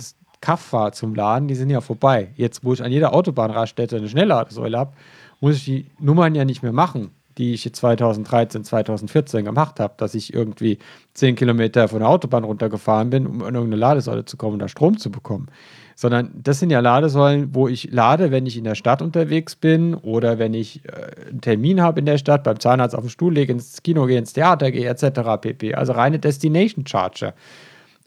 Kaff 0.48 0.62
fahre 0.62 0.94
zum 0.94 1.14
Laden, 1.14 1.50
die 1.50 1.56
sind 1.56 1.70
ja 1.70 1.82
vorbei. 1.82 2.30
Jetzt, 2.38 2.64
wo 2.64 2.72
ich 2.72 2.82
an 2.82 2.90
jeder 2.90 3.14
Autobahnraststätte 3.14 3.98
eine 3.98 4.08
Schnellladesäule 4.08 4.78
habe, 4.78 4.94
muss 5.42 5.58
ich 5.58 5.66
die 5.66 5.86
Nummern 6.00 6.36
ja 6.36 6.46
nicht 6.46 6.64
mehr 6.64 6.72
machen 6.72 7.12
die 7.38 7.54
ich 7.54 7.72
2013, 7.72 8.64
2014 8.64 9.46
gemacht 9.46 9.80
habe, 9.80 9.94
dass 9.98 10.16
ich 10.16 10.34
irgendwie 10.34 10.80
10 11.14 11.36
Kilometer 11.36 11.88
von 11.88 12.00
der 12.00 12.10
Autobahn 12.10 12.44
runtergefahren 12.44 13.12
bin, 13.12 13.28
um 13.28 13.44
an 13.44 13.54
irgendeine 13.54 13.80
Ladesäule 13.80 14.26
zu 14.26 14.38
kommen, 14.38 14.54
um 14.54 14.60
da 14.60 14.68
Strom 14.68 14.98
zu 14.98 15.12
bekommen. 15.12 15.48
Sondern 15.96 16.32
das 16.34 16.60
sind 16.60 16.72
ja 16.72 16.80
Ladesäulen, 16.80 17.54
wo 17.54 17.68
ich 17.68 17.92
lade, 17.92 18.32
wenn 18.32 18.48
ich 18.48 18.58
in 18.58 18.64
der 18.64 18.74
Stadt 18.74 19.04
unterwegs 19.04 19.56
bin 19.56 19.94
oder 19.94 20.40
wenn 20.40 20.56
ich 20.56 20.84
äh, 20.86 21.30
einen 21.30 21.42
Termin 21.42 21.82
habe 21.82 22.00
in 22.00 22.08
der 22.08 22.18
Stadt, 22.18 22.44
beim 22.44 22.60
Zahnarzt 22.60 22.96
auf 22.96 23.04
den 23.04 23.12
Stuhl 23.12 23.34
lege, 23.34 23.54
ins 23.54 23.84
Kino 23.84 24.06
gehe, 24.06 24.18
ins 24.18 24.34
Theater 24.34 24.72
gehe, 24.72 24.88
etc. 24.88 25.40
pp. 25.40 25.76
Also 25.76 25.94
reine 25.94 26.18
Destination 26.18 26.88
Charger. 26.88 27.36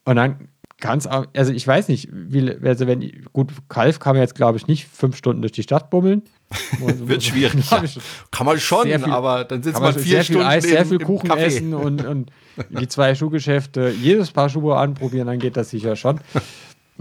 Und 0.04 0.16
dann 0.16 0.48
ganz, 0.80 1.06
also 1.06 1.52
ich 1.52 1.66
weiß 1.66 1.88
nicht, 1.88 2.08
wie, 2.12 2.56
also 2.62 2.86
wenn, 2.86 3.24
gut, 3.32 3.50
Kalf 3.68 3.98
kann 3.98 4.14
man 4.14 4.22
jetzt, 4.22 4.34
glaube 4.34 4.58
ich, 4.58 4.66
nicht 4.66 4.86
fünf 4.86 5.16
Stunden 5.16 5.42
durch 5.42 5.52
die 5.52 5.62
Stadt 5.62 5.90
bummeln. 5.90 6.22
Wird 6.78 7.22
schwierig. 7.22 7.70
Ja. 7.70 7.84
Kann 8.30 8.46
man 8.46 8.58
schon, 8.58 8.84
viel, 8.84 9.04
aber 9.04 9.44
dann 9.44 9.62
sitzt 9.62 9.80
man, 9.80 9.94
man 9.94 10.02
vier 10.02 10.16
sehr 10.16 10.24
Stunden 10.24 10.42
viel 10.42 10.50
Eis, 10.50 10.64
sehr 10.64 10.86
viel 10.86 10.98
Kuchen 10.98 11.30
Café. 11.30 11.36
essen 11.36 11.74
und, 11.74 12.04
und 12.04 12.32
die 12.70 12.88
zwei 12.88 13.14
Schuhgeschäfte 13.14 13.90
jedes 13.90 14.32
Paar 14.32 14.48
Schuhe 14.48 14.76
anprobieren, 14.76 15.28
dann 15.28 15.38
geht 15.38 15.56
das 15.56 15.70
sicher 15.70 15.94
schon. 15.94 16.20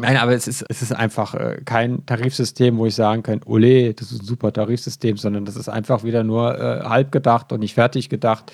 Nein, 0.02 0.16
aber 0.16 0.32
es 0.34 0.48
ist, 0.48 0.64
es 0.70 0.82
ist 0.82 0.94
einfach 0.94 1.34
äh, 1.34 1.62
kein 1.66 2.06
Tarifsystem, 2.06 2.78
wo 2.78 2.86
ich 2.86 2.96
sagen 2.96 3.22
kann, 3.22 3.42
ole, 3.46 3.94
das 3.94 4.14
ist 4.14 4.22
ein 4.22 4.26
super 4.26 4.54
Tarifsystem, 4.54 5.18
sondern 5.18 5.44
das 5.44 5.58
ist 5.58 5.68
einfach 5.68 6.06
wieder 6.06 6.24
nur 6.24 6.58
äh, 6.58 6.86
halb 6.86 7.12
gedacht 7.12 7.52
und 7.52 7.60
nicht 7.60 7.74
fertig 7.74 8.08
gedacht. 8.08 8.54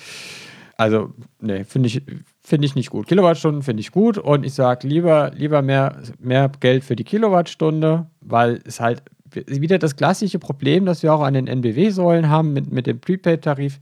Also, 0.76 1.14
nee, 1.40 1.62
finde 1.62 1.86
ich, 1.86 2.02
find 2.46 2.64
ich 2.64 2.76
nicht 2.76 2.90
gut. 2.90 3.08
Kilowattstunden 3.08 3.62
finde 3.62 3.80
ich 3.80 3.90
gut 3.90 4.18
und 4.18 4.46
ich 4.46 4.54
sage 4.54 4.86
lieber, 4.86 5.32
lieber 5.34 5.62
mehr, 5.62 5.96
mehr 6.20 6.48
Geld 6.60 6.84
für 6.84 6.94
die 6.94 7.02
Kilowattstunde, 7.02 8.06
weil 8.20 8.60
es 8.64 8.78
halt 8.78 9.02
wieder 9.34 9.78
das 9.78 9.96
klassische 9.96 10.38
Problem, 10.38 10.86
das 10.86 11.02
wir 11.02 11.12
auch 11.12 11.22
an 11.22 11.34
den 11.34 11.48
NBW-Säulen 11.48 12.28
haben 12.28 12.52
mit, 12.52 12.70
mit 12.70 12.86
dem 12.86 13.00
Prepaid-Tarif 13.00 13.80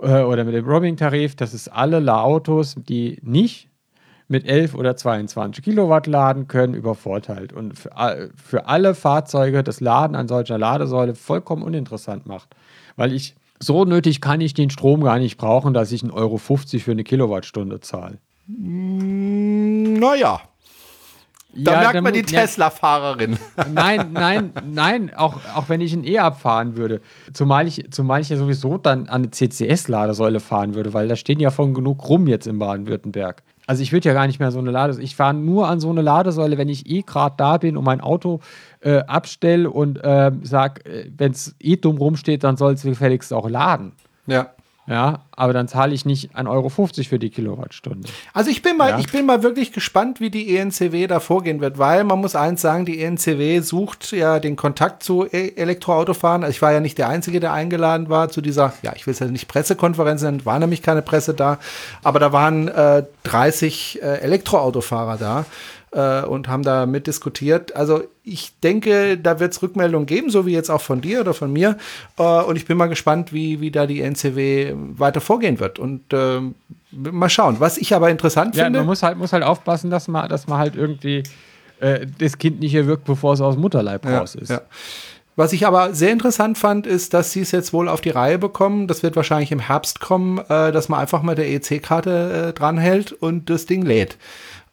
äh, 0.00 0.22
oder 0.22 0.42
mit 0.42 0.52
dem 0.52 0.66
Roaming-Tarif, 0.66 1.36
dass 1.36 1.54
es 1.54 1.68
alle 1.68 2.02
Autos, 2.12 2.74
die 2.76 3.20
nicht 3.22 3.68
mit 4.26 4.48
11 4.48 4.74
oder 4.74 4.96
22 4.96 5.62
Kilowatt 5.62 6.08
laden 6.08 6.48
können, 6.48 6.74
übervorteilt 6.74 7.52
und 7.52 7.78
für, 7.78 8.30
für 8.34 8.66
alle 8.66 8.96
Fahrzeuge 8.96 9.62
das 9.62 9.80
Laden 9.80 10.16
an 10.16 10.26
solcher 10.26 10.58
Ladesäule 10.58 11.14
vollkommen 11.14 11.62
uninteressant 11.62 12.26
macht. 12.26 12.56
Weil 12.96 13.12
ich 13.12 13.36
so 13.62 13.84
nötig 13.84 14.20
kann 14.20 14.40
ich 14.40 14.54
den 14.54 14.70
Strom 14.70 15.02
gar 15.02 15.18
nicht 15.18 15.36
brauchen, 15.36 15.72
dass 15.74 15.92
ich 15.92 16.02
1,50 16.02 16.12
Euro 16.14 16.38
für 16.38 16.90
eine 16.90 17.04
Kilowattstunde 17.04 17.80
zahle. 17.80 18.18
Naja, 18.48 20.40
da 21.54 21.72
ja, 21.72 21.80
merkt 21.80 22.02
man 22.02 22.12
die 22.14 22.22
Tesla-Fahrerin. 22.22 23.36
Nein, 23.74 24.12
nein, 24.12 24.52
nein, 24.64 25.14
auch, 25.14 25.36
auch 25.54 25.68
wenn 25.68 25.82
ich 25.82 25.92
ein 25.92 26.04
E-Up 26.04 26.40
fahren 26.40 26.76
würde. 26.76 27.02
Zumal 27.34 27.66
ich, 27.66 27.90
zumal 27.90 28.22
ich 28.22 28.30
ja 28.30 28.38
sowieso 28.38 28.78
dann 28.78 29.08
an 29.08 29.22
eine 29.22 29.30
CCS-Ladesäule 29.30 30.40
fahren 30.40 30.74
würde, 30.74 30.94
weil 30.94 31.08
da 31.08 31.16
stehen 31.16 31.40
ja 31.40 31.50
von 31.50 31.74
genug 31.74 32.08
rum 32.08 32.26
jetzt 32.26 32.46
in 32.46 32.58
Baden-Württemberg. 32.58 33.42
Also 33.66 33.82
ich 33.82 33.92
würde 33.92 34.08
ja 34.08 34.14
gar 34.14 34.26
nicht 34.26 34.40
mehr 34.40 34.50
so 34.50 34.58
eine 34.58 34.70
Ladesäule. 34.70 35.04
Ich 35.04 35.14
fahre 35.14 35.34
nur 35.34 35.68
an 35.68 35.78
so 35.78 35.90
eine 35.90 36.00
Ladesäule, 36.00 36.56
wenn 36.56 36.68
ich 36.68 36.88
eh 36.88 37.02
gerade 37.02 37.34
da 37.36 37.58
bin 37.58 37.76
und 37.76 37.84
mein 37.84 38.00
Auto 38.00 38.40
äh, 38.40 38.71
abstelle 39.06 39.70
und 39.70 40.02
äh, 40.02 40.32
sage, 40.42 40.84
äh, 40.84 41.10
wenn 41.16 41.32
es 41.32 41.54
eh 41.60 41.76
dumm 41.76 41.98
rumsteht, 41.98 42.44
dann 42.44 42.56
soll 42.56 42.74
es 42.74 42.82
gefälligst 42.82 43.32
auch 43.32 43.48
laden. 43.48 43.92
Ja. 44.26 44.50
Ja, 44.88 45.20
aber 45.30 45.52
dann 45.52 45.68
zahle 45.68 45.94
ich 45.94 46.04
nicht 46.04 46.34
1,50 46.34 46.48
Euro 46.48 46.68
für 46.68 47.18
die 47.20 47.30
Kilowattstunde. 47.30 48.08
Also 48.34 48.50
ich 48.50 48.62
bin 48.62 48.76
mal, 48.76 48.90
ja. 48.90 48.98
ich 48.98 49.12
bin 49.12 49.26
mal 49.26 49.44
wirklich 49.44 49.72
gespannt, 49.72 50.20
wie 50.20 50.28
die 50.28 50.56
ENCW 50.56 51.06
da 51.06 51.20
vorgehen 51.20 51.60
wird, 51.60 51.78
weil 51.78 52.02
man 52.02 52.20
muss 52.20 52.34
eins 52.34 52.62
sagen, 52.62 52.84
die 52.84 53.00
ENCW 53.00 53.60
sucht 53.60 54.10
ja 54.10 54.40
den 54.40 54.56
Kontakt 54.56 55.04
zu 55.04 55.24
e 55.24 55.52
Elektroautofahren. 55.54 56.50
Ich 56.50 56.60
war 56.62 56.72
ja 56.72 56.80
nicht 56.80 56.98
der 56.98 57.08
Einzige, 57.08 57.38
der 57.38 57.52
eingeladen 57.52 58.08
war 58.08 58.28
zu 58.28 58.40
dieser, 58.40 58.72
ja, 58.82 58.92
ich 58.96 59.06
will 59.06 59.12
es 59.12 59.20
ja 59.20 59.26
nicht 59.26 59.46
Pressekonferenz 59.46 60.22
nennen, 60.22 60.44
war 60.44 60.58
nämlich 60.58 60.82
keine 60.82 61.02
Presse 61.02 61.32
da, 61.32 61.58
aber 62.02 62.18
da 62.18 62.32
waren 62.32 62.66
äh, 62.66 63.04
30 63.22 64.02
äh, 64.02 64.06
Elektroautofahrer 64.18 65.16
da 65.16 65.46
äh, 65.92 66.22
und 66.22 66.48
haben 66.48 66.62
da 66.62 66.86
mitdiskutiert. 66.86 67.76
Also 67.76 68.04
ich 68.24 68.58
denke, 68.60 69.18
da 69.18 69.40
wird 69.40 69.52
es 69.52 69.62
Rückmeldungen 69.62 70.06
geben, 70.06 70.30
so 70.30 70.46
wie 70.46 70.52
jetzt 70.52 70.70
auch 70.70 70.80
von 70.80 71.00
dir 71.00 71.20
oder 71.20 71.34
von 71.34 71.52
mir. 71.52 71.76
Äh, 72.18 72.22
und 72.22 72.56
ich 72.56 72.66
bin 72.66 72.76
mal 72.76 72.86
gespannt, 72.86 73.32
wie, 73.32 73.60
wie 73.60 73.70
da 73.70 73.86
die 73.86 74.00
NCW 74.00 74.74
weiter 74.76 75.20
vorgehen 75.20 75.60
wird. 75.60 75.78
Und 75.78 76.12
äh, 76.12 76.40
mal 76.90 77.28
schauen. 77.28 77.56
Was 77.58 77.78
ich 77.78 77.94
aber 77.94 78.10
interessant 78.10 78.56
ja, 78.56 78.64
finde. 78.64 78.80
Man 78.80 78.86
muss 78.86 79.02
halt, 79.02 79.18
muss 79.18 79.32
halt 79.32 79.44
aufpassen, 79.44 79.90
dass 79.90 80.08
man, 80.08 80.28
dass 80.28 80.46
man 80.46 80.58
halt 80.58 80.76
irgendwie 80.76 81.22
äh, 81.80 82.06
das 82.18 82.38
Kind 82.38 82.60
nicht 82.60 82.74
erwirkt, 82.74 83.04
bevor 83.04 83.34
es 83.34 83.40
aus 83.40 83.54
dem 83.54 83.62
Mutterleib 83.62 84.04
ja, 84.04 84.18
raus 84.18 84.34
ist. 84.34 84.50
Ja. 84.50 84.62
Was 85.34 85.54
ich 85.54 85.66
aber 85.66 85.94
sehr 85.94 86.12
interessant 86.12 86.58
fand, 86.58 86.86
ist, 86.86 87.14
dass 87.14 87.32
sie 87.32 87.40
es 87.40 87.52
jetzt 87.52 87.72
wohl 87.72 87.88
auf 87.88 88.02
die 88.02 88.10
Reihe 88.10 88.38
bekommen. 88.38 88.86
Das 88.86 89.02
wird 89.02 89.16
wahrscheinlich 89.16 89.50
im 89.50 89.60
Herbst 89.60 90.00
kommen, 90.00 90.38
äh, 90.38 90.72
dass 90.72 90.90
man 90.90 91.00
einfach 91.00 91.22
mal 91.22 91.34
der 91.34 91.50
EC-Karte 91.50 92.48
äh, 92.48 92.52
dranhält 92.52 93.12
und 93.12 93.48
das 93.48 93.64
Ding 93.64 93.82
lädt. 93.82 94.18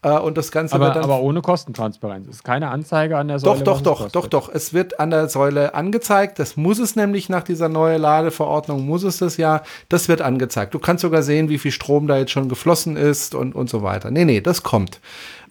Äh, 0.02 0.18
und 0.18 0.38
das 0.38 0.52
Ganze 0.52 0.76
Aber, 0.76 0.86
wird 0.86 0.96
dann 0.96 1.04
aber 1.04 1.20
ohne 1.20 1.42
Kostentransparenz. 1.42 2.28
Es 2.28 2.36
ist 2.38 2.44
keine 2.44 2.70
Anzeige 2.70 3.18
an 3.18 3.28
der 3.28 3.38
doch, 3.38 3.56
Säule. 3.56 3.64
doch, 3.64 3.82
doch, 3.82 3.98
kostet. 3.98 4.16
doch, 4.16 4.28
doch. 4.28 4.50
Es 4.54 4.74
wird 4.74 5.00
an 5.00 5.10
der 5.10 5.28
Säule 5.28 5.74
angezeigt. 5.74 6.40
Das 6.40 6.56
muss 6.56 6.80
es 6.80 6.96
nämlich 6.96 7.28
nach 7.28 7.44
dieser 7.44 7.68
neuen 7.68 8.02
Ladeverordnung, 8.02 8.86
muss 8.86 9.04
es 9.04 9.18
das 9.18 9.38
ja. 9.38 9.62
Das 9.90 10.08
wird 10.08 10.22
angezeigt. 10.22 10.74
Du 10.74 10.80
kannst 10.80 11.02
sogar 11.02 11.22
sehen, 11.22 11.50
wie 11.50 11.58
viel 11.58 11.72
Strom 11.72 12.08
da 12.08 12.18
jetzt 12.18 12.32
schon 12.32 12.48
geflossen 12.48 12.96
ist 12.96 13.36
und, 13.36 13.56
und 13.56 13.70
so 13.70 13.84
weiter. 13.84 14.10
Nee, 14.10 14.26
nee, 14.26 14.40
das 14.42 14.64
kommt. 14.64 15.02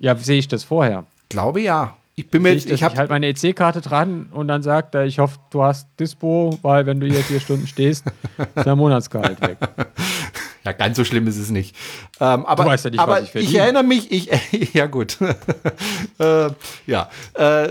Ja, 0.00 0.16
sehe 0.16 0.38
ich 0.38 0.48
das 0.48 0.64
vorher? 0.64 1.04
Glaube 1.28 1.60
ja. 1.60 1.94
Ich 2.18 2.30
bin 2.30 2.42
mir 2.42 2.52
ich 2.52 2.68
ich 2.68 2.82
habe 2.82 2.96
halt 2.96 3.10
meine 3.10 3.28
EC-Karte 3.28 3.80
dran 3.80 4.28
und 4.32 4.48
dann 4.48 4.60
sagt 4.60 4.96
er, 4.96 5.04
ich 5.04 5.20
hoffe, 5.20 5.38
du 5.50 5.62
hast 5.62 5.86
Dispo, 6.00 6.58
weil 6.62 6.84
wenn 6.84 6.98
du 6.98 7.06
hier 7.06 7.22
vier 7.22 7.38
Stunden 7.38 7.68
stehst, 7.68 8.04
ist 8.56 8.66
dein 8.66 8.76
Monatsgehalt 8.76 9.40
weg. 9.40 9.56
Ja, 10.64 10.72
ganz 10.72 10.96
so 10.98 11.04
schlimm 11.04 11.26
ist 11.26 11.38
es 11.38 11.50
nicht. 11.50 11.74
Ähm, 12.20 12.44
aber 12.44 12.66
weißt 12.66 12.84
ja 12.86 12.90
nicht, 12.90 13.00
aber 13.00 13.12
was 13.14 13.22
ich 13.24 13.30
verdiene. 13.30 13.58
erinnere 13.58 13.84
mich, 13.84 14.10
ich, 14.12 14.28
ja 14.74 14.86
gut. 14.86 15.16
äh, 16.18 16.48
ja. 16.86 17.08
Äh, 17.34 17.68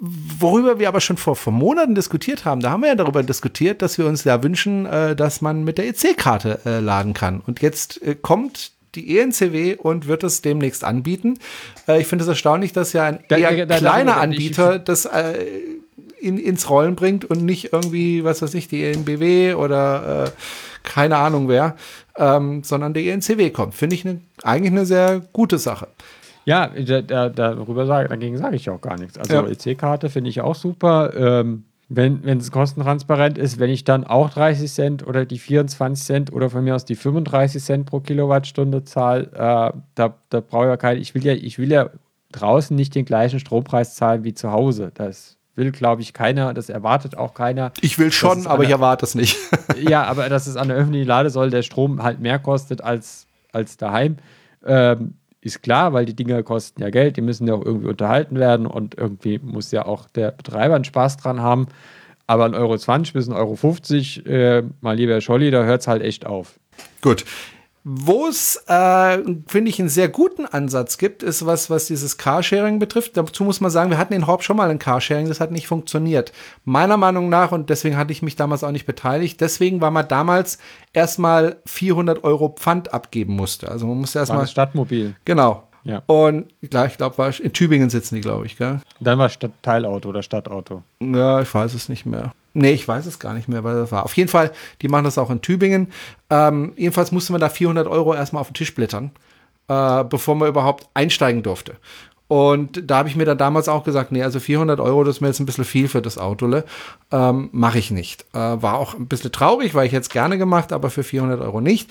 worüber 0.00 0.78
wir 0.78 0.88
aber 0.88 1.00
schon 1.00 1.16
vor, 1.16 1.36
vor 1.36 1.52
Monaten 1.52 1.94
diskutiert 1.94 2.44
haben, 2.44 2.60
da 2.60 2.70
haben 2.70 2.82
wir 2.82 2.88
ja 2.88 2.94
darüber 2.94 3.22
diskutiert, 3.22 3.82
dass 3.82 3.98
wir 3.98 4.06
uns 4.06 4.24
ja 4.24 4.42
wünschen, 4.42 4.86
äh, 4.86 5.14
dass 5.16 5.40
man 5.40 5.64
mit 5.64 5.78
der 5.78 5.86
EC-Karte 5.88 6.60
äh, 6.64 6.78
laden 6.80 7.14
kann. 7.14 7.40
Und 7.46 7.60
jetzt 7.62 8.00
äh, 8.02 8.14
kommt 8.20 8.72
die 8.94 9.18
ENCW 9.18 9.76
und 9.76 10.06
wird 10.06 10.22
es 10.22 10.42
demnächst 10.42 10.84
anbieten. 10.84 11.38
Äh, 11.88 12.00
ich 12.00 12.06
finde 12.06 12.22
es 12.24 12.28
erstaunlich, 12.28 12.72
dass 12.72 12.92
ja 12.92 13.04
ein 13.04 13.20
Da- 13.28 13.36
eher 13.36 13.66
da- 13.66 13.76
kleiner 13.78 14.12
da- 14.12 14.16
ich- 14.18 14.22
Anbieter 14.22 14.78
das 14.78 15.04
äh, 15.06 15.34
in, 16.20 16.38
ins 16.38 16.70
Rollen 16.70 16.94
bringt 16.94 17.24
und 17.24 17.44
nicht 17.44 17.72
irgendwie, 17.72 18.22
was 18.22 18.42
weiß 18.42 18.54
ich, 18.54 18.68
die 18.68 18.84
ENBW 18.84 19.54
oder 19.54 20.26
äh, 20.26 20.30
keine 20.82 21.16
Ahnung 21.16 21.48
wer, 21.48 21.76
ähm, 22.16 22.62
sondern 22.64 22.94
die 22.94 23.08
ENCW 23.08 23.50
kommt. 23.50 23.74
Finde 23.74 23.94
ich 23.94 24.04
ne, 24.04 24.20
eigentlich 24.42 24.72
eine 24.72 24.86
sehr 24.86 25.22
gute 25.32 25.58
Sache. 25.58 25.88
Ja, 26.44 26.68
da, 26.68 27.02
da, 27.02 27.28
darüber 27.28 27.86
sage, 27.86 28.08
dagegen 28.08 28.36
sage 28.36 28.56
ich 28.56 28.68
auch 28.68 28.80
gar 28.80 28.98
nichts. 28.98 29.16
Also 29.16 29.34
Ja. 29.34 29.46
EC-Karte 29.46 30.10
finde 30.10 30.30
ich 30.30 30.40
auch 30.40 30.56
super. 30.56 31.12
Ähm, 31.14 31.64
wenn 31.94 32.24
wenn 32.24 32.38
es 32.38 32.50
kostentransparent 32.50 33.36
ist, 33.38 33.58
wenn 33.58 33.70
ich 33.70 33.84
dann 33.84 34.04
auch 34.04 34.30
30 34.30 34.72
Cent 34.72 35.06
oder 35.06 35.26
die 35.26 35.38
24 35.38 36.04
Cent 36.04 36.32
oder 36.32 36.48
von 36.48 36.64
mir 36.64 36.74
aus 36.74 36.84
die 36.84 36.94
35 36.94 37.62
Cent 37.62 37.86
pro 37.86 38.00
Kilowattstunde 38.00 38.84
zahle, 38.84 39.24
äh, 39.34 39.78
da, 39.94 40.14
da 40.30 40.40
brauche 40.40 40.64
ich 40.64 40.70
ja 40.70 40.76
keine, 40.76 41.00
ich 41.00 41.14
will 41.14 41.24
ja, 41.24 41.34
ich 41.34 41.58
will 41.58 41.70
ja 41.70 41.90
draußen 42.32 42.74
nicht 42.74 42.94
den 42.94 43.04
gleichen 43.04 43.40
Strompreis 43.40 43.94
zahlen 43.94 44.24
wie 44.24 44.32
zu 44.32 44.50
Hause. 44.50 44.90
Das 44.94 45.36
will, 45.54 45.70
glaube 45.72 46.02
ich, 46.02 46.12
keiner, 46.12 46.54
das 46.54 46.68
erwartet 46.68 47.16
auch 47.16 47.34
keiner. 47.34 47.72
Ich 47.80 47.98
will 47.98 48.10
schon, 48.12 48.46
aber 48.46 48.62
ich 48.62 48.68
eine- 48.68 48.74
erwarte 48.76 49.04
es 49.04 49.14
nicht. 49.14 49.36
ja, 49.88 50.04
aber 50.04 50.28
dass 50.28 50.46
es 50.46 50.56
an 50.56 50.68
der 50.68 50.76
öffentlichen 50.76 51.06
Ladesäule 51.06 51.50
der 51.50 51.62
Strom 51.62 52.02
halt 52.02 52.20
mehr 52.20 52.38
kostet 52.38 52.82
als, 52.82 53.26
als 53.52 53.76
daheim, 53.76 54.16
ähm, 54.64 55.14
ist 55.40 55.62
klar, 55.62 55.92
weil 55.92 56.04
die 56.06 56.14
Dinger 56.14 56.42
kosten 56.44 56.80
ja 56.82 56.90
Geld, 56.90 57.16
die 57.16 57.20
müssen 57.20 57.48
ja 57.48 57.54
auch 57.54 57.64
irgendwie 57.64 57.88
unterhalten 57.88 58.38
werden 58.38 58.66
und 58.66 58.94
irgendwie 58.96 59.40
muss 59.42 59.72
ja 59.72 59.84
auch 59.86 60.08
der 60.10 60.30
Betreiber 60.30 60.76
einen 60.76 60.84
Spaß 60.84 61.16
dran 61.16 61.40
haben. 61.42 61.66
Aber 62.28 62.46
1,20 62.46 62.54
Euro 62.54 62.72
bis 62.74 62.88
1,50 62.88 63.36
Euro, 63.36 63.56
50, 63.56 64.26
äh, 64.26 64.62
mal 64.80 64.96
lieber 64.96 65.20
Scholli, 65.20 65.50
da 65.50 65.64
hört 65.64 65.80
es 65.80 65.88
halt 65.88 66.02
echt 66.02 66.24
auf. 66.26 66.60
Gut. 67.02 67.24
Wo 67.84 68.28
es, 68.28 68.62
äh, 68.68 69.18
finde 69.48 69.68
ich, 69.68 69.80
einen 69.80 69.88
sehr 69.88 70.08
guten 70.08 70.46
Ansatz 70.46 70.98
gibt, 70.98 71.24
ist 71.24 71.44
was, 71.46 71.68
was 71.68 71.86
dieses 71.86 72.16
Carsharing 72.16 72.78
betrifft. 72.78 73.16
Dazu 73.16 73.42
muss 73.42 73.60
man 73.60 73.72
sagen, 73.72 73.90
wir 73.90 73.98
hatten 73.98 74.14
in 74.14 74.28
Horb 74.28 74.44
schon 74.44 74.56
mal 74.56 74.70
ein 74.70 74.78
Carsharing, 74.78 75.26
das 75.26 75.40
hat 75.40 75.50
nicht 75.50 75.66
funktioniert. 75.66 76.32
Meiner 76.64 76.96
Meinung 76.96 77.28
nach, 77.28 77.50
und 77.50 77.70
deswegen 77.70 77.96
hatte 77.96 78.12
ich 78.12 78.22
mich 78.22 78.36
damals 78.36 78.62
auch 78.62 78.70
nicht 78.70 78.86
beteiligt, 78.86 79.40
deswegen 79.40 79.80
war 79.80 79.90
man 79.90 80.06
damals 80.06 80.58
erstmal 80.92 81.56
400 81.66 82.22
Euro 82.22 82.50
Pfand 82.50 82.94
abgeben 82.94 83.34
musste. 83.34 83.68
Also 83.68 83.86
man 83.86 83.98
musste 83.98 84.20
erstmal, 84.20 84.46
Stadtmobil. 84.46 85.16
genau. 85.24 85.64
Ja. 85.84 86.02
Und 86.06 86.52
klar, 86.70 86.86
ich 86.86 86.96
glaube, 86.96 87.34
in 87.42 87.52
Tübingen 87.52 87.90
sitzen 87.90 88.14
die, 88.14 88.20
glaube 88.20 88.46
ich, 88.46 88.56
gell? 88.56 88.80
Dann 89.00 89.18
war 89.18 89.28
Teilauto 89.62 90.10
oder 90.10 90.22
Stadtauto. 90.22 90.84
Ja, 91.00 91.40
ich 91.40 91.52
weiß 91.52 91.74
es 91.74 91.88
nicht 91.88 92.06
mehr. 92.06 92.32
Nee, 92.54 92.72
ich 92.72 92.86
weiß 92.86 93.06
es 93.06 93.18
gar 93.18 93.34
nicht 93.34 93.48
mehr, 93.48 93.64
weil 93.64 93.76
das 93.76 93.92
war. 93.92 94.04
Auf 94.04 94.16
jeden 94.16 94.28
Fall, 94.28 94.52
die 94.82 94.88
machen 94.88 95.04
das 95.04 95.18
auch 95.18 95.30
in 95.30 95.40
Tübingen. 95.40 95.88
Ähm, 96.30 96.72
jedenfalls 96.76 97.12
musste 97.12 97.32
man 97.32 97.40
da 97.40 97.48
400 97.48 97.86
Euro 97.86 98.14
erstmal 98.14 98.40
auf 98.40 98.48
den 98.48 98.54
Tisch 98.54 98.74
blättern, 98.74 99.10
äh, 99.68 100.04
bevor 100.04 100.34
man 100.34 100.48
überhaupt 100.48 100.88
einsteigen 100.94 101.42
durfte. 101.42 101.76
Und 102.28 102.90
da 102.90 102.96
habe 102.96 103.10
ich 103.10 103.16
mir 103.16 103.26
dann 103.26 103.36
damals 103.36 103.68
auch 103.68 103.84
gesagt, 103.84 104.10
nee, 104.10 104.22
also 104.22 104.40
400 104.40 104.80
Euro, 104.80 105.04
das 105.04 105.16
ist 105.16 105.20
mir 105.20 105.26
jetzt 105.28 105.40
ein 105.40 105.44
bisschen 105.44 105.66
viel 105.66 105.86
für 105.86 106.00
das 106.00 106.16
Autole. 106.16 106.64
Ähm, 107.10 107.50
Mache 107.52 107.78
ich 107.78 107.90
nicht. 107.90 108.24
Äh, 108.32 108.38
war 108.38 108.78
auch 108.78 108.94
ein 108.94 109.06
bisschen 109.06 109.32
traurig, 109.32 109.74
weil 109.74 109.86
ich 109.86 109.92
jetzt 109.92 110.10
gerne 110.10 110.38
gemacht, 110.38 110.72
aber 110.72 110.88
für 110.88 111.02
400 111.02 111.42
Euro 111.42 111.60
nicht. 111.60 111.90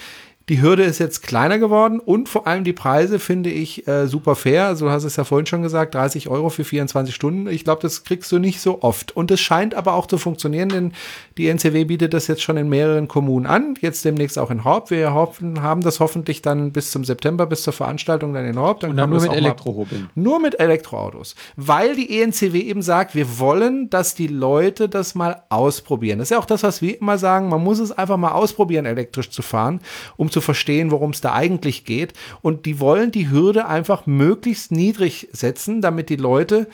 Die 0.50 0.62
Hürde 0.62 0.84
ist 0.84 1.00
jetzt 1.00 1.22
kleiner 1.24 1.60
geworden 1.60 2.00
und 2.00 2.28
vor 2.28 2.48
allem 2.48 2.64
die 2.64 2.74
Preise 2.74 3.20
finde 3.20 3.50
ich 3.50 3.88
äh, 3.88 4.08
super 4.08 4.36
fair. 4.36 4.66
Also 4.66 4.86
du 4.88 4.92
hast 4.92 5.04
es 5.04 5.16
ja 5.16 5.24
vorhin 5.24 5.46
schon 5.46 5.62
gesagt, 5.62 5.96
30 5.96 6.28
Euro 6.30 6.50
für 6.50 6.64
24 6.64 7.14
Stunden. 7.16 7.48
Ich 7.48 7.64
glaube, 7.64 7.82
das 7.82 8.04
kriegst 8.04 8.32
du 8.32 8.40
nicht 8.40 8.60
so 8.60 8.82
oft. 8.82 9.16
Und 9.16 9.32
es 9.32 9.40
scheint 9.40 9.76
aber 9.76 9.94
auch 9.94 10.08
zu 10.08 10.18
funktionieren, 10.18 10.70
denn 10.70 10.94
die 11.38 11.48
NCW 11.48 11.86
bietet 11.86 12.14
das 12.14 12.28
jetzt 12.28 12.42
schon 12.42 12.58
in 12.58 12.68
mehreren 12.70 13.08
Kommunen 13.08 13.46
an. 13.46 13.76
Jetzt 13.82 14.04
demnächst 14.04 14.38
auch 14.40 14.52
in 14.52 14.64
Horb. 14.66 14.90
Wir 14.90 15.14
hoffen, 15.14 15.62
haben 15.62 15.82
das 15.82 16.00
hoffentlich 16.00 16.42
dann 16.42 16.72
bis 16.72 16.92
zum 16.92 17.06
September, 17.06 17.46
bis 17.46 17.62
zur 17.64 17.74
Veranstaltung 17.74 18.34
dann 18.34 18.46
in 18.46 18.58
Horb. 18.60 18.82
Dann 18.82 18.92
Und 18.92 18.98
dann 18.98 19.10
nur 19.10 19.22
mit 19.22 19.32
Elektrohobeln. 19.32 20.10
nur 20.16 20.40
mit 20.40 20.60
Elektroautos. 20.60 21.36
Weil 21.56 21.96
die 21.96 22.20
ENCW 22.20 22.60
eben 22.60 22.82
sagt, 22.82 23.16
wir 23.16 23.40
wollen, 23.40 23.90
dass 23.90 24.16
die 24.16 24.28
Leute 24.28 24.90
das 24.90 25.16
mal 25.16 25.44
ausprobieren. 25.50 26.20
Das 26.20 26.26
ist 26.26 26.32
ja 26.32 26.40
auch 26.40 26.46
das, 26.46 26.64
was 26.64 26.82
wir 26.82 27.00
immer 27.00 27.18
sagen. 27.18 27.48
Man 27.48 27.64
muss 27.64 27.80
es 27.80 27.92
einfach 27.92 28.18
mal 28.18 28.32
ausprobieren, 28.32 28.86
elektrisch 28.86 29.30
zu 29.30 29.44
fahren, 29.44 29.80
um 30.18 30.30
zu 30.30 30.41
verstehen, 30.42 30.92
worum 30.92 31.12
es 31.12 31.22
da 31.22 31.34
eigentlich 31.34 31.86
geht. 31.86 32.14
Und 32.42 32.66
die 32.66 32.80
wollen 32.80 33.12
die 33.12 33.30
Hürde 33.30 33.68
einfach 33.68 34.06
möglichst 34.06 34.72
niedrig 34.72 35.30
setzen, 35.32 35.82
damit 35.82 36.10
die 36.10 36.16
Leute 36.16 36.68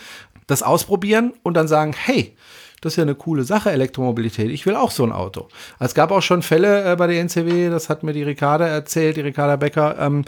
das 0.47 0.63
ausprobieren 0.63 1.33
und 1.43 1.55
dann 1.55 1.67
sagen, 1.67 1.93
hey, 1.93 2.35
das 2.81 2.93
ist 2.93 2.97
ja 2.97 3.03
eine 3.03 3.15
coole 3.15 3.43
Sache, 3.43 3.71
Elektromobilität. 3.71 4.49
Ich 4.49 4.65
will 4.65 4.75
auch 4.75 4.91
so 4.91 5.03
ein 5.03 5.11
Auto. 5.11 5.47
Es 5.79 5.95
gab 5.95 6.11
auch 6.11 6.21
schon 6.21 6.41
Fälle 6.41 6.91
äh, 6.91 6.95
bei 6.95 7.07
der 7.07 7.19
NCW, 7.21 7.69
das 7.69 7.89
hat 7.89 8.03
mir 8.03 8.13
die 8.13 8.23
Ricarda 8.23 8.67
erzählt, 8.67 9.17
die 9.17 9.21
Ricarda 9.21 9.55
Becker, 9.55 9.97
ähm, 9.99 10.25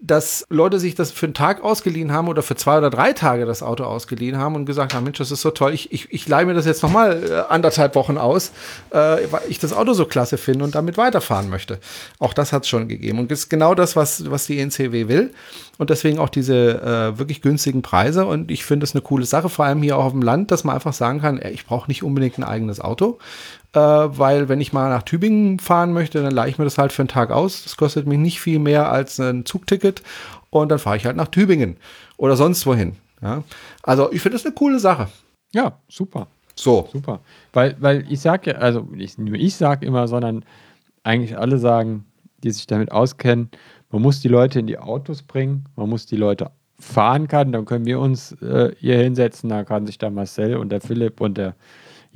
dass 0.00 0.46
Leute 0.50 0.78
sich 0.78 0.94
das 0.94 1.10
für 1.10 1.26
einen 1.26 1.34
Tag 1.34 1.64
ausgeliehen 1.64 2.12
haben 2.12 2.28
oder 2.28 2.42
für 2.42 2.54
zwei 2.54 2.76
oder 2.78 2.90
drei 2.90 3.14
Tage 3.14 3.46
das 3.46 3.62
Auto 3.62 3.84
ausgeliehen 3.84 4.36
haben 4.36 4.54
und 4.54 4.66
gesagt 4.66 4.94
haben, 4.94 5.04
Mensch, 5.04 5.18
das 5.18 5.30
ist 5.30 5.40
so 5.40 5.50
toll, 5.50 5.72
ich, 5.72 5.90
ich, 5.90 6.12
ich 6.12 6.28
leihe 6.28 6.44
mir 6.44 6.52
das 6.52 6.66
jetzt 6.66 6.82
nochmal 6.82 7.22
äh, 7.24 7.52
anderthalb 7.52 7.94
Wochen 7.94 8.18
aus, 8.18 8.52
äh, 8.90 8.96
weil 8.98 9.42
ich 9.48 9.58
das 9.58 9.72
Auto 9.72 9.94
so 9.94 10.04
klasse 10.04 10.36
finde 10.36 10.64
und 10.64 10.74
damit 10.74 10.98
weiterfahren 10.98 11.48
möchte. 11.48 11.78
Auch 12.18 12.34
das 12.34 12.52
hat 12.52 12.64
es 12.64 12.68
schon 12.68 12.88
gegeben. 12.88 13.18
Und 13.18 13.30
das 13.30 13.40
ist 13.40 13.48
genau 13.48 13.74
das, 13.74 13.96
was, 13.96 14.30
was 14.30 14.46
die 14.46 14.58
NCW 14.58 15.08
will. 15.08 15.32
Und 15.78 15.90
deswegen 15.90 16.18
auch 16.18 16.28
diese 16.28 17.14
äh, 17.14 17.18
wirklich 17.18 17.40
günstigen 17.40 17.80
Preise. 17.80 18.26
Und 18.26 18.50
ich 18.50 18.64
finde 18.64 18.84
es 18.84 18.94
eine 18.94 19.02
coole 19.02 19.24
Sache, 19.24 19.48
vor 19.48 19.64
allem 19.64 19.82
hier 19.82 19.96
auch 19.96 20.04
auf 20.04 20.12
dem 20.12 20.22
Land, 20.22 20.50
dass 20.50 20.64
man 20.64 20.74
einfach 20.74 20.92
sagen 20.92 21.20
kann, 21.20 21.40
ich 21.42 21.64
brauche 21.64 21.88
nicht 21.88 22.02
unbedingt 22.02 22.38
ein 22.38 22.44
eigenes 22.44 22.80
Auto. 22.80 23.18
Äh, 23.76 24.18
weil 24.18 24.48
wenn 24.48 24.60
ich 24.60 24.72
mal 24.72 24.88
nach 24.88 25.02
Tübingen 25.02 25.58
fahren 25.58 25.92
möchte, 25.92 26.22
dann 26.22 26.32
leihe 26.32 26.48
ich 26.48 26.58
mir 26.58 26.64
das 26.64 26.78
halt 26.78 26.92
für 26.92 27.02
einen 27.02 27.08
Tag 27.08 27.30
aus. 27.30 27.62
Das 27.62 27.76
kostet 27.76 28.06
mich 28.06 28.18
nicht 28.18 28.40
viel 28.40 28.58
mehr 28.58 28.90
als 28.90 29.20
ein 29.20 29.44
Zugticket 29.44 30.02
und 30.48 30.70
dann 30.70 30.78
fahre 30.78 30.96
ich 30.96 31.04
halt 31.04 31.16
nach 31.16 31.28
Tübingen 31.28 31.76
oder 32.16 32.36
sonst 32.36 32.66
wohin. 32.66 32.96
Ja? 33.20 33.44
Also 33.82 34.10
ich 34.12 34.22
finde 34.22 34.38
das 34.38 34.46
eine 34.46 34.54
coole 34.54 34.78
Sache. 34.78 35.08
Ja, 35.52 35.78
super. 35.88 36.26
So. 36.54 36.88
Super. 36.90 37.20
Weil, 37.52 37.76
weil 37.78 38.10
ich 38.10 38.20
sage 38.20 38.52
ja, 38.52 38.56
also 38.56 38.80
nicht 38.80 39.18
nur 39.18 39.34
ich 39.34 39.54
sage 39.56 39.84
immer, 39.84 40.08
sondern 40.08 40.44
eigentlich 41.04 41.36
alle 41.36 41.58
sagen, 41.58 42.06
die 42.42 42.50
sich 42.50 42.66
damit 42.66 42.92
auskennen, 42.92 43.50
man 43.90 44.00
muss 44.00 44.20
die 44.20 44.28
Leute 44.28 44.58
in 44.60 44.66
die 44.66 44.78
Autos 44.78 45.22
bringen, 45.22 45.66
man 45.76 45.90
muss 45.90 46.06
die 46.06 46.16
Leute 46.16 46.50
fahren 46.78 47.28
kann, 47.28 47.52
dann 47.52 47.66
können 47.66 47.84
wir 47.84 48.00
uns 48.00 48.32
äh, 48.40 48.74
hier 48.78 48.96
hinsetzen, 48.98 49.50
da 49.50 49.64
kann 49.64 49.86
sich 49.86 49.98
der 49.98 50.10
Marcel 50.10 50.56
und 50.56 50.70
der 50.70 50.80
Philipp 50.80 51.20
und 51.20 51.36
der 51.36 51.54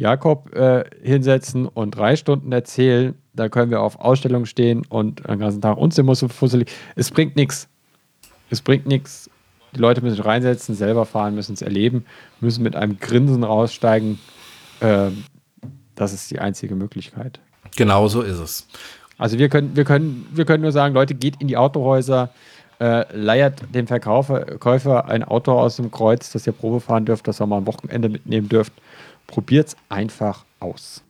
Jakob 0.01 0.57
äh, 0.57 0.85
hinsetzen 1.03 1.67
und 1.67 1.91
drei 1.91 2.17
Stunden 2.17 2.51
erzählen, 2.53 3.15
da 3.35 3.51
können 3.51 3.71
wir 3.71 3.83
auf 3.83 4.01
Ausstellung 4.01 4.47
stehen 4.47 4.83
und 4.89 5.29
den 5.29 5.39
ganzen 5.39 5.61
Tag 5.61 5.77
uns 5.77 5.99
immer 5.99 6.15
so 6.15 6.29
fusselig. 6.29 6.71
Es 6.97 7.11
bringt 7.11 7.37
nichts. 7.37 7.69
Es 8.49 8.63
bringt 8.63 8.87
nichts. 8.87 9.29
Die 9.75 9.79
Leute 9.79 10.01
müssen 10.01 10.17
sich 10.17 10.25
reinsetzen, 10.25 10.75
selber 10.75 11.05
fahren, 11.05 11.35
müssen 11.35 11.53
es 11.53 11.61
erleben, 11.61 12.07
müssen 12.41 12.63
mit 12.63 12.77
einem 12.77 12.99
Grinsen 12.99 13.45
raussteigen. 13.45 14.19
Ähm, 14.81 15.25
das 15.97 16.15
ist 16.15 16.31
die 16.31 16.39
einzige 16.39 16.75
Möglichkeit. 16.77 17.39
Genau 17.77 18.09
so 18.09 18.23
ist 18.23 18.39
es. 18.39 18.69
Also 19.19 19.39
wir 19.39 19.51
können, 19.51 19.77
wir 19.77 19.85
können, 19.85 20.27
wir 20.33 20.47
können 20.47 20.63
nur 20.63 20.73
sagen, 20.73 20.95
Leute, 20.95 21.15
geht 21.15 21.43
in 21.43 21.47
die 21.47 21.59
Autohäuser, 21.59 22.31
äh, 22.81 23.05
leiert 23.15 23.63
dem 23.75 23.87
Verkäufer 23.87 24.57
Käufer 24.57 25.11
ein 25.11 25.25
Auto 25.25 25.53
aus 25.53 25.77
dem 25.77 25.91
Kreuz, 25.91 26.33
das 26.33 26.47
ihr 26.47 26.55
Probe 26.55 26.81
fahren 26.81 27.05
dürft, 27.05 27.29
das 27.29 27.39
ihr 27.39 27.47
mal 27.47 27.59
am 27.59 27.67
Wochenende 27.67 28.09
mitnehmen 28.09 28.49
dürft. 28.49 28.73
Probiert's 29.31 29.77
einfach 29.89 30.45
aus. 30.59 31.03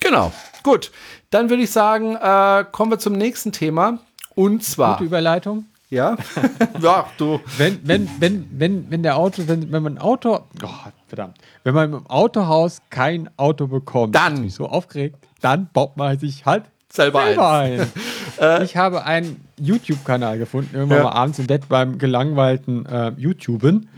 Genau. 0.00 0.32
Gut. 0.62 0.90
Dann 1.28 1.50
würde 1.50 1.62
ich 1.62 1.70
sagen, 1.70 2.16
äh, 2.16 2.64
kommen 2.72 2.90
wir 2.90 2.98
zum 2.98 3.12
nächsten 3.12 3.52
Thema. 3.52 3.98
Und 4.34 4.64
zwar. 4.64 4.94
Gute 4.94 5.04
Überleitung. 5.04 5.66
Ja. 5.90 6.16
ja, 6.80 7.06
du. 7.18 7.40
Wenn, 7.58 7.80
wenn, 7.86 8.08
wenn, 8.18 8.48
wenn, 8.52 8.90
wenn 8.90 9.02
der 9.02 9.16
Auto, 9.16 9.42
wenn, 9.46 9.70
wenn 9.70 9.82
man 9.82 9.94
ein 9.96 9.98
Auto, 9.98 10.40
oh, 10.62 10.68
verdammt, 11.06 11.36
wenn 11.64 11.74
man 11.74 11.92
im 11.92 12.06
Autohaus 12.06 12.80
kein 12.88 13.28
Auto 13.36 13.66
bekommt, 13.66 14.14
Dann. 14.14 14.34
ist 14.34 14.40
mich 14.40 14.54
so 14.54 14.68
aufgeregt, 14.68 15.16
dann 15.42 15.68
baut 15.72 15.96
man 15.96 16.18
sich 16.18 16.46
halt 16.46 16.64
Selber 16.92 17.24
selber 17.24 17.50
ein. 17.50 17.92
ich 18.64 18.76
habe 18.76 19.04
ein, 19.04 19.36
YouTube-Kanal 19.60 20.38
gefunden, 20.38 20.74
irgendwann 20.74 20.98
Ja. 20.98 21.04
mal 21.04 21.12
abends 21.12 21.38
im 21.38 21.46
Bett 21.46 21.68
beim 21.68 21.98
gelangweilten 21.98 22.86
äh, 22.86 23.12
YouTuben. 23.16 23.88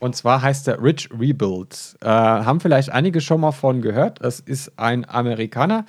Und 0.00 0.16
zwar 0.16 0.42
heißt 0.42 0.68
er 0.68 0.82
Rich 0.82 1.08
Rebuilds. 1.18 1.96
Äh, 2.00 2.08
haben 2.08 2.60
vielleicht 2.60 2.90
einige 2.90 3.20
schon 3.20 3.40
mal 3.40 3.52
von 3.52 3.82
gehört. 3.82 4.20
Es 4.20 4.40
ist 4.40 4.72
ein 4.78 5.08
Amerikaner, 5.08 5.84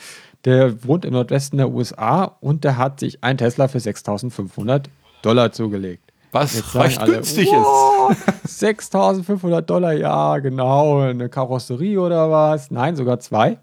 der 0.45 0.83
wohnt 0.83 1.05
im 1.05 1.13
Nordwesten 1.13 1.57
der 1.57 1.69
USA 1.69 2.23
und 2.41 2.63
der 2.63 2.77
hat 2.77 2.99
sich 2.99 3.23
ein 3.23 3.37
Tesla 3.37 3.67
für 3.67 3.77
6.500 3.77 4.85
Dollar 5.21 5.51
zugelegt. 5.51 6.11
Was 6.31 6.75
recht 6.75 6.99
alle, 6.99 7.13
günstig 7.13 7.47
"Wow, 7.49 8.11
6.500 8.47 9.61
Dollar, 9.67 9.93
ja, 9.93 10.39
genau. 10.39 11.01
Eine 11.01 11.29
Karosserie 11.29 11.99
oder 11.99 12.31
was? 12.31 12.71
Nein, 12.71 12.95
sogar 12.95 13.19
zwei. 13.19 13.59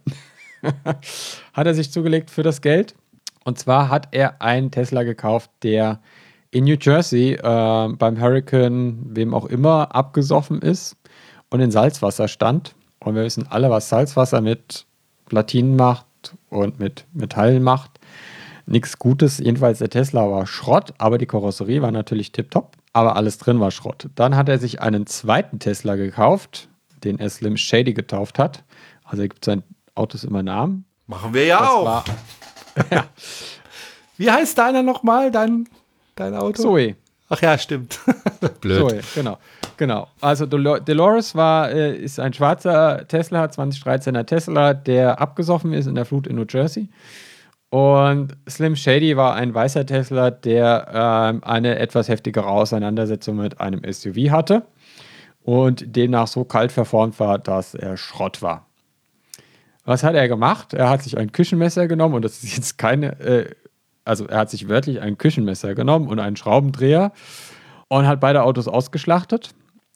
hat 1.53 1.67
er 1.67 1.75
sich 1.75 1.91
zugelegt 1.91 2.31
für 2.31 2.45
das 2.45 2.61
Geld. 2.61 2.95
Und 3.45 3.59
zwar 3.59 3.89
hat 3.89 4.09
er 4.13 4.41
einen 4.41 4.71
Tesla 4.71 5.03
gekauft, 5.03 5.51
der 5.65 6.01
in 6.51 6.65
New 6.65 6.77
Jersey 6.81 7.35
äh, 7.35 7.39
beim 7.93 8.21
Hurricane, 8.21 8.99
wem 9.05 9.35
auch 9.35 9.47
immer, 9.47 9.95
abgesoffen 9.95 10.61
ist 10.63 10.97
und 11.51 11.61
in 11.61 11.71
Salzwasser 11.71 12.29
stand. 12.29 12.75
Und 12.99 13.15
wir 13.15 13.23
wissen 13.25 13.47
alle, 13.49 13.71
was 13.71 13.89
Salzwasser 13.89 14.41
mit 14.41 14.87
Platinen 15.27 15.77
macht 15.77 16.07
und 16.51 16.79
mit 16.79 17.07
Metallen 17.13 17.63
macht. 17.63 17.99
Nichts 18.67 18.99
Gutes. 18.99 19.39
Jedenfalls 19.39 19.79
der 19.79 19.91
Tesla 19.91 20.31
war 20.31 20.47
Schrott, 20.47 20.93
aber 20.99 21.19
die 21.19 21.27
Karosserie 21.27 21.83
war 21.83 21.93
natürlich 21.93 22.33
tipptopp. 22.33 22.77
Aber 22.93 23.17
alles 23.17 23.39
drin 23.39 23.61
war 23.61 23.71
Schrott. 23.71 24.09
Dann 24.17 24.37
hat 24.37 24.49
er 24.49 24.59
sich 24.59 24.81
einen 24.83 25.07
zweiten 25.07 25.59
Tesla 25.61 25.95
gekauft, 25.97 26.69
den 27.05 27.19
er 27.19 27.31
Slim 27.31 27.57
Shady 27.57 27.95
getauft 27.95 28.39
hat. 28.39 28.65
Also 29.05 29.23
er 29.23 29.29
gibt 29.29 29.45
seinen 29.45 29.63
Autos 29.95 30.25
immer 30.25 30.43
Namen. 30.43 30.85
Machen 31.07 31.33
wir 31.35 31.47
ja 31.47 31.59
Das 31.59 31.69
auch. 31.69 31.85
war 31.85 32.05
Wie 34.17 34.31
heißt 34.31 34.59
deiner 34.59 34.83
nochmal, 34.83 35.31
dein, 35.31 35.69
dein 36.21 36.35
Auto? 36.35 36.63
Zoe. 36.63 36.97
Ach 37.29 37.41
ja, 37.43 37.57
stimmt. 37.59 37.99
Blöd. 38.61 38.79
Zoe, 38.91 39.01
genau. 39.15 39.39
Genau. 39.77 40.09
Also 40.21 40.47
Dolo- 40.47 40.79
Dolores 40.81 41.35
war, 41.35 41.71
äh, 41.71 41.97
ist 41.97 42.19
ein 42.21 42.33
schwarzer 42.35 43.07
Tesla, 43.09 43.45
2013er 43.47 44.27
Tesla, 44.27 44.75
der 44.75 45.21
abgesoffen 45.21 45.73
ist 45.73 45.87
in 45.87 45.95
der 45.95 46.05
Flut 46.05 46.27
in 46.27 46.37
New 46.37 46.45
Jersey. 46.49 46.89
Und 47.71 48.37
Slim 48.49 48.75
Shady 48.75 49.17
war 49.17 49.35
ein 49.37 49.55
weißer 49.55 49.87
Tesla, 49.87 50.31
der 50.33 50.89
ähm, 50.93 51.45
eine 51.45 51.79
etwas 51.79 52.09
heftigere 52.09 52.47
Auseinandersetzung 52.47 53.37
mit 53.37 53.61
einem 53.61 53.81
SUV 53.91 54.31
hatte 54.31 54.65
und 55.45 55.95
demnach 55.97 56.27
so 56.27 56.45
kalt 56.45 56.73
verformt 56.73 57.21
war, 57.21 57.39
dass 57.39 57.75
er 57.75 57.97
Schrott 57.97 58.43
war. 58.43 58.67
Was 59.85 60.03
hat 60.03 60.15
er 60.15 60.29
gemacht? 60.29 60.75
Er 60.75 60.91
hat 60.91 61.03
sich 61.05 61.17
ein 61.17 61.33
Küchenmesser 61.33 61.87
genommen 61.87 62.17
und 62.17 62.25
das 62.25 62.43
ist 62.43 62.57
jetzt 62.57 62.77
keine, 62.77 63.19
äh, 63.21 63.51
also 64.05 64.27
er 64.27 64.39
hat 64.39 64.51
sich 64.51 64.69
wörtlich 64.69 65.01
ein 65.01 65.19
Küchenmesser 65.19 65.75
genommen 65.75 66.09
und 66.09 66.19
einen 66.19 66.37
Schraubendreher 66.37 67.13
und 67.89 68.07
hat 68.07 68.21
beide 68.21 68.43
Autos 68.43 68.69
ausgeschlachtet. 68.69 69.51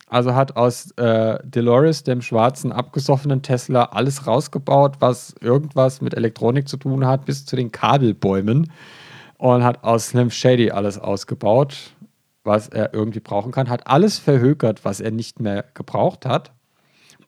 Also 0.06 0.34
hat 0.34 0.56
aus 0.56 0.90
äh, 0.92 1.38
Dolores, 1.44 2.04
dem 2.04 2.20
schwarzen, 2.20 2.72
abgesoffenen 2.72 3.42
Tesla, 3.42 3.84
alles 3.84 4.26
rausgebaut, 4.26 4.96
was 5.00 5.34
irgendwas 5.40 6.00
mit 6.00 6.14
Elektronik 6.14 6.68
zu 6.68 6.76
tun 6.76 7.06
hat, 7.06 7.24
bis 7.24 7.46
zu 7.46 7.56
den 7.56 7.72
Kabelbäumen. 7.72 8.70
Und 9.38 9.64
hat 9.64 9.82
aus 9.82 10.08
Slim 10.08 10.30
Shady 10.30 10.70
alles 10.70 10.98
ausgebaut, 10.98 11.94
was 12.44 12.68
er 12.68 12.94
irgendwie 12.94 13.20
brauchen 13.20 13.50
kann. 13.50 13.68
Hat 13.68 13.86
alles 13.86 14.18
verhökert, 14.18 14.84
was 14.84 15.00
er 15.00 15.10
nicht 15.10 15.40
mehr 15.40 15.64
gebraucht 15.74 16.26
hat. 16.26 16.52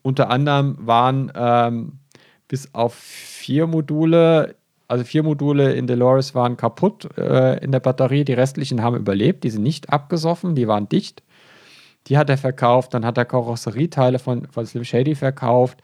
Unter 0.02 0.30
anderem 0.30 0.76
waren 0.78 1.32
ähm, 1.34 1.98
bis 2.46 2.72
auf 2.74 2.94
vier 2.94 3.66
Module, 3.66 4.54
also 4.88 5.04
vier 5.04 5.22
Module 5.22 5.72
in 5.74 5.86
Dolores 5.86 6.34
waren 6.34 6.56
kaputt 6.56 7.08
äh, 7.18 7.62
in 7.62 7.72
der 7.72 7.80
Batterie. 7.80 8.24
Die 8.24 8.32
restlichen 8.32 8.82
haben 8.82 8.96
überlebt, 8.96 9.44
die 9.44 9.50
sind 9.50 9.62
nicht 9.62 9.90
abgesoffen, 9.90 10.54
die 10.54 10.68
waren 10.68 10.88
dicht. 10.88 11.22
Die 12.06 12.18
hat 12.18 12.30
er 12.30 12.38
verkauft, 12.38 12.94
dann 12.94 13.04
hat 13.04 13.18
er 13.18 13.24
Karosserieteile 13.24 14.20
von, 14.20 14.46
von 14.50 14.64
Slim 14.64 14.84
Shady 14.84 15.16
verkauft 15.16 15.82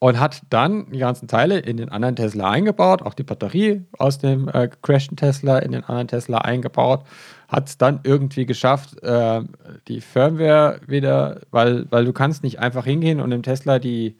und 0.00 0.18
hat 0.18 0.42
dann 0.50 0.90
die 0.90 0.98
ganzen 0.98 1.28
Teile 1.28 1.58
in 1.58 1.76
den 1.76 1.90
anderen 1.90 2.16
Tesla 2.16 2.50
eingebaut, 2.50 3.02
auch 3.02 3.14
die 3.14 3.22
Batterie 3.22 3.84
aus 3.98 4.18
dem 4.18 4.48
äh, 4.48 4.68
gecrashten 4.68 5.16
Tesla 5.16 5.58
in 5.58 5.72
den 5.72 5.84
anderen 5.84 6.08
Tesla 6.08 6.38
eingebaut, 6.38 7.04
hat 7.48 7.68
es 7.68 7.78
dann 7.78 8.00
irgendwie 8.02 8.46
geschafft, 8.46 9.00
äh, 9.02 9.42
die 9.86 10.00
Firmware 10.00 10.80
wieder, 10.86 11.42
weil, 11.50 11.86
weil 11.90 12.04
du 12.04 12.12
kannst 12.12 12.42
nicht 12.42 12.58
einfach 12.58 12.84
hingehen 12.84 13.20
und 13.20 13.30
im 13.30 13.42
Tesla 13.42 13.78
die 13.78 14.16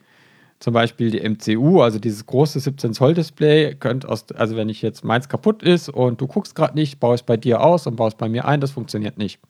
zum 0.61 0.75
Beispiel 0.75 1.11
die 1.11 1.27
MCU, 1.29 1.81
also 1.81 1.99
dieses 1.99 2.27
große 2.27 2.61
17 2.61 2.93
Zoll 2.93 3.15
Display, 3.15 3.75
könnt 3.75 4.07
aus, 4.07 4.31
also 4.33 4.57
wenn 4.57 4.69
ich 4.69 4.83
jetzt 4.83 5.05
meins 5.05 5.29
kaputt 5.29 5.63
ist 5.63 5.89
und 5.89 6.21
du 6.21 6.27
guckst 6.27 6.55
gerade 6.55 6.75
nicht, 6.75 7.01
baue 7.01 7.15
es 7.15 7.23
bei 7.23 7.39
dir 7.39 7.63
aus 7.63 7.87
und 7.87 7.97
baue 7.97 8.09
es 8.09 8.15
bei 8.15 8.29
mir 8.29 8.45
ein, 8.45 8.61
das 8.61 8.71
funktioniert 8.71 9.17
nicht. 9.17 9.41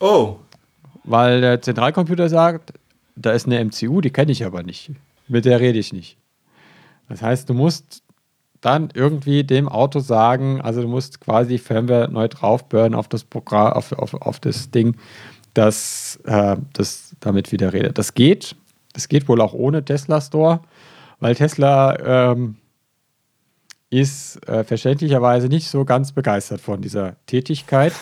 Oh, 0.00 0.36
Weil 1.04 1.42
der 1.42 1.60
Zentralcomputer 1.60 2.30
sagt, 2.30 2.72
da 3.14 3.32
ist 3.32 3.46
eine 3.46 3.62
MCU, 3.62 4.00
die 4.00 4.10
kenne 4.10 4.32
ich 4.32 4.44
aber 4.44 4.62
nicht. 4.62 4.90
Mit 5.28 5.44
der 5.44 5.60
rede 5.60 5.78
ich 5.78 5.92
nicht. 5.92 6.16
Das 7.10 7.20
heißt, 7.20 7.48
du 7.48 7.54
musst 7.54 8.02
dann 8.62 8.88
irgendwie 8.94 9.44
dem 9.44 9.68
Auto 9.68 10.00
sagen, 10.00 10.62
also 10.62 10.80
du 10.80 10.88
musst 10.88 11.20
quasi 11.20 11.58
Firmware 11.58 12.10
neu 12.10 12.28
draufburnen 12.28 12.94
auf 12.94 13.08
das 13.08 13.22
Programm, 13.22 13.74
auf, 13.74 13.92
auf, 13.92 14.14
auf 14.14 14.40
das 14.40 14.70
Ding, 14.70 14.96
dass 15.52 16.18
äh, 16.24 16.56
das 16.72 17.14
damit 17.20 17.52
wieder 17.52 17.74
redet. 17.74 17.98
Das 17.98 18.14
geht. 18.14 18.56
Das 18.94 19.08
geht 19.08 19.28
wohl 19.28 19.42
auch 19.42 19.52
ohne 19.52 19.84
Tesla 19.84 20.20
Store, 20.20 20.60
weil 21.20 21.34
Tesla 21.34 22.32
ähm, 22.32 22.56
ist 23.90 24.46
äh, 24.48 24.64
verständlicherweise 24.64 25.48
nicht 25.48 25.68
so 25.68 25.84
ganz 25.84 26.12
begeistert 26.12 26.60
von 26.60 26.80
dieser 26.80 27.16
Tätigkeit. 27.26 27.92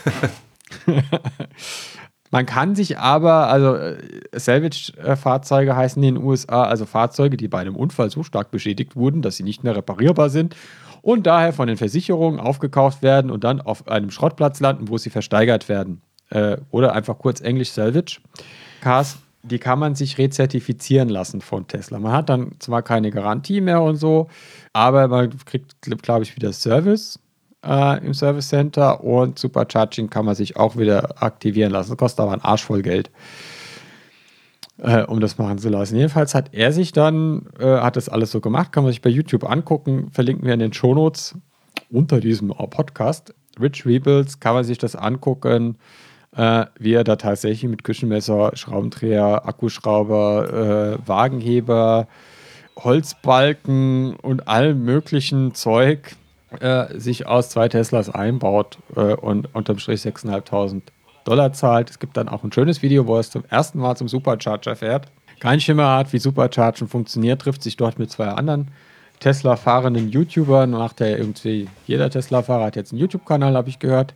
Man 2.31 2.47
kann 2.47 2.75
sich 2.75 2.99
aber, 2.99 3.49
also 3.49 3.75
äh, 3.75 3.99
Salvage-Fahrzeuge 4.33 5.77
heißen 5.77 6.03
in 6.03 6.15
den 6.15 6.25
USA, 6.25 6.65
also 6.65 6.87
Fahrzeuge, 6.87 7.37
die 7.37 7.49
bei 7.49 7.59
einem 7.59 7.77
Unfall 7.77 8.11
so 8.11 8.23
stark 8.23 8.51
beschädigt 8.51 8.97
wurden, 8.97 9.21
dass 9.21 9.37
sie 9.37 9.43
nicht 9.43 9.65
mehr 9.65 9.77
reparierbar 9.77 10.31
sind 10.31 10.57
und 11.03 11.27
daher 11.27 11.53
von 11.53 11.69
den 11.69 11.77
Versicherungen 11.77 12.41
aufgekauft 12.41 13.03
werden 13.03 13.31
und 13.31 13.45
dann 13.45 13.61
auf 13.61 13.87
einem 13.87 14.11
Schrottplatz 14.11 14.61
landen, 14.61 14.89
wo 14.89 14.97
sie 14.97 15.11
versteigert 15.11 15.69
werden. 15.69 16.01
Äh, 16.31 16.57
oder 16.71 16.95
einfach 16.95 17.19
kurz 17.19 17.43
Englisch 17.43 17.73
Salvage. 17.73 18.21
Cars, 18.81 19.19
die 19.43 19.59
kann 19.59 19.79
man 19.79 19.95
sich 19.95 20.19
rezertifizieren 20.19 21.09
lassen 21.09 21.41
von 21.41 21.67
Tesla. 21.67 21.99
Man 21.99 22.13
hat 22.13 22.29
dann 22.29 22.53
zwar 22.61 22.83
keine 22.83 23.11
Garantie 23.11 23.61
mehr 23.61 23.83
und 23.83 23.97
so, 23.97 24.29
aber 24.73 25.09
man 25.09 25.31
kriegt, 25.45 25.81
glaube 25.81 26.23
ich, 26.23 26.37
wieder 26.37 26.53
Service 26.53 27.19
äh, 27.65 28.05
im 28.05 28.15
Service 28.15 28.49
Center 28.49 29.03
und 29.03 29.39
Supercharging 29.39 30.11
kann 30.11 30.25
man 30.25 30.35
sich 30.35 30.57
auch 30.57 30.77
wieder 30.77 31.23
aktivieren 31.23 31.73
lassen. 31.73 31.91
Das 31.91 31.99
kostet 31.99 32.21
aber 32.21 32.33
einen 32.33 32.43
Arsch 32.43 32.65
voll 32.65 32.83
Geld, 32.83 33.11
äh, 34.79 35.03
um 35.03 35.21
das 35.21 35.39
machen 35.39 35.59
zu 35.59 35.69
lassen. 35.69 35.97
Jedenfalls 35.97 36.35
hat 36.35 36.51
er 36.53 36.73
sich 36.73 36.93
dann, 36.93 37.47
äh, 37.59 37.79
hat 37.81 37.97
das 37.97 38.09
alles 38.09 38.31
so 38.31 38.41
gemacht, 38.41 38.73
kann 38.73 38.85
man 38.85 38.93
sich 38.93 39.03
bei 39.03 39.11
YouTube 39.11 39.49
angucken, 39.49 40.11
verlinken 40.13 40.47
wir 40.47 40.55
in 40.55 40.61
den 40.61 40.73
Shownotes 40.73 41.37
unter 41.91 42.21
diesem 42.21 42.49
Podcast. 42.49 43.35
Rich 43.61 43.85
Rebuilds 43.85 44.41
kann 44.41 44.55
man 44.55 44.65
sich 44.65 44.79
das 44.79 44.97
angucken, 44.97 45.77
äh, 46.37 46.67
wie 46.79 46.95
er 46.95 47.05
da 47.05 47.17
tatsächlich 47.17 47.71
mit 47.71 47.85
Küchenmesser, 47.85 48.53
Schraubendreher, 48.55 49.47
Akkuschrauber, 49.47 50.99
äh, 51.03 51.09
Wagenheber, 51.09 52.09
Holzbalken 52.79 54.17
und 54.17 54.49
allem 54.49 54.85
möglichen 54.85 55.55
Zeug 55.55 56.17
äh, 56.61 56.99
sich 56.99 57.27
aus 57.27 57.51
zwei 57.51 57.69
Teslas 57.69 58.11
einbaut 58.11 58.79
äh, 58.97 59.15
und 59.15 59.55
unterm 59.55 59.79
Strich 59.79 60.01
6.500 60.01 60.83
Dollar 61.25 61.53
zahlt. 61.53 61.91
Es 61.91 61.99
gibt 61.99 62.17
dann 62.17 62.29
auch 62.29 62.43
ein 62.43 62.53
schönes 62.53 62.83
Video, 62.83 63.07
wo 63.07 63.15
er 63.15 63.21
es 63.21 63.31
zum 63.31 63.45
ersten 63.49 63.79
Mal 63.79 63.97
zum 63.97 64.09
Supercharger 64.09 64.77
fährt. 64.77 65.07
Kein 65.41 65.61
Schimmer 65.61 65.97
hat, 65.97 66.13
wie 66.13 66.19
Superchargen 66.19 66.89
funktioniert, 66.89 67.43
trifft 67.43 67.63
sich 67.63 67.77
dort 67.77 67.99
mit 67.99 68.11
zwei 68.11 68.29
anderen 68.29 68.69
Tesla-fahrenden 69.21 70.11
YouTubern. 70.11 70.71
Macht 70.71 71.01
er 71.01 71.19
irgendwie, 71.19 71.69
jeder 71.87 72.11
Tesla-Fahrer 72.11 72.67
hat 72.67 72.77
jetzt 72.77 72.93
einen 72.93 73.01
YouTube-Kanal, 73.01 73.55
habe 73.55 73.69
ich 73.69 73.79
gehört. 73.79 74.15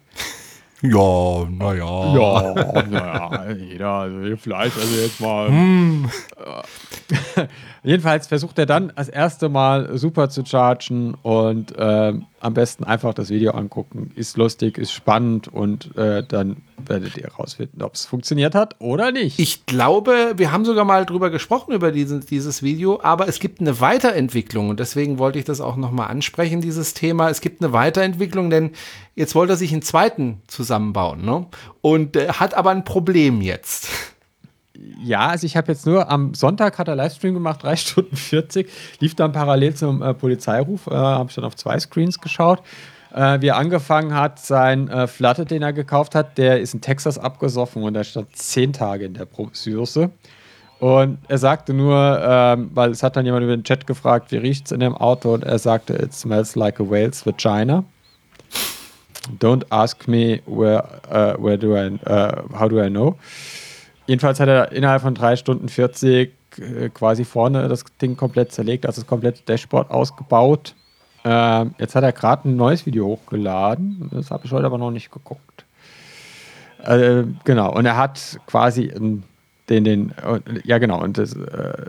Ja, 0.83 1.47
naja. 1.51 2.15
Ja, 2.15 2.55
naja, 2.91 3.53
jeder, 3.53 3.91
also 3.91 4.37
vielleicht, 4.37 4.77
also 4.77 5.01
jetzt 5.01 5.21
mal. 5.21 5.49
Äh, 5.49 7.47
Jedenfalls 7.83 8.27
versucht 8.27 8.59
er 8.59 8.67
dann 8.67 8.93
das 8.97 9.09
erste 9.09 9.49
Mal 9.49 9.97
super 9.97 10.29
zu 10.29 10.45
chargen 10.45 11.15
und 11.23 11.73
ähm, 11.79 12.27
am 12.41 12.55
besten 12.55 12.85
einfach 12.85 13.15
das 13.15 13.31
Video 13.31 13.53
angucken. 13.53 14.13
Ist 14.15 14.37
lustig, 14.37 14.79
ist 14.79 14.93
spannend 14.93 15.49
und 15.49 15.97
äh, 15.97 16.23
dann 16.23 16.59
werdet 16.77 17.17
ihr 17.17 17.25
herausfinden, 17.25 17.83
ob 17.83 17.95
es 17.95 18.05
funktioniert 18.05 18.55
hat 18.55 18.77
oder 18.79 19.13
nicht. 19.13 19.39
Ich 19.39 19.67
glaube, 19.67 20.35
wir 20.37 20.53
haben 20.53 20.65
sogar 20.65 20.85
mal 20.85 21.07
drüber 21.07 21.31
gesprochen, 21.31 21.73
über 21.73 21.93
dieses, 21.93 22.27
dieses 22.27 22.63
Video, 22.63 23.01
aber 23.03 23.29
es 23.29 23.41
gibt 23.41 23.61
eine 23.61 23.81
Weiterentwicklung 23.81 24.69
und 24.69 24.81
deswegen 24.81 25.19
wollte 25.19 25.39
ich 25.39 25.45
das 25.45 25.61
auch 25.61 25.77
nochmal 25.77 26.09
ansprechen, 26.09 26.61
dieses 26.61 26.95
Thema. 26.95 27.31
Es 27.31 27.41
gibt 27.41 27.63
eine 27.63 27.73
Weiterentwicklung, 27.73 28.51
denn 28.51 28.73
jetzt 29.15 29.35
wollte 29.35 29.55
er 29.55 29.57
sich 29.57 29.73
einen 29.73 29.83
zweiten 29.83 30.43
zusammenbauen 30.47 31.25
ne? 31.25 31.47
und 31.81 32.17
äh, 32.17 32.29
hat 32.29 32.55
aber 32.55 32.71
ein 32.71 32.85
Problem 32.85 33.41
jetzt. 33.41 33.89
Ja, 35.03 35.29
also 35.29 35.47
ich 35.47 35.57
habe 35.57 35.73
jetzt 35.73 35.87
nur 35.87 36.11
am 36.11 36.35
Sonntag 36.35 36.79
hat 36.79 36.89
er 36.89 36.97
Livestream 36.97 37.35
gemacht, 37.35 37.63
3 37.63 37.77
Stunden 37.77 38.17
40, 38.17 38.71
lief 39.01 39.15
dann 39.15 39.33
parallel 39.33 39.75
zum 39.75 40.03
äh, 40.03 40.15
Polizeiruf, 40.15 40.87
äh, 40.87 40.95
habe 40.95 41.29
ich 41.29 41.35
dann 41.35 41.45
auf 41.45 41.57
zwei 41.57 41.79
Screens 41.79 42.21
geschaut. 42.21 42.63
äh, 43.17 43.41
wie 43.41 43.49
er 43.49 43.57
angefangen 43.57 44.15
hat, 44.15 44.39
sein 44.39 44.89
äh, 44.89 45.07
Flatte, 45.07 45.47
den 45.47 45.63
er 45.63 45.73
gekauft 45.73 46.15
hat, 46.15 46.39
der 46.39 46.61
ist 46.61 46.75
in 46.75 46.81
Texas 46.83 47.19
abgesoffen 47.19 47.83
und 47.83 47.95
er 47.95 48.05
stand 48.05 48.37
zehn 48.37 48.73
Tage 48.73 49.07
in 49.07 49.15
der 49.15 49.27
Soße. 49.53 50.11
Und 50.79 51.19
er 51.27 51.39
sagte 51.39 51.73
nur, 51.73 52.21
ähm, 52.23 52.71
weil 52.75 52.91
es 52.91 53.03
hat 53.03 53.17
dann 53.17 53.25
jemand 53.25 53.45
über 53.45 53.57
den 53.57 53.65
Chat 53.65 53.87
gefragt, 53.87 54.31
wie 54.31 54.37
riecht 54.37 54.67
es 54.67 54.73
in 54.73 54.81
dem 54.81 54.95
Auto? 54.95 55.33
Und 55.33 55.45
er 55.45 55.59
sagte, 55.59 55.95
it 55.95 56.13
smells 56.13 56.55
like 56.55 56.79
a 56.79 56.85
whale's 56.85 57.25
vagina. 57.25 57.85
Don't 59.41 59.65
ask 59.71 60.07
me 60.07 60.43
where, 60.45 60.85
uh, 61.11 61.43
where 61.43 61.57
do 61.57 61.75
I, 61.75 61.99
uh, 62.07 62.43
how 62.53 62.69
do 62.69 62.79
I 62.81 62.91
know? 62.91 63.17
Jedenfalls 64.07 64.41
hat 64.41 64.49
er 64.49 64.73
innerhalb 64.73 65.03
von 65.03 65.15
drei 65.15 65.37
Stunden 65.37 65.69
40 65.69 66.33
äh, 66.59 66.89
quasi 66.91 67.25
vorne 67.25 67.69
das 67.69 67.85
Ding 68.01 68.17
komplett 68.17 68.53
zerlegt, 68.53 68.87
also 68.87 69.01
das 69.01 69.09
komplette 69.09 69.43
Dashboard 69.43 69.91
ausgebaut. 69.91 70.75
Ähm, 71.25 71.75
jetzt 71.79 71.95
hat 71.95 72.05
er 72.05 72.13
gerade 72.13 72.49
ein 72.49 72.57
neues 72.57 72.87
Video 72.87 73.07
hochgeladen. 73.07 74.09
Das 74.13 74.31
habe 74.31 74.47
ich 74.47 74.53
heute 74.53 74.67
aber 74.67 74.79
noch 74.79 74.93
nicht 74.93 75.11
geguckt. 75.11 75.65
Äh, 76.85 77.25
genau, 77.45 77.75
und 77.75 77.85
er 77.85 77.97
hat 77.97 78.39
quasi 78.47 78.85
ähm, 78.85 79.25
den, 79.69 79.85
den, 79.85 80.11
äh, 80.13 80.41
ja 80.65 80.79
genau, 80.79 81.03
und 81.03 81.19
das 81.19 81.35
äh, 81.35 81.83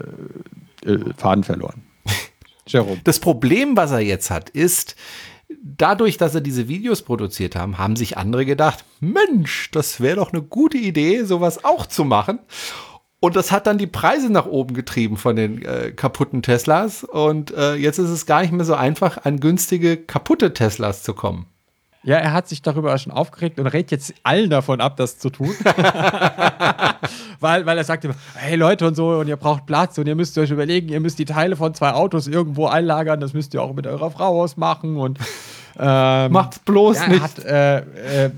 Faden 1.18 1.44
verloren. 1.44 1.84
Jerome. 2.68 3.00
Das 3.04 3.20
Problem, 3.20 3.78
was 3.78 3.92
er 3.92 4.00
jetzt 4.00 4.32
hat, 4.32 4.50
ist, 4.50 4.96
dadurch, 5.50 6.18
dass 6.18 6.36
er 6.36 6.42
diese 6.42 6.68
Videos 6.68 7.02
produziert 7.02 7.56
haben, 7.56 7.78
haben 7.78 7.96
sich 7.96 8.18
andere 8.18 8.46
gedacht, 8.46 8.84
Mensch, 9.00 9.72
das 9.72 10.02
wäre 10.02 10.18
doch 10.18 10.34
eine 10.34 10.42
gute 10.42 10.78
Idee, 10.78 11.24
sowas 11.24 11.64
auch 11.64 11.86
zu 11.86 12.04
machen. 12.04 12.40
Und 13.20 13.36
das 13.36 13.52
hat 13.52 13.66
dann 13.66 13.80
die 13.80 13.88
Preise 13.88 14.32
nach 14.32 14.46
oben 14.46 14.76
getrieben 14.76 15.18
von 15.18 15.36
den 15.36 15.64
äh, 15.64 15.92
kaputten 15.92 16.44
Teslas. 16.44 17.04
Und 17.04 17.52
äh, 17.52 17.76
jetzt 17.76 17.98
ist 17.98 18.10
es 18.10 18.28
gar 18.28 18.42
nicht 18.42 18.52
mehr 18.52 18.66
so 18.66 18.76
einfach, 18.76 19.26
an 19.26 19.40
günstige, 19.40 19.98
kaputte 19.98 20.54
Teslas 20.54 21.02
zu 21.04 21.14
kommen. 21.14 21.48
Ja, 22.08 22.16
er 22.16 22.32
hat 22.32 22.48
sich 22.48 22.62
darüber 22.62 22.98
schon 22.98 23.12
aufgeregt 23.12 23.60
und 23.60 23.68
rät 23.68 23.92
jetzt 23.92 24.14
allen 24.24 24.50
davon 24.50 24.80
ab, 24.80 24.96
das 24.96 25.20
zu 25.20 25.30
tun. 25.30 25.54
weil, 27.42 27.66
weil 27.66 27.78
er 27.78 27.84
sagt 27.84 28.06
immer, 28.06 28.16
hey 28.36 28.56
Leute 28.56 28.88
und 28.88 28.96
so, 28.96 29.10
und 29.10 29.28
ihr 29.28 29.36
braucht 29.36 29.66
Platz 29.66 29.98
und 29.98 30.08
ihr 30.08 30.16
müsst 30.16 30.38
euch 30.38 30.50
überlegen, 30.50 30.88
ihr 30.88 31.02
müsst 31.02 31.20
die 31.20 31.26
Teile 31.26 31.58
von 31.58 31.74
zwei 31.74 31.92
Autos 31.92 32.28
irgendwo 32.28 32.68
einlagern, 32.68 33.20
das 33.20 33.34
müsst 33.34 33.54
ihr 33.54 33.62
auch 33.62 33.74
mit 33.74 33.88
eurer 33.88 34.10
Frau 34.10 34.42
ausmachen 34.42 34.96
und 34.96 35.20
ähm, 35.78 36.32
Macht's 36.32 36.60
bloß 36.60 36.96
ja, 36.98 37.08
nicht. 37.10 37.22
Hat, 37.22 37.44
äh, 37.44 37.80
äh, 37.80 38.32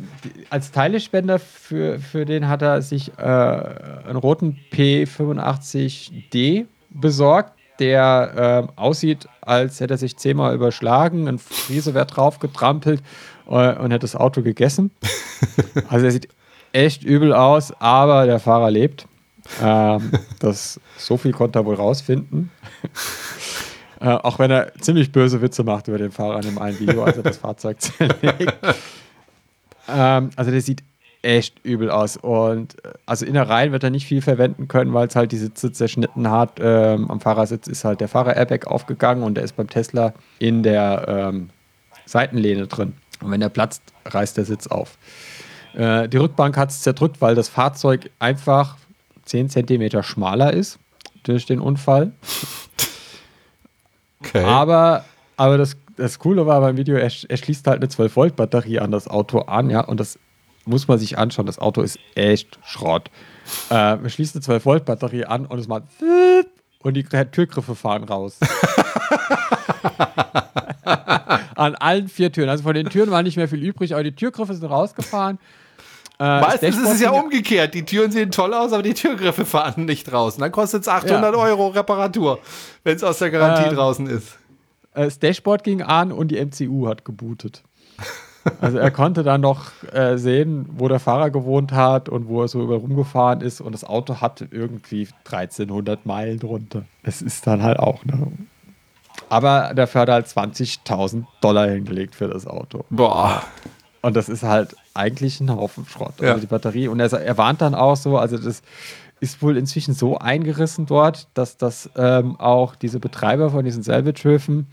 als 0.50 0.72
Teilespender 0.72 1.38
für, 1.38 2.00
für 2.00 2.26
den 2.26 2.48
hat 2.48 2.64
er 2.64 2.82
sich 2.82 3.12
äh, 3.20 3.22
einen 3.22 4.18
roten 4.18 4.58
P85D 4.74 6.66
besorgt, 6.90 7.54
der 7.80 8.68
äh, 8.76 8.82
aussieht, 8.82 9.28
als 9.42 9.80
hätte 9.80 9.94
er 9.94 10.00
sich 10.00 10.18
zehnmal 10.18 10.56
überschlagen, 10.56 11.28
ein 11.28 11.38
Friese 11.38 11.94
wäre 11.94 12.08
drauf 12.08 12.40
getrampelt 12.40 13.04
und 13.56 13.92
hätte 13.92 14.00
das 14.00 14.16
Auto 14.16 14.42
gegessen. 14.42 14.92
also 15.90 16.06
er 16.06 16.12
sieht 16.12 16.28
echt 16.72 17.04
übel 17.04 17.34
aus, 17.34 17.74
aber 17.80 18.26
der 18.26 18.40
Fahrer 18.40 18.72
lebt. 18.72 19.08
Ähm, 19.62 20.12
das, 20.40 20.80
so 20.98 21.18
viel 21.18 21.32
konnte 21.32 21.60
er 21.60 21.66
wohl 21.66 21.76
rausfinden. 21.76 22.52
Äh, 24.02 24.12
auch 24.12 24.40
wenn 24.40 24.50
er 24.50 24.72
ziemlich 24.80 25.12
böse 25.12 25.42
Witze 25.42 25.66
macht 25.66 25.90
über 25.90 25.98
den 25.98 26.12
Fahrer 26.12 26.38
in 26.38 26.44
dem 26.44 26.58
einen 26.58 26.80
Video, 26.80 27.04
als 27.04 27.18
er 27.18 27.24
das 27.24 27.36
Fahrzeug 27.36 27.82
zerlegt. 27.82 28.54
ähm, 29.90 30.30
also 30.38 30.52
der 30.52 30.62
sieht 30.62 30.84
echt 31.22 31.60
übel 31.66 31.92
aus. 31.92 32.16
Und 32.16 32.76
äh, 32.86 32.94
also 33.06 33.26
Innereien 33.26 33.74
wird 33.74 33.84
er 33.84 33.90
nicht 33.90 34.06
viel 34.06 34.22
verwenden 34.22 34.70
können, 34.70 34.94
weil 34.94 35.08
es 35.08 35.18
halt 35.18 35.34
die 35.34 35.38
Sitze 35.38 35.74
zerschnitten 35.74 36.32
hat. 36.32 36.62
Ähm, 36.62 37.12
am 37.12 37.20
Fahrersitz 37.20 37.68
ist 37.68 37.84
halt 37.84 38.00
der 38.00 38.08
Fahrer-Airbag 38.08 38.68
aufgegangen 38.68 39.22
und 39.22 39.36
der 39.36 39.44
ist 39.44 39.58
beim 39.58 39.70
Tesla 39.70 40.14
in 40.40 40.64
der 40.64 41.06
ähm, 41.10 41.50
Seitenlehne 42.06 42.68
drin. 42.68 42.94
Und 43.22 43.32
wenn 43.32 43.40
der 43.40 43.50
platzt, 43.50 43.82
reißt 44.06 44.38
der 44.38 44.46
Sitz 44.46 44.68
auf. 44.68 44.98
Äh, 45.74 46.08
die 46.10 46.18
Rückbank 46.18 46.58
hat 46.58 46.70
es 46.70 46.82
zerdrückt, 46.82 47.22
weil 47.22 47.36
das 47.36 47.50
Fahrzeug 47.50 48.10
einfach 48.20 48.78
10 49.26 49.50
cm 49.50 50.04
schmaler 50.04 50.54
ist 50.54 50.80
durch 51.24 51.46
den 51.46 51.60
Unfall. 51.60 52.12
Okay. 54.22 54.44
Aber, 54.44 55.06
aber 55.38 55.58
das, 55.58 55.78
das 55.96 56.20
Coole 56.20 56.46
war 56.46 56.60
beim 56.60 56.76
Video, 56.76 56.98
er, 56.98 57.10
er 57.30 57.38
schließt 57.38 57.66
halt 57.68 57.82
eine 57.82 57.90
12-Volt-Batterie 57.90 58.80
an 58.80 58.92
das 58.92 59.08
Auto 59.08 59.40
an, 59.40 59.70
ja, 59.70 59.80
und 59.80 59.98
das 59.98 60.20
muss 60.66 60.88
man 60.88 61.00
sich 61.00 61.18
anschauen. 61.18 61.46
Das 61.46 61.60
Auto 61.60 61.82
ist 61.82 62.00
echt 62.16 62.60
Schrott. 62.64 63.10
Äh, 63.70 63.96
man 63.96 64.10
schließt 64.10 64.36
eine 64.36 64.44
12-Volt-Batterie 64.44 65.26
an 65.26 65.46
und 65.46 65.60
es 65.60 65.68
macht 65.68 65.84
und 66.84 66.94
die 66.94 67.04
Türgriffe 67.04 67.76
fahren 67.76 68.04
raus. 68.04 68.40
an 71.56 71.76
allen 71.76 72.08
vier 72.08 72.32
Türen. 72.32 72.50
Also 72.50 72.64
von 72.64 72.74
den 72.74 72.90
Türen 72.90 73.12
war 73.12 73.24
nicht 73.24 73.38
mehr 73.38 73.48
viel 73.48 73.64
übrig, 73.64 73.94
aber 73.94 74.04
die 74.04 74.14
Türgriffe 74.16 74.54
sind 74.54 74.66
rausgefahren. 74.66 75.40
Äh, 76.20 76.42
Meistens 76.42 76.78
ist 76.78 76.94
es 76.96 77.02
ja 77.02 77.12
umgekehrt. 77.12 77.74
Die 77.74 77.86
Türen 77.86 78.12
sehen 78.12 78.32
toll 78.32 78.54
aus, 78.54 78.74
aber 78.74 78.84
die 78.84 78.94
Türgriffe 78.94 79.46
fahren 79.46 79.86
nicht 79.86 80.12
raus. 80.12 80.36
Und 80.36 80.42
dann 80.42 80.52
kostet 80.52 80.82
es 80.82 80.88
800 80.88 81.34
ja. 81.34 81.40
Euro 81.40 81.68
Reparatur, 81.68 82.40
wenn 82.84 82.96
es 82.96 83.04
aus 83.04 83.20
der 83.20 83.32
Garantie 83.32 83.70
äh, 83.70 83.74
draußen 83.74 84.06
ist. 84.08 84.38
Äh, 84.94 85.06
das 85.06 85.20
Dashboard 85.20 85.64
ging 85.64 85.82
an 85.82 86.12
und 86.12 86.30
die 86.30 86.44
MCU 86.44 86.88
hat 86.88 87.06
gebootet. 87.06 87.64
Also 88.62 88.78
er 88.78 88.90
konnte 88.90 89.22
dann 89.22 89.42
noch 89.42 89.70
äh, 89.92 90.18
sehen, 90.18 90.66
wo 90.72 90.88
der 90.88 91.00
Fahrer 91.00 91.30
gewohnt 91.30 91.74
hat 91.74 92.08
und 92.08 92.30
wo 92.30 92.42
er 92.42 92.48
so 92.48 92.64
über 92.64 92.78
rumgefahren 92.78 93.42
ist 93.42 93.60
und 93.60 93.74
das 93.74 93.84
Auto 93.84 94.22
hatte 94.22 94.48
irgendwie 94.50 95.10
1300 95.26 96.06
Meilen 96.06 96.40
drunter. 96.40 96.86
Es 97.04 97.22
ist 97.22 97.46
dann 97.46 97.62
halt 97.62 97.80
auch, 97.80 98.06
ne? 98.06 98.32
Aber 99.30 99.74
dafür 99.76 100.02
hat 100.02 100.10
er 100.10 100.16
halt 100.16 100.28
20.000 100.28 101.26
Dollar 101.42 101.70
hingelegt 101.70 102.16
für 102.16 102.28
das 102.28 102.48
Auto. 102.48 102.84
Boah. 102.90 103.44
Und 104.02 104.16
das 104.16 104.30
ist 104.30 104.44
halt 104.44 104.76
eigentlich 104.94 105.40
ein 105.40 105.52
Haufen 105.52 105.86
Schrott. 105.86 106.14
Also 106.20 106.26
ja. 106.26 106.38
die 106.38 106.48
Batterie. 106.48 106.88
Und 106.88 107.00
er, 107.00 107.12
er 107.14 107.38
warnt 107.38 107.62
dann 107.62 107.76
auch 107.76 107.96
so, 107.96 108.18
also 108.18 108.38
das 108.38 108.64
ist 109.20 109.42
wohl 109.42 109.58
inzwischen 109.58 109.94
so 109.94 110.18
eingerissen 110.18 110.86
dort, 110.86 111.28
dass 111.34 111.58
das 111.58 111.90
ähm, 111.96 112.40
auch 112.40 112.76
diese 112.76 113.00
Betreiber 113.00 113.50
von 113.52 113.66
diesen 113.66 113.84
Salvage-Höfen 113.84 114.68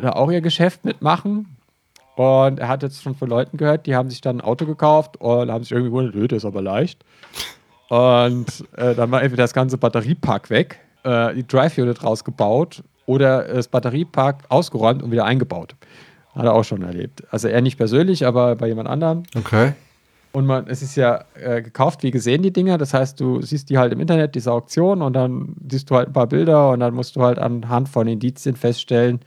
da 0.00 0.12
auch 0.12 0.30
ihr 0.30 0.40
Geschäft 0.40 0.84
mitmachen. 0.84 1.56
Und 2.14 2.60
er 2.60 2.68
hat 2.68 2.82
jetzt 2.82 3.02
schon 3.02 3.14
von 3.14 3.28
Leuten 3.28 3.56
gehört, 3.56 3.86
die 3.86 3.96
haben 3.96 4.10
sich 4.10 4.20
dann 4.20 4.38
ein 4.38 4.40
Auto 4.42 4.66
gekauft 4.66 5.16
und 5.16 5.50
haben 5.50 5.64
sich 5.64 5.72
irgendwie 5.72 5.90
gewundert, 5.90 6.32
das 6.32 6.38
ist 6.38 6.44
aber 6.44 6.60
leicht. 6.60 7.04
Und 7.88 8.64
äh, 8.76 8.94
dann 8.94 9.10
war 9.10 9.22
entweder 9.22 9.44
das 9.44 9.54
ganze 9.54 9.78
Batteriepack 9.78 10.50
weg, 10.50 10.80
äh, 11.04 11.34
die 11.34 11.46
Drive-Unit 11.46 12.04
rausgebaut 12.04 12.82
oder 13.06 13.44
das 13.44 13.68
Batteriepack 13.68 14.44
ausgeräumt 14.48 15.02
und 15.02 15.10
wieder 15.10 15.24
eingebaut. 15.24 15.74
Hat 16.34 16.44
er 16.44 16.54
auch 16.54 16.64
schon 16.64 16.82
erlebt. 16.82 17.22
Also 17.30 17.48
er 17.48 17.60
nicht 17.60 17.76
persönlich, 17.76 18.26
aber 18.26 18.56
bei 18.56 18.68
jemand 18.68 18.88
anderem. 18.88 19.24
Okay. 19.36 19.74
Und 20.32 20.46
man, 20.46 20.66
es 20.66 20.80
ist 20.80 20.96
ja 20.96 21.24
äh, 21.34 21.60
gekauft 21.60 22.02
wie 22.02 22.10
gesehen, 22.10 22.42
die 22.42 22.52
Dinger. 22.52 22.78
Das 22.78 22.94
heißt, 22.94 23.20
du 23.20 23.42
siehst 23.42 23.68
die 23.68 23.76
halt 23.76 23.92
im 23.92 24.00
Internet, 24.00 24.34
diese 24.34 24.50
Auktion, 24.50 25.02
und 25.02 25.12
dann 25.12 25.54
siehst 25.70 25.90
du 25.90 25.96
halt 25.96 26.08
ein 26.08 26.14
paar 26.14 26.26
Bilder 26.26 26.70
und 26.70 26.80
dann 26.80 26.94
musst 26.94 27.16
du 27.16 27.22
halt 27.22 27.38
anhand 27.38 27.90
von 27.90 28.08
Indizien 28.08 28.56
feststellen, 28.56 29.20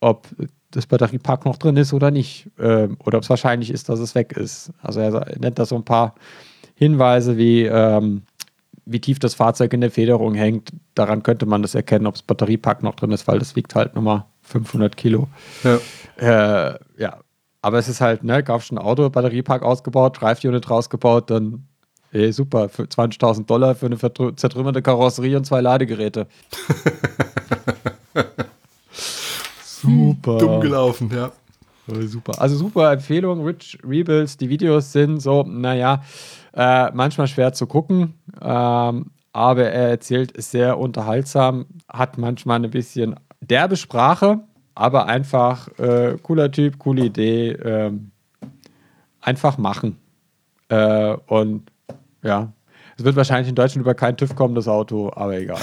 ob 0.00 0.26
das 0.72 0.86
Batteriepack 0.86 1.46
noch 1.46 1.56
drin 1.56 1.78
ist 1.78 1.94
oder 1.94 2.10
nicht. 2.10 2.50
Ähm, 2.58 2.98
oder 3.02 3.16
ob 3.16 3.24
es 3.24 3.30
wahrscheinlich 3.30 3.70
ist, 3.70 3.88
dass 3.88 3.98
es 3.98 4.14
weg 4.14 4.34
ist. 4.36 4.72
Also 4.82 5.00
er 5.00 5.38
nennt 5.38 5.58
da 5.58 5.64
so 5.64 5.74
ein 5.74 5.84
paar 5.84 6.14
Hinweise 6.74 7.38
wie, 7.38 7.64
ähm, 7.64 8.22
wie 8.86 9.00
tief 9.00 9.18
das 9.18 9.34
Fahrzeug 9.34 9.72
in 9.72 9.80
der 9.80 9.90
Federung 9.90 10.34
hängt. 10.34 10.70
Daran 10.94 11.22
könnte 11.22 11.44
man 11.44 11.62
das 11.62 11.74
erkennen, 11.74 12.06
ob 12.06 12.14
das 12.14 12.22
Batteriepack 12.22 12.82
noch 12.82 12.94
drin 12.94 13.10
ist, 13.10 13.26
weil 13.28 13.38
das 13.38 13.56
wiegt 13.56 13.74
halt 13.74 13.94
nochmal 13.94 14.24
500 14.42 14.96
Kilo. 14.96 15.28
Ja. 15.64 16.70
Äh, 16.70 16.78
ja. 16.96 17.18
Aber 17.62 17.78
es 17.78 17.88
ist 17.88 18.00
halt, 18.00 18.22
ne, 18.22 18.44
kaufst 18.44 18.70
ein 18.70 18.78
Auto, 18.78 19.10
Batteriepark 19.10 19.64
ausgebaut, 19.64 20.20
Drive-Unit 20.20 20.70
rausgebaut, 20.70 21.30
dann 21.30 21.66
ey, 22.12 22.32
super, 22.32 22.68
für 22.68 22.84
20.000 22.84 23.46
Dollar 23.46 23.74
für 23.74 23.86
eine 23.86 23.98
zertrümmerte 24.36 24.82
Karosserie 24.82 25.36
und 25.36 25.44
zwei 25.44 25.60
Ladegeräte. 25.60 26.28
super. 29.62 30.38
Dumm 30.38 30.60
gelaufen, 30.60 31.10
ja. 31.12 31.32
Super. 31.88 32.40
Also 32.40 32.56
super 32.56 32.92
Empfehlung, 32.92 33.44
Rich 33.44 33.78
Rebuilds. 33.84 34.36
Die 34.36 34.48
Videos 34.48 34.92
sind 34.92 35.20
so, 35.20 35.44
naja, 35.44 36.02
äh, 36.56 36.90
manchmal 36.92 37.28
schwer 37.28 37.52
zu 37.52 37.66
gucken, 37.66 38.14
ähm, 38.40 39.10
aber 39.32 39.70
er 39.70 39.90
erzählt 39.90 40.32
sehr 40.42 40.78
unterhaltsam, 40.78 41.66
hat 41.88 42.18
manchmal 42.18 42.64
ein 42.64 42.70
bisschen 42.70 43.16
derbe 43.40 43.76
Sprache, 43.76 44.40
aber 44.74 45.06
einfach 45.06 45.68
äh, 45.78 46.16
cooler 46.22 46.50
Typ, 46.50 46.78
coole 46.78 47.04
Idee. 47.04 47.52
Ähm, 47.52 48.10
einfach 49.26 49.58
machen. 49.58 49.98
Äh, 50.68 51.16
und 51.26 51.70
ja, 52.22 52.52
es 52.96 53.04
wird 53.04 53.16
wahrscheinlich 53.16 53.48
in 53.48 53.54
Deutschland 53.54 53.82
über 53.82 53.94
keinen 53.94 54.16
TÜV 54.16 54.34
kommen, 54.34 54.54
das 54.54 54.68
Auto, 54.68 55.10
aber 55.14 55.36
egal. 55.36 55.60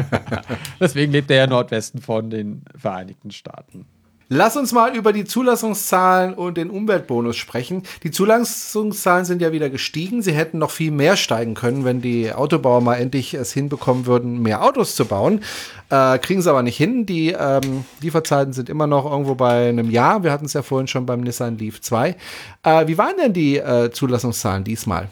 Deswegen 0.80 1.12
lebt 1.12 1.30
er 1.30 1.36
ja 1.36 1.46
Nordwesten 1.46 2.00
von 2.00 2.30
den 2.30 2.64
Vereinigten 2.74 3.30
Staaten. 3.30 3.86
Lass 4.28 4.56
uns 4.56 4.72
mal 4.72 4.96
über 4.96 5.12
die 5.12 5.24
Zulassungszahlen 5.24 6.34
und 6.34 6.56
den 6.56 6.68
Umweltbonus 6.68 7.36
sprechen. 7.36 7.84
Die 8.02 8.10
Zulassungszahlen 8.10 9.24
sind 9.24 9.40
ja 9.40 9.52
wieder 9.52 9.70
gestiegen. 9.70 10.20
Sie 10.20 10.32
hätten 10.32 10.58
noch 10.58 10.72
viel 10.72 10.90
mehr 10.90 11.16
steigen 11.16 11.54
können, 11.54 11.84
wenn 11.84 12.02
die 12.02 12.32
Autobauer 12.32 12.80
mal 12.80 12.96
endlich 12.96 13.34
es 13.34 13.52
hinbekommen 13.52 14.04
würden, 14.06 14.42
mehr 14.42 14.64
Autos 14.64 14.96
zu 14.96 15.04
bauen. 15.04 15.42
Äh, 15.90 16.18
kriegen 16.18 16.42
sie 16.42 16.50
aber 16.50 16.64
nicht 16.64 16.76
hin. 16.76 17.06
Die 17.06 17.36
ähm, 17.38 17.84
Lieferzeiten 18.00 18.52
sind 18.52 18.68
immer 18.68 18.88
noch 18.88 19.08
irgendwo 19.08 19.36
bei 19.36 19.68
einem 19.68 19.90
Jahr. 19.90 20.24
Wir 20.24 20.32
hatten 20.32 20.46
es 20.46 20.54
ja 20.54 20.62
vorhin 20.62 20.88
schon 20.88 21.06
beim 21.06 21.20
Nissan 21.20 21.56
Leaf 21.56 21.80
2. 21.80 22.16
Äh, 22.64 22.88
wie 22.88 22.98
waren 22.98 23.16
denn 23.22 23.32
die 23.32 23.58
äh, 23.58 23.92
Zulassungszahlen 23.92 24.64
diesmal? 24.64 25.08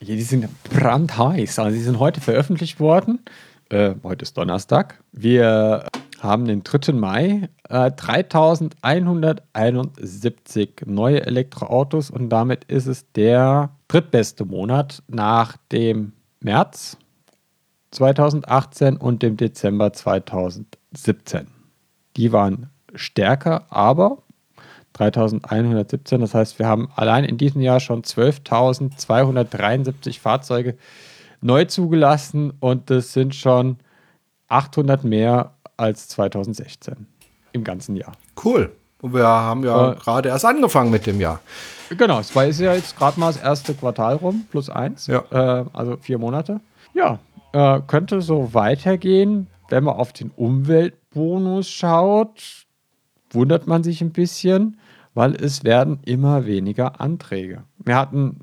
Ja, 0.00 0.16
die 0.16 0.22
sind 0.22 0.48
brandheiß. 0.64 1.60
Also 1.60 1.78
sind 1.78 2.00
heute 2.00 2.20
veröffentlicht 2.20 2.80
worden. 2.80 3.20
Äh, 3.68 3.94
heute 4.02 4.24
ist 4.24 4.36
Donnerstag. 4.36 4.98
Wir 5.12 5.84
haben 6.22 6.44
den 6.44 6.62
3. 6.62 6.92
Mai 6.92 7.48
äh, 7.68 7.90
3171 7.90 10.82
neue 10.86 11.26
Elektroautos 11.26 12.10
und 12.10 12.30
damit 12.30 12.62
ist 12.64 12.86
es 12.86 13.10
der 13.12 13.70
drittbeste 13.88 14.44
Monat 14.44 15.02
nach 15.08 15.56
dem 15.72 16.12
März 16.40 16.96
2018 17.90 18.96
und 18.96 19.22
dem 19.22 19.36
Dezember 19.36 19.92
2017. 19.92 21.48
Die 22.16 22.32
waren 22.32 22.70
stärker, 22.94 23.66
aber 23.70 24.22
3117, 24.94 26.20
das 26.20 26.34
heißt, 26.34 26.58
wir 26.58 26.66
haben 26.66 26.88
allein 26.94 27.24
in 27.24 27.38
diesem 27.38 27.60
Jahr 27.60 27.78
schon 27.80 28.02
12.273 28.02 30.20
Fahrzeuge 30.20 30.76
neu 31.40 31.64
zugelassen 31.64 32.52
und 32.60 32.90
das 32.90 33.12
sind 33.12 33.34
schon 33.34 33.78
800 34.48 35.02
mehr 35.04 35.54
als 35.80 36.08
2016 36.08 37.06
im 37.52 37.64
ganzen 37.64 37.96
Jahr. 37.96 38.12
Cool. 38.44 38.70
Und 39.00 39.14
wir 39.14 39.26
haben 39.26 39.64
ja 39.64 39.92
äh, 39.92 39.94
gerade 39.96 40.28
erst 40.28 40.44
angefangen 40.44 40.90
mit 40.90 41.06
dem 41.06 41.20
Jahr. 41.20 41.40
Genau, 41.96 42.20
es 42.20 42.34
war 42.36 42.46
ist 42.46 42.60
ja 42.60 42.74
jetzt 42.74 42.96
gerade 42.96 43.18
mal 43.18 43.32
das 43.32 43.42
erste 43.42 43.74
Quartal 43.74 44.16
rum, 44.16 44.44
plus 44.50 44.68
eins, 44.68 45.06
ja. 45.06 45.24
äh, 45.30 45.64
also 45.72 45.96
vier 45.96 46.18
Monate. 46.18 46.60
Ja, 46.92 47.18
äh, 47.52 47.80
könnte 47.86 48.20
so 48.20 48.52
weitergehen. 48.54 49.46
Wenn 49.70 49.84
man 49.84 49.96
auf 49.96 50.12
den 50.12 50.30
Umweltbonus 50.30 51.68
schaut, 51.68 52.66
wundert 53.30 53.66
man 53.66 53.82
sich 53.82 54.02
ein 54.02 54.12
bisschen, 54.12 54.78
weil 55.14 55.34
es 55.34 55.64
werden 55.64 56.00
immer 56.04 56.44
weniger 56.44 57.00
Anträge. 57.00 57.62
Wir 57.78 57.96
hatten 57.96 58.40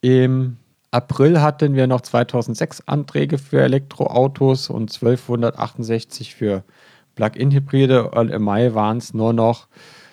im 0.00 0.58
April 0.94 1.40
hatten 1.40 1.74
wir 1.74 1.88
noch 1.88 2.02
2006 2.02 2.84
Anträge 2.86 3.36
für 3.38 3.60
Elektroautos 3.60 4.70
und 4.70 4.94
1268 4.94 6.36
für 6.36 6.62
Plug-in-Hybride 7.16 8.10
und 8.12 8.30
im 8.30 8.44
Mai 8.44 8.74
waren 8.74 8.98
es 8.98 9.12
nur 9.12 9.32
noch 9.32 9.66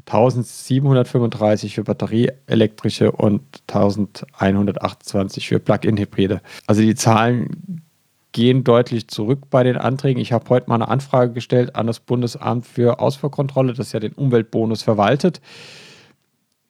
1735 0.08 1.76
für 1.76 1.84
batterieelektrische 1.84 3.12
und 3.12 3.42
1128 3.68 5.48
für 5.50 5.60
Plug-in-Hybride. 5.60 6.42
Also 6.66 6.82
die 6.82 6.96
Zahlen 6.96 7.84
gehen 8.32 8.64
deutlich 8.64 9.08
zurück 9.08 9.52
bei 9.52 9.62
den 9.62 9.78
Anträgen. 9.78 10.20
Ich 10.20 10.34
habe 10.34 10.50
heute 10.50 10.68
mal 10.68 10.76
eine 10.76 10.88
Anfrage 10.88 11.34
gestellt 11.34 11.76
an 11.76 11.86
das 11.86 12.00
Bundesamt 12.00 12.66
für 12.66 13.00
Ausfuhrkontrolle, 13.00 13.74
das 13.74 13.92
ja 13.92 14.00
den 14.00 14.14
Umweltbonus 14.14 14.82
verwaltet 14.82 15.42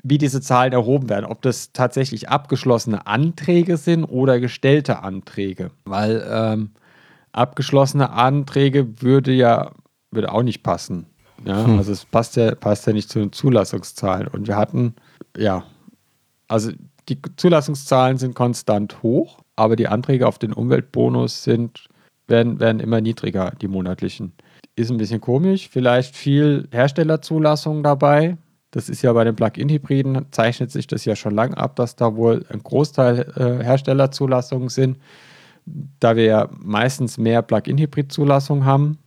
wie 0.04 0.18
diese 0.18 0.42
Zahlen 0.42 0.74
erhoben 0.74 1.10
werden, 1.10 1.26
ob 1.26 1.42
das 1.42 1.74
tatsächlich 1.74 2.30
abgeschlossene 2.30 3.08
Anträge 3.08 3.78
sind 3.78 4.06
oder 4.06 4.40
gestellte 4.40 5.04
Anträge. 5.04 5.72
Weil 5.86 6.26
ähm, 6.30 6.72
abgeschlossene 7.32 8.12
Anträge 8.12 9.02
würde 9.02 9.32
ja 9.32 9.72
würde 10.12 10.32
auch 10.32 10.44
nicht 10.44 10.64
passen. 10.64 11.08
Ja? 11.46 11.66
Hm. 11.66 11.78
Also 11.78 11.92
es 11.92 12.06
passt 12.06 12.36
ja, 12.36 12.54
passt 12.56 12.86
ja 12.86 12.94
nicht 12.94 13.10
zu 13.10 13.20
den 13.20 13.32
Zulassungszahlen. 13.32 14.28
Und 14.28 14.48
wir 14.48 14.58
hatten, 14.58 14.96
ja, 15.38 15.64
also 16.48 16.72
die 17.10 17.20
Zulassungszahlen 17.38 18.18
sind 18.18 18.36
konstant 18.36 19.02
hoch, 19.02 19.40
aber 19.56 19.76
die 19.76 19.88
Anträge 19.88 20.28
auf 20.28 20.38
den 20.38 20.54
Umweltbonus 20.54 21.44
sind, 21.44 21.88
werden, 22.28 22.60
werden 22.60 22.80
immer 22.80 23.02
niedriger, 23.02 23.52
die 23.62 23.68
monatlichen. 23.68 24.34
Ist 24.76 24.92
ein 24.92 24.98
bisschen 24.98 25.22
komisch, 25.22 25.70
vielleicht 25.70 26.16
viel 26.16 26.68
Herstellerzulassung 26.72 27.84
dabei, 27.84 28.38
das 28.72 28.88
ist 28.90 29.02
ja 29.02 29.12
bei 29.14 29.24
den 29.24 29.36
Plug-in-Hybriden, 29.36 30.28
zeichnet 30.32 30.72
sich 30.72 30.88
das 30.88 31.06
ja 31.06 31.16
schon 31.16 31.36
lange 31.36 31.58
ab, 31.58 31.76
dass 31.76 31.96
da 31.96 32.16
wohl 32.16 32.46
ein 32.50 32.64
Großteil 32.64 33.20
äh, 33.36 33.64
Herstellerzulassungen 33.64 34.70
sind, 34.70 34.98
da 36.00 36.16
wir 36.16 36.24
ja 36.24 36.50
meistens 36.58 37.18
mehr 37.18 37.42
Plug-in-Hybrid-Zulassungen 37.42 38.66
haben 38.66 38.98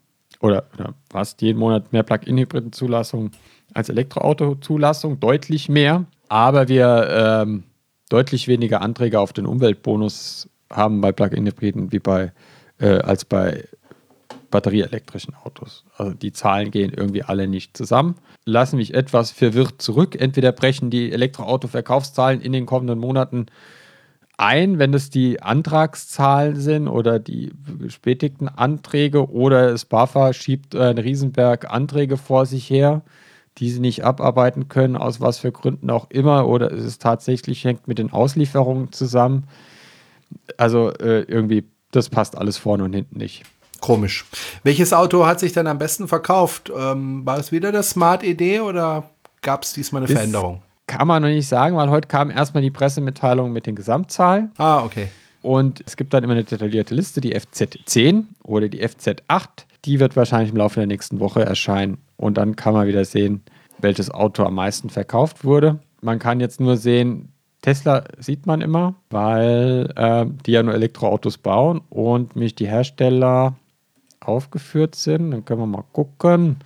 oder, 0.41 0.65
oder, 0.75 0.95
fast 1.11 1.41
jeden 1.43 1.59
Monat 1.59 1.93
mehr 1.93 2.03
Plug-in-Hybrid-Zulassungen 2.03 3.33
als 3.73 3.89
Elektroauto-Zulassung, 3.89 5.19
deutlich 5.19 5.69
mehr, 5.69 6.05
aber 6.29 6.69
wir 6.69 7.09
ähm, 7.11 7.65
deutlich 8.11 8.47
weniger 8.47 8.83
Anträge 8.83 9.19
auf 9.19 9.33
den 9.33 9.47
Umweltbonus 9.47 10.49
haben 10.71 11.01
bei 11.01 11.11
Plug-in-Hybriden 11.11 11.91
wie 11.91 11.99
bei 11.99 12.33
äh, 12.79 12.99
als 12.99 13.25
bei 13.25 13.65
batterieelektrischen 14.55 15.35
Autos. 15.35 15.83
Also 15.99 16.15
die 16.15 16.33
Zahlen 16.33 16.71
gehen 16.71 16.93
irgendwie 16.97 17.25
alle 17.25 17.49
nicht 17.49 17.77
zusammen. 17.77 18.15
Lassen 18.45 18.77
mich 18.77 18.95
etwas 18.95 19.33
verwirrt 19.33 19.83
zurück. 19.83 20.15
Entweder 20.15 20.53
brechen 20.53 20.91
die 20.91 21.11
Elektroauto-Verkaufszahlen 21.11 22.41
in 22.41 22.53
den 22.53 22.65
kommenden 22.65 23.01
Monaten 23.01 23.47
ein, 24.37 24.79
wenn 24.79 24.95
es 24.95 25.11
die 25.11 25.43
Antragszahlen 25.43 26.55
sind 26.55 26.87
oder 26.87 27.19
die 27.19 27.51
bestätigten 27.67 28.47
Anträge 28.47 29.29
oder 29.29 29.73
das 29.73 29.87
BAFA 29.87 30.33
schiebt 30.33 30.77
einen 30.77 30.99
Riesenberg 30.99 31.69
Anträge 31.69 32.17
vor 32.17 32.47
sich 32.47 32.71
her, 32.71 33.03
die 33.59 33.71
sie 33.71 33.81
nicht 33.81 34.05
abarbeiten 34.05 34.69
können, 34.69 34.97
aus 34.97 35.21
was 35.21 35.39
für 35.39 35.51
Gründen 35.51 35.91
auch 35.91 36.11
immer, 36.11 36.47
oder 36.47 36.71
es 36.71 36.85
ist 36.85 37.03
tatsächlich 37.03 37.65
hängt 37.65 37.89
mit 37.89 37.99
den 37.99 38.13
Auslieferungen 38.13 38.93
zusammen. 38.93 39.49
Also 40.57 40.91
äh, 40.91 41.23
irgendwie, 41.23 41.65
das 41.91 42.09
passt 42.09 42.39
alles 42.39 42.57
vorne 42.57 42.85
und 42.85 42.93
hinten 42.93 43.19
nicht. 43.19 43.45
Komisch. 43.85 44.25
Welches 44.63 44.95
Auto 44.95 45.27
hat 45.27 45.41
sich 45.41 45.53
dann 45.53 45.67
am 45.67 45.77
besten 45.77 46.09
verkauft? 46.09 46.73
Ähm, 46.75 47.27
war 47.27 47.39
es 47.39 47.53
wieder 47.53 47.71
das 47.71 47.91
Smart 47.91 48.25
ED 48.25 48.61
oder 48.63 49.11
gab 49.43 49.63
es 49.63 49.75
diesmal 49.75 50.01
eine 50.01 50.07
das 50.07 50.17
Veränderung? 50.17 50.63
Kann 50.87 51.07
man 51.07 51.21
noch 51.21 51.29
nicht 51.29 51.47
sagen, 51.47 51.77
weil 51.77 51.91
heute 51.91 52.09
kam 52.09 52.31
erstmal 52.31 52.63
die 52.63 52.71
Pressemitteilung 52.71 53.53
mit 53.53 53.67
den 53.67 53.75
Gesamtzahlen. 53.75 54.53
Ah, 54.57 54.83
okay. 54.83 55.09
Und 55.43 55.83
es 55.85 55.99
gibt 55.99 56.15
dann 56.15 56.25
immer 56.25 56.33
eine 56.33 56.45
detaillierte 56.45 56.95
Liste, 56.95 57.21
die 57.21 57.37
FZ10 57.37 58.25
oder 58.43 58.71
die 58.71 58.83
FZ8. 58.83 59.49
Die 59.85 60.01
wird 60.01 60.17
wahrscheinlich 60.17 60.53
im 60.53 60.57
Laufe 60.57 60.81
der 60.81 60.87
nächsten 60.87 61.21
Woche 61.21 61.45
erscheinen. 61.45 61.99
Und 62.17 62.39
dann 62.39 62.57
kann 62.57 62.73
man 62.73 62.87
wieder 62.87 63.05
sehen, 63.05 63.43
welches 63.81 64.11
Auto 64.11 64.45
am 64.45 64.55
meisten 64.55 64.89
verkauft 64.89 65.45
wurde. 65.45 65.79
Man 66.01 66.19
kann 66.19 66.41
jetzt 66.41 66.59
nur 66.59 66.79
sehen, 66.79 67.35
Tesla 67.61 68.05
sieht 68.19 68.47
man 68.47 68.63
immer, 68.63 68.95
weil 69.11 69.93
äh, 69.95 70.25
die 70.47 70.53
ja 70.53 70.63
nur 70.63 70.73
Elektroautos 70.73 71.37
bauen 71.37 71.83
und 71.91 72.35
mich 72.35 72.55
die 72.55 72.67
Hersteller 72.67 73.57
aufgeführt 74.27 74.95
sind. 74.95 75.31
Dann 75.31 75.45
können 75.45 75.61
wir 75.61 75.67
mal 75.67 75.85
gucken, 75.93 76.59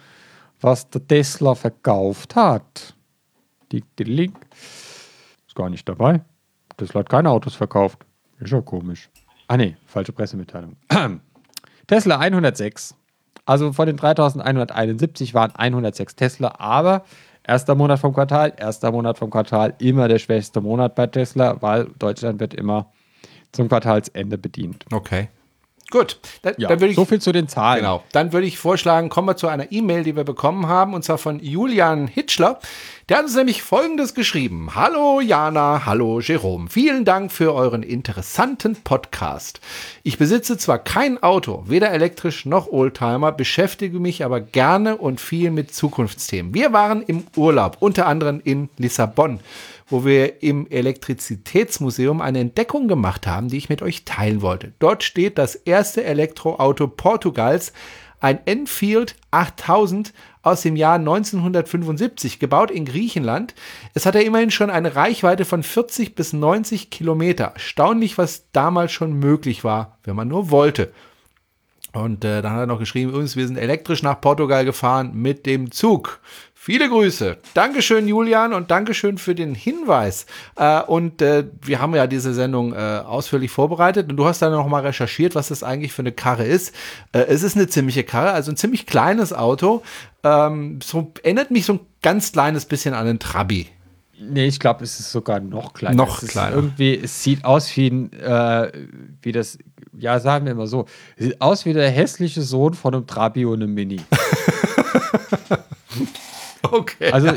was 0.61 0.89
der 0.91 1.07
Tesla 1.07 1.55
verkauft 1.55 2.37
hat. 2.37 2.95
Die, 3.73 3.85
die 3.99 4.05
Link 4.05 4.37
ist 5.47 5.55
gar 5.55 5.71
nicht 5.71 5.89
dabei. 5.89 6.21
Tesla 6.77 7.01
hat 7.01 7.09
keine 7.09 7.31
Autos 7.31 7.55
verkauft. 7.55 8.05
Ist 8.41 8.53
ja 8.53 8.61
komisch. 8.61 9.11
Ah 9.49 9.57
ne, 9.57 9.77
falsche 9.87 10.13
Pressemitteilung. 10.13 10.77
Tesla 11.87 12.19
106. 12.19 12.95
Also 13.47 13.73
von 13.73 13.87
den 13.87 13.97
3171 13.97 15.33
waren 15.33 15.55
106 15.55 16.17
Tesla, 16.17 16.55
aber 16.59 17.05
erster 17.43 17.75
Monat 17.75 17.99
vom 17.99 18.13
Quartal, 18.13 18.53
erster 18.59 18.93
Monat 18.93 19.17
vom 19.17 19.31
Quartal, 19.31 19.75
immer 19.79 20.07
der 20.07 20.19
schwächste 20.19 20.61
Monat 20.61 20.95
bei 20.95 21.07
Tesla, 21.07 21.61
weil 21.63 21.87
Deutschland 21.99 22.41
wird 22.41 22.53
immer 22.53 22.93
zum 23.53 23.69
Quartalsende 23.69 24.37
bedient. 24.37 24.85
Okay. 24.93 25.29
Gut, 25.91 26.21
dann, 26.43 26.55
ja, 26.59 26.69
dann 26.69 26.81
würde 26.81 26.91
ich. 26.91 26.97
So 26.97 27.07
viel 27.07 27.21
zu 27.21 27.33
den 27.33 27.49
Zahlen. 27.49 27.81
Genau. 27.81 28.05
Dann 28.13 28.35
würde 28.35 28.47
ich 28.47 28.59
vorschlagen, 28.59 29.09
kommen 29.09 29.27
wir 29.27 29.37
zu 29.37 29.49
einer 29.49 29.73
E-Mail, 29.73 30.05
die 30.05 30.17
wir 30.17 30.25
bekommen 30.25 30.67
haben, 30.67 30.93
und 30.93 31.03
zwar 31.03 31.17
von 31.17 31.41
Julian 31.41 32.07
Hitschler. 32.09 32.61
Der 33.09 33.17
hat 33.17 33.25
uns 33.25 33.35
nämlich 33.35 33.63
Folgendes 33.63 34.13
geschrieben. 34.13 34.75
Hallo 34.75 35.23
Jana, 35.23 35.87
hallo 35.87 36.21
Jerome. 36.21 36.69
Vielen 36.69 37.07
Dank 37.07 37.33
für 37.33 37.55
euren 37.55 37.83
interessanten 37.83 38.77
Podcast. 38.77 39.61
Ich 40.03 40.19
besitze 40.19 40.59
zwar 40.59 40.79
kein 40.79 41.23
Auto, 41.23 41.65
weder 41.69 41.91
elektrisch 41.91 42.45
noch 42.45 42.71
Oldtimer, 42.71 43.33
beschäftige 43.33 43.99
mich 43.99 44.27
aber 44.27 44.43
gerne 44.43 44.99
und 44.99 45.23
viel 45.23 45.51
mit 45.51 45.75
Zukunftsthemen. 45.75 46.53
Wir 46.53 46.75
waren 46.75 47.01
im 47.01 47.25
Urlaub, 47.35 47.79
unter 47.81 48.07
anderem 48.07 48.43
in 48.45 48.69
Lissabon 48.77 49.41
wo 49.89 50.05
wir 50.05 50.43
im 50.43 50.67
Elektrizitätsmuseum 50.69 52.21
eine 52.21 52.41
Entdeckung 52.41 52.89
gemacht 52.89 53.27
haben, 53.27 53.49
die 53.49 53.57
ich 53.57 53.69
mit 53.69 53.83
euch 53.83 54.05
teilen 54.05 54.43
wollte. 54.43 54.73
Dort 54.79 55.03
steht 55.03 55.39
das 55.39 55.55
erste 55.55 56.05
Elektroauto 56.05 56.89
Portugals, 56.89 57.73
ein 58.21 58.41
Enfield 58.47 59.15
8000 59.31 60.13
aus 60.43 60.63
dem 60.63 60.77
Jahr 60.77 60.97
1975, 60.97 62.39
gebaut 62.39 62.71
in 62.71 62.85
Griechenland. 62.85 63.55
Es 63.95 64.07
hatte 64.07 64.23
immerhin 64.23 64.51
schon 64.51 64.71
eine 64.71 64.97
Reichweite 64.97 65.45
von 65.45 65.63
40 65.63 66.15
bis 66.15 66.33
90 66.33 66.91
Kilometer. 66.91 67.53
Erstaunlich, 67.55 68.19
was 68.19 68.51
damals 68.53 68.93
schon 68.93 69.13
möglich 69.13 69.63
war, 69.63 69.99
wenn 70.05 70.17
man 70.17 70.29
nur 70.29 70.51
wollte. 70.51 70.93
Und 71.93 72.25
äh, 72.25 72.43
dann 72.43 72.53
hat 72.53 72.61
er 72.61 72.67
noch 72.67 72.79
geschrieben, 72.79 73.11
übrigens, 73.11 73.37
wir 73.37 73.47
sind 73.47 73.57
elektrisch 73.57 74.03
nach 74.03 74.21
Portugal 74.21 74.65
gefahren 74.65 75.13
mit 75.15 75.47
dem 75.47 75.71
Zug. 75.71 76.21
Viele 76.69 76.91
Grüße. 76.91 77.39
Dankeschön, 77.55 78.07
Julian, 78.07 78.53
und 78.53 78.71
Dankeschön 78.71 79.17
für 79.17 79.35
den 79.35 79.55
Hinweis. 79.55 80.27
Äh, 80.55 80.83
und 80.83 81.23
äh, 81.23 81.47
wir 81.63 81.81
haben 81.81 81.95
ja 81.95 82.07
diese 82.07 82.35
Sendung 82.35 82.75
äh, 82.75 82.77
ausführlich 82.77 83.51
vorbereitet 83.51 84.11
und 84.11 84.19
du 84.19 84.27
hast 84.27 84.43
dann 84.43 84.53
noch 84.53 84.69
mal 84.69 84.83
recherchiert, 84.83 85.35
was 85.35 85.49
das 85.49 85.63
eigentlich 85.63 85.95
für 85.95 86.03
eine 86.03 86.13
Karre 86.13 86.45
ist. 86.45 86.75
Äh, 87.13 87.21
es 87.21 87.43
ist 87.43 87.57
eine 87.57 87.69
ziemliche 87.69 88.05
Karre, 88.05 88.33
also 88.33 88.53
ein 88.53 88.59
ziemlich 88.59 88.85
kleines 88.85 89.33
Auto. 89.33 89.83
Ähm, 90.23 90.81
so 90.83 91.11
erinnert 91.23 91.51
mich 91.51 91.65
so 91.65 91.73
ein 91.73 91.81
ganz 92.03 92.33
kleines 92.33 92.67
bisschen 92.67 92.93
an 92.93 93.07
einen 93.07 93.19
Trabi. 93.19 93.69
Nee, 94.21 94.45
ich 94.45 94.61
glaube, 94.61 94.85
es 94.85 95.01
ist 95.01 95.11
sogar 95.11 95.41
noch 95.41 95.73
kleiner. 95.73 95.97
Noch 95.97 96.23
es 96.23 96.29
kleiner. 96.29 96.55
Irgendwie, 96.55 97.01
es 97.03 97.23
sieht 97.23 97.47
aus 97.47 97.75
wie 97.79 97.89
ein, 97.89 98.13
äh, 98.13 98.71
wie 99.23 99.33
das, 99.33 99.57
ja, 99.99 100.21
sagen 100.21 100.45
wir 100.45 100.55
mal 100.55 100.67
so, 100.67 100.85
es 101.17 101.29
sieht 101.29 101.41
aus 101.41 101.65
wie 101.65 101.73
der 101.73 101.89
hässliche 101.89 102.43
Sohn 102.43 102.75
von 102.75 102.95
einem 102.95 103.07
Trabi 103.07 103.47
und 103.47 103.63
einem 103.63 103.73
Mini. 103.73 104.03
Okay. 106.71 107.13
Also, 107.13 107.31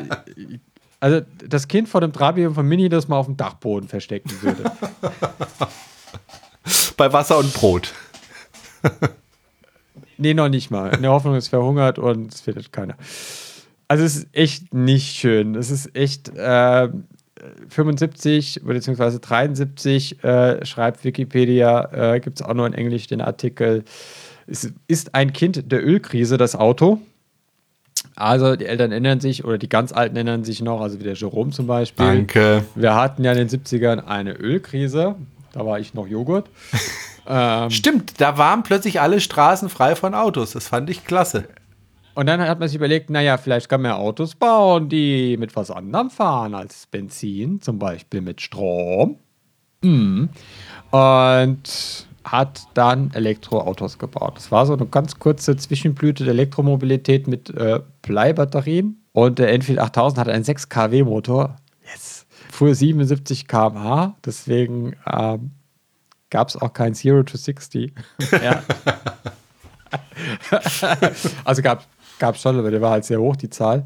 also 0.99 1.21
das 1.47 1.67
Kind 1.67 1.87
von 1.87 2.03
einem 2.03 2.13
Trabi 2.13 2.45
und 2.45 2.55
vom 2.55 2.67
Mini, 2.67 2.89
das 2.89 3.07
man 3.07 3.19
auf 3.19 3.27
dem 3.27 3.37
Dachboden 3.37 3.87
verstecken 3.87 4.31
würde. 4.41 4.63
Bei 6.97 7.13
Wasser 7.13 7.37
und 7.37 7.53
Brot. 7.53 7.93
Nee, 10.17 10.35
noch 10.35 10.49
nicht 10.49 10.69
mal. 10.69 10.93
In 10.93 11.01
der 11.01 11.09
Hoffnung, 11.09 11.33
es 11.33 11.47
verhungert 11.47 11.97
und 11.97 12.31
es 12.31 12.41
findet 12.41 12.71
keiner. 12.71 12.95
Also 13.87 14.03
es 14.03 14.17
ist 14.17 14.27
echt 14.33 14.71
nicht 14.71 15.15
schön. 15.15 15.55
Es 15.55 15.71
ist 15.71 15.95
echt 15.95 16.29
äh, 16.37 16.89
75 17.69 18.61
bzw. 18.63 19.17
73 19.19 20.23
äh, 20.23 20.63
schreibt 20.63 21.03
Wikipedia, 21.03 22.13
äh, 22.13 22.19
gibt 22.19 22.39
es 22.39 22.45
auch 22.45 22.53
nur 22.53 22.67
in 22.67 22.73
Englisch 22.73 23.07
den 23.07 23.19
Artikel. 23.19 23.83
Es 24.45 24.71
ist 24.87 25.15
ein 25.15 25.33
Kind 25.33 25.71
der 25.71 25.83
Ölkrise, 25.83 26.37
das 26.37 26.55
Auto. 26.55 27.01
Also 28.21 28.55
die 28.55 28.65
Eltern 28.65 28.91
erinnern 28.91 29.19
sich 29.19 29.43
oder 29.43 29.57
die 29.57 29.69
ganz 29.69 29.91
Alten 29.91 30.15
erinnern 30.15 30.43
sich 30.43 30.61
noch, 30.61 30.79
also 30.81 30.99
wie 30.99 31.03
der 31.03 31.15
Jerome 31.15 31.51
zum 31.51 31.67
Beispiel. 31.67 32.05
Danke. 32.05 32.63
Wir 32.75 32.95
hatten 32.95 33.23
ja 33.23 33.31
in 33.31 33.37
den 33.37 33.49
70ern 33.49 34.05
eine 34.05 34.33
Ölkrise. 34.33 35.15
Da 35.53 35.65
war 35.65 35.79
ich 35.79 35.93
noch 35.93 36.07
Joghurt. 36.07 36.49
ähm, 37.27 37.69
Stimmt, 37.71 38.21
da 38.21 38.37
waren 38.37 38.63
plötzlich 38.63 39.01
alle 39.01 39.19
Straßen 39.19 39.69
frei 39.69 39.95
von 39.95 40.13
Autos. 40.13 40.51
Das 40.51 40.67
fand 40.67 40.89
ich 40.89 41.03
klasse. 41.03 41.45
Und 42.13 42.27
dann 42.27 42.41
hat 42.41 42.59
man 42.59 42.67
sich 42.67 42.75
überlegt, 42.75 43.09
naja, 43.09 43.37
vielleicht 43.37 43.69
kann 43.69 43.81
man 43.81 43.93
Autos 43.93 44.35
bauen, 44.35 44.89
die 44.89 45.37
mit 45.37 45.55
was 45.55 45.71
anderem 45.71 46.09
fahren 46.09 46.53
als 46.53 46.87
Benzin, 46.87 47.61
zum 47.61 47.79
Beispiel 47.79 48.21
mit 48.21 48.41
Strom. 48.41 49.17
Mhm. 49.81 50.29
Und 50.91 52.07
hat 52.23 52.67
dann 52.73 53.11
Elektroautos 53.13 53.97
gebaut. 53.97 54.33
Das 54.35 54.51
war 54.51 54.65
so 54.65 54.73
eine 54.73 54.85
ganz 54.85 55.19
kurze 55.19 55.55
Zwischenblüte 55.57 56.23
der 56.23 56.33
Elektromobilität 56.33 57.27
mit 57.27 57.49
äh, 57.49 57.81
Bleibatterien. 58.01 59.03
Und 59.13 59.39
der 59.39 59.51
Enfield 59.51 59.79
8000 59.79 60.19
hat 60.19 60.29
einen 60.29 60.43
6 60.43 60.69
kW 60.69 61.03
Motor. 61.03 61.57
Yes. 61.91 62.25
Fuhr 62.51 62.73
77 62.75 63.47
km/h, 63.47 64.15
deswegen 64.25 64.95
ähm, 65.11 65.51
gab 66.29 66.49
es 66.49 66.57
auch 66.57 66.73
kein 66.73 66.93
Zero 66.93 67.23
to 67.23 67.37
60. 67.37 67.93
ja. 68.43 68.63
also 71.43 71.61
gab 71.61 71.85
gab 72.21 72.37
schon, 72.37 72.57
aber 72.57 72.71
der 72.71 72.81
war 72.81 72.91
halt 72.91 73.03
sehr 73.03 73.19
hoch, 73.19 73.35
die 73.35 73.49
Zahl. 73.49 73.83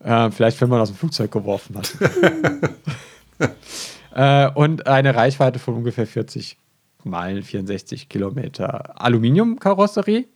Äh, 0.00 0.30
vielleicht, 0.30 0.60
wenn 0.60 0.68
man 0.68 0.80
aus 0.80 0.88
dem 0.88 0.96
Flugzeug 0.96 1.30
geworfen 1.30 1.78
hat. 1.78 1.96
äh, 4.14 4.50
und 4.52 4.86
eine 4.86 5.14
Reichweite 5.14 5.58
von 5.58 5.74
ungefähr 5.74 6.06
40 6.06 6.58
Meilen, 7.06 7.42
64 7.42 8.08
Kilometer. 8.08 9.00
Aluminiumkarosserie. 9.00 10.26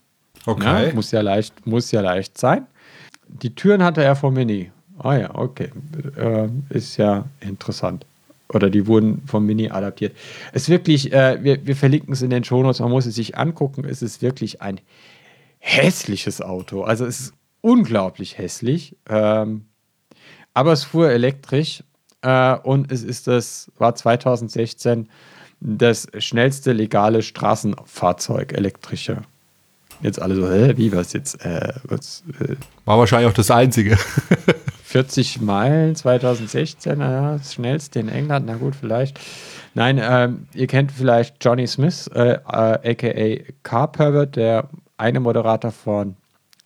Okay. 0.45 0.87
Ja, 0.87 0.93
muss, 0.93 1.11
ja 1.11 1.21
leicht, 1.21 1.65
muss 1.67 1.91
ja 1.91 2.01
leicht 2.01 2.37
sein. 2.37 2.65
Die 3.27 3.53
Türen 3.53 3.83
hatte 3.83 4.03
er 4.03 4.15
vom 4.15 4.33
Mini. 4.33 4.71
Ah 4.97 5.15
ja, 5.15 5.35
okay. 5.35 5.69
Äh, 6.17 6.49
ist 6.69 6.97
ja 6.97 7.25
interessant. 7.39 8.05
Oder 8.49 8.69
die 8.69 8.87
wurden 8.87 9.21
vom 9.25 9.45
Mini 9.45 9.69
adaptiert. 9.69 10.15
Es 10.51 10.63
ist 10.63 10.69
wirklich, 10.69 11.13
äh, 11.13 11.41
wir, 11.41 11.65
wir 11.65 11.75
verlinken 11.75 12.13
es 12.13 12.21
in 12.21 12.29
den 12.29 12.43
Shownotes, 12.43 12.79
man 12.79 12.91
muss 12.91 13.05
es 13.05 13.15
sich 13.15 13.37
angucken. 13.37 13.85
Es 13.85 14.01
ist 14.01 14.21
wirklich 14.21 14.61
ein 14.61 14.81
hässliches 15.59 16.41
Auto. 16.41 16.83
Also 16.83 17.05
es 17.05 17.19
ist 17.19 17.33
unglaublich 17.61 18.37
hässlich. 18.37 18.95
Ähm, 19.07 19.65
aber 20.53 20.73
es 20.73 20.83
fuhr 20.83 21.09
elektrisch 21.09 21.83
äh, 22.21 22.55
und 22.57 22.91
es 22.91 23.03
ist 23.03 23.27
das, 23.27 23.71
war 23.77 23.95
2016 23.95 25.07
das 25.61 26.07
schnellste 26.17 26.73
legale 26.73 27.21
Straßenfahrzeug, 27.21 28.53
elektrische. 28.53 29.21
Jetzt 30.01 30.19
alle 30.19 30.35
so, 30.35 30.49
hä, 30.49 30.73
wie 30.77 30.91
was 30.91 31.13
jetzt? 31.13 31.45
Äh, 31.45 31.73
was, 31.83 32.23
äh, 32.39 32.55
War 32.85 32.97
wahrscheinlich 32.97 33.29
auch 33.29 33.35
das 33.35 33.51
Einzige. 33.51 33.97
40 34.83 35.39
Meilen 35.39 35.95
2016, 35.95 36.97
naja, 36.97 37.37
das 37.37 37.53
schnellste 37.53 37.99
in 37.99 38.09
England, 38.09 38.47
na 38.47 38.55
gut, 38.55 38.75
vielleicht. 38.75 39.19
Nein, 39.73 40.01
ähm, 40.03 40.47
ihr 40.53 40.67
kennt 40.67 40.91
vielleicht 40.91 41.43
Johnny 41.45 41.65
Smith, 41.67 42.07
äh, 42.13 42.33
äh, 42.33 42.91
aka 42.91 43.43
Car 43.63 43.91
Pervert, 43.91 44.35
der 44.35 44.67
eine 44.97 45.19
Moderator 45.21 45.71
von 45.71 46.15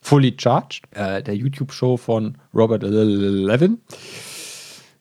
Fully 0.00 0.34
Charged, 0.38 0.82
äh, 0.92 1.22
der 1.22 1.36
YouTube-Show 1.36 1.98
von 1.98 2.36
Robert 2.54 2.82
Levin. 2.82 3.78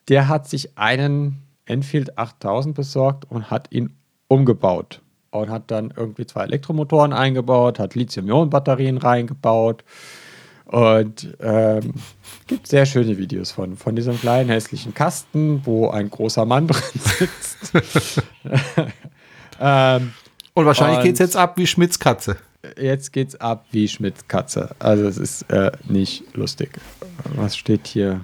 Der 0.07 0.27
hat 0.27 0.47
sich 0.47 0.77
einen 0.77 1.44
Enfield 1.65 2.17
8000 2.17 2.75
besorgt 2.75 3.25
und 3.29 3.49
hat 3.49 3.71
ihn 3.71 3.95
umgebaut. 4.27 5.01
Und 5.31 5.49
hat 5.49 5.69
dann 5.69 5.93
irgendwie 5.95 6.25
zwei 6.25 6.43
Elektromotoren 6.43 7.11
eingebaut, 7.11 7.77
hat 7.77 7.93
Lithium-Ionen-Batterien 7.95 8.97
reingebaut. 8.97 9.83
Und 10.65 11.35
ähm, 11.41 11.93
gibt 12.47 12.67
sehr 12.67 12.85
schöne 12.85 13.17
Videos 13.17 13.51
von, 13.51 13.75
von 13.75 13.95
diesem 13.95 14.19
kleinen 14.19 14.49
hässlichen 14.49 14.93
Kasten, 14.93 15.61
wo 15.65 15.89
ein 15.89 16.09
großer 16.09 16.45
Mann 16.45 16.67
drin 16.67 16.81
sitzt. 16.93 17.73
ähm, 19.59 20.13
Und 20.53 20.65
wahrscheinlich 20.65 21.03
geht 21.03 21.13
es 21.13 21.19
jetzt 21.19 21.37
ab 21.37 21.57
wie 21.57 21.67
Schmidts 21.67 21.99
Katze. 21.99 22.37
jetzt 22.77 23.11
geht's 23.13 23.35
ab 23.35 23.65
wie 23.71 23.87
Schmidts 23.87 24.27
Katze. 24.27 24.75
Also 24.79 25.05
es 25.05 25.17
ist 25.17 25.43
äh, 25.51 25.71
nicht 25.87 26.23
lustig. 26.35 26.79
Was 27.35 27.57
steht 27.57 27.87
hier? 27.87 28.21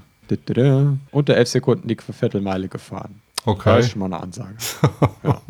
Unter 1.12 1.36
11 1.36 1.50
Sekunden 1.50 1.88
die 1.90 1.98
Viertelmeile 1.98 2.70
gefahren. 2.70 3.22
Okay. 3.46 3.78
Das 3.78 3.86
ist 3.86 3.92
schon 3.92 4.00
mal 4.00 4.06
eine 4.08 4.22
Ansage. 4.22 4.56
ja. 5.24 5.42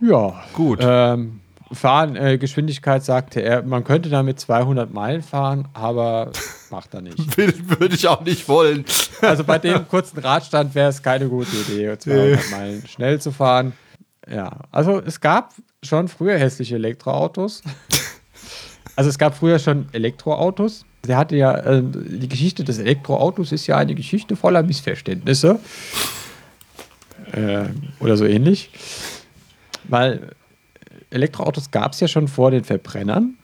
ja. 0.00 0.44
Gut. 0.52 0.80
Ähm, 0.82 1.40
fahren, 1.72 2.16
äh, 2.16 2.38
Geschwindigkeit 2.38 3.04
sagte 3.04 3.40
er, 3.40 3.62
man 3.62 3.84
könnte 3.84 4.08
damit 4.08 4.40
200 4.40 4.92
Meilen 4.92 5.22
fahren, 5.22 5.68
aber 5.74 6.32
macht 6.70 6.94
er 6.94 7.02
nicht. 7.02 7.36
Würde 7.36 7.94
ich 7.94 8.08
auch 8.08 8.22
nicht 8.22 8.48
wollen. 8.48 8.84
Also 9.20 9.42
bei 9.42 9.58
dem 9.58 9.88
kurzen 9.88 10.20
Radstand 10.20 10.76
wäre 10.76 10.90
es 10.90 11.02
keine 11.02 11.28
gute 11.28 11.50
Idee, 11.56 11.98
200 11.98 12.50
Meilen 12.52 12.86
schnell 12.86 13.20
zu 13.20 13.32
fahren. 13.32 13.72
Ja, 14.30 14.60
also 14.70 15.00
es 15.00 15.20
gab 15.20 15.54
schon 15.82 16.06
früher 16.06 16.38
hässliche 16.38 16.76
Elektroautos. 16.76 17.62
Also 18.96 19.10
es 19.10 19.18
gab 19.18 19.36
früher 19.36 19.58
schon 19.58 19.86
Elektroautos. 19.92 20.84
Der 21.06 21.16
hatte 21.16 21.36
ja, 21.36 21.54
äh, 21.56 21.82
die 21.84 22.28
Geschichte 22.28 22.64
des 22.64 22.78
Elektroautos 22.78 23.52
ist 23.52 23.66
ja 23.66 23.76
eine 23.76 23.94
Geschichte 23.94 24.34
voller 24.36 24.62
Missverständnisse. 24.62 25.60
Äh, 27.32 27.64
oder 28.00 28.16
so 28.16 28.24
ähnlich. 28.24 28.70
Weil 29.84 30.30
Elektroautos 31.10 31.70
gab 31.70 31.92
es 31.92 32.00
ja 32.00 32.08
schon 32.08 32.28
vor 32.28 32.50
den 32.50 32.64
Verbrennern. 32.64 33.34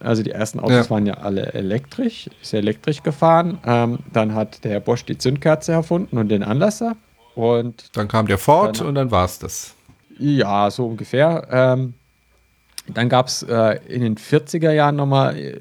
Also 0.00 0.22
die 0.22 0.30
ersten 0.30 0.60
Autos 0.60 0.86
Ja. 0.86 0.90
waren 0.90 1.06
ja 1.06 1.14
alle 1.14 1.52
elektrisch, 1.52 2.28
ist 2.40 2.52
ja 2.52 2.58
elektrisch 2.58 3.02
gefahren. 3.02 3.58
Ähm, 3.66 3.98
dann 4.12 4.34
hat 4.34 4.64
der 4.64 4.72
Herr 4.72 4.80
Bosch 4.80 5.04
die 5.04 5.18
Zündkerze 5.18 5.72
erfunden 5.72 6.16
und 6.16 6.28
den 6.28 6.42
Anlasser. 6.42 6.96
Und 7.34 7.96
Dann 7.96 8.08
kam 8.08 8.26
der 8.26 8.38
Ford 8.38 8.80
Dann- 8.80 8.86
und 8.88 8.94
dann 8.94 9.10
war 9.10 9.24
es 9.24 9.38
das. 9.38 9.74
ja, 10.18 10.70
so 10.70 10.86
ungefähr. 10.86 11.46
Ähm, 11.50 11.94
dann 12.96 13.08
gab 13.08 13.28
es 13.28 13.42
äh, 13.42 13.78
in 13.88 14.02
den 14.02 14.16
40er 14.16 14.72
Jahren 14.72 14.96
nochmal 14.96 15.36
äh, 15.36 15.58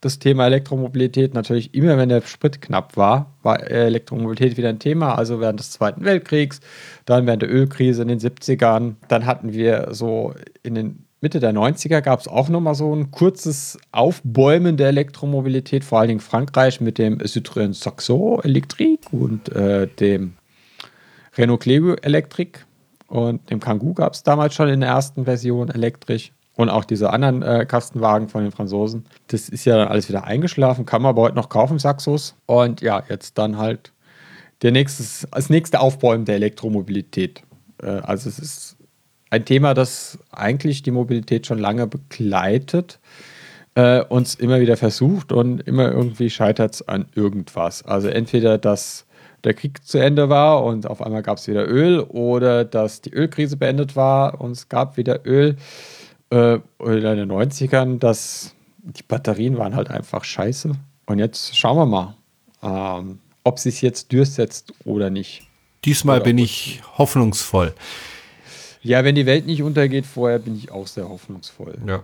das 0.00 0.18
Thema 0.18 0.46
Elektromobilität. 0.46 1.34
Natürlich 1.34 1.74
immer, 1.74 1.96
wenn 1.98 2.08
der 2.08 2.22
Sprit 2.22 2.62
knapp 2.62 2.96
war, 2.96 3.34
war 3.42 3.62
äh, 3.62 3.86
Elektromobilität 3.86 4.56
wieder 4.56 4.70
ein 4.70 4.78
Thema. 4.78 5.16
Also 5.16 5.40
während 5.40 5.60
des 5.60 5.70
Zweiten 5.70 6.04
Weltkriegs, 6.04 6.60
dann 7.04 7.26
während 7.26 7.42
der 7.42 7.52
Ölkrise 7.52 8.02
in 8.02 8.08
den 8.08 8.18
70ern. 8.18 8.94
Dann 9.08 9.26
hatten 9.26 9.52
wir 9.52 9.88
so 9.90 10.34
in 10.62 10.74
den 10.74 11.06
Mitte 11.22 11.38
der 11.38 11.52
90er 11.52 12.00
gab 12.00 12.20
es 12.20 12.28
auch 12.28 12.48
nochmal 12.48 12.74
so 12.74 12.94
ein 12.94 13.10
kurzes 13.10 13.78
Aufbäumen 13.92 14.78
der 14.78 14.88
Elektromobilität, 14.88 15.84
vor 15.84 15.98
allen 15.98 16.08
Dingen 16.08 16.20
Frankreich 16.20 16.80
mit 16.80 16.96
dem 16.96 17.18
Citroën 17.18 17.74
Saxo 17.74 18.40
Elektrik 18.42 19.00
und 19.12 19.54
äh, 19.54 19.86
dem 19.86 20.32
Renault 21.36 21.60
Clio 21.60 21.94
Elektrik 21.96 22.64
und 23.06 23.50
dem 23.50 23.60
Kangoo 23.60 23.92
gab 23.92 24.14
es 24.14 24.22
damals 24.22 24.54
schon 24.54 24.70
in 24.70 24.80
der 24.80 24.90
ersten 24.90 25.26
Version 25.26 25.68
elektrisch. 25.68 26.32
Und 26.60 26.68
auch 26.68 26.84
diese 26.84 27.10
anderen 27.10 27.40
äh, 27.40 27.64
Kastenwagen 27.64 28.28
von 28.28 28.42
den 28.42 28.52
Franzosen. 28.52 29.06
Das 29.28 29.48
ist 29.48 29.64
ja 29.64 29.78
dann 29.78 29.88
alles 29.88 30.10
wieder 30.10 30.24
eingeschlafen, 30.24 30.84
kann 30.84 31.00
man 31.00 31.08
aber 31.10 31.22
heute 31.22 31.36
noch 31.36 31.48
kaufen, 31.48 31.78
Saxos. 31.78 32.34
Und 32.44 32.82
ja, 32.82 33.02
jetzt 33.08 33.38
dann 33.38 33.56
halt 33.56 33.92
der 34.60 34.70
nächste, 34.70 35.02
das 35.30 35.48
nächste 35.48 35.80
Aufbäumen 35.80 36.26
der 36.26 36.34
Elektromobilität. 36.34 37.44
Äh, 37.82 37.86
also 37.86 38.28
es 38.28 38.38
ist 38.38 38.76
ein 39.30 39.46
Thema, 39.46 39.72
das 39.72 40.18
eigentlich 40.32 40.82
die 40.82 40.90
Mobilität 40.90 41.46
schon 41.46 41.58
lange 41.58 41.86
begleitet. 41.86 42.98
äh, 43.74 44.02
uns 44.02 44.34
immer 44.34 44.60
wieder 44.60 44.76
versucht 44.76 45.32
und 45.32 45.60
immer 45.60 45.90
irgendwie 45.90 46.30
scheitert 46.30 46.74
es 46.74 46.88
an 46.88 47.06
irgendwas. 47.14 47.84
Also 47.84 48.08
entweder, 48.08 48.58
dass 48.58 49.06
der 49.44 49.54
Krieg 49.54 49.84
zu 49.86 49.98
Ende 49.98 50.28
war 50.28 50.64
und 50.64 50.86
auf 50.86 51.02
einmal 51.02 51.22
gab 51.22 51.38
es 51.38 51.48
wieder 51.48 51.66
Öl 51.66 52.00
oder 52.00 52.64
dass 52.64 53.00
die 53.00 53.12
Ölkrise 53.14 53.56
beendet 53.56 53.96
war 53.96 54.40
und 54.40 54.52
es 54.52 54.68
gab 54.68 54.96
wieder 54.96 55.26
Öl. 55.26 55.56
Äh, 56.30 56.58
oder 56.78 57.12
in 57.12 57.18
den 57.18 57.32
90ern, 57.32 57.98
dass 57.98 58.54
die 58.78 59.02
Batterien 59.02 59.58
waren 59.58 59.74
halt 59.74 59.90
einfach 59.90 60.24
scheiße. 60.24 60.72
Und 61.06 61.18
jetzt 61.18 61.56
schauen 61.56 61.76
wir 61.76 61.86
mal, 61.86 62.16
ähm, 62.62 63.18
ob 63.44 63.58
sie 63.58 63.70
es 63.70 63.80
jetzt 63.80 64.12
durchsetzt 64.12 64.72
oder 64.84 65.10
nicht. 65.10 65.42
Diesmal 65.84 66.16
Oder 66.16 66.24
bin 66.24 66.38
ich 66.38 66.82
hoffnungsvoll. 66.98 67.74
Ja, 68.82 69.04
wenn 69.04 69.14
die 69.14 69.26
Welt 69.26 69.46
nicht 69.46 69.62
untergeht 69.62 70.06
vorher, 70.06 70.38
bin 70.38 70.56
ich 70.56 70.70
auch 70.70 70.86
sehr 70.86 71.08
hoffnungsvoll. 71.08 71.76
Ja. 71.86 72.02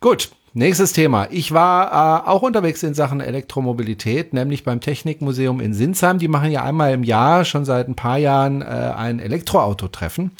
Gut, 0.00 0.30
nächstes 0.54 0.92
Thema. 0.92 1.28
Ich 1.30 1.52
war 1.52 2.24
äh, 2.24 2.28
auch 2.28 2.42
unterwegs 2.42 2.82
in 2.82 2.94
Sachen 2.94 3.20
Elektromobilität, 3.20 4.32
nämlich 4.32 4.64
beim 4.64 4.80
Technikmuseum 4.80 5.60
in 5.60 5.74
Sinsheim. 5.74 6.18
Die 6.18 6.28
machen 6.28 6.50
ja 6.50 6.64
einmal 6.64 6.92
im 6.92 7.02
Jahr, 7.02 7.44
schon 7.44 7.64
seit 7.64 7.88
ein 7.88 7.94
paar 7.94 8.18
Jahren, 8.18 8.62
äh, 8.62 8.64
ein 8.64 9.18
Elektroauto-Treffen. 9.18 10.32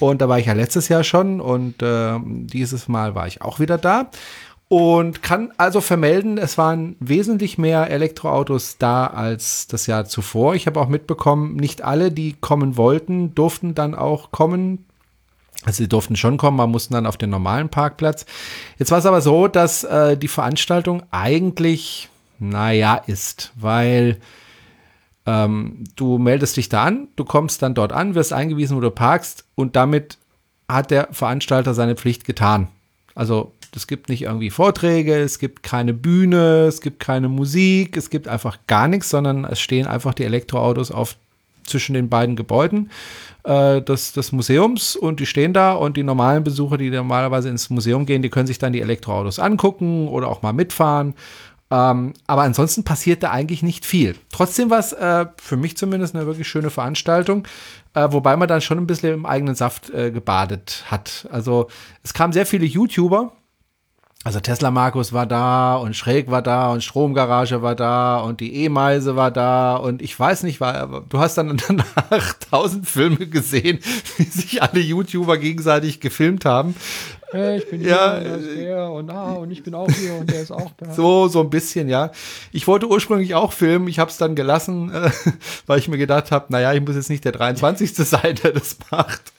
Und 0.00 0.20
da 0.20 0.28
war 0.28 0.38
ich 0.38 0.46
ja 0.46 0.52
letztes 0.52 0.88
Jahr 0.88 1.04
schon 1.04 1.40
und 1.40 1.82
äh, 1.82 2.18
dieses 2.24 2.88
Mal 2.88 3.14
war 3.14 3.26
ich 3.26 3.42
auch 3.42 3.60
wieder 3.60 3.78
da. 3.78 4.10
Und 4.68 5.22
kann 5.22 5.52
also 5.56 5.80
vermelden, 5.80 6.38
es 6.38 6.56
waren 6.58 6.96
wesentlich 6.98 7.58
mehr 7.58 7.90
Elektroautos 7.90 8.78
da 8.78 9.06
als 9.06 9.66
das 9.66 9.86
Jahr 9.86 10.06
zuvor. 10.06 10.54
Ich 10.54 10.66
habe 10.66 10.80
auch 10.80 10.88
mitbekommen, 10.88 11.54
nicht 11.56 11.82
alle, 11.82 12.10
die 12.10 12.34
kommen 12.40 12.76
wollten, 12.76 13.34
durften 13.34 13.74
dann 13.74 13.94
auch 13.94 14.32
kommen. 14.32 14.86
Also 15.64 15.84
sie 15.84 15.88
durften 15.88 16.16
schon 16.16 16.38
kommen, 16.38 16.56
man 16.56 16.70
mussten 16.70 16.94
dann 16.94 17.06
auf 17.06 17.16
den 17.16 17.30
normalen 17.30 17.68
Parkplatz. 17.68 18.26
Jetzt 18.78 18.90
war 18.90 18.98
es 18.98 19.06
aber 19.06 19.20
so, 19.20 19.48
dass 19.48 19.84
äh, 19.84 20.16
die 20.16 20.28
Veranstaltung 20.28 21.02
eigentlich, 21.10 22.08
naja, 22.38 22.96
ist, 22.96 23.52
weil 23.54 24.18
ähm, 25.26 25.84
du 25.96 26.18
meldest 26.18 26.56
dich 26.56 26.68
da 26.68 26.84
an, 26.84 27.08
du 27.16 27.24
kommst 27.24 27.62
dann 27.62 27.74
dort 27.74 27.92
an, 27.92 28.14
wirst 28.14 28.32
eingewiesen, 28.32 28.76
wo 28.76 28.80
du 28.80 28.90
parkst 28.90 29.44
und 29.54 29.76
damit 29.76 30.18
hat 30.68 30.90
der 30.90 31.08
Veranstalter 31.12 31.74
seine 31.74 31.96
Pflicht 31.96 32.24
getan. 32.24 32.68
Also 33.14 33.52
es 33.76 33.86
gibt 33.86 34.08
nicht 34.08 34.22
irgendwie 34.22 34.50
Vorträge, 34.50 35.16
es 35.16 35.38
gibt 35.38 35.62
keine 35.62 35.92
Bühne, 35.92 36.66
es 36.66 36.80
gibt 36.80 37.00
keine 37.00 37.28
Musik, 37.28 37.96
es 37.96 38.10
gibt 38.10 38.28
einfach 38.28 38.58
gar 38.66 38.88
nichts, 38.88 39.10
sondern 39.10 39.44
es 39.44 39.60
stehen 39.60 39.86
einfach 39.86 40.14
die 40.14 40.24
Elektroautos 40.24 40.90
auf 40.90 41.16
zwischen 41.64 41.94
den 41.94 42.08
beiden 42.08 42.36
Gebäuden 42.36 42.90
äh, 43.44 43.80
des, 43.80 44.12
des 44.12 44.32
Museums 44.32 44.96
und 44.96 45.20
die 45.20 45.26
stehen 45.26 45.52
da 45.52 45.72
und 45.72 45.96
die 45.96 46.02
normalen 46.02 46.44
Besucher, 46.44 46.76
die 46.76 46.90
normalerweise 46.90 47.48
ins 47.48 47.70
Museum 47.70 48.06
gehen, 48.06 48.22
die 48.22 48.28
können 48.28 48.46
sich 48.46 48.58
dann 48.58 48.72
die 48.72 48.82
Elektroautos 48.82 49.38
angucken 49.38 50.08
oder 50.08 50.28
auch 50.28 50.42
mal 50.42 50.52
mitfahren. 50.52 51.14
Ähm, 51.70 52.12
aber 52.26 52.42
ansonsten 52.42 52.84
passiert 52.84 53.22
da 53.22 53.30
eigentlich 53.30 53.62
nicht 53.62 53.86
viel. 53.86 54.16
Trotzdem 54.30 54.70
war 54.70 54.78
es 54.78 54.92
äh, 54.92 55.26
für 55.36 55.56
mich 55.56 55.76
zumindest 55.76 56.14
eine 56.14 56.26
wirklich 56.26 56.46
schöne 56.46 56.70
Veranstaltung, 56.70 57.46
äh, 57.94 58.08
wobei 58.10 58.36
man 58.36 58.48
dann 58.48 58.60
schon 58.60 58.78
ein 58.78 58.86
bisschen 58.86 59.14
im 59.14 59.26
eigenen 59.26 59.54
Saft 59.54 59.90
äh, 59.90 60.10
gebadet 60.10 60.84
hat. 60.90 61.26
Also 61.30 61.68
es 62.02 62.12
kamen 62.12 62.32
sehr 62.32 62.46
viele 62.46 62.66
YouTuber, 62.66 63.32
also 64.24 64.40
Tesla 64.40 64.70
Markus 64.70 65.12
war 65.12 65.26
da 65.26 65.76
und 65.76 65.94
Schräg 65.94 66.30
war 66.30 66.40
da 66.40 66.72
und 66.72 66.82
Stromgarage 66.82 67.60
war 67.60 67.74
da 67.74 68.20
und 68.20 68.40
die 68.40 68.64
E-Meise 68.64 69.16
war 69.16 69.30
da 69.30 69.76
und 69.76 70.00
ich 70.00 70.18
weiß 70.18 70.44
nicht, 70.44 70.62
war, 70.62 71.02
du 71.06 71.18
hast 71.18 71.36
dann 71.36 71.60
danach 71.68 72.32
tausend 72.50 72.88
Filme 72.88 73.26
gesehen, 73.26 73.80
wie 74.16 74.24
sich 74.24 74.62
alle 74.62 74.80
YouTuber 74.80 75.36
gegenseitig 75.36 76.00
gefilmt 76.00 76.46
haben. 76.46 76.74
Hey, 77.34 77.58
ich 77.58 77.68
bin 77.68 77.80
Ja, 77.80 78.20
hier 78.20 78.32
und 78.32 78.40
ist 78.40 78.56
der 78.58 78.90
und 78.92 79.10
ah, 79.10 79.32
und 79.32 79.50
ich 79.50 79.64
bin 79.64 79.74
auch 79.74 79.90
hier 79.90 80.14
und 80.14 80.30
der 80.30 80.42
ist 80.42 80.52
auch 80.52 80.70
da. 80.76 80.92
So, 80.92 81.26
so 81.26 81.40
ein 81.40 81.50
bisschen, 81.50 81.88
ja. 81.88 82.12
Ich 82.52 82.68
wollte 82.68 82.88
ursprünglich 82.88 83.34
auch 83.34 83.52
filmen, 83.52 83.88
ich 83.88 83.98
habe 83.98 84.08
es 84.08 84.18
dann 84.18 84.36
gelassen, 84.36 84.92
äh, 84.94 85.10
weil 85.66 85.80
ich 85.80 85.88
mir 85.88 85.98
gedacht 85.98 86.30
habe, 86.30 86.46
naja, 86.50 86.72
ich 86.72 86.80
muss 86.80 86.94
jetzt 86.94 87.10
nicht 87.10 87.24
der 87.24 87.32
23. 87.32 87.92
sein, 87.94 88.36
der 88.44 88.52
das 88.52 88.78
macht. 88.88 89.32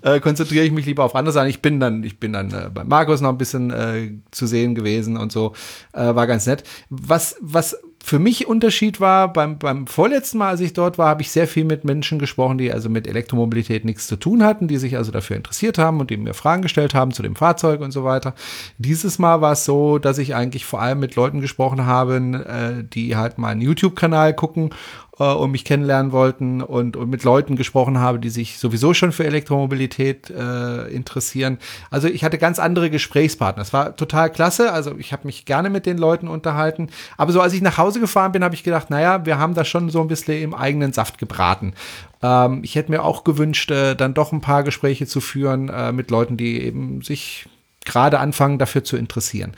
Äh, 0.00 0.20
konzentriere 0.20 0.64
ich 0.64 0.72
mich 0.72 0.86
lieber 0.86 1.04
auf 1.04 1.14
andere 1.14 1.34
Sachen. 1.34 1.48
Ich 1.48 1.60
bin 1.60 1.78
dann, 1.78 2.02
ich 2.04 2.18
bin 2.18 2.32
dann 2.32 2.50
äh, 2.52 2.70
bei 2.72 2.84
Markus 2.84 3.20
noch 3.20 3.28
ein 3.28 3.38
bisschen 3.38 3.70
äh, 3.70 4.12
zu 4.30 4.46
sehen 4.46 4.74
gewesen 4.74 5.18
und 5.18 5.30
so. 5.30 5.52
Äh, 5.92 6.14
war 6.14 6.26
ganz 6.26 6.46
nett. 6.46 6.64
Was, 6.88 7.36
was 7.40 7.76
für 8.04 8.18
mich 8.18 8.48
Unterschied 8.48 9.00
war, 9.00 9.32
beim, 9.32 9.58
beim 9.58 9.86
vorletzten 9.86 10.38
Mal, 10.38 10.48
als 10.48 10.60
ich 10.60 10.72
dort 10.72 10.98
war, 10.98 11.08
habe 11.08 11.22
ich 11.22 11.30
sehr 11.30 11.46
viel 11.46 11.64
mit 11.64 11.84
Menschen 11.84 12.18
gesprochen, 12.18 12.58
die 12.58 12.72
also 12.72 12.88
mit 12.88 13.06
Elektromobilität 13.06 13.84
nichts 13.84 14.06
zu 14.06 14.16
tun 14.16 14.42
hatten, 14.42 14.66
die 14.66 14.76
sich 14.76 14.96
also 14.96 15.12
dafür 15.12 15.36
interessiert 15.36 15.78
haben 15.78 16.00
und 16.00 16.10
die 16.10 16.16
mir 16.16 16.34
Fragen 16.34 16.62
gestellt 16.62 16.94
haben 16.94 17.12
zu 17.12 17.22
dem 17.22 17.36
Fahrzeug 17.36 17.80
und 17.80 17.92
so 17.92 18.02
weiter. 18.02 18.34
Dieses 18.76 19.18
Mal 19.18 19.40
war 19.40 19.52
es 19.52 19.64
so, 19.64 19.98
dass 19.98 20.18
ich 20.18 20.34
eigentlich 20.34 20.66
vor 20.66 20.82
allem 20.82 20.98
mit 20.98 21.14
Leuten 21.14 21.40
gesprochen 21.40 21.86
habe, 21.86 22.16
äh, 22.16 22.84
die 22.84 23.16
halt 23.16 23.38
meinen 23.38 23.60
YouTube-Kanal 23.60 24.34
gucken 24.34 24.70
äh, 25.18 25.24
und 25.24 25.50
mich 25.50 25.64
kennenlernen 25.64 26.12
wollten 26.12 26.62
und, 26.62 26.96
und 26.96 27.10
mit 27.10 27.24
Leuten 27.24 27.56
gesprochen 27.56 27.98
habe, 27.98 28.18
die 28.18 28.30
sich 28.30 28.58
sowieso 28.58 28.94
schon 28.94 29.12
für 29.12 29.24
Elektromobilität 29.24 30.30
äh, 30.30 30.88
interessieren. 30.88 31.58
Also 31.90 32.08
ich 32.08 32.24
hatte 32.24 32.38
ganz 32.38 32.58
andere 32.58 32.90
Gesprächspartner. 32.90 33.62
Es 33.62 33.72
war 33.72 33.96
total 33.96 34.30
klasse. 34.30 34.72
Also 34.72 34.96
ich 34.98 35.12
habe 35.12 35.26
mich 35.26 35.44
gerne 35.44 35.70
mit 35.70 35.86
den 35.86 35.98
Leuten 35.98 36.28
unterhalten. 36.28 36.88
Aber 37.16 37.32
so 37.32 37.40
als 37.40 37.52
ich 37.52 37.62
nach 37.62 37.78
Hause 37.78 38.00
gefahren 38.00 38.32
bin, 38.32 38.44
habe 38.44 38.54
ich 38.54 38.64
gedacht, 38.64 38.90
naja, 38.90 39.24
wir 39.26 39.38
haben 39.38 39.54
das 39.54 39.68
schon 39.68 39.90
so 39.90 40.00
ein 40.00 40.08
bisschen 40.08 40.42
im 40.42 40.54
eigenen 40.54 40.92
Saft 40.92 41.18
gebraten. 41.18 41.74
Ähm, 42.22 42.60
ich 42.62 42.74
hätte 42.74 42.90
mir 42.90 43.02
auch 43.02 43.24
gewünscht, 43.24 43.70
äh, 43.70 43.94
dann 43.94 44.14
doch 44.14 44.32
ein 44.32 44.40
paar 44.40 44.62
Gespräche 44.62 45.06
zu 45.06 45.20
führen 45.20 45.68
äh, 45.68 45.92
mit 45.92 46.10
Leuten, 46.10 46.36
die 46.36 46.62
eben 46.62 47.02
sich 47.02 47.48
gerade 47.84 48.18
anfangen, 48.18 48.58
dafür 48.58 48.84
zu 48.84 48.96
interessieren. 48.96 49.52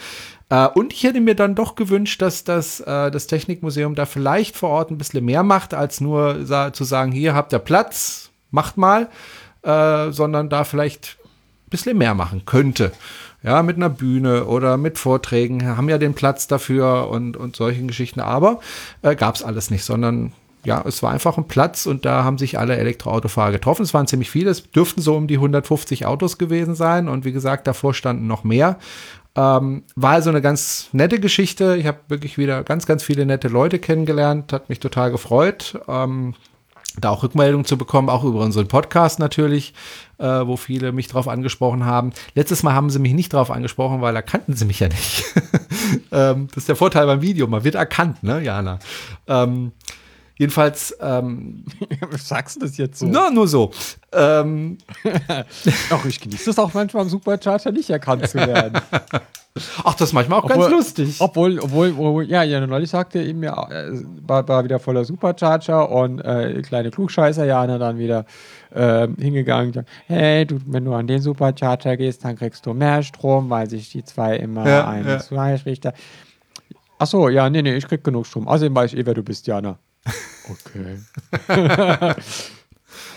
Äh, 0.49 0.69
und 0.69 0.93
ich 0.93 1.03
hätte 1.05 1.21
mir 1.21 1.35
dann 1.35 1.55
doch 1.55 1.75
gewünscht, 1.75 2.23
dass 2.23 2.45
das, 2.45 2.81
äh, 2.81 3.11
das 3.11 3.27
Technikmuseum 3.27 3.95
da 3.95 4.07
vielleicht 4.07 4.57
vor 4.57 4.71
Ort 4.71 4.91
ein 4.91 4.99
bisschen 4.99 5.25
mehr 5.25 5.43
macht, 5.43 5.75
als 5.75 6.01
nur 6.01 6.47
sa 6.47 6.73
zu 6.73 6.85
sagen, 6.85 7.13
hier 7.13 7.35
habt 7.35 7.53
ihr 7.53 7.59
Platz, 7.59 8.31
macht 8.51 8.77
mal, 8.77 9.09
äh, 9.63 10.11
sondern 10.11 10.49
da 10.49 10.65
vielleicht 10.65 11.17
ein 11.67 11.71
bisschen 11.71 11.99
mehr 11.99 12.15
machen 12.15 12.43
könnte. 12.47 12.93
Ja, 13.43 13.63
mit 13.63 13.77
einer 13.77 13.91
Bühne 13.91 14.47
oder 14.47 14.79
mit 14.79 14.97
Vorträgen, 14.97 15.77
haben 15.77 15.91
ja 15.91 15.99
den 15.99 16.15
Platz 16.15 16.47
dafür 16.47 17.11
und, 17.11 17.37
und 17.37 17.57
solchen 17.57 17.89
Geschichten. 17.89 18.21
Aber 18.21 18.61
äh, 19.03 19.15
gab 19.15 19.35
es 19.35 19.43
alles 19.43 19.71
nicht, 19.71 19.85
sondern 19.85 20.33
ja, 20.65 20.83
es 20.87 21.03
war 21.03 21.13
einfach 21.13 21.37
ein 21.39 21.49
Platz 21.49 21.87
und 21.87 22.05
da 22.05 22.25
haben 22.25 22.39
sich 22.39 22.59
alle 22.59 22.77
Elektroautofahrer 22.77 23.53
getroffen. 23.53 23.83
Es 23.83 23.95
waren 23.95 24.07
ziemlich 24.07 24.31
viele, 24.31 24.51
es 24.51 24.71
dürften 24.71 25.01
so 25.01 25.17
um 25.17 25.27
die 25.27 25.37
150 25.37 26.07
Autos 26.07 26.39
gewesen 26.39 26.75
sein 26.75 27.09
und 27.09 27.25
wie 27.25 27.33
gesagt, 27.33 27.67
davor 27.67 27.95
standen 27.95 28.27
noch 28.27 28.45
mehr. 28.45 28.79
Ähm, 29.37 29.83
war 29.97 30.13
also 30.13 30.31
eine 30.31 30.41
ganz 30.41 30.89
nette 30.93 31.19
Geschichte. 31.19 31.77
Ich 31.77 31.87
habe 31.87 31.99
wirklich 32.09 32.39
wieder 32.39 32.63
ganz, 32.63 32.87
ganz 32.87 33.03
viele 33.03 33.27
nette 33.27 33.49
Leute 33.49 33.79
kennengelernt, 33.79 34.53
hat 34.53 34.69
mich 34.69 34.81
total 34.81 35.11
gefreut. 35.11 35.81
Ähm, 35.89 36.35
da 36.97 37.11
auch 37.11 37.23
Rückmeldungen 37.23 37.65
zu 37.65 37.77
bekommen, 37.77 38.09
auch 38.09 38.25
über 38.25 38.41
unseren 38.41 38.69
Podcast 38.69 39.19
natürlich, 39.19 39.75
äh, 40.19 40.25
wo 40.25 40.57
viele 40.57 40.93
mich 40.93 41.09
drauf 41.09 41.27
angesprochen 41.27 41.85
haben. 41.85 42.13
Letztes 42.35 42.63
Mal 42.63 42.75
haben 42.75 42.91
sie 42.91 43.01
mich 43.01 43.15
nicht 43.15 43.33
drauf 43.33 43.51
angesprochen, 43.51 44.01
weil 44.01 44.15
da 44.15 44.23
kannten 44.23 44.55
sie 44.55 44.65
mich 44.65 44.81
ja 44.81 44.89
nicht. 44.89 45.25
ähm, 46.13 46.47
das 46.49 46.59
ist 46.59 46.69
der 46.69 46.77
Vorteil 46.77 47.07
beim 47.07 47.21
Video, 47.21 47.49
man 47.49 47.65
wird 47.65 47.75
erkannt, 47.75 48.23
ne, 48.23 48.41
Jana? 48.41 48.79
Ähm, 49.27 49.73
jedenfalls, 50.37 50.97
ähm, 51.01 51.65
Sagst 52.19 52.57
du 52.57 52.61
das 52.61 52.77
jetzt 52.77 52.99
so? 52.99 53.07
na, 53.07 53.31
nur 53.31 53.49
so. 53.49 53.71
Ähm, 54.13 54.79
Ach, 55.91 56.05
ich 56.05 56.21
genieße 56.21 56.51
es 56.51 56.59
auch 56.59 56.73
manchmal 56.75 57.03
am 57.03 57.09
Supercharger 57.09 57.73
nicht 57.73 57.91
erkannt 57.91 58.29
zu 58.29 58.39
werden. 58.39 58.81
ach, 59.85 59.95
das 59.95 60.09
ist 60.09 60.13
manchmal 60.13 60.41
auch 60.41 60.49
ganz 60.49 60.69
lustig. 60.69 61.17
Obwohl, 61.21 61.59
obwohl, 61.61 61.91
obwohl 61.91 62.25
ja, 62.29 62.43
ja, 62.43 62.65
neulich 62.67 62.91
sagte 62.91 63.23
eben 63.23 63.43
ja, 63.43 63.71
äh, 63.71 63.93
war, 64.27 64.47
war 64.49 64.65
wieder 64.65 64.81
voller 64.81 65.05
Supercharger 65.05 65.91
und 65.91 66.21
äh, 66.21 66.61
kleine 66.63 66.91
Klugscheißer 66.91 67.45
Jana 67.45 67.79
dann 67.79 67.99
wieder 67.99 68.27
äh, 68.71 69.07
hingegangen 69.19 69.69
und 69.69 69.75
sagt, 69.75 69.89
hey, 70.07 70.45
du, 70.45 70.59
wenn 70.67 70.85
du 70.85 70.93
an 70.93 71.07
den 71.07 71.21
Supercharger 71.21 71.97
gehst, 71.97 72.25
dann 72.25 72.37
kriegst 72.37 72.67
du 72.67 72.75
mehr 72.75 73.03
Strom, 73.03 73.51
weil 73.51 73.71
sich 73.71 73.91
die 73.91 74.03
zwei 74.05 74.37
immer 74.37 74.67
Ja, 74.69 74.89
einen 74.89 75.07
ja. 75.07 75.93
Ach 76.99 77.07
so, 77.07 77.29
ja, 77.29 77.49
nee, 77.51 77.63
nee, 77.63 77.77
ich 77.77 77.87
krieg 77.87 78.03
genug 78.03 78.27
Strom. 78.27 78.49
Außerdem 78.49 78.75
weiß 78.75 78.93
ich 78.93 78.99
eh, 78.99 79.07
wer 79.07 79.15
du 79.15 79.23
bist, 79.23 79.47
Jana. 79.47 79.79
Okay. 80.51 80.99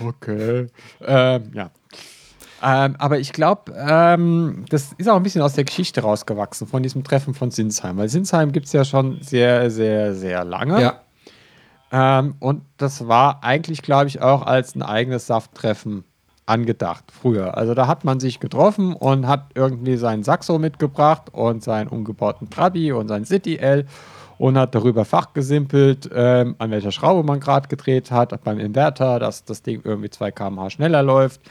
okay. 0.06 0.68
Ähm, 1.02 1.52
ja. 1.54 1.72
Ähm, 2.64 2.96
aber 2.98 3.20
ich 3.20 3.34
glaube, 3.34 3.74
ähm, 3.76 4.66
das 4.70 4.94
ist 4.98 5.08
auch 5.08 5.16
ein 5.16 5.24
bisschen 5.24 5.42
aus 5.42 5.54
der 5.54 5.64
Geschichte 5.64 6.02
rausgewachsen, 6.02 6.68
von 6.68 6.82
diesem 6.82 7.04
Treffen 7.04 7.34
von 7.34 7.52
Sinsheim. 7.52 7.98
Weil 7.98 8.10
Sinsheim 8.10 8.52
gibt 8.52 8.66
es 8.68 8.74
ja 8.74 8.84
schon 8.84 9.20
sehr, 9.22 9.70
sehr, 9.70 10.16
sehr 10.16 10.44
lange. 10.44 10.82
Ja, 10.82 11.02
Ähm, 11.92 12.36
und 12.40 12.64
das 12.78 13.08
war 13.08 13.44
eigentlich, 13.44 13.82
glaube 13.82 14.08
ich, 14.08 14.22
auch 14.22 14.42
als 14.46 14.76
ein 14.76 14.82
eigenes 14.82 15.28
Safttreffen 15.28 16.04
angedacht 16.46 17.04
früher. 17.12 17.58
Also 17.58 17.74
da 17.74 17.88
hat 17.88 18.06
man 18.06 18.20
sich 18.20 18.40
getroffen 18.40 18.94
und 18.94 19.28
hat 19.28 19.52
irgendwie 19.54 19.98
seinen 19.98 20.24
Saxo 20.24 20.58
mitgebracht 20.60 21.34
und 21.34 21.64
seinen 21.64 21.90
umgebauten 21.90 22.50
Trabi 22.50 22.92
und 22.92 23.08
sein 23.10 23.26
City 23.26 23.58
L 23.58 23.86
und 24.38 24.58
hat 24.58 24.76
darüber 24.76 25.06
fachgesimpelt, 25.06 26.10
ähm, 26.14 26.56
an 26.60 26.72
welcher 26.72 26.92
Schraube 26.92 27.24
man 27.24 27.40
gerade 27.40 27.68
gedreht 27.68 28.12
hat, 28.12 28.44
beim 28.44 28.60
Inverter, 28.60 29.20
dass 29.20 29.46
das 29.46 29.62
Ding 29.62 29.82
irgendwie 29.84 30.10
2 30.10 30.32
km/h 30.32 30.70
schneller 30.72 31.04
läuft 31.04 31.42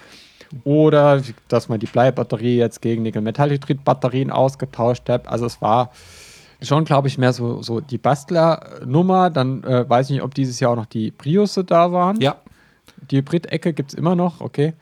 Oder 0.65 1.23
dass 1.49 1.69
man 1.69 1.81
die 1.81 1.87
Bleibatterie 1.87 2.57
jetzt 2.57 2.81
gegen 2.81 3.03
Nickel-Metallhydrid-Batterien 3.03 4.31
ausgetauscht 4.31 5.09
hat. 5.09 5.27
Also 5.27 5.47
es 5.47 5.61
war 5.61 5.91
schon, 6.63 6.85
glaube 6.85 7.09
ich, 7.09 7.19
mehr 7.19 7.33
so, 7.33 7.63
so 7.63 7.81
die 7.81 7.99
Bastler-Nummer. 7.99 9.31
Dann 9.31 9.65
äh, 9.65 9.89
weiß 9.89 10.07
ich 10.07 10.15
nicht, 10.15 10.23
ob 10.23 10.35
dieses 10.35 10.61
Jahr 10.61 10.73
auch 10.73 10.77
noch 10.77 10.87
die 10.87 11.11
Priusse 11.11 11.65
da 11.65 11.93
waren. 11.93 12.21
Ja. 12.21 12.37
Die 13.11 13.19
Hybrid-Ecke 13.19 13.73
gibt 13.73 13.93
es 13.93 13.99
immer 13.99 14.15
noch, 14.15 14.41
okay. 14.41 14.75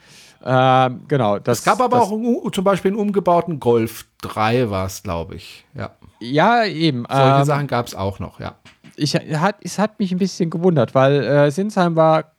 Ähm, 0.45 1.01
genau. 1.09 1.39
Das, 1.39 1.61
Es 1.61 1.65
gab 1.65 1.81
aber 1.81 1.99
das, 2.01 2.09
auch 2.09 2.51
zum 2.51 2.65
Beispiel 2.65 2.91
einen 2.91 3.01
umgebauten 3.01 3.59
Golf 3.59 4.07
3 4.23 4.71
war 4.71 4.87
es, 4.87 5.03
glaube 5.03 5.37
ich. 5.37 5.65
Ja. 5.75 5.91
Ja, 6.25 6.65
eben. 6.65 7.05
Solche 7.09 7.39
ähm, 7.39 7.45
Sachen 7.45 7.67
gab 7.67 7.87
es 7.87 7.95
auch 7.95 8.19
noch, 8.19 8.41
ja. 8.41 8.55
ich, 8.97 9.15
hat, 9.15 9.57
es 9.63 9.79
hat 9.79 9.99
mich 9.99 10.13
ein 10.13 10.19
bisschen 10.19 10.51
gewundert, 10.51 10.95
weil 10.95 11.23
äh, 11.23 11.51
Sinsheim 11.51 11.97
war, 11.97 12.33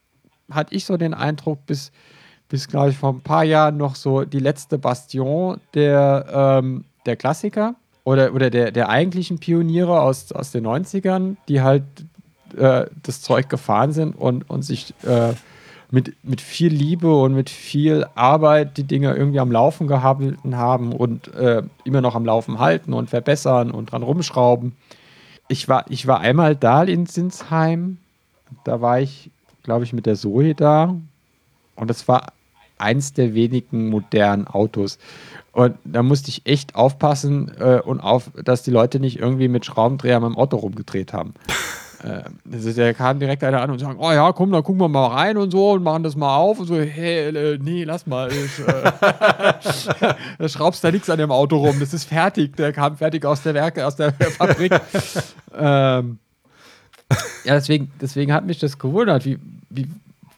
hatte 0.52 0.76
ich 0.76 0.86
so 0.86 0.98
den 0.98 1.14
Eindruck, 1.14 1.66
bis, 1.66 1.92
bis 2.50 2.68
glaube 2.68 2.90
ich, 2.90 2.98
vor 2.98 3.14
ein 3.14 3.22
paar 3.22 3.44
Jahren 3.44 3.78
noch 3.78 3.96
so 3.96 4.26
die 4.26 4.40
letzte 4.40 4.78
Bastion 4.78 5.60
der, 5.74 6.62
ähm, 6.64 6.86
der 7.06 7.16
Klassiker 7.16 7.76
oder, 8.04 8.34
oder 8.34 8.50
der, 8.50 8.72
der 8.72 8.90
eigentlichen 8.90 9.40
Pioniere 9.40 10.02
aus, 10.02 10.32
aus 10.32 10.52
den 10.52 10.66
90ern, 10.66 11.38
die 11.48 11.62
halt 11.62 11.84
äh, 12.58 12.86
das 13.04 13.22
Zeug 13.22 13.50
gefahren 13.50 13.92
sind 13.92 14.16
und, 14.16 14.50
und 14.50 14.62
sich 14.62 14.94
äh, 15.04 15.34
mit, 15.92 16.16
mit 16.24 16.42
viel 16.42 16.74
Liebe 16.74 17.14
und 17.14 17.34
mit 17.34 17.50
viel 17.50 18.06
Arbeit 18.16 18.78
die 18.78 18.84
Dinge 18.84 19.16
irgendwie 19.16 19.40
am 19.40 19.52
Laufen 19.52 19.88
gehalten 19.88 20.58
haben 20.58 20.94
und 20.94 21.34
äh, 21.34 21.64
immer 21.84 22.02
noch 22.02 22.16
am 22.16 22.26
Laufen 22.26 22.60
halten 22.60 22.94
und 22.94 23.10
verbessern 23.10 23.72
und 23.72 23.92
dran 23.92 24.04
rumschrauben. 24.04 24.76
Ich 25.48 25.70
war, 25.70 25.86
ich 25.90 26.08
war 26.08 26.20
einmal 26.20 26.56
da 26.56 26.84
in 26.84 27.06
Sinsheim. 27.06 27.98
Da 28.64 28.82
war 28.82 29.00
ich, 29.00 29.30
glaube 29.64 29.84
ich, 29.84 29.94
mit 29.94 30.06
der 30.06 30.16
Zoe 30.16 30.56
da. 30.56 30.96
Und 31.76 31.90
das 31.90 32.08
war 32.08 32.34
eins 32.78 33.14
der 33.14 33.34
wenigen 33.34 33.90
modernen 33.90 34.48
Autos. 34.48 34.98
Und 35.52 35.78
da 35.86 36.04
musste 36.04 36.30
ich 36.30 36.46
echt 36.46 36.76
aufpassen 36.76 37.52
äh, 37.60 37.80
und 37.80 38.02
auf, 38.02 38.32
dass 38.44 38.64
die 38.64 38.72
Leute 38.72 39.00
nicht 39.00 39.20
irgendwie 39.20 39.48
mit 39.48 39.66
Schraubendreher 39.66 40.18
am 40.18 40.36
Auto 40.36 40.58
rumgedreht 40.58 41.14
haben. 41.14 41.34
äh, 42.06 42.74
da 42.76 42.94
kam 42.94 43.20
direkt 43.20 43.44
einer 43.44 43.62
an 43.62 43.72
und 43.72 43.80
sagen, 43.80 43.98
oh 44.00 44.12
ja, 44.12 44.32
komm, 44.32 44.52
dann 44.52 44.64
gucken 44.64 44.80
wir 44.80 44.88
mal 44.88 45.08
rein 45.08 45.38
und 45.38 45.52
so 45.52 45.72
und 45.72 45.84
machen 45.84 46.04
das 46.04 46.16
mal 46.16 46.36
auf 46.36 46.60
und 46.60 46.68
so, 46.68 46.76
hey, 46.76 47.36
äh, 47.36 47.58
nee, 47.60 47.84
lass 47.84 48.06
mal, 48.06 48.30
ich, 48.32 48.60
äh, 48.60 48.92
da 50.38 50.50
schraubst 50.50 50.84
da 50.84 50.92
nichts 50.92 51.10
an 51.10 51.18
dem 51.18 51.32
Auto 51.32 51.58
rum, 51.58 51.80
das 51.80 51.94
ist 51.94 52.06
fertig, 52.06 52.56
der 52.58 52.74
kam 52.74 52.98
fertig 52.98 53.26
aus 53.26 53.42
der 53.42 53.56
Werke, 53.56 53.86
aus 53.86 53.96
der 53.96 54.14
Fabrik. 54.38 54.74
ähm, 55.58 56.20
ja, 57.44 57.54
deswegen, 57.54 57.92
deswegen 58.00 58.34
hat 58.34 58.46
mich 58.46 58.60
das 58.60 58.78
gewundert, 58.78 59.26
wie, 59.26 59.40
wie 59.70 59.88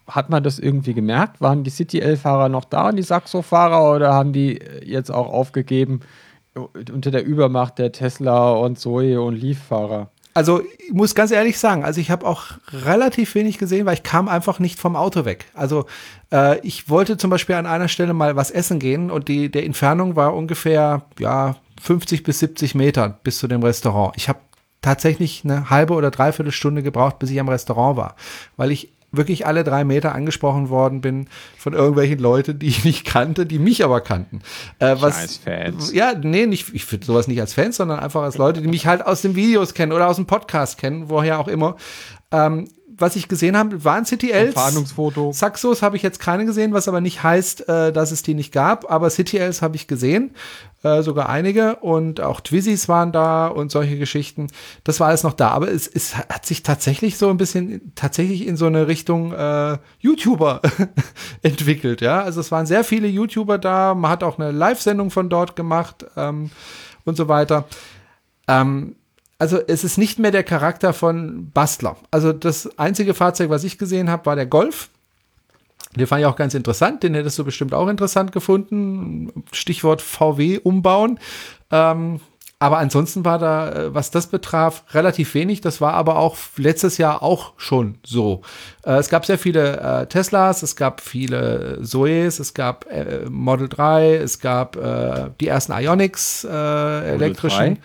hat 0.06 0.30
man 0.30 0.42
das 0.42 0.58
irgendwie 0.58 0.94
gemerkt? 0.94 1.40
Waren 1.40 1.64
die 1.64 1.70
City-L-Fahrer 1.70 2.48
noch 2.48 2.64
da 2.64 2.88
und 2.88 2.96
die 2.96 3.02
Saxo-Fahrer 3.02 3.94
oder 3.94 4.14
haben 4.14 4.32
die 4.32 4.58
jetzt 4.84 5.10
auch 5.10 5.28
aufgegeben 5.30 6.00
unter 6.54 7.10
der 7.10 7.24
Übermacht 7.24 7.78
der 7.78 7.92
Tesla 7.92 8.52
und 8.52 8.78
Zoe 8.78 9.20
und 9.20 9.36
Leaf-Fahrer? 9.36 10.08
Also 10.38 10.62
ich 10.62 10.92
muss 10.92 11.16
ganz 11.16 11.32
ehrlich 11.32 11.58
sagen, 11.58 11.84
also 11.84 12.00
ich 12.00 12.12
habe 12.12 12.24
auch 12.24 12.44
relativ 12.72 13.34
wenig 13.34 13.58
gesehen, 13.58 13.86
weil 13.86 13.94
ich 13.94 14.04
kam 14.04 14.28
einfach 14.28 14.60
nicht 14.60 14.78
vom 14.78 14.94
Auto 14.94 15.24
weg. 15.24 15.46
Also 15.52 15.86
äh, 16.32 16.60
ich 16.60 16.88
wollte 16.88 17.16
zum 17.16 17.28
Beispiel 17.28 17.56
an 17.56 17.66
einer 17.66 17.88
Stelle 17.88 18.14
mal 18.14 18.36
was 18.36 18.52
essen 18.52 18.78
gehen 18.78 19.10
und 19.10 19.26
die 19.26 19.50
der 19.50 19.64
Entfernung 19.64 20.14
war 20.14 20.36
ungefähr 20.36 21.02
ja 21.18 21.56
50 21.82 22.22
bis 22.22 22.38
70 22.38 22.76
Meter 22.76 23.18
bis 23.24 23.38
zu 23.38 23.48
dem 23.48 23.64
Restaurant. 23.64 24.12
Ich 24.16 24.28
habe 24.28 24.38
tatsächlich 24.80 25.42
eine 25.42 25.70
halbe 25.70 25.94
oder 25.94 26.12
dreiviertel 26.12 26.52
Stunde 26.52 26.84
gebraucht, 26.84 27.18
bis 27.18 27.30
ich 27.30 27.40
am 27.40 27.48
Restaurant 27.48 27.96
war, 27.96 28.14
weil 28.56 28.70
ich 28.70 28.92
wirklich 29.10 29.46
alle 29.46 29.64
drei 29.64 29.84
Meter 29.84 30.14
angesprochen 30.14 30.68
worden 30.68 31.00
bin 31.00 31.28
von 31.56 31.72
irgendwelchen 31.72 32.18
Leuten, 32.18 32.58
die 32.58 32.68
ich 32.68 32.84
nicht 32.84 33.04
kannte, 33.04 33.46
die 33.46 33.58
mich 33.58 33.84
aber 33.84 34.00
kannten. 34.00 34.40
Äh, 34.78 34.96
was, 35.00 35.14
Scheiß 35.16 35.36
Fans. 35.38 35.92
Ja, 35.92 36.12
nee, 36.14 36.46
nicht, 36.46 36.74
ich 36.74 36.84
finde 36.84 37.06
sowas 37.06 37.28
nicht 37.28 37.40
als 37.40 37.54
Fans, 37.54 37.76
sondern 37.76 38.00
einfach 38.00 38.22
als 38.22 38.36
Leute, 38.36 38.60
die 38.60 38.68
mich 38.68 38.86
halt 38.86 39.04
aus 39.04 39.22
den 39.22 39.34
Videos 39.34 39.74
kennen 39.74 39.92
oder 39.92 40.08
aus 40.08 40.16
dem 40.16 40.26
Podcast 40.26 40.78
kennen, 40.78 41.08
woher 41.08 41.38
auch 41.40 41.48
immer. 41.48 41.76
Ähm, 42.30 42.68
was 42.98 43.16
ich 43.16 43.28
gesehen 43.28 43.56
habe, 43.56 43.84
waren 43.84 44.04
CTLs. 44.04 44.54
Fahndungsfoto. 44.54 45.32
Saxos 45.32 45.82
habe 45.82 45.96
ich 45.96 46.02
jetzt 46.02 46.20
keine 46.20 46.44
gesehen, 46.44 46.72
was 46.72 46.88
aber 46.88 47.00
nicht 47.00 47.22
heißt, 47.22 47.68
äh, 47.68 47.92
dass 47.92 48.10
es 48.10 48.22
die 48.22 48.34
nicht 48.34 48.52
gab. 48.52 48.90
Aber 48.90 49.08
CTLs 49.08 49.62
habe 49.62 49.76
ich 49.76 49.86
gesehen, 49.86 50.34
äh, 50.82 51.02
sogar 51.02 51.28
einige. 51.28 51.76
Und 51.76 52.20
auch 52.20 52.40
Twizzys 52.40 52.88
waren 52.88 53.12
da 53.12 53.46
und 53.46 53.70
solche 53.70 53.98
Geschichten. 53.98 54.48
Das 54.84 55.00
war 55.00 55.08
alles 55.08 55.22
noch 55.22 55.32
da. 55.32 55.50
Aber 55.50 55.70
es, 55.70 55.86
es 55.86 56.16
hat 56.16 56.44
sich 56.44 56.62
tatsächlich 56.62 57.16
so 57.18 57.30
ein 57.30 57.36
bisschen 57.36 57.92
tatsächlich 57.94 58.46
in 58.46 58.56
so 58.56 58.66
eine 58.66 58.88
Richtung 58.88 59.32
äh, 59.32 59.78
YouTuber 60.00 60.60
entwickelt. 61.42 62.00
Ja, 62.00 62.22
also 62.22 62.40
es 62.40 62.50
waren 62.50 62.66
sehr 62.66 62.84
viele 62.84 63.08
YouTuber 63.08 63.58
da. 63.58 63.94
Man 63.94 64.10
hat 64.10 64.24
auch 64.24 64.38
eine 64.38 64.50
Live-Sendung 64.50 65.10
von 65.10 65.28
dort 65.28 65.56
gemacht 65.56 66.04
ähm, 66.16 66.50
und 67.04 67.16
so 67.16 67.28
weiter. 67.28 67.64
Ähm, 68.48 68.96
also 69.38 69.58
es 69.66 69.84
ist 69.84 69.98
nicht 69.98 70.18
mehr 70.18 70.32
der 70.32 70.42
Charakter 70.42 70.92
von 70.92 71.50
Bastler. 71.52 71.96
Also 72.10 72.32
das 72.32 72.78
einzige 72.78 73.14
Fahrzeug, 73.14 73.50
was 73.50 73.64
ich 73.64 73.78
gesehen 73.78 74.10
habe, 74.10 74.26
war 74.26 74.36
der 74.36 74.46
Golf. 74.46 74.90
Den 75.96 76.06
fand 76.06 76.20
ich 76.20 76.26
auch 76.26 76.36
ganz 76.36 76.54
interessant, 76.54 77.02
den 77.02 77.14
hättest 77.14 77.38
du 77.38 77.44
bestimmt 77.44 77.72
auch 77.72 77.88
interessant 77.88 78.32
gefunden. 78.32 79.44
Stichwort 79.52 80.02
VW 80.02 80.58
umbauen. 80.58 81.18
Ähm, 81.70 82.20
aber 82.60 82.78
ansonsten 82.78 83.24
war 83.24 83.38
da, 83.38 83.70
äh, 83.70 83.94
was 83.94 84.10
das 84.10 84.26
betraf, 84.26 84.82
relativ 84.90 85.34
wenig. 85.34 85.60
Das 85.60 85.80
war 85.80 85.94
aber 85.94 86.18
auch 86.18 86.36
letztes 86.56 86.98
Jahr 86.98 87.22
auch 87.22 87.52
schon 87.56 87.98
so. 88.04 88.42
Äh, 88.84 88.94
es 88.94 89.08
gab 89.08 89.24
sehr 89.24 89.38
viele 89.38 89.80
äh, 89.80 90.06
Teslas, 90.06 90.62
es 90.62 90.74
gab 90.74 91.00
viele 91.00 91.78
Zoes, 91.82 92.40
es 92.40 92.54
gab 92.54 92.86
Model 93.30 93.68
3, 93.68 94.16
es 94.16 94.40
gab 94.40 94.76
die 95.40 95.46
ersten 95.46 95.72
Ionics 95.72 96.44
äh, 96.44 97.14
elektrischen. 97.14 97.76
3? 97.76 97.80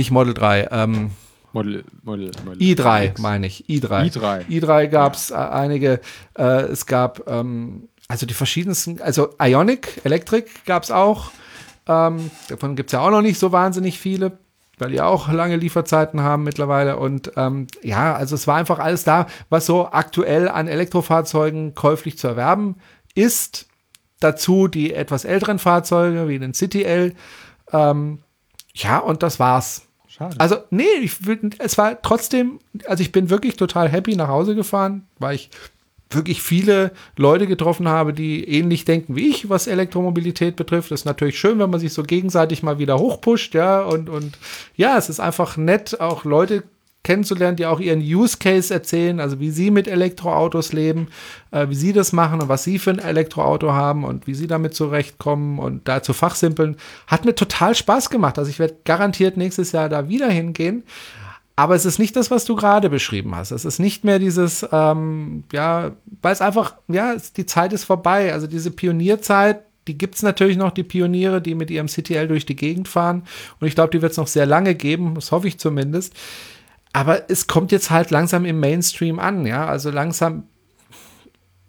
Nicht 0.00 0.12
Model 0.12 0.32
3, 0.32 0.68
ähm, 0.70 1.10
Model, 1.52 1.84
Model, 2.04 2.30
Model 2.42 2.58
i3 2.58 3.04
X. 3.10 3.20
meine 3.20 3.46
ich. 3.46 3.66
i3. 3.66 4.10
i3. 4.10 4.46
i3 4.46 4.86
gab 4.86 5.12
es 5.12 5.30
äh, 5.30 5.34
einige. 5.34 6.00
Äh, 6.38 6.62
es 6.62 6.86
gab 6.86 7.28
ähm, 7.28 7.90
also 8.08 8.24
die 8.24 8.32
verschiedensten, 8.32 9.02
also 9.02 9.34
Ionic, 9.38 10.00
Electric 10.04 10.48
gab 10.64 10.84
es 10.84 10.90
auch. 10.90 11.32
Ähm, 11.86 12.30
davon 12.48 12.76
gibt 12.76 12.88
es 12.88 12.92
ja 12.92 13.00
auch 13.00 13.10
noch 13.10 13.20
nicht 13.20 13.38
so 13.38 13.52
wahnsinnig 13.52 13.98
viele, 13.98 14.38
weil 14.78 14.92
die 14.92 15.02
auch 15.02 15.30
lange 15.30 15.56
Lieferzeiten 15.56 16.22
haben 16.22 16.44
mittlerweile. 16.44 16.96
Und 16.96 17.32
ähm, 17.36 17.66
ja, 17.82 18.14
also 18.14 18.36
es 18.36 18.46
war 18.46 18.56
einfach 18.56 18.78
alles 18.78 19.04
da, 19.04 19.26
was 19.50 19.66
so 19.66 19.86
aktuell 19.92 20.48
an 20.48 20.66
Elektrofahrzeugen 20.66 21.74
käuflich 21.74 22.16
zu 22.16 22.26
erwerben 22.26 22.76
ist. 23.14 23.68
Dazu 24.18 24.66
die 24.66 24.94
etwas 24.94 25.26
älteren 25.26 25.58
Fahrzeuge 25.58 26.26
wie 26.26 26.38
den 26.38 26.54
City 26.54 26.84
L. 26.84 27.14
Ähm, 27.70 28.20
ja, 28.74 28.98
und 28.98 29.22
das 29.22 29.38
war's. 29.38 29.89
Schade. 30.20 30.38
Also, 30.38 30.56
nee, 30.70 30.84
ich, 31.02 31.26
will- 31.26 31.50
es 31.58 31.78
war 31.78 32.00
trotzdem, 32.02 32.58
also 32.86 33.02
ich 33.02 33.10
bin 33.10 33.30
wirklich 33.30 33.56
total 33.56 33.88
happy 33.88 34.16
nach 34.16 34.28
Hause 34.28 34.54
gefahren, 34.54 35.06
weil 35.18 35.34
ich 35.36 35.48
wirklich 36.10 36.42
viele 36.42 36.90
Leute 37.16 37.46
getroffen 37.46 37.88
habe, 37.88 38.12
die 38.12 38.44
ähnlich 38.46 38.84
denken 38.84 39.16
wie 39.16 39.28
ich, 39.28 39.48
was 39.48 39.66
Elektromobilität 39.66 40.56
betrifft. 40.56 40.90
Das 40.90 41.00
ist 41.02 41.04
natürlich 41.06 41.38
schön, 41.38 41.58
wenn 41.58 41.70
man 41.70 41.80
sich 41.80 41.92
so 41.94 42.02
gegenseitig 42.02 42.62
mal 42.62 42.78
wieder 42.78 42.98
hochpusht, 42.98 43.54
ja, 43.54 43.80
und, 43.82 44.10
und 44.10 44.36
ja, 44.76 44.98
es 44.98 45.08
ist 45.08 45.20
einfach 45.20 45.56
nett, 45.56 46.00
auch 46.00 46.24
Leute 46.24 46.64
kennenzulernen, 47.02 47.56
die 47.56 47.66
auch 47.66 47.80
ihren 47.80 48.00
Use 48.00 48.36
Case 48.38 48.72
erzählen, 48.72 49.20
also 49.20 49.40
wie 49.40 49.50
sie 49.50 49.70
mit 49.70 49.88
Elektroautos 49.88 50.72
leben, 50.72 51.08
äh, 51.50 51.68
wie 51.68 51.74
sie 51.74 51.92
das 51.92 52.12
machen 52.12 52.42
und 52.42 52.48
was 52.48 52.64
sie 52.64 52.78
für 52.78 52.90
ein 52.90 52.98
Elektroauto 52.98 53.72
haben 53.72 54.04
und 54.04 54.26
wie 54.26 54.34
sie 54.34 54.46
damit 54.46 54.74
zurechtkommen 54.74 55.58
und 55.58 55.88
da 55.88 56.02
zu 56.02 56.12
fachsimpeln. 56.12 56.76
Hat 57.06 57.24
mir 57.24 57.34
total 57.34 57.74
Spaß 57.74 58.10
gemacht. 58.10 58.38
Also 58.38 58.50
ich 58.50 58.58
werde 58.58 58.76
garantiert 58.84 59.36
nächstes 59.36 59.72
Jahr 59.72 59.88
da 59.88 60.08
wieder 60.08 60.28
hingehen. 60.28 60.84
Aber 61.56 61.74
es 61.74 61.84
ist 61.84 61.98
nicht 61.98 62.16
das, 62.16 62.30
was 62.30 62.44
du 62.44 62.56
gerade 62.56 62.88
beschrieben 62.88 63.34
hast. 63.34 63.50
Es 63.50 63.64
ist 63.64 63.78
nicht 63.78 64.04
mehr 64.04 64.18
dieses, 64.18 64.66
ähm, 64.72 65.44
ja, 65.52 65.92
weil 66.22 66.32
es 66.32 66.40
einfach, 66.40 66.74
ja, 66.88 67.16
die 67.36 67.44
Zeit 67.44 67.72
ist 67.72 67.84
vorbei. 67.84 68.32
Also 68.32 68.46
diese 68.46 68.70
Pionierzeit, 68.70 69.62
die 69.86 69.98
gibt 69.98 70.14
es 70.14 70.22
natürlich 70.22 70.56
noch, 70.56 70.70
die 70.70 70.84
Pioniere, 70.84 71.42
die 71.42 71.54
mit 71.54 71.70
ihrem 71.70 71.86
CTL 71.86 72.28
durch 72.28 72.46
die 72.46 72.56
Gegend 72.56 72.88
fahren. 72.88 73.24
Und 73.58 73.66
ich 73.66 73.74
glaube, 73.74 73.90
die 73.90 74.00
wird 74.00 74.12
es 74.12 74.18
noch 74.18 74.26
sehr 74.26 74.46
lange 74.46 74.74
geben, 74.74 75.14
das 75.14 75.32
hoffe 75.32 75.48
ich 75.48 75.58
zumindest. 75.58 76.14
Aber 76.92 77.30
es 77.30 77.46
kommt 77.46 77.70
jetzt 77.72 77.90
halt 77.90 78.10
langsam 78.10 78.44
im 78.44 78.58
Mainstream 78.60 79.18
an, 79.18 79.46
ja. 79.46 79.66
Also 79.66 79.90
langsam 79.90 80.44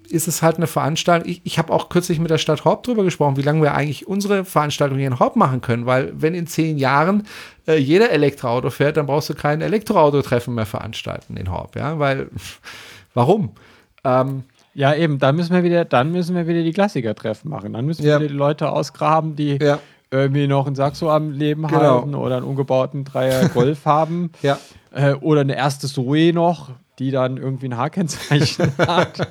ist 0.09 0.27
es 0.27 0.41
halt 0.41 0.57
eine 0.57 0.67
Veranstaltung. 0.67 1.29
Ich, 1.29 1.41
ich 1.45 1.57
habe 1.57 1.71
auch 1.71 1.87
kürzlich 1.87 2.19
mit 2.19 2.29
der 2.31 2.37
Stadt 2.37 2.65
Horb 2.65 2.83
drüber 2.83 3.03
gesprochen, 3.03 3.37
wie 3.37 3.43
lange 3.43 3.61
wir 3.61 3.73
eigentlich 3.75 4.07
unsere 4.07 4.43
Veranstaltung 4.43 4.97
hier 4.97 5.07
in 5.07 5.19
Horb 5.19 5.35
machen 5.37 5.61
können, 5.61 5.85
weil 5.85 6.11
wenn 6.13 6.33
in 6.33 6.47
zehn 6.47 6.77
Jahren 6.77 7.23
äh, 7.67 7.77
jeder 7.77 8.09
Elektroauto 8.09 8.69
fährt, 8.71 8.97
dann 8.97 9.05
brauchst 9.05 9.29
du 9.29 9.35
kein 9.35 9.61
Elektroautotreffen 9.61 10.53
mehr 10.53 10.65
veranstalten 10.65 11.37
in 11.37 11.49
Horb, 11.49 11.75
ja, 11.77 11.97
weil 11.97 12.29
warum? 13.13 13.51
Ähm, 14.03 14.43
Ja, 14.73 14.93
eben, 14.95 15.17
dann 15.19 15.35
müssen 15.35 15.53
wir 15.53 15.63
wieder, 15.63 15.85
dann 15.85 16.11
müssen 16.11 16.35
wir 16.35 16.47
wieder 16.47 16.63
die 16.63 16.71
Klassiker-Treffen 16.73 17.49
machen. 17.49 17.73
Dann 17.73 17.85
müssen 17.85 18.03
wir 18.03 18.11
Ja. 18.11 18.19
wieder 18.19 18.29
die 18.29 18.33
Leute 18.35 18.69
ausgraben, 18.71 19.35
die 19.35 19.57
Ja. 19.61 19.79
irgendwie 20.11 20.47
noch 20.47 20.65
ein 20.67 20.75
Saxo 20.75 21.09
am 21.11 21.31
Leben 21.31 21.67
Genau. 21.67 21.79
halten 21.99 22.15
oder 22.15 22.37
einen 22.37 22.45
umgebauten 22.45 23.03
Dreier 23.05 23.47
Golf 23.49 23.85
haben. 23.85 24.31
Ja. 24.41 24.57
Äh, 24.91 25.13
oder 25.13 25.41
eine 25.41 25.55
erste 25.55 25.87
Zoe 25.87 26.33
noch, 26.33 26.71
die 26.99 27.11
dann 27.11 27.37
irgendwie 27.37 27.67
ein 27.67 27.77
H-Kennzeichen 27.77 28.71
hat. 28.77 29.27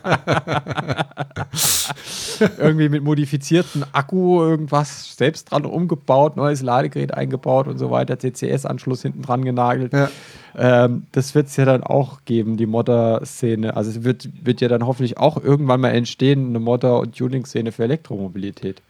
irgendwie 2.59 2.89
mit 2.89 3.05
modifizierten 3.05 3.85
Akku 3.93 4.41
irgendwas 4.43 5.16
selbst 5.16 5.51
dran 5.51 5.66
umgebaut, 5.66 6.37
neues 6.37 6.62
Ladegerät 6.62 7.12
eingebaut 7.12 7.69
und 7.69 7.78
so 7.78 7.91
weiter, 7.91 8.19
CCS-Anschluss 8.19 9.03
hinten 9.03 9.23
dran 9.23 9.45
genagelt. 9.45 9.93
Ja. 9.93 10.11
Ähm, 10.57 11.07
das 11.12 11.35
wird 11.35 11.49
es 11.49 11.57
ja 11.57 11.66
dann 11.66 11.82
auch 11.82 12.24
geben, 12.24 12.57
die 12.57 12.66
Modder-Szene. 12.66 13.77
Also 13.77 13.91
es 13.91 14.03
wird, 14.03 14.28
wird 14.43 14.61
ja 14.61 14.69
dann 14.69 14.87
hoffentlich 14.87 15.19
auch 15.19 15.43
irgendwann 15.43 15.81
mal 15.81 15.91
entstehen, 15.91 16.49
eine 16.49 16.59
Modder- 16.59 17.01
und 17.01 17.16
Tuning-Szene 17.16 17.73
für 17.73 17.85
Elektromobilität. 17.85 18.81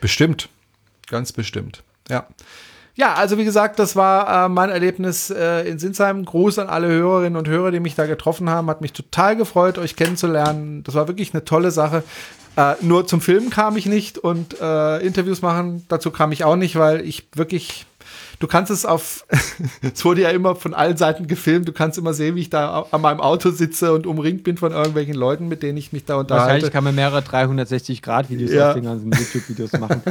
Bestimmt. 0.00 0.48
Ganz 1.06 1.32
bestimmt. 1.32 1.82
Ja. 2.08 2.26
Ja, 2.96 3.14
also 3.14 3.38
wie 3.38 3.44
gesagt, 3.44 3.78
das 3.80 3.96
war 3.96 4.46
äh, 4.46 4.48
mein 4.48 4.70
Erlebnis 4.70 5.30
äh, 5.30 5.68
in 5.68 5.78
Sinsheim. 5.78 6.24
Gruß 6.24 6.60
an 6.60 6.68
alle 6.68 6.88
Hörerinnen 6.88 7.36
und 7.36 7.48
Hörer, 7.48 7.72
die 7.72 7.80
mich 7.80 7.96
da 7.96 8.06
getroffen 8.06 8.48
haben. 8.48 8.70
Hat 8.70 8.80
mich 8.80 8.92
total 8.92 9.34
gefreut, 9.34 9.78
euch 9.78 9.96
kennenzulernen. 9.96 10.84
Das 10.84 10.94
war 10.94 11.08
wirklich 11.08 11.34
eine 11.34 11.44
tolle 11.44 11.72
Sache. 11.72 12.04
Äh, 12.56 12.74
nur 12.82 13.06
zum 13.06 13.20
Filmen 13.20 13.50
kam 13.50 13.76
ich 13.76 13.86
nicht 13.86 14.18
und 14.18 14.60
äh, 14.60 14.98
Interviews 14.98 15.42
machen, 15.42 15.84
dazu 15.88 16.12
kam 16.12 16.30
ich 16.30 16.44
auch 16.44 16.54
nicht, 16.54 16.76
weil 16.76 17.00
ich 17.00 17.26
wirklich 17.34 17.86
du 18.40 18.46
kannst 18.46 18.70
es 18.70 18.84
auf, 18.86 19.24
es 19.82 20.04
wurde 20.04 20.22
ja 20.22 20.30
immer 20.30 20.54
von 20.56 20.74
allen 20.74 20.96
Seiten 20.96 21.26
gefilmt, 21.26 21.66
du 21.68 21.72
kannst 21.72 21.98
immer 21.98 22.14
sehen, 22.14 22.34
wie 22.36 22.40
ich 22.40 22.50
da 22.50 22.86
an 22.90 23.00
meinem 23.00 23.20
Auto 23.20 23.50
sitze 23.50 23.92
und 23.92 24.06
umringt 24.06 24.44
bin 24.44 24.56
von 24.56 24.72
irgendwelchen 24.72 25.14
Leuten, 25.14 25.48
mit 25.48 25.62
denen 25.62 25.78
ich 25.78 25.92
mich 25.92 26.04
da 26.04 26.16
unterhalte. 26.16 26.46
Wahrscheinlich 26.48 26.72
kann 26.72 26.84
man 26.84 26.94
mehrere 26.94 27.20
360-Grad-Videos 27.20 28.52
Ja. 28.52 28.68
aus 28.68 28.74
den 28.74 28.84
ganzen 28.84 29.12
YouTube-Videos 29.12 29.72
machen. 29.74 30.02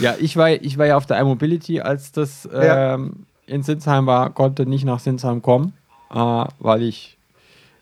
ja, 0.00 0.14
ich 0.18 0.36
war, 0.36 0.50
ich 0.50 0.78
war 0.78 0.86
ja 0.86 0.96
auf 0.96 1.06
der 1.06 1.18
iMobility, 1.20 1.80
als 1.80 2.12
das 2.12 2.48
Ja. 2.52 2.94
ähm, 2.94 3.26
in 3.46 3.62
Sinsheim 3.62 4.06
war, 4.06 4.30
konnte 4.30 4.66
nicht 4.66 4.84
nach 4.84 5.00
Sinsheim 5.00 5.42
kommen, 5.42 5.72
äh, 6.10 6.44
weil 6.60 6.82
ich 6.82 7.18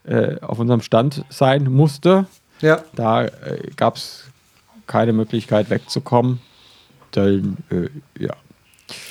äh, 0.05 0.40
auf 0.40 0.59
unserem 0.59 0.81
Stand 0.81 1.24
sein 1.28 1.65
musste. 1.70 2.27
Ja, 2.62 2.82
Da 2.94 3.24
äh, 3.24 3.31
gab 3.77 3.97
es 3.97 4.24
keine 4.86 5.12
Möglichkeit 5.12 5.70
wegzukommen. 5.70 6.40
Dann, 7.12 7.57
äh, 7.70 7.89
ja. 8.23 8.35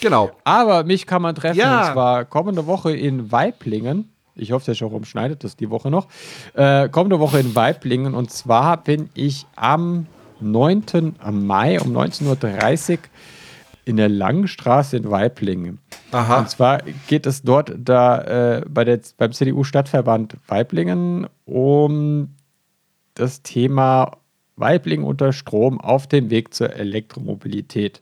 Genau. 0.02 0.32
Aber 0.44 0.84
mich 0.84 1.06
kann 1.06 1.22
man 1.22 1.36
treffen 1.36 1.58
Ja. 1.60 1.88
und 1.88 1.94
zwar 1.94 2.26
kommende 2.26 2.68
Woche 2.68 2.96
in 2.96 3.32
Weiblingen. 3.32 4.10
Ich 4.36 4.52
hoffe, 4.52 4.66
der 4.68 4.76
Show 4.76 4.88
rumschneidet 4.88 5.44
das 5.44 5.58
die 5.58 5.70
Woche 5.70 5.90
noch. 5.90 6.08
Äh, 6.54 6.88
kommende 6.90 7.20
Woche 7.20 7.40
in 7.40 7.56
Weiblingen 7.56 8.14
und 8.16 8.32
zwar 8.32 8.78
bin 8.78 9.10
ich 9.14 9.46
am 9.56 10.08
9. 10.40 11.16
am 11.20 11.46
Mai 11.46 11.80
um 11.82 11.96
19.30 11.96 12.92
Uhr 12.94 12.98
in 13.86 13.98
der 13.98 14.08
Langenstraße 14.08 14.98
in 14.98 15.10
Weiblingen. 15.10 15.80
Aha. 16.12 16.40
Und 16.40 16.50
zwar 16.50 16.82
geht 17.08 17.26
es 17.26 17.42
dort 17.42 17.74
da 17.78 18.58
äh, 18.60 18.66
bei 18.70 18.86
der, 18.86 19.00
beim 19.18 19.32
CDU-Stadtverband 19.32 20.38
Weiblingen 20.48 21.28
um 21.46 22.36
das 23.16 23.42
Thema 23.42 24.18
Weiblingen 24.56 25.06
unter 25.06 25.34
Strom 25.34 25.82
auf 25.82 26.08
dem 26.08 26.30
Weg 26.30 26.54
zur 26.54 26.74
Elektromobilität. 26.74 28.02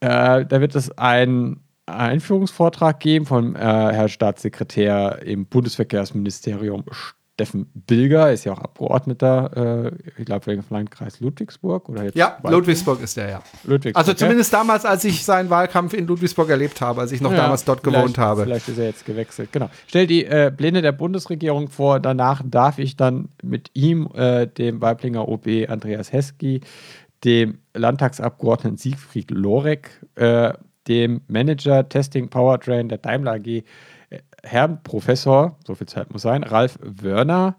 Äh, 0.00 0.46
da 0.46 0.60
wird 0.60 0.74
es 0.74 0.96
einen 0.96 1.60
Einführungsvortrag 1.86 3.00
geben 3.00 3.26
vom 3.26 3.56
äh, 3.56 3.58
Herrn 3.58 4.08
Staatssekretär 4.08 5.20
im 5.24 5.46
Bundesverkehrsministerium 5.46 6.84
Steffen 7.38 7.70
Bilger, 7.72 8.32
ist 8.32 8.44
ja 8.44 8.52
auch 8.52 8.58
Abgeordneter, 8.58 9.86
äh, 9.86 10.10
ich 10.18 10.26
glaube, 10.26 10.46
wegen 10.46 10.64
Landkreis 10.70 11.20
Ludwigsburg 11.20 11.88
oder 11.88 12.02
jetzt 12.02 12.16
Ja, 12.16 12.32
Weiblingen? 12.38 12.58
Ludwigsburg 12.58 13.00
ist 13.00 13.16
der, 13.16 13.28
ja. 13.28 13.42
Ludwigsburg. 13.62 13.96
Also 13.96 14.12
zumindest 14.12 14.52
damals, 14.52 14.84
als 14.84 15.04
ich 15.04 15.24
seinen 15.24 15.48
Wahlkampf 15.48 15.94
in 15.94 16.08
Ludwigsburg 16.08 16.50
erlebt 16.50 16.80
habe, 16.80 17.00
als 17.00 17.12
ich 17.12 17.20
noch 17.20 17.30
Ja, 17.30 17.36
damals 17.36 17.64
dort 17.64 17.84
gewohnt 17.84 18.18
habe. 18.18 18.42
Vielleicht 18.42 18.68
ist 18.68 18.78
er 18.78 18.86
jetzt 18.86 19.06
gewechselt. 19.06 19.52
Genau. 19.52 19.70
Stell 19.86 20.08
die 20.08 20.24
äh, 20.24 20.50
Pläne 20.50 20.82
der 20.82 20.90
Bundesregierung 20.90 21.68
vor. 21.68 22.00
Danach 22.00 22.42
darf 22.44 22.80
ich 22.80 22.96
dann 22.96 23.28
mit 23.44 23.70
ihm, 23.72 24.08
äh, 24.14 24.48
dem 24.48 24.80
Weiblinger 24.80 25.28
OB 25.28 25.46
Andreas 25.68 26.12
Hesky, 26.12 26.60
dem 27.24 27.58
Landtagsabgeordneten 27.78 28.76
Siegfried 28.76 29.30
Lorek, 29.30 30.04
äh, 30.16 30.52
dem 30.86 31.20
Manager 31.28 31.88
Testing 31.88 32.28
Powertrain 32.28 32.88
der 32.88 32.98
Daimler 32.98 33.34
AG, 33.34 33.46
äh, 33.46 33.62
Herrn 34.42 34.82
Professor, 34.82 35.56
so 35.66 35.74
viel 35.74 35.86
Zeit 35.86 36.12
muss 36.12 36.22
sein, 36.22 36.42
Ralf 36.42 36.78
Wörner 36.82 37.56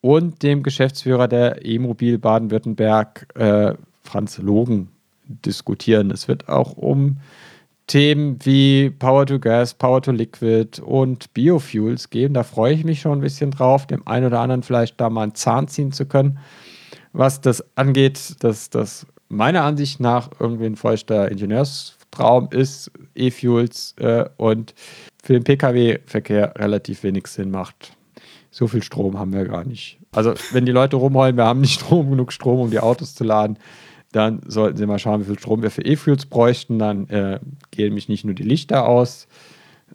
und 0.00 0.42
dem 0.42 0.62
Geschäftsführer 0.62 1.28
der 1.28 1.64
E-Mobil 1.64 2.18
Baden-Württemberg, 2.18 3.26
äh, 3.36 3.74
Franz 4.02 4.38
Logen, 4.38 4.88
diskutieren. 5.28 6.10
Es 6.10 6.26
wird 6.26 6.48
auch 6.48 6.72
um 6.72 7.18
Themen 7.86 8.38
wie 8.44 8.90
Power 8.90 9.26
to 9.26 9.38
Gas, 9.38 9.74
Power 9.74 10.00
to 10.00 10.12
Liquid 10.12 10.80
und 10.80 11.32
Biofuels 11.34 12.10
geben. 12.10 12.34
Da 12.34 12.44
freue 12.44 12.74
ich 12.74 12.84
mich 12.84 13.00
schon 13.00 13.18
ein 13.18 13.20
bisschen 13.20 13.50
drauf, 13.50 13.86
dem 13.86 14.06
einen 14.06 14.26
oder 14.26 14.40
anderen 14.40 14.62
vielleicht 14.62 15.00
da 15.00 15.10
mal 15.10 15.24
einen 15.24 15.34
Zahn 15.34 15.68
ziehen 15.68 15.92
zu 15.92 16.06
können. 16.06 16.38
Was 17.12 17.40
das 17.40 17.64
angeht, 17.76 18.36
dass 18.44 18.70
das 18.70 19.06
meiner 19.30 19.62
Ansicht 19.62 20.00
nach 20.00 20.30
irgendwie 20.38 20.66
ein 20.66 20.76
feuchter 20.76 21.30
Ingenieurstraum 21.30 22.48
ist, 22.50 22.90
E-Fuels 23.14 23.94
äh, 23.98 24.26
und 24.36 24.74
für 25.22 25.32
den 25.32 25.44
Pkw-Verkehr 25.44 26.54
relativ 26.58 27.02
wenig 27.02 27.28
Sinn 27.28 27.50
macht. 27.50 27.96
So 28.50 28.66
viel 28.66 28.82
Strom 28.82 29.18
haben 29.18 29.32
wir 29.32 29.44
gar 29.44 29.64
nicht. 29.64 29.98
Also, 30.12 30.34
wenn 30.50 30.66
die 30.66 30.72
Leute 30.72 30.96
rumheulen, 30.96 31.36
wir 31.36 31.44
haben 31.44 31.60
nicht 31.60 31.74
Strom, 31.80 32.10
genug 32.10 32.32
Strom, 32.32 32.60
um 32.60 32.70
die 32.70 32.80
Autos 32.80 33.14
zu 33.14 33.24
laden, 33.24 33.58
dann 34.12 34.40
sollten 34.44 34.76
sie 34.76 34.86
mal 34.86 34.98
schauen, 34.98 35.20
wie 35.20 35.26
viel 35.26 35.38
Strom 35.38 35.62
wir 35.62 35.70
für 35.70 35.84
E-Fuels 35.84 36.26
bräuchten. 36.26 36.80
Dann 36.80 37.08
äh, 37.08 37.38
gehen 37.70 37.94
mich 37.94 38.08
nicht 38.08 38.24
nur 38.24 38.34
die 38.34 38.42
Lichter 38.42 38.88
aus, 38.88 39.28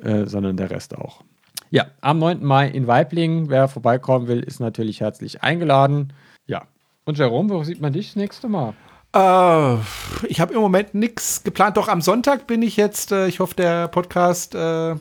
äh, 0.01 0.25
sondern 0.25 0.55
der 0.55 0.71
Rest 0.71 0.95
auch. 0.97 1.21
Ja, 1.69 1.87
am 1.99 2.19
9. 2.19 2.41
Mai 2.41 2.69
in 2.69 2.87
Weiblingen. 2.87 3.49
Wer 3.49 3.67
vorbeikommen 3.67 4.29
will, 4.29 4.39
ist 4.39 4.61
natürlich 4.61 5.01
herzlich 5.01 5.43
eingeladen. 5.43 6.13
Ja. 6.47 6.63
Und 7.03 7.17
Jerome, 7.17 7.49
wo 7.49 7.63
sieht 7.63 7.81
man 7.81 7.91
dich 7.91 8.07
das 8.07 8.15
nächste 8.15 8.47
Mal? 8.47 8.73
Äh, 9.15 9.77
ich 10.27 10.41
habe 10.41 10.53
im 10.53 10.59
Moment 10.59 10.93
nichts 10.93 11.43
geplant. 11.43 11.77
Doch 11.77 11.87
am 11.87 12.01
Sonntag 12.01 12.47
bin 12.47 12.61
ich 12.61 12.75
jetzt, 12.75 13.11
äh, 13.11 13.27
ich 13.27 13.39
hoffe, 13.39 13.55
der 13.55 13.87
Podcast 13.87 14.53
äh, 14.55 14.95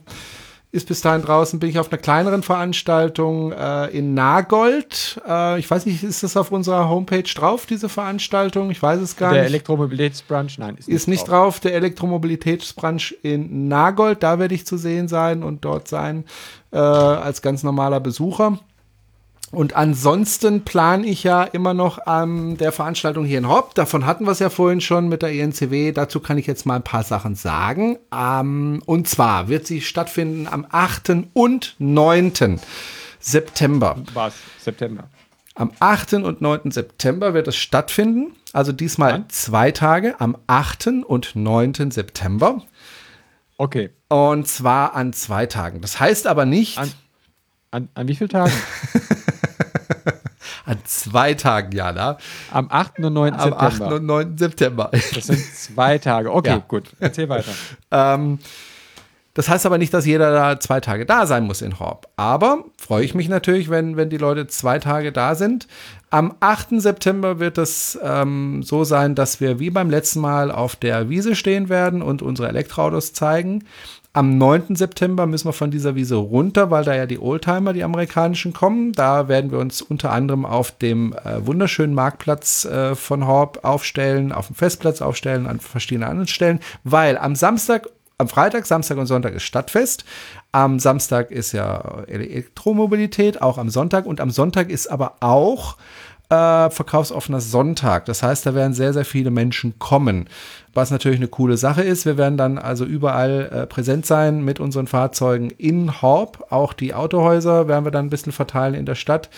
ist 0.70 0.88
bis 0.88 1.00
dahin 1.00 1.22
draußen, 1.22 1.60
bin 1.60 1.70
ich 1.70 1.78
auf 1.78 1.90
einer 1.90 2.00
kleineren 2.00 2.42
Veranstaltung 2.42 3.52
äh, 3.52 3.86
in 3.96 4.14
Nagold. 4.14 5.20
Äh, 5.26 5.58
ich 5.60 5.70
weiß 5.70 5.86
nicht, 5.86 6.02
ist 6.02 6.22
das 6.22 6.36
auf 6.36 6.50
unserer 6.50 6.88
Homepage 6.88 7.22
drauf, 7.22 7.66
diese 7.66 7.88
Veranstaltung? 7.88 8.70
Ich 8.70 8.82
weiß 8.82 9.00
es 9.00 9.16
gar 9.16 9.32
der 9.32 9.42
nicht. 9.42 9.50
Elektromobilitätsbrunch? 9.50 10.58
Nein, 10.58 10.76
ist, 10.76 10.88
ist 10.88 11.08
nicht 11.08 11.28
drauf. 11.28 11.60
Der 11.60 11.74
Elektromobilitätsbranche 11.74 13.14
in 13.22 13.68
Nagold, 13.68 14.22
da 14.22 14.38
werde 14.38 14.54
ich 14.54 14.66
zu 14.66 14.76
sehen 14.76 15.06
sein 15.06 15.42
und 15.42 15.64
dort 15.64 15.86
sein 15.88 16.24
äh, 16.72 16.78
als 16.78 17.40
ganz 17.40 17.62
normaler 17.62 18.00
Besucher. 18.00 18.58
Und 19.54 19.74
ansonsten 19.76 20.64
plane 20.64 21.06
ich 21.06 21.22
ja 21.24 21.44
immer 21.44 21.74
noch 21.74 21.98
an 22.06 22.56
der 22.56 22.72
Veranstaltung 22.72 23.24
hier 23.24 23.38
in 23.38 23.48
Hopp. 23.48 23.74
Davon 23.74 24.04
hatten 24.06 24.24
wir 24.24 24.32
es 24.32 24.38
ja 24.40 24.50
vorhin 24.50 24.80
schon 24.80 25.08
mit 25.08 25.22
der 25.22 25.32
ENCW. 25.32 25.92
Dazu 25.92 26.20
kann 26.20 26.38
ich 26.38 26.46
jetzt 26.46 26.66
mal 26.66 26.76
ein 26.76 26.82
paar 26.82 27.04
Sachen 27.04 27.34
sagen. 27.34 27.98
Ähm, 28.14 28.82
und 28.86 29.08
zwar 29.08 29.48
wird 29.48 29.66
sie 29.66 29.80
stattfinden 29.80 30.46
am 30.50 30.66
8. 30.70 31.12
und 31.32 31.76
9. 31.78 32.60
September. 33.20 33.96
Was? 34.12 34.34
September. 34.60 35.04
Am 35.54 35.70
8. 35.78 36.14
und 36.14 36.40
9. 36.40 36.70
September 36.70 37.32
wird 37.32 37.48
es 37.48 37.56
stattfinden. 37.56 38.32
Also 38.52 38.72
diesmal 38.72 39.12
Wann? 39.12 39.28
zwei 39.28 39.70
Tage, 39.70 40.16
am 40.20 40.36
8. 40.46 40.88
und 41.06 41.34
9. 41.36 41.90
September. 41.90 42.62
Okay. 43.56 43.90
Und 44.08 44.46
zwar 44.48 44.94
an 44.94 45.12
zwei 45.12 45.46
Tagen. 45.46 45.80
Das 45.80 46.00
heißt 46.00 46.26
aber 46.26 46.44
nicht 46.44 46.78
An- 46.78 46.92
An, 47.70 47.88
an 47.94 48.08
wie 48.08 48.14
vielen 48.16 48.30
Tagen? 48.30 48.52
an 50.64 50.78
zwei 50.84 51.34
Tagen, 51.34 51.72
Jana. 51.72 52.18
Am 52.50 52.68
8. 52.70 52.98
und 53.00 53.12
9. 53.12 53.34
Am 53.34 53.40
September. 53.40 53.86
8. 53.86 53.92
und 53.92 54.06
9. 54.06 54.38
September. 54.38 54.90
Das 54.92 55.26
sind 55.26 55.44
zwei 55.54 55.98
Tage. 55.98 56.32
Okay, 56.32 56.50
Ja. 56.50 56.64
gut. 56.66 56.90
Erzähl 57.00 57.28
weiter. 57.28 57.52
ähm, 57.90 58.38
das 59.34 59.48
heißt 59.48 59.66
aber 59.66 59.78
nicht, 59.78 59.92
dass 59.92 60.06
jeder 60.06 60.32
da 60.32 60.60
zwei 60.60 60.78
Tage 60.78 61.06
da 61.06 61.26
sein 61.26 61.42
muss 61.44 61.60
in 61.60 61.80
Horb. 61.80 62.06
Aber 62.14 62.64
freue 62.78 63.04
ich 63.04 63.14
mich 63.16 63.28
natürlich, 63.28 63.68
wenn, 63.68 63.96
wenn 63.96 64.08
die 64.08 64.16
Leute 64.16 64.46
zwei 64.46 64.78
Tage 64.78 65.10
da 65.10 65.34
sind. 65.34 65.66
Am 66.10 66.34
8. 66.38 66.80
September 66.80 67.40
wird 67.40 67.58
es 67.58 67.98
ähm, 68.00 68.62
so 68.62 68.84
sein, 68.84 69.16
dass 69.16 69.40
wir 69.40 69.58
wie 69.58 69.70
beim 69.70 69.90
letzten 69.90 70.20
Mal 70.20 70.52
auf 70.52 70.76
der 70.76 71.08
Wiese 71.08 71.34
stehen 71.34 71.68
werden 71.68 72.00
und 72.00 72.22
unsere 72.22 72.48
Elektroautos 72.48 73.12
zeigen. 73.12 73.64
Am 74.16 74.38
9. 74.38 74.76
September 74.76 75.26
müssen 75.26 75.48
wir 75.48 75.52
von 75.52 75.72
dieser 75.72 75.96
Wiese 75.96 76.14
runter, 76.14 76.70
weil 76.70 76.84
da 76.84 76.94
ja 76.94 77.04
die 77.04 77.18
Oldtimer, 77.18 77.72
die 77.72 77.82
amerikanischen, 77.82 78.52
kommen. 78.52 78.92
Da 78.92 79.26
werden 79.26 79.50
wir 79.50 79.58
uns 79.58 79.82
unter 79.82 80.12
anderem 80.12 80.46
auf 80.46 80.70
dem 80.70 81.12
äh, 81.14 81.44
wunderschönen 81.44 81.94
Marktplatz 81.94 82.64
äh, 82.64 82.94
von 82.94 83.26
Horb 83.26 83.64
aufstellen, 83.64 84.30
auf 84.30 84.46
dem 84.46 84.54
Festplatz 84.54 85.02
aufstellen, 85.02 85.48
an 85.48 85.58
verschiedenen 85.58 86.08
anderen 86.08 86.28
Stellen, 86.28 86.60
weil 86.84 87.18
am 87.18 87.34
Samstag 87.34 87.88
am 88.16 88.28
Freitag, 88.28 88.66
Samstag 88.66 88.98
und 88.98 89.06
Sonntag 89.06 89.34
ist 89.34 89.42
Stadtfest. 89.42 90.04
Am 90.52 90.78
Samstag 90.78 91.32
ist 91.32 91.50
ja 91.50 92.04
Elektromobilität, 92.06 93.42
auch 93.42 93.58
am 93.58 93.70
Sonntag. 93.70 94.06
Und 94.06 94.20
am 94.20 94.30
Sonntag 94.30 94.70
ist 94.70 94.86
aber 94.86 95.16
auch 95.18 95.76
äh, 96.34 96.70
verkaufsoffener 96.70 97.40
Sonntag. 97.40 98.06
Das 98.06 98.22
heißt, 98.22 98.46
da 98.46 98.54
werden 98.54 98.74
sehr, 98.74 98.92
sehr 98.92 99.04
viele 99.04 99.30
Menschen 99.30 99.78
kommen. 99.78 100.28
Was 100.72 100.90
natürlich 100.90 101.20
eine 101.20 101.28
coole 101.28 101.56
Sache 101.56 101.82
ist. 101.82 102.04
Wir 102.04 102.16
werden 102.18 102.36
dann 102.36 102.58
also 102.58 102.84
überall 102.84 103.50
äh, 103.52 103.66
präsent 103.66 104.06
sein 104.06 104.44
mit 104.44 104.58
unseren 104.58 104.86
Fahrzeugen 104.86 105.50
in 105.50 106.02
Horb. 106.02 106.46
Auch 106.50 106.72
die 106.72 106.94
Autohäuser 106.94 107.68
werden 107.68 107.84
wir 107.84 107.92
dann 107.92 108.06
ein 108.06 108.10
bisschen 108.10 108.32
verteilen 108.32 108.74
in 108.74 108.86
der 108.86 108.96
Stadt. 108.96 109.30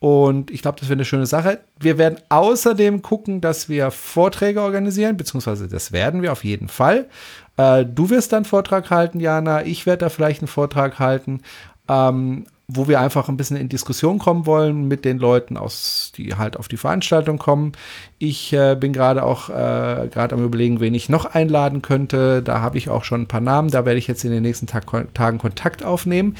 Und 0.00 0.50
ich 0.50 0.62
glaube, 0.62 0.80
das 0.80 0.88
wäre 0.88 0.96
eine 0.96 1.04
schöne 1.04 1.26
Sache. 1.26 1.60
Wir 1.78 1.98
werden 1.98 2.18
außerdem 2.30 3.02
gucken, 3.02 3.42
dass 3.42 3.68
wir 3.68 3.90
Vorträge 3.90 4.62
organisieren, 4.62 5.18
beziehungsweise 5.18 5.68
das 5.68 5.92
werden 5.92 6.22
wir 6.22 6.32
auf 6.32 6.42
jeden 6.42 6.68
Fall. 6.68 7.06
Äh, 7.58 7.84
du 7.84 8.08
wirst 8.08 8.32
dann 8.32 8.46
Vortrag 8.46 8.90
halten, 8.90 9.20
Jana. 9.20 9.66
Ich 9.66 9.84
werde 9.84 10.06
da 10.06 10.08
vielleicht 10.08 10.40
einen 10.40 10.48
Vortrag 10.48 10.98
halten. 10.98 11.42
Ähm, 11.86 12.46
wo 12.72 12.88
wir 12.88 13.00
einfach 13.00 13.28
ein 13.28 13.36
bisschen 13.36 13.56
in 13.56 13.68
Diskussion 13.68 14.18
kommen 14.18 14.46
wollen 14.46 14.86
mit 14.86 15.04
den 15.04 15.18
Leuten, 15.18 15.56
aus, 15.56 16.12
die 16.16 16.34
halt 16.34 16.56
auf 16.56 16.68
die 16.68 16.76
Veranstaltung 16.76 17.38
kommen. 17.38 17.72
Ich 18.18 18.52
äh, 18.52 18.76
bin 18.78 18.92
gerade 18.92 19.24
auch 19.24 19.48
äh, 19.48 20.08
gerade 20.08 20.34
am 20.34 20.44
überlegen, 20.44 20.80
wen 20.80 20.94
ich 20.94 21.08
noch 21.08 21.24
einladen 21.24 21.82
könnte. 21.82 22.42
Da 22.42 22.60
habe 22.60 22.78
ich 22.78 22.88
auch 22.88 23.04
schon 23.04 23.22
ein 23.22 23.28
paar 23.28 23.40
Namen. 23.40 23.70
Da 23.70 23.84
werde 23.84 23.98
ich 23.98 24.06
jetzt 24.06 24.24
in 24.24 24.30
den 24.30 24.42
nächsten 24.42 24.66
Tag, 24.66 24.86
Tagen 25.14 25.38
Kontakt 25.38 25.84
aufnehmen. 25.84 26.36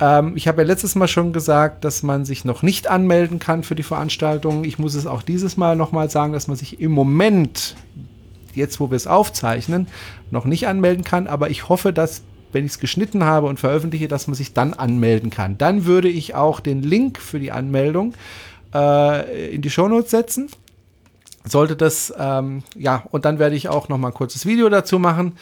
Ähm, 0.00 0.32
ich 0.34 0.48
habe 0.48 0.62
ja 0.62 0.66
letztes 0.66 0.94
Mal 0.94 1.08
schon 1.08 1.32
gesagt, 1.32 1.84
dass 1.84 2.02
man 2.02 2.24
sich 2.24 2.44
noch 2.44 2.62
nicht 2.62 2.88
anmelden 2.88 3.38
kann 3.38 3.62
für 3.62 3.74
die 3.74 3.82
Veranstaltung. 3.82 4.64
Ich 4.64 4.78
muss 4.78 4.94
es 4.94 5.06
auch 5.06 5.22
dieses 5.22 5.56
Mal 5.56 5.76
nochmal 5.76 6.10
sagen, 6.10 6.32
dass 6.32 6.48
man 6.48 6.56
sich 6.56 6.80
im 6.80 6.92
Moment 6.92 7.76
jetzt, 8.54 8.80
wo 8.80 8.90
wir 8.90 8.96
es 8.96 9.06
aufzeichnen, 9.06 9.86
noch 10.30 10.44
nicht 10.44 10.66
anmelden 10.66 11.04
kann. 11.04 11.26
Aber 11.26 11.50
ich 11.50 11.68
hoffe, 11.68 11.92
dass 11.92 12.22
wenn 12.52 12.64
ich 12.64 12.72
es 12.72 12.78
geschnitten 12.78 13.24
habe 13.24 13.46
und 13.46 13.60
veröffentliche, 13.60 14.08
dass 14.08 14.26
man 14.26 14.34
sich 14.34 14.52
dann 14.54 14.74
anmelden 14.74 15.30
kann. 15.30 15.58
Dann 15.58 15.84
würde 15.84 16.08
ich 16.08 16.34
auch 16.34 16.60
den 16.60 16.82
Link 16.82 17.18
für 17.18 17.38
die 17.38 17.52
Anmeldung 17.52 18.14
äh, 18.74 19.54
in 19.54 19.62
die 19.62 19.70
Shownotes 19.70 20.10
setzen. 20.10 20.48
Sollte 21.44 21.74
das, 21.74 22.12
ähm, 22.18 22.62
ja, 22.76 23.04
und 23.10 23.24
dann 23.24 23.38
werde 23.38 23.56
ich 23.56 23.68
auch 23.68 23.88
noch 23.88 23.98
mal 23.98 24.08
ein 24.08 24.14
kurzes 24.14 24.44
Video 24.44 24.68
dazu 24.68 24.98
machen 24.98 25.36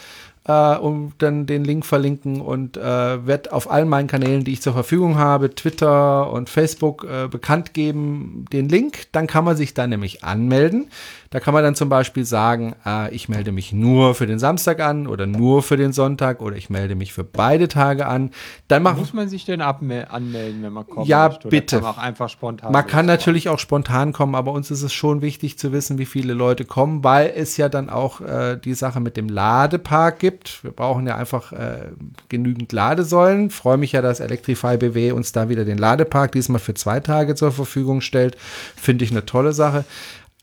äh, 0.48 0.76
und 0.76 1.14
dann 1.18 1.46
den 1.46 1.64
Link 1.64 1.84
verlinken 1.84 2.40
und 2.40 2.76
äh, 2.76 3.26
werde 3.26 3.52
auf 3.52 3.70
allen 3.70 3.88
meinen 3.88 4.06
Kanälen, 4.06 4.44
die 4.44 4.52
ich 4.52 4.62
zur 4.62 4.72
Verfügung 4.72 5.18
habe, 5.18 5.54
Twitter 5.54 6.32
und 6.32 6.48
Facebook, 6.48 7.04
äh, 7.04 7.28
bekannt 7.28 7.74
geben 7.74 8.46
den 8.52 8.68
Link. 8.68 9.12
Dann 9.12 9.26
kann 9.26 9.44
man 9.44 9.56
sich 9.56 9.74
da 9.74 9.86
nämlich 9.86 10.24
anmelden. 10.24 10.88
Da 11.30 11.40
kann 11.40 11.52
man 11.52 11.62
dann 11.62 11.74
zum 11.74 11.90
Beispiel 11.90 12.24
sagen, 12.24 12.74
äh, 12.86 13.14
ich 13.14 13.28
melde 13.28 13.52
mich 13.52 13.72
nur 13.72 14.14
für 14.14 14.26
den 14.26 14.38
Samstag 14.38 14.80
an 14.80 15.06
oder 15.06 15.26
nur 15.26 15.62
für 15.62 15.76
den 15.76 15.92
Sonntag 15.92 16.40
oder 16.40 16.56
ich 16.56 16.70
melde 16.70 16.94
mich 16.94 17.12
für 17.12 17.24
beide 17.24 17.68
Tage 17.68 18.06
an. 18.06 18.30
Dann 18.68 18.82
macht 18.82 18.98
Muss 18.98 19.12
man 19.12 19.28
sich 19.28 19.44
denn 19.44 19.60
anmelden, 19.60 20.62
wenn 20.62 20.72
man 20.72 20.86
kommt? 20.86 21.06
Ja, 21.06 21.28
bitte. 21.28 21.76
Kann 21.76 21.84
man 21.84 21.94
auch 21.94 21.98
einfach 21.98 22.30
spontan. 22.30 22.72
Man 22.72 22.86
kann 22.86 23.04
natürlich 23.04 23.50
auch 23.50 23.58
spontan 23.58 24.12
kommen, 24.12 24.34
aber 24.34 24.52
uns 24.52 24.70
ist 24.70 24.82
es 24.82 24.94
schon 24.94 25.20
wichtig 25.20 25.58
zu 25.58 25.70
wissen, 25.72 25.98
wie 25.98 26.06
viele 26.06 26.32
Leute 26.32 26.64
kommen, 26.64 27.04
weil 27.04 27.32
es 27.36 27.56
ja 27.58 27.68
dann 27.68 27.90
auch 27.90 28.22
äh, 28.22 28.56
die 28.56 28.74
Sache 28.74 29.00
mit 29.00 29.18
dem 29.18 29.28
Ladepark 29.28 30.18
gibt. 30.18 30.64
Wir 30.64 30.70
brauchen 30.70 31.06
ja 31.06 31.16
einfach 31.16 31.52
äh, 31.52 31.90
genügend 32.30 32.72
Ladesäulen. 32.72 33.50
Freue 33.50 33.76
mich 33.76 33.92
ja, 33.92 34.00
dass 34.00 34.20
Electrify 34.20 34.78
BW 34.78 35.12
uns 35.12 35.32
da 35.32 35.50
wieder 35.50 35.66
den 35.66 35.76
Ladepark 35.76 36.32
diesmal 36.32 36.60
für 36.60 36.74
zwei 36.74 37.00
Tage 37.00 37.34
zur 37.34 37.52
Verfügung 37.52 38.00
stellt. 38.00 38.36
Finde 38.76 39.04
ich 39.04 39.10
eine 39.10 39.26
tolle 39.26 39.52
Sache. 39.52 39.84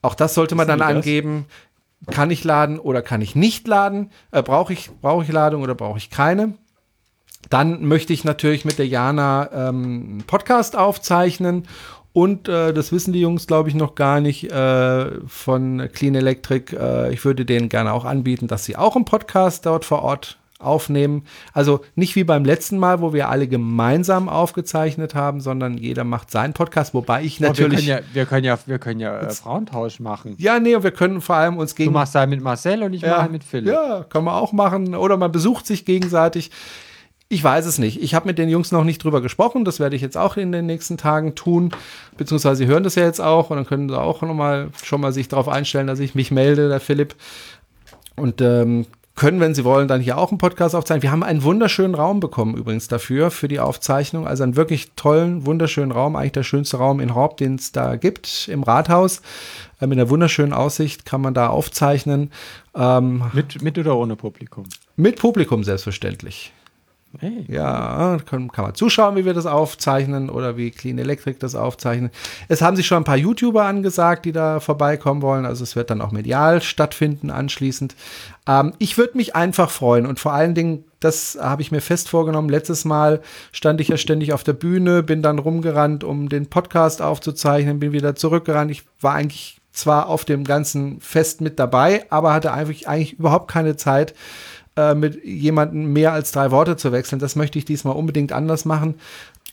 Auch 0.05 0.15
das 0.15 0.35
sollte 0.35 0.53
man 0.53 0.67
dann 0.67 0.81
angeben. 0.81 1.45
Kann 2.11 2.29
ich 2.29 2.43
laden 2.43 2.77
oder 2.77 3.01
kann 3.01 3.21
ich 3.21 3.35
nicht 3.35 3.67
laden? 3.67 4.11
Äh, 4.31 4.43
Brauche 4.43 4.71
ich, 4.71 4.91
brauch 5.01 5.23
ich 5.23 5.31
Ladung 5.31 5.63
oder 5.63 5.73
brauche 5.73 5.97
ich 5.97 6.11
keine? 6.11 6.53
Dann 7.49 7.85
möchte 7.85 8.13
ich 8.13 8.23
natürlich 8.23 8.65
mit 8.65 8.77
der 8.77 8.87
Jana 8.87 9.49
ähm, 9.51 9.83
einen 9.83 10.23
Podcast 10.27 10.77
aufzeichnen. 10.77 11.67
Und 12.13 12.47
äh, 12.47 12.71
das 12.73 12.91
wissen 12.91 13.13
die 13.13 13.21
Jungs, 13.21 13.47
glaube 13.47 13.69
ich, 13.69 13.75
noch 13.75 13.95
gar 13.95 14.21
nicht 14.21 14.51
äh, 14.51 15.09
von 15.27 15.89
Clean 15.91 16.13
Electric. 16.13 16.75
Äh, 16.75 17.11
ich 17.11 17.25
würde 17.25 17.43
denen 17.43 17.67
gerne 17.67 17.91
auch 17.91 18.05
anbieten, 18.05 18.47
dass 18.47 18.65
sie 18.65 18.77
auch 18.77 18.95
einen 18.95 19.05
Podcast 19.05 19.65
dort 19.65 19.85
vor 19.85 20.03
Ort 20.03 20.37
aufnehmen. 20.59 21.23
Also 21.53 21.81
nicht 21.95 22.15
wie 22.15 22.23
beim 22.23 22.45
letzten 22.45 22.77
Mal, 22.77 23.01
wo 23.01 23.13
wir 23.13 23.29
alle 23.29 23.47
gemeinsam 23.47 24.29
aufgezeichnet 24.29 25.13
haben, 25.13 25.41
sondern 25.41 25.77
jeder 25.77 26.03
macht 26.03 26.31
seinen 26.31 26.53
Podcast, 26.53 26.93
wobei 26.93 27.23
ich 27.23 27.39
natürlich. 27.39 27.85
Wir 27.85 27.95
können 27.95 28.05
ja, 28.05 28.13
wir 28.13 28.25
können 28.25 28.45
ja, 28.45 28.59
wir 28.65 28.79
können 28.79 28.99
ja 28.99 29.19
äh, 29.19 29.29
Frauentausch 29.31 29.99
machen. 29.99 30.35
Ja, 30.37 30.59
nee, 30.59 30.81
wir 30.81 30.91
können 30.91 31.21
vor 31.21 31.35
allem 31.35 31.57
uns 31.57 31.75
gegen. 31.75 31.91
Du 31.91 31.93
machst 31.93 32.15
da 32.15 32.25
mit 32.25 32.41
Marcel 32.41 32.83
und 32.83 32.93
ich 32.93 33.01
ja, 33.01 33.17
mache 33.17 33.29
mit 33.29 33.43
Philipp. 33.43 33.73
Ja, 33.73 34.05
kann 34.07 34.23
man 34.23 34.35
auch 34.35 34.53
machen. 34.53 34.95
Oder 34.95 35.17
man 35.17 35.31
besucht 35.31 35.67
sich 35.67 35.83
gegenseitig. 35.83 36.51
Ich 37.27 37.43
weiß 37.43 37.65
es 37.65 37.79
nicht. 37.79 38.01
Ich 38.03 38.13
habe 38.13 38.27
mit 38.27 38.37
den 38.37 38.49
Jungs 38.49 38.71
noch 38.71 38.83
nicht 38.83 39.03
drüber 39.03 39.19
gesprochen. 39.19 39.65
Das 39.65 39.79
werde 39.79 39.95
ich 39.95 40.01
jetzt 40.01 40.15
auch 40.15 40.37
in 40.37 40.51
den 40.51 40.67
nächsten 40.67 40.95
Tagen 40.95 41.33
tun. 41.33 41.71
Beziehungsweise 42.17 42.57
sie 42.57 42.67
hören 42.67 42.83
das 42.83 42.95
ja 42.95 43.03
jetzt 43.03 43.19
auch 43.19 43.49
und 43.49 43.57
dann 43.57 43.65
können 43.65 43.89
sie 43.89 43.99
auch 43.99 44.21
noch 44.21 44.33
mal 44.35 44.69
schon 44.83 45.01
mal 45.01 45.11
sich 45.11 45.27
darauf 45.27 45.49
einstellen, 45.49 45.87
dass 45.87 45.99
ich 45.99 46.13
mich 46.13 46.29
melde, 46.29 46.69
der 46.69 46.79
Philipp. 46.79 47.15
Und 48.15 48.41
ähm, 48.41 48.85
können, 49.15 49.39
wenn 49.39 49.55
Sie 49.55 49.63
wollen, 49.63 49.87
dann 49.87 50.01
hier 50.01 50.17
auch 50.17 50.29
einen 50.29 50.37
Podcast 50.37 50.75
aufzeichnen. 50.75 51.03
Wir 51.03 51.11
haben 51.11 51.23
einen 51.23 51.43
wunderschönen 51.43 51.95
Raum 51.95 52.19
bekommen 52.19 52.55
übrigens 52.55 52.87
dafür, 52.87 53.31
für 53.31 53.47
die 53.47 53.59
Aufzeichnung. 53.59 54.27
Also 54.27 54.43
einen 54.43 54.55
wirklich 54.55 54.91
tollen, 54.95 55.45
wunderschönen 55.45 55.91
Raum, 55.91 56.15
eigentlich 56.15 56.33
der 56.33 56.43
schönste 56.43 56.77
Raum 56.77 56.99
in 56.99 57.15
Horb, 57.15 57.37
den 57.37 57.55
es 57.55 57.71
da 57.71 57.95
gibt, 57.95 58.49
im 58.49 58.63
Rathaus. 58.63 59.21
Äh, 59.79 59.87
mit 59.87 59.97
einer 59.97 60.09
wunderschönen 60.09 60.53
Aussicht 60.53 61.05
kann 61.05 61.21
man 61.21 61.33
da 61.33 61.47
aufzeichnen. 61.47 62.31
Ähm, 62.75 63.23
mit, 63.33 63.61
mit 63.61 63.77
oder 63.77 63.95
ohne 63.95 64.15
Publikum? 64.15 64.65
Mit 64.97 65.19
Publikum 65.19 65.63
selbstverständlich. 65.63 66.51
Hey. 67.19 67.45
Ja, 67.47 68.17
kann, 68.25 68.51
kann, 68.51 68.65
man 68.65 68.75
zuschauen, 68.75 69.15
wie 69.15 69.25
wir 69.25 69.33
das 69.33 69.45
aufzeichnen 69.45 70.29
oder 70.29 70.57
wie 70.57 70.71
Clean 70.71 70.97
Electric 70.97 71.39
das 71.39 71.55
aufzeichnen. 71.55 72.11
Es 72.47 72.61
haben 72.61 72.75
sich 72.75 72.87
schon 72.87 72.97
ein 72.99 73.03
paar 73.03 73.17
YouTuber 73.17 73.63
angesagt, 73.63 74.25
die 74.25 74.31
da 74.31 74.59
vorbeikommen 74.59 75.21
wollen. 75.21 75.45
Also 75.45 75.63
es 75.63 75.75
wird 75.75 75.89
dann 75.89 76.01
auch 76.01 76.11
medial 76.11 76.61
stattfinden 76.61 77.29
anschließend. 77.29 77.95
Ähm, 78.47 78.73
ich 78.79 78.97
würde 78.97 79.17
mich 79.17 79.35
einfach 79.35 79.69
freuen 79.69 80.05
und 80.05 80.19
vor 80.19 80.33
allen 80.33 80.55
Dingen, 80.55 80.83
das 80.99 81.37
habe 81.39 81.61
ich 81.61 81.71
mir 81.71 81.81
fest 81.81 82.09
vorgenommen. 82.09 82.49
Letztes 82.49 82.85
Mal 82.85 83.21
stand 83.51 83.79
ich 83.81 83.89
ja 83.89 83.97
ständig 83.97 84.33
auf 84.33 84.43
der 84.43 84.53
Bühne, 84.53 85.03
bin 85.03 85.21
dann 85.21 85.39
rumgerannt, 85.39 86.03
um 86.03 86.29
den 86.29 86.47
Podcast 86.47 87.01
aufzuzeichnen, 87.01 87.79
bin 87.79 87.91
wieder 87.91 88.15
zurückgerannt. 88.15 88.71
Ich 88.71 88.83
war 89.01 89.13
eigentlich 89.13 89.61
zwar 89.75 90.07
auf 90.07 90.25
dem 90.25 90.45
ganzen 90.45 90.99
Fest 91.01 91.41
mit 91.41 91.59
dabei, 91.59 92.05
aber 92.09 92.33
hatte 92.33 92.51
eigentlich, 92.53 92.87
eigentlich 92.87 93.19
überhaupt 93.19 93.51
keine 93.51 93.75
Zeit, 93.75 94.15
äh, 94.77 94.95
mit 94.95 95.23
jemandem 95.23 95.93
mehr 95.93 96.13
als 96.13 96.31
drei 96.31 96.51
Worte 96.51 96.77
zu 96.77 96.91
wechseln. 96.91 97.19
Das 97.19 97.35
möchte 97.35 97.57
ich 97.57 97.65
diesmal 97.65 97.95
unbedingt 97.95 98.31
anders 98.31 98.65
machen. 98.65 98.95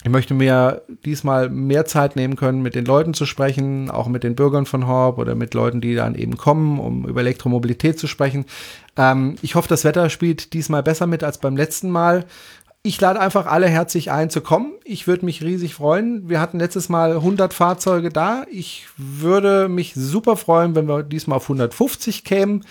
Ich 0.05 0.11
möchte 0.11 0.35
mir 0.35 0.83
diesmal 1.05 1.49
mehr 1.49 1.85
Zeit 1.85 2.17
nehmen 2.17 2.35
können, 2.35 2.61
mit 2.61 2.75
den 2.75 2.85
Leuten 2.85 3.15
zu 3.15 3.25
sprechen, 3.25 3.89
auch 3.89 4.09
mit 4.09 4.25
den 4.25 4.35
Bürgern 4.35 4.67
von 4.67 4.89
Horb 4.89 5.19
oder 5.19 5.37
mit 5.37 5.55
Leuten, 5.55 5.81
die 5.81 5.95
dann 5.95 6.17
eben 6.17 6.37
kommen, 6.37 6.81
um 6.81 7.07
über 7.07 7.21
Elektromobilität 7.21 8.01
zu 8.01 8.09
sprechen. 8.09 8.47
Ähm, 8.97 9.37
ich 9.43 9.55
hoffe, 9.55 9.69
das 9.69 9.85
Wetter 9.85 10.11
spielt 10.11 10.55
diesmal 10.55 10.83
besser 10.83 11.07
mit 11.07 11.23
als 11.23 11.39
beim 11.39 11.57
letzten 11.57 11.89
Mal. 11.91 12.25
Ich 12.85 13.01
lade 13.01 13.21
einfach 13.21 13.47
alle 13.47 13.69
herzlich 13.69 14.11
ein 14.11 14.29
zu 14.29 14.41
kommen. 14.41 14.73
Ich 14.83 15.07
würde 15.07 15.25
mich 15.25 15.41
riesig 15.45 15.75
freuen. 15.75 16.29
Wir 16.29 16.41
hatten 16.41 16.59
letztes 16.59 16.89
Mal 16.89 17.13
100 17.13 17.55
Fahrzeuge 17.55 18.09
da. 18.09 18.45
Ich 18.51 18.87
würde 18.97 19.69
mich 19.69 19.95
super 19.95 20.37
freuen, 20.37 20.75
wenn 20.75 20.89
wir 20.89 21.05
diesmal 21.05 21.37
auf 21.37 21.45
150 21.45 22.25
kämen. 22.25 22.65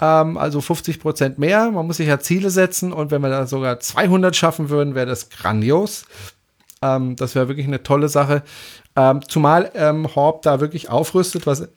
Ähm, 0.00 0.36
also 0.36 0.60
50 0.60 1.00
Prozent 1.00 1.38
mehr. 1.38 1.70
Man 1.70 1.86
muss 1.86 1.98
sich 1.98 2.08
ja 2.08 2.18
Ziele 2.18 2.50
setzen 2.50 2.92
und 2.92 3.10
wenn 3.10 3.22
wir 3.22 3.30
da 3.30 3.46
sogar 3.46 3.80
200 3.80 4.34
schaffen 4.34 4.68
würden, 4.68 4.94
wäre 4.94 5.06
das 5.06 5.30
grandios. 5.30 6.04
Ähm, 6.82 7.16
das 7.16 7.34
wäre 7.34 7.48
wirklich 7.48 7.66
eine 7.66 7.82
tolle 7.82 8.08
Sache. 8.08 8.42
Ähm, 8.96 9.20
zumal 9.28 9.70
ähm, 9.74 10.14
Horb 10.14 10.42
da 10.42 10.60
wirklich 10.60 10.90
aufrüstet, 10.90 11.46
was 11.46 11.68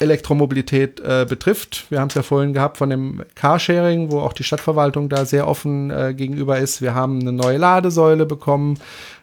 Elektromobilität 0.00 1.00
äh, 1.00 1.26
betrifft. 1.28 1.86
Wir 1.90 2.00
haben 2.00 2.08
es 2.08 2.14
ja 2.14 2.22
vorhin 2.22 2.52
gehabt 2.52 2.76
von 2.76 2.90
dem 2.90 3.24
Carsharing, 3.34 4.10
wo 4.10 4.20
auch 4.20 4.32
die 4.32 4.44
Stadtverwaltung 4.44 5.08
da 5.08 5.24
sehr 5.24 5.48
offen 5.48 5.90
äh, 5.90 6.14
gegenüber 6.14 6.58
ist. 6.58 6.80
Wir 6.82 6.94
haben 6.94 7.20
eine 7.20 7.32
neue 7.32 7.58
Ladesäule 7.58 8.26
bekommen, 8.26 8.78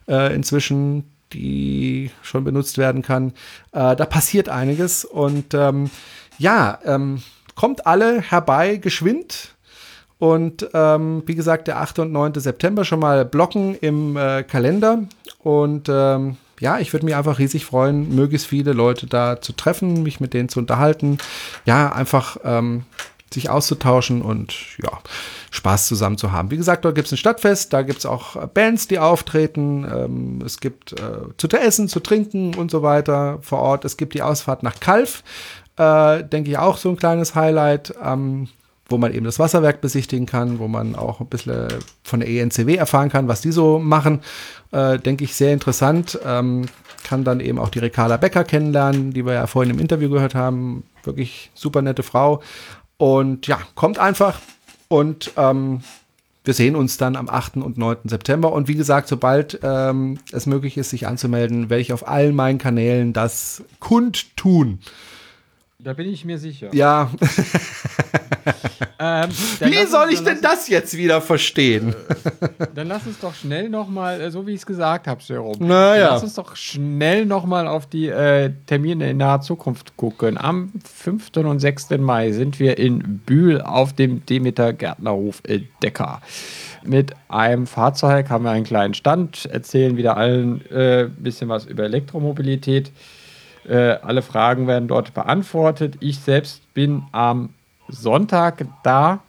äh, 0.08 0.34
inzwischen, 0.36 1.10
die 1.34 2.12
schon 2.22 2.44
benutzt 2.44 2.78
werden 2.78 3.02
kann. 3.02 3.30
Äh, 3.72 3.96
da 3.96 4.06
passiert 4.06 4.50
einiges 4.50 5.06
und 5.06 5.54
ähm, 5.54 5.90
ja, 6.38 6.80
ähm, 6.84 7.22
kommt 7.56 7.88
alle 7.88 8.22
herbei, 8.22 8.78
geschwind. 8.78 9.56
Und 10.18 10.70
ähm, 10.74 11.24
wie 11.26 11.36
gesagt, 11.36 11.68
der 11.68 11.82
8. 11.82 12.00
und 12.00 12.12
9. 12.12 12.36
September 12.36 12.86
schon 12.86 13.00
mal 13.00 13.26
blocken 13.26 13.76
im 13.76 14.16
äh, 14.16 14.44
Kalender. 14.44 15.00
Und 15.40 15.90
ähm, 15.90 16.38
ja, 16.60 16.80
ich 16.80 16.94
würde 16.94 17.06
mich 17.06 17.16
einfach 17.16 17.40
riesig 17.40 17.66
freuen, 17.66 18.16
möglichst 18.16 18.48
viele 18.48 18.72
Leute 18.72 19.08
da 19.08 19.42
zu 19.42 19.54
treffen, 19.54 20.04
mich 20.04 20.20
mit 20.20 20.34
denen 20.34 20.48
zu 20.48 20.60
unterhalten. 20.60 21.18
Ja, 21.66 21.92
einfach 21.92 22.38
ähm, 22.46 22.86
sich 23.34 23.50
auszutauschen 23.50 24.22
und 24.22 24.56
ja, 24.82 25.00
Spaß 25.52 25.88
zusammen 25.88 26.18
zu 26.18 26.32
haben. 26.32 26.52
Wie 26.52 26.58
gesagt, 26.58 26.86
dort 26.86 26.96
gibt 26.96 27.08
es 27.08 27.12
ein 27.12 27.18
Stadtfest, 27.18 27.74
da 27.74 27.82
gibt 27.82 28.00
es 28.00 28.06
auch 28.06 28.36
äh, 28.36 28.48
Bands, 28.48 28.88
die 28.88 29.00
auftreten. 29.00 29.84
Ähm, 29.84 30.42
es 30.46 30.60
gibt 30.60 30.94
äh, 30.94 31.36
zu 31.38 31.48
essen, 31.50 31.90
zu 31.90 32.00
trinken 32.00 32.56
und 32.56 32.72
so 32.72 32.82
weiter 32.82 33.40
vor 33.42 33.60
Ort. 33.60 33.86
Es 33.86 33.98
gibt 33.98 34.14
die 34.14 34.22
Ausfahrt 34.22 34.64
nach 34.64 34.80
Kalf 34.80 35.24
äh, 35.78 36.24
denke 36.24 36.52
ich, 36.52 36.58
auch 36.58 36.78
so 36.78 36.90
ein 36.90 36.98
kleines 36.98 37.36
Highlight, 37.36 37.94
ähm, 38.04 38.48
wo 38.88 38.98
man 38.98 39.14
eben 39.14 39.26
das 39.26 39.40
Wasserwerk 39.40 39.82
besichtigen 39.82 40.26
kann, 40.26 40.60
wo 40.60 40.68
man 40.68 40.96
auch 40.96 41.20
ein 41.20 41.28
bisschen 41.28 41.68
von 42.04 42.20
der 42.20 42.30
ENCW 42.30 42.76
erfahren 42.76 43.10
kann, 43.10 43.28
was 43.28 43.42
die 43.42 43.52
so 43.52 43.80
machen. 43.80 44.22
Äh, 44.72 45.00
denke 45.00 45.24
ich, 45.24 45.36
sehr 45.36 45.54
interessant. 45.54 46.20
Ähm, 46.24 46.66
kann 47.04 47.24
dann 47.24 47.40
eben 47.40 47.60
auch 47.60 47.70
die 47.70 47.80
Rekala 47.80 48.18
Becker 48.18 48.44
kennenlernen, 48.44 49.12
die 49.12 49.26
wir 49.26 49.34
ja 49.34 49.48
vorhin 49.48 49.74
im 49.74 49.80
Interview 49.80 50.10
gehört 50.10 50.36
haben. 50.36 50.84
Wirklich 51.04 51.52
super 51.54 51.82
nette 51.82 52.04
Frau. 52.04 52.42
Und 52.98 53.48
ja, 53.48 53.60
kommt 53.76 54.00
einfach 54.00 54.40
und 54.88 55.32
ähm, 55.38 55.82
wir 56.44 56.54
sehen 56.54 56.76
uns 56.76 56.98
dann 56.98 57.16
am 57.16 57.28
8. 57.28 57.58
und 57.58 57.78
9. 57.78 57.98
September. 58.06 58.52
Und 58.54 58.68
wie 58.68 58.76
gesagt, 58.76 59.08
sobald 59.08 59.60
ähm, 59.64 60.20
es 60.32 60.46
möglich 60.46 60.78
ist, 60.78 60.92
sich 60.92 61.08
anzumelden, 61.08 61.70
werde 61.70 61.82
ich 61.82 61.92
auf 61.92 62.08
allen 62.08 62.36
meinen 62.36 62.60
Kanälen 62.60 63.14
das 63.14 63.64
kundtun. 63.80 64.80
Da 65.86 65.94
bin 65.94 66.12
ich 66.12 66.26
mir 66.26 66.40
sicher. 66.40 66.70
Ja. 66.74 67.12
Ähm, 68.98 69.30
Wie 69.60 69.86
soll 69.88 70.06
uns- 70.06 70.14
ich 70.14 70.24
denn 70.24 70.40
das 70.42 70.68
jetzt 70.70 70.96
wieder 70.96 71.20
verstehen? 71.20 71.94
Dann 72.76 72.88
lass 72.88 73.06
uns 73.06 73.20
doch 73.20 73.34
schnell 73.34 73.70
nochmal, 73.70 74.22
äh, 74.22 74.32
so 74.32 74.48
wie 74.48 74.52
ich 74.52 74.60
es 74.60 74.66
gesagt 74.66 75.08
habe, 75.08 75.20
Jerome. 75.26 75.58
Naja. 75.66 76.12
Lass 76.12 76.24
uns 76.24 76.36
doch 76.36 76.56
schnell 76.56 77.26
nochmal 77.26 77.68
auf 77.68 77.88
die 77.88 78.08
äh, 78.08 78.52
Termine 78.68 79.10
in 79.10 79.18
naher 79.18 79.42
Zukunft 79.42 79.98
gucken. 79.98 80.38
Am 80.38 80.72
5. 80.84 81.32
und 81.38 81.60
6. 81.60 81.90
Mai 81.98 82.32
sind 82.32 82.60
wir 82.60 82.78
in 82.78 83.20
Bühl 83.26 83.62
auf 83.62 83.94
dem 83.94 84.26
Demeter 84.26 84.74
Gärtnerhof 84.74 85.42
in 85.46 85.68
Decker. 85.84 86.22
Mit 86.84 87.14
einem 87.28 87.68
Fahrzeug 87.68 88.30
haben 88.30 88.46
wir 88.46 88.52
einen 88.52 88.66
kleinen 88.66 88.94
Stand, 88.94 89.46
erzählen 89.46 89.98
wieder 89.98 90.18
allen 90.18 90.62
ein 90.72 90.76
äh, 90.76 91.10
bisschen 91.18 91.50
was 91.50 91.66
über 91.66 91.84
Elektromobilität. 91.84 92.92
Äh, 93.68 93.98
alle 94.02 94.22
Fragen 94.22 94.68
werden 94.68 94.88
dort 94.88 95.14
beantwortet. 95.14 95.96
Ich 96.00 96.20
selbst 96.20 96.74
bin 96.74 97.04
am 97.12 97.50
Sonntag 97.88 98.66
da. 98.84 99.20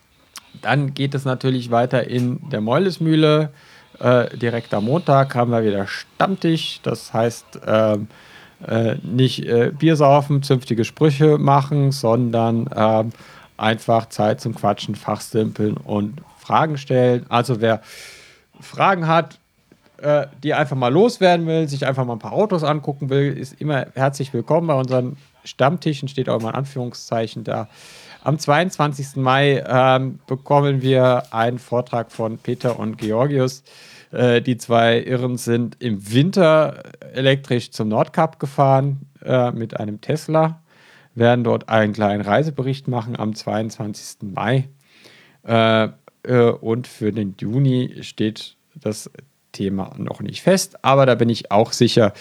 Dann 0.62 0.94
geht 0.94 1.14
es 1.14 1.24
natürlich 1.24 1.70
weiter 1.70 2.08
in 2.08 2.48
der 2.50 2.60
Meulesmühle. 2.60 3.50
Äh, 3.98 4.36
direkt 4.36 4.74
am 4.74 4.84
Montag 4.84 5.34
haben 5.34 5.50
wir 5.50 5.64
wieder 5.64 5.86
Stammtisch. 5.86 6.80
Das 6.82 7.12
heißt, 7.12 7.60
ähm, 7.66 8.08
äh, 8.66 8.96
nicht 9.02 9.44
äh, 9.44 9.72
Bier 9.76 9.96
saufen, 9.96 10.42
zünftige 10.42 10.84
Sprüche 10.84 11.38
machen, 11.38 11.92
sondern 11.92 12.68
ähm, 12.74 13.10
einfach 13.56 14.08
Zeit 14.08 14.40
zum 14.40 14.54
Quatschen, 14.54 14.94
Fachsimpeln 14.94 15.76
und 15.76 16.20
Fragen 16.38 16.78
stellen. 16.78 17.26
Also 17.28 17.60
wer 17.60 17.80
Fragen 18.60 19.06
hat, 19.06 19.38
äh, 19.98 20.26
die 20.42 20.54
einfach 20.54 20.76
mal 20.76 20.92
loswerden 20.92 21.46
will, 21.46 21.68
sich 21.68 21.86
einfach 21.86 22.04
mal 22.04 22.14
ein 22.14 22.18
paar 22.18 22.32
Autos 22.32 22.64
angucken 22.64 23.10
will, 23.10 23.36
ist 23.36 23.60
immer 23.60 23.86
herzlich 23.94 24.32
willkommen 24.32 24.66
bei 24.66 24.74
unseren 24.74 25.16
Stammtischen, 25.44 26.08
steht 26.08 26.28
auch 26.28 26.40
immer 26.40 26.50
ein 26.50 26.54
Anführungszeichen 26.54 27.44
da. 27.44 27.68
Am 28.22 28.38
22. 28.38 29.16
Mai 29.16 29.64
ähm, 29.66 30.18
bekommen 30.26 30.82
wir 30.82 31.32
einen 31.32 31.58
Vortrag 31.58 32.10
von 32.10 32.38
Peter 32.38 32.78
und 32.78 32.98
Georgius. 32.98 33.62
Äh, 34.10 34.42
die 34.42 34.56
zwei 34.56 35.00
Irren 35.00 35.36
sind 35.36 35.76
im 35.80 36.12
Winter 36.12 36.82
elektrisch 37.14 37.70
zum 37.70 37.88
Nordkap 37.88 38.40
gefahren 38.40 39.06
äh, 39.24 39.52
mit 39.52 39.78
einem 39.78 40.00
Tesla, 40.00 40.60
werden 41.14 41.44
dort 41.44 41.68
einen 41.68 41.92
kleinen 41.92 42.22
Reisebericht 42.22 42.88
machen 42.88 43.16
am 43.16 43.34
22. 43.34 44.32
Mai. 44.34 44.68
Äh, 45.46 45.88
äh, 46.26 46.50
und 46.50 46.86
für 46.86 47.12
den 47.12 47.34
Juni 47.38 47.98
steht 48.02 48.56
das 48.74 49.10
Thema 49.56 49.92
noch 49.96 50.20
nicht 50.20 50.42
fest, 50.42 50.84
aber 50.84 51.06
da 51.06 51.14
bin 51.14 51.28
ich 51.28 51.50
auch 51.50 51.72
sicher, 51.72 52.12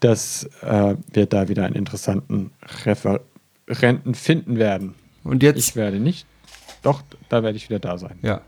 dass 0.00 0.44
äh, 0.62 0.94
wir 1.12 1.26
da 1.26 1.48
wieder 1.48 1.64
einen 1.64 1.74
interessanten 1.74 2.52
Referenten 2.84 4.14
finden 4.14 4.58
werden. 4.58 4.94
Und 5.24 5.42
jetzt, 5.42 5.58
Ich 5.58 5.76
werde 5.76 5.98
nicht, 5.98 6.26
doch, 6.82 7.02
da 7.28 7.42
werde 7.42 7.56
ich 7.56 7.68
wieder 7.68 7.78
da 7.80 7.98
sein. 7.98 8.18
ja. 8.22 8.40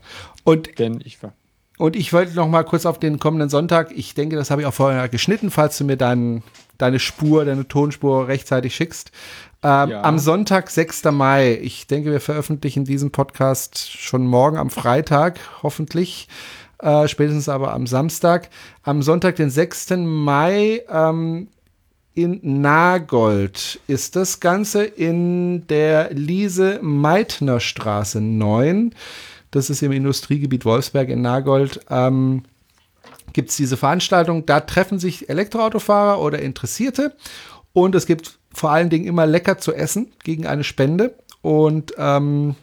Und 0.43 0.79
Denn 0.79 0.99
ich 1.03 1.21
war. 1.23 1.33
Und 1.77 1.95
ich 1.95 2.13
wollte 2.13 2.35
noch 2.35 2.47
mal 2.47 2.63
kurz 2.63 2.85
auf 2.85 2.99
den 2.99 3.19
kommenden 3.19 3.49
Sonntag, 3.49 3.91
ich 3.95 4.13
denke, 4.13 4.35
das 4.35 4.51
habe 4.51 4.61
ich 4.61 4.67
auch 4.67 4.73
vorher 4.73 5.09
geschnitten, 5.09 5.49
falls 5.51 5.77
du 5.77 5.83
mir 5.85 5.97
dein, 5.97 6.43
deine 6.77 6.99
Spur, 6.99 7.45
deine 7.45 7.67
Tonspur 7.67 8.27
rechtzeitig 8.27 8.75
schickst. 8.75 9.11
Ähm, 9.63 9.89
Ja. 9.89 10.03
Am 10.03 10.19
Sonntag, 10.19 10.69
6. 10.69 11.05
Mai, 11.05 11.57
ich 11.61 11.87
denke, 11.87 12.11
wir 12.11 12.19
veröffentlichen 12.19 12.85
diesen 12.85 13.11
Podcast 13.11 13.89
schon 13.89 14.27
morgen 14.27 14.57
am 14.57 14.69
Freitag, 14.69 15.39
hoffentlich, 15.63 16.27
äh, 16.83 17.07
spätestens 17.07 17.49
aber 17.49 17.73
am 17.73 17.87
Samstag. 17.87 18.49
Am 18.83 19.01
Sonntag, 19.01 19.37
den 19.37 19.49
6. 19.49 19.89
Mai, 19.97 20.83
ähm, 20.89 21.47
in 22.15 22.61
Nagold 22.61 23.79
ist 23.87 24.15
das 24.15 24.39
Ganze 24.39 24.83
in 24.83 25.65
der 25.67 26.13
Lise-Meitner-Straße 26.13 28.21
9. 28.21 28.93
Das 29.49 29.71
ist 29.71 29.81
im 29.81 29.91
Industriegebiet 29.91 30.65
Wolfsberg 30.65 31.09
in 31.09 31.21
Nagold. 31.21 31.79
Ähm, 31.89 32.43
gibt 33.33 33.49
es 33.49 33.55
diese 33.55 33.77
Veranstaltung. 33.77 34.45
Da 34.45 34.59
treffen 34.59 34.99
sich 34.99 35.29
Elektroautofahrer 35.29 36.21
oder 36.21 36.37
Interessierte. 36.39 37.15
Und 37.73 37.95
es 37.95 38.05
gibt 38.05 38.37
vor 38.53 38.69
allen 38.69 38.91
Dingen 38.91 39.05
immer 39.05 39.25
lecker 39.25 39.57
zu 39.57 39.73
essen 39.73 40.11
gegen 40.23 40.45
eine 40.45 40.63
Spende. 40.63 41.15
Und 41.41 41.93
ähm, 41.97 42.53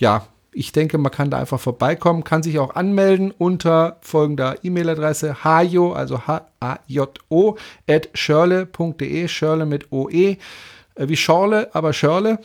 ja, 0.00 0.26
ich 0.52 0.72
denke, 0.72 0.98
man 0.98 1.10
kann 1.10 1.30
da 1.30 1.38
einfach 1.38 1.58
vorbeikommen, 1.60 2.24
kann 2.24 2.42
sich 2.42 2.58
auch 2.58 2.74
anmelden 2.74 3.30
unter 3.36 3.96
folgender 4.02 4.56
E-Mail-Adresse 4.62 5.44
hajo, 5.44 5.92
also 5.92 6.26
H-A-J-O, 6.26 7.56
at 7.88 8.08
schörle.de, 8.14 9.28
Schörle 9.28 9.66
mit 9.66 9.90
OE, 9.92 10.10
äh, 10.12 10.36
wie 10.98 11.16
Schorle, 11.16 11.70
aber 11.72 11.92
Schörle. 11.92 12.38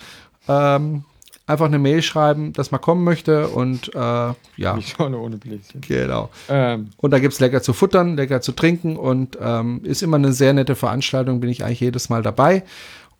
Ähm, 0.47 1.03
einfach 1.45 1.65
eine 1.65 1.79
Mail 1.79 2.01
schreiben, 2.01 2.53
dass 2.53 2.71
man 2.71 2.81
kommen 2.81 3.03
möchte 3.03 3.47
und 3.47 3.93
äh, 3.95 3.97
ja, 3.99 4.77
Ich 4.77 4.89
schaue 4.89 5.17
ohne 5.17 5.37
Bläschen. 5.37 5.81
genau. 5.81 6.29
Ähm, 6.49 6.89
Und 6.97 7.11
da 7.11 7.19
gibt 7.19 7.33
es 7.33 7.39
lecker 7.39 7.61
zu 7.61 7.73
futtern, 7.73 8.15
lecker 8.17 8.41
zu 8.41 8.51
trinken 8.51 8.97
und 8.97 9.37
ähm, 9.41 9.81
ist 9.83 10.03
immer 10.03 10.17
eine 10.17 10.33
sehr 10.33 10.53
nette 10.53 10.75
Veranstaltung, 10.75 11.39
bin 11.39 11.49
ich 11.49 11.63
eigentlich 11.63 11.79
jedes 11.79 12.09
Mal 12.09 12.21
dabei. 12.21 12.63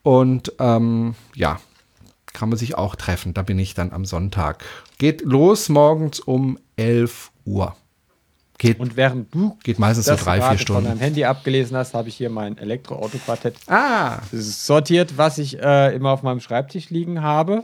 Und 0.04 0.54
ähm, 0.60 1.16
ja, 1.36 1.60
kann 2.38 2.50
man 2.50 2.58
sich 2.60 2.78
auch 2.78 2.96
treffen. 2.96 3.34
Da 3.34 3.42
bin 3.42 3.58
ich 3.58 3.74
dann 3.74 3.92
am 3.92 4.06
Sonntag. 4.06 4.64
Geht 5.00 5.24
los 5.24 5.70
morgens 5.70 6.20
um 6.20 6.60
11 6.76 7.32
Uhr. 7.46 7.76
Geht, 8.60 8.80
und 8.80 8.96
während 8.96 9.34
du 9.34 9.58
geht 9.64 9.80
meistens 9.80 10.06
so 10.06 10.12
das 10.12 10.24
drei, 10.24 10.38
gerade 10.38 10.56
vier 10.56 10.60
Stunden. 10.60 10.82
von 10.84 10.92
deinem 10.92 11.00
Handy 11.00 11.26
abgelesen 11.26 11.76
hast, 11.76 11.96
habe 11.96 12.10
ich 12.10 12.16
hier 12.16 12.30
mein 12.30 12.58
Elektroauto-Quartett 12.60 13.56
Ah, 13.68 14.20
sortiert, 14.32 15.18
was 15.18 15.40
ich 15.40 15.60
äh, 15.60 15.96
immer 15.96 16.12
auf 16.12 16.22
meinem 16.22 16.40
Schreibtisch 16.40 16.92
liegen 16.92 17.22
habe. 17.24 17.64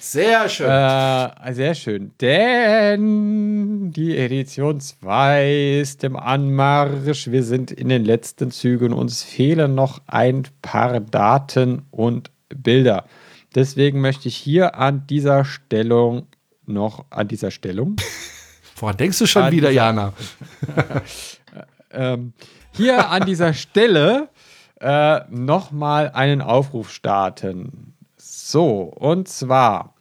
sehr 0.00 0.48
schön. 0.48 0.68
Äh, 0.68 1.54
sehr 1.54 1.74
schön. 1.76 2.10
Denn 2.20 3.92
die 3.92 4.16
Edition 4.16 4.80
2 4.80 5.80
ist 5.80 6.02
im 6.02 6.16
Anmarsch. 6.16 7.28
Wir 7.30 7.44
sind 7.44 7.70
in 7.70 7.88
den 7.88 8.04
letzten 8.04 8.50
Zügen. 8.50 8.92
Uns 8.92 9.22
fehlen 9.22 9.74
noch 9.76 10.00
ein 10.08 10.42
paar 10.62 10.98
Daten 11.00 11.82
und 11.92 12.30
Bilder. 12.48 13.04
Deswegen 13.54 14.00
möchte 14.00 14.28
ich 14.28 14.36
hier 14.36 14.76
an 14.76 15.06
dieser 15.06 15.44
Stellung 15.44 16.26
noch 16.66 17.06
an 17.10 17.28
dieser 17.28 17.50
Stellung 17.50 17.96
Woran 18.76 18.96
denkst 18.96 19.18
du 19.18 19.26
schon 19.26 19.44
an 19.44 19.52
wieder, 19.52 19.70
dieser- 19.70 19.82
Jana? 19.84 20.12
ähm, 21.92 22.32
hier 22.72 23.08
an 23.10 23.24
dieser 23.26 23.52
Stelle 23.52 24.28
äh, 24.80 25.20
nochmal 25.30 26.10
einen 26.10 26.40
Aufruf 26.42 26.92
starten. 26.92 27.94
So, 28.16 28.82
und 28.82 29.26
zwar, 29.28 29.94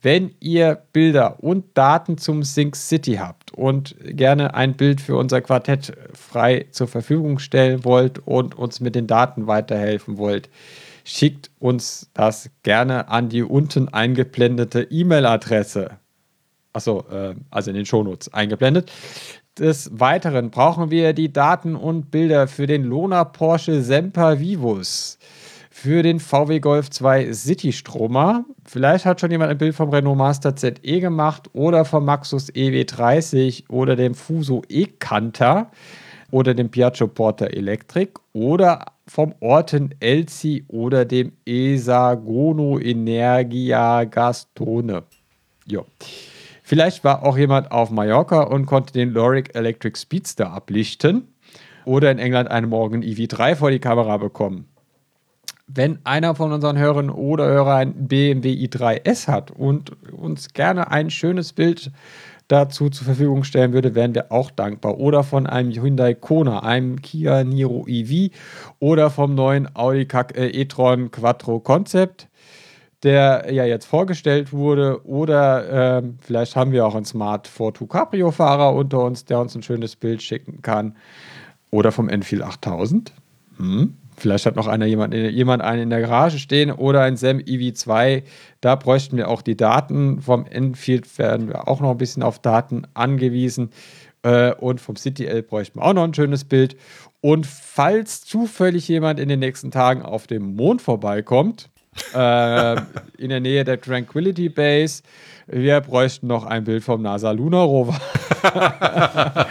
wenn 0.00 0.34
ihr 0.40 0.82
Bilder 0.92 1.42
und 1.42 1.76
Daten 1.76 2.16
zum 2.16 2.42
Sync 2.42 2.76
City 2.76 3.16
habt 3.16 3.52
und 3.52 3.94
gerne 4.00 4.54
ein 4.54 4.74
Bild 4.74 5.00
für 5.00 5.16
unser 5.16 5.40
Quartett 5.42 5.92
frei 6.14 6.66
zur 6.70 6.88
Verfügung 6.88 7.38
stellen 7.38 7.84
wollt 7.84 8.20
und 8.26 8.56
uns 8.56 8.80
mit 8.80 8.94
den 8.94 9.06
Daten 9.06 9.46
weiterhelfen 9.46 10.16
wollt, 10.16 10.48
schickt 11.04 11.50
uns 11.58 12.10
das 12.14 12.50
gerne 12.62 13.08
an 13.08 13.28
die 13.28 13.42
unten 13.42 13.88
eingeblendete 13.88 14.82
E-Mail-Adresse. 14.90 15.98
Achso, 16.72 17.04
äh, 17.10 17.34
also 17.50 17.70
in 17.70 17.76
den 17.76 17.86
Shownotes 17.86 18.32
eingeblendet. 18.32 18.90
Des 19.58 19.88
Weiteren 19.92 20.50
brauchen 20.50 20.90
wir 20.90 21.12
die 21.12 21.32
Daten 21.32 21.76
und 21.76 22.10
Bilder 22.10 22.48
für 22.48 22.66
den 22.66 22.82
Lona 22.82 23.22
Porsche 23.22 23.82
Semper 23.82 24.40
Vivus, 24.40 25.18
für 25.70 26.02
den 26.02 26.18
VW 26.18 26.58
Golf 26.58 26.90
2 26.90 27.32
City 27.32 27.72
Stromer. 27.72 28.44
Vielleicht 28.64 29.04
hat 29.04 29.20
schon 29.20 29.30
jemand 29.30 29.52
ein 29.52 29.58
Bild 29.58 29.76
vom 29.76 29.90
Renault 29.90 30.18
Master 30.18 30.56
ZE 30.56 30.98
gemacht 30.98 31.50
oder 31.52 31.84
vom 31.84 32.04
Maxus 32.04 32.52
EW30 32.52 33.68
oder 33.68 33.94
dem 33.94 34.14
Fuso 34.14 34.62
E-Canter 34.68 35.70
oder 36.32 36.54
dem 36.54 36.70
Piaggio 36.70 37.06
Porter 37.06 37.52
Electric 37.54 38.12
oder 38.32 38.93
vom 39.06 39.34
Orten 39.40 39.94
Elzi 40.00 40.64
oder 40.68 41.04
dem 41.04 41.32
Esagono 41.44 42.78
Energia 42.78 44.04
Gastone. 44.04 45.02
Jo. 45.66 45.84
Vielleicht 46.62 47.04
war 47.04 47.22
auch 47.22 47.36
jemand 47.36 47.70
auf 47.70 47.90
Mallorca 47.90 48.42
und 48.42 48.66
konnte 48.66 48.92
den 48.94 49.10
Loric 49.10 49.54
Electric 49.54 49.98
Speedster 49.98 50.50
ablichten 50.50 51.28
oder 51.84 52.10
in 52.10 52.18
England 52.18 52.50
einen 52.50 52.70
Morgan 52.70 53.02
EV3 53.02 53.56
vor 53.56 53.70
die 53.70 53.80
Kamera 53.80 54.16
bekommen. 54.16 54.66
Wenn 55.66 55.98
einer 56.04 56.34
von 56.34 56.52
unseren 56.52 56.78
Hörern 56.78 57.10
oder 57.10 57.46
Hörer 57.46 57.76
ein 57.76 58.08
BMW 58.08 58.52
i3S 58.52 59.28
hat 59.28 59.50
und 59.50 59.92
uns 60.12 60.52
gerne 60.52 60.90
ein 60.90 61.10
schönes 61.10 61.52
Bild 61.52 61.90
dazu 62.48 62.90
zur 62.90 63.06
Verfügung 63.06 63.44
stellen 63.44 63.72
würde, 63.72 63.94
wären 63.94 64.14
wir 64.14 64.30
auch 64.30 64.50
dankbar. 64.50 64.98
Oder 64.98 65.24
von 65.24 65.46
einem 65.46 65.72
Hyundai 65.72 66.14
Kona, 66.14 66.62
einem 66.62 67.00
Kia 67.02 67.44
Niro 67.44 67.86
EV 67.86 68.32
oder 68.78 69.10
vom 69.10 69.34
neuen 69.34 69.74
Audi 69.74 70.06
äh, 70.34 70.60
e-tron 70.60 71.10
Quattro 71.10 71.60
Concept. 71.60 72.28
der 73.02 73.52
ja 73.52 73.64
jetzt 73.66 73.84
vorgestellt 73.84 74.52
wurde. 74.52 75.06
Oder 75.06 75.98
ähm, 75.98 76.18
vielleicht 76.20 76.56
haben 76.56 76.72
wir 76.72 76.86
auch 76.86 76.94
einen 76.94 77.04
Smart 77.04 77.46
Fortwo 77.48 77.86
Cabrio-Fahrer 77.86 78.74
unter 78.74 79.04
uns, 79.04 79.24
der 79.26 79.40
uns 79.40 79.54
ein 79.54 79.62
schönes 79.62 79.96
Bild 79.96 80.22
schicken 80.22 80.62
kann. 80.62 80.96
Oder 81.70 81.92
vom 81.92 82.08
Enfield 82.08 82.42
8000. 82.42 83.12
Hm. 83.58 83.96
Vielleicht 84.16 84.46
hat 84.46 84.56
noch 84.56 84.66
einer 84.66 84.86
jemand, 84.86 85.14
jemand 85.14 85.62
einen 85.62 85.82
in 85.82 85.90
der 85.90 86.00
Garage 86.00 86.38
stehen 86.38 86.70
oder 86.70 87.02
ein 87.02 87.16
SEM 87.16 87.38
EV2. 87.38 88.22
Da 88.60 88.76
bräuchten 88.76 89.16
wir 89.16 89.28
auch 89.28 89.42
die 89.42 89.56
Daten. 89.56 90.20
Vom 90.20 90.46
Enfield 90.46 91.18
werden 91.18 91.48
wir 91.48 91.68
auch 91.68 91.80
noch 91.80 91.90
ein 91.90 91.98
bisschen 91.98 92.22
auf 92.22 92.38
Daten 92.38 92.86
angewiesen. 92.94 93.70
Äh, 94.22 94.52
und 94.54 94.80
vom 94.80 94.96
CityL 94.96 95.42
bräuchten 95.42 95.78
wir 95.78 95.84
auch 95.84 95.92
noch 95.92 96.04
ein 96.04 96.14
schönes 96.14 96.44
Bild. 96.44 96.76
Und 97.20 97.46
falls 97.46 98.24
zufällig 98.24 98.88
jemand 98.88 99.18
in 99.18 99.28
den 99.28 99.40
nächsten 99.40 99.70
Tagen 99.70 100.02
auf 100.02 100.26
dem 100.26 100.56
Mond 100.56 100.82
vorbeikommt, 100.82 101.70
äh, 102.14 102.76
in 103.18 103.28
der 103.30 103.40
Nähe 103.40 103.64
der 103.64 103.80
Tranquility 103.80 104.48
Base, 104.48 105.02
wir 105.46 105.80
bräuchten 105.80 106.26
noch 106.26 106.44
ein 106.44 106.64
Bild 106.64 106.84
vom 106.84 107.02
NASA 107.02 107.30
Lunar 107.30 107.64
Rover. 107.64 108.00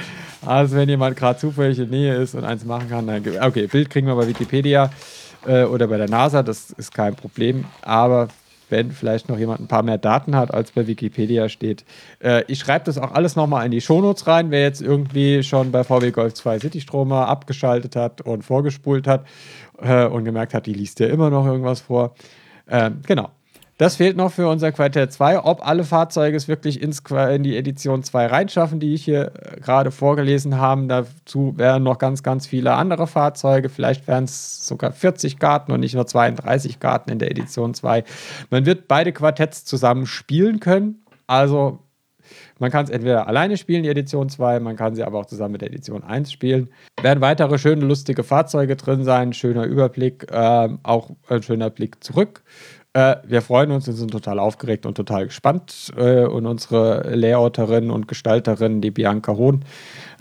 also 0.46 0.76
wenn 0.76 0.90
jemand 0.90 1.16
gerade 1.16 1.40
zufällig 1.40 1.80
in 1.80 1.90
Nähe 1.90 2.16
ist 2.16 2.36
und 2.36 2.44
eins 2.44 2.66
machen 2.66 2.90
kann, 2.90 3.08
dann 3.08 3.24
okay, 3.42 3.68
Bild 3.68 3.90
kriegen 3.90 4.08
wir 4.08 4.16
bei 4.16 4.28
Wikipedia 4.28 4.90
äh, 5.46 5.64
oder 5.64 5.88
bei 5.88 5.98
der 5.98 6.10
NASA, 6.10 6.44
das 6.44 6.72
ist 6.72 6.94
kein 6.94 7.16
Problem. 7.16 7.66
Aber 7.82 8.30
wenn 8.70 8.92
vielleicht 8.92 9.30
noch 9.30 9.38
jemand 9.38 9.62
ein 9.62 9.68
paar 9.68 9.84
mehr 9.84 9.98
Daten 9.98 10.36
hat, 10.36 10.54
als 10.54 10.72
bei 10.72 10.88
Wikipedia 10.88 11.48
steht. 11.48 11.86
Äh, 12.20 12.44
ich 12.48 12.60
schreibe 12.60 12.86
das 12.86 12.98
auch 12.98 13.12
alles 13.12 13.36
nochmal 13.36 13.66
in 13.66 13.72
die 13.72 13.82
Shownotes 13.82 14.26
rein, 14.26 14.50
wer 14.50 14.62
jetzt 14.62 14.82
irgendwie 14.82 15.44
schon 15.44 15.72
bei 15.72 15.84
VW 15.84 16.12
Golf 16.12 16.34
2 16.34 16.60
Citystromer 16.60 17.28
abgeschaltet 17.28 17.96
hat 17.96 18.22
und 18.22 18.44
vorgespult 18.44 19.08
hat 19.08 19.26
äh, 19.80 20.06
und 20.06 20.26
gemerkt 20.26 20.54
hat, 20.56 20.66
die 20.66 20.74
liest 20.74 21.00
ja 21.00 21.08
immer 21.08 21.30
noch 21.30 21.46
irgendwas 21.46 21.82
vor. 21.82 22.16
Ähm, 22.68 23.02
genau. 23.06 23.30
Das 23.78 23.96
fehlt 23.96 24.16
noch 24.16 24.32
für 24.32 24.48
unser 24.48 24.72
Quartett 24.72 25.12
2. 25.12 25.40
Ob 25.40 25.66
alle 25.68 25.84
Fahrzeuge 25.84 26.38
es 26.38 26.48
wirklich 26.48 26.82
ins, 26.82 27.02
in 27.32 27.42
die 27.42 27.58
Edition 27.58 28.04
2 28.04 28.28
reinschaffen, 28.28 28.80
die 28.80 28.94
ich 28.94 29.04
hier 29.04 29.32
äh, 29.34 29.60
gerade 29.60 29.90
vorgelesen 29.90 30.58
habe, 30.58 30.86
dazu 30.86 31.54
wären 31.58 31.82
noch 31.82 31.98
ganz, 31.98 32.22
ganz 32.22 32.46
viele 32.46 32.74
andere 32.74 33.08
Fahrzeuge. 33.08 33.70
Vielleicht 33.70 34.08
wären 34.08 34.26
es 34.26 34.68
sogar 34.68 34.92
40 34.92 35.40
Karten 35.40 35.72
und 35.72 35.80
nicht 35.80 35.96
nur 35.96 36.06
32 36.06 36.80
Karten 36.80 37.10
in 37.10 37.20
der 37.20 37.32
Edition 37.32 37.74
2. 37.74 38.04
Man 38.52 38.66
wird 38.68 38.88
beide 38.88 39.12
Quartetts 39.12 39.66
zusammen 39.66 40.06
spielen 40.06 40.60
können. 40.60 41.04
Also 41.26 41.80
man 42.60 42.72
kann 42.72 42.86
es 42.86 42.92
entweder 42.92 43.28
alleine 43.28 43.58
spielen, 43.58 43.84
die 43.84 43.90
Edition 43.90 44.30
2, 44.30 44.60
man 44.60 44.76
kann 44.76 44.96
sie 44.96 45.04
aber 45.04 45.20
auch 45.20 45.26
zusammen 45.26 45.54
mit 45.54 45.62
der 45.62 45.70
Edition 45.70 46.04
1 46.04 46.32
spielen. 46.32 46.70
Werden 47.02 47.22
weitere 47.22 47.58
schöne, 47.58 47.86
lustige 47.86 48.24
Fahrzeuge 48.24 48.76
drin 48.76 49.04
sein, 49.04 49.34
schöner 49.34 49.66
Überblick, 49.66 50.32
äh, 50.32 50.70
auch 50.84 51.10
ein 51.28 51.44
schöner 51.44 51.70
Blick 51.70 52.04
zurück. 52.04 52.44
Äh, 52.94 53.16
wir 53.26 53.42
freuen 53.42 53.72
uns 53.72 53.88
und 53.88 53.96
sind 53.96 54.12
total 54.12 54.40
aufgeregt 54.40 54.86
und 54.86 54.96
total 54.96 55.26
gespannt. 55.26 55.92
Äh, 55.98 56.26
und 56.26 56.46
unsere 56.46 57.16
Layouterin 57.16 57.90
und 57.90 58.08
Gestalterin, 58.08 58.82
die 58.82 58.92
Bianca 58.92 59.36
Hohn, 59.36 59.66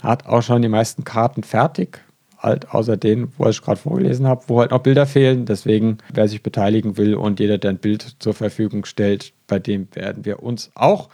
hat 0.01 0.25
auch 0.25 0.41
schon 0.41 0.61
die 0.61 0.69
meisten 0.69 1.03
Karten 1.03 1.43
fertig. 1.43 2.01
Halt 2.39 2.71
außer 2.71 2.97
denen, 2.97 3.31
wo 3.37 3.47
ich 3.47 3.61
gerade 3.61 3.79
vorgelesen 3.79 4.27
habe, 4.27 4.43
wo 4.47 4.59
halt 4.59 4.71
noch 4.71 4.79
Bilder 4.79 5.05
fehlen. 5.05 5.45
Deswegen, 5.45 5.99
wer 6.13 6.27
sich 6.27 6.43
beteiligen 6.43 6.97
will 6.97 7.15
und 7.15 7.39
jeder, 7.39 7.57
der 7.57 7.71
ein 7.71 7.77
Bild 7.77 8.17
zur 8.19 8.33
Verfügung 8.33 8.83
stellt, 8.83 9.31
bei 9.47 9.59
dem 9.59 9.87
werden 9.93 10.25
wir 10.25 10.43
uns 10.43 10.69
auch 10.75 11.09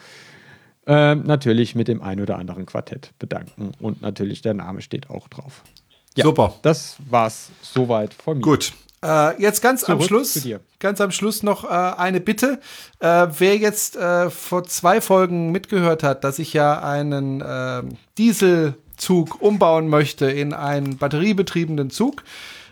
äh, 0.88 1.14
natürlich 1.14 1.76
mit 1.76 1.88
dem 1.88 2.02
ein 2.02 2.20
oder 2.20 2.40
anderen 2.40 2.66
Quartett 2.66 3.12
bedanken. 3.20 3.74
Und 3.80 4.02
natürlich 4.02 4.42
der 4.42 4.56
Name 4.56 4.82
steht 4.82 5.10
auch 5.12 5.28
drauf. 5.28 5.64
Ja, 6.16 6.24
Super. 6.24 6.56
Das 6.64 6.98
war's 7.10 7.52
soweit 7.62 8.14
von 8.14 8.38
mir. 8.38 8.44
Gut. 8.44 8.74
Äh, 9.04 9.42
jetzt 9.42 9.62
ganz 9.62 9.82
Zurück 9.82 10.02
am 10.02 10.08
Schluss, 10.08 10.48
ganz 10.80 11.00
am 11.00 11.12
Schluss 11.12 11.44
noch 11.44 11.64
äh, 11.64 11.68
eine 11.68 12.20
Bitte. 12.20 12.60
Äh, 13.00 13.28
wer 13.38 13.58
jetzt 13.58 13.96
äh, 13.96 14.30
vor 14.30 14.66
zwei 14.66 15.00
Folgen 15.00 15.52
mitgehört 15.52 16.04
hat, 16.04 16.24
dass 16.24 16.40
ich 16.40 16.54
ja 16.54 16.82
einen 16.82 17.44
ähm, 17.46 17.98
Dieselzug 18.18 19.42
umbauen 19.42 19.88
möchte 19.88 20.30
in 20.30 20.54
einen 20.54 20.98
batteriebetriebenen 20.98 21.90
Zug, 21.90 22.24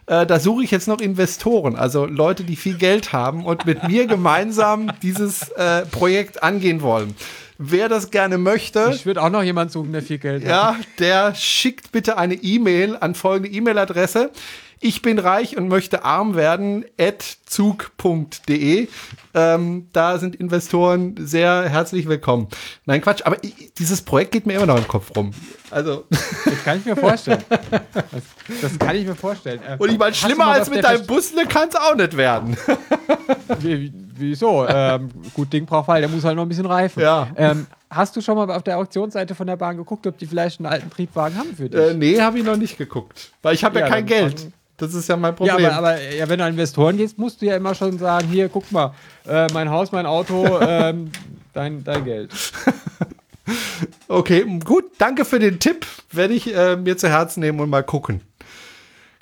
äh, 0.07 0.25
da 0.25 0.39
suche 0.39 0.63
ich 0.63 0.71
jetzt 0.71 0.87
noch 0.87 0.99
Investoren, 0.99 1.75
also 1.75 2.05
Leute, 2.05 2.43
die 2.43 2.55
viel 2.55 2.75
Geld 2.75 3.13
haben 3.13 3.45
und 3.45 3.65
mit 3.65 3.87
mir 3.87 4.07
gemeinsam 4.07 4.91
dieses 5.01 5.49
äh, 5.49 5.85
Projekt 5.85 6.43
angehen 6.43 6.81
wollen. 6.81 7.15
Wer 7.59 7.89
das 7.89 8.11
gerne 8.11 8.37
möchte. 8.37 8.91
Ich 8.93 9.05
würde 9.05 9.21
auch 9.21 9.31
noch 9.31 9.41
jemanden 9.41 9.73
suchen, 9.73 9.91
der 9.91 10.03
viel 10.03 10.19
Geld 10.19 10.43
hat. 10.43 10.49
Ja, 10.49 10.75
der 10.99 11.33
schickt 11.35 11.91
bitte 11.91 12.17
eine 12.17 12.35
E-Mail 12.35 12.95
an 12.99 13.15
folgende 13.15 13.49
E-Mail-Adresse 13.49 14.31
ich 14.79 15.01
bin 15.01 15.19
reich 15.19 15.57
und 15.57 15.67
möchte 15.67 16.03
arm 16.03 16.35
werden, 16.35 16.85
zug.de. 17.45 18.87
Ähm, 19.33 19.87
da 19.93 20.17
sind 20.17 20.35
Investoren 20.35 21.15
sehr 21.19 21.69
herzlich 21.69 22.07
willkommen. 22.07 22.47
Nein, 22.85 23.01
Quatsch, 23.01 23.21
aber 23.25 23.43
ich, 23.43 23.73
dieses 23.77 24.01
Projekt 24.01 24.31
geht 24.31 24.45
mir 24.45 24.53
immer 24.53 24.65
noch 24.65 24.77
im 24.77 24.87
Kopf 24.87 25.15
rum. 25.15 25.31
Also. 25.69 26.05
Das 26.09 26.63
kann 26.63 26.77
ich 26.79 26.85
mir 26.85 26.95
vorstellen. 26.97 27.43
Das, 27.49 28.61
das 28.61 28.79
kann 28.79 28.95
ich 28.95 29.05
mir 29.05 29.15
vorstellen. 29.15 29.59
Äh, 29.67 29.77
und 29.77 29.91
ich 29.91 29.97
meine, 29.97 30.13
schlimmer 30.13 30.47
als 30.47 30.69
mit 30.69 30.83
deinem 30.83 31.05
Busle 31.05 31.45
kann 31.45 31.69
es 31.69 31.75
auch 31.75 31.95
nicht 31.95 32.15
werden. 32.15 32.57
Wie, 33.59 33.91
wieso? 34.15 34.67
Ähm, 34.67 35.09
gut, 35.33 35.51
Ding 35.51 35.65
braucht 35.65 35.87
halt, 35.87 36.03
der 36.03 36.09
muss 36.09 36.23
halt 36.23 36.35
noch 36.35 36.43
ein 36.43 36.49
bisschen 36.49 36.65
reifen. 36.65 37.01
Ja. 37.01 37.27
Ähm, 37.35 37.67
hast 37.89 38.15
du 38.15 38.21
schon 38.21 38.35
mal 38.35 38.49
auf 38.51 38.63
der 38.63 38.77
Auktionsseite 38.77 39.35
von 39.35 39.47
der 39.47 39.55
Bahn 39.55 39.77
geguckt, 39.77 40.05
ob 40.07 40.17
die 40.17 40.25
vielleicht 40.25 40.59
einen 40.59 40.67
alten 40.67 40.89
Triebwagen 40.89 41.37
haben 41.37 41.55
für 41.55 41.69
dich? 41.69 41.79
Äh, 41.79 41.93
nee, 41.93 42.19
habe 42.19 42.39
ich 42.39 42.45
noch 42.45 42.57
nicht 42.57 42.77
geguckt. 42.77 43.31
Weil 43.41 43.55
ich 43.55 43.63
habe 43.63 43.79
ja, 43.79 43.85
ja, 43.85 43.91
kein 43.91 44.05
Geld. 44.05 44.51
Das 44.77 44.93
ist 44.93 45.09
ja 45.09 45.17
mein 45.17 45.35
Problem. 45.35 45.59
Ja, 45.59 45.71
aber, 45.71 45.89
aber 45.89 46.01
ja, 46.01 46.29
wenn 46.29 46.37
du 46.37 46.45
an 46.45 46.51
Investoren 46.51 46.97
gehst, 46.97 47.17
musst 47.17 47.41
du 47.41 47.47
ja 47.47 47.55
immer 47.55 47.73
schon 47.73 47.97
sagen: 47.97 48.27
Hier, 48.27 48.47
guck 48.47 48.71
mal, 48.71 48.93
äh, 49.27 49.47
mein 49.51 49.69
Haus, 49.69 49.91
mein 49.91 50.05
Auto, 50.05 50.59
ähm, 50.61 51.11
dein, 51.53 51.83
dein 51.83 52.05
Geld. 52.05 52.31
okay, 54.07 54.45
gut. 54.63 54.85
Danke 54.99 55.25
für 55.25 55.39
den 55.39 55.59
Tipp. 55.59 55.85
Werde 56.11 56.35
ich 56.35 56.53
äh, 56.55 56.75
mir 56.75 56.95
zu 56.95 57.09
Herzen 57.09 57.39
nehmen 57.39 57.59
und 57.59 57.69
mal 57.69 57.83
gucken. 57.83 58.21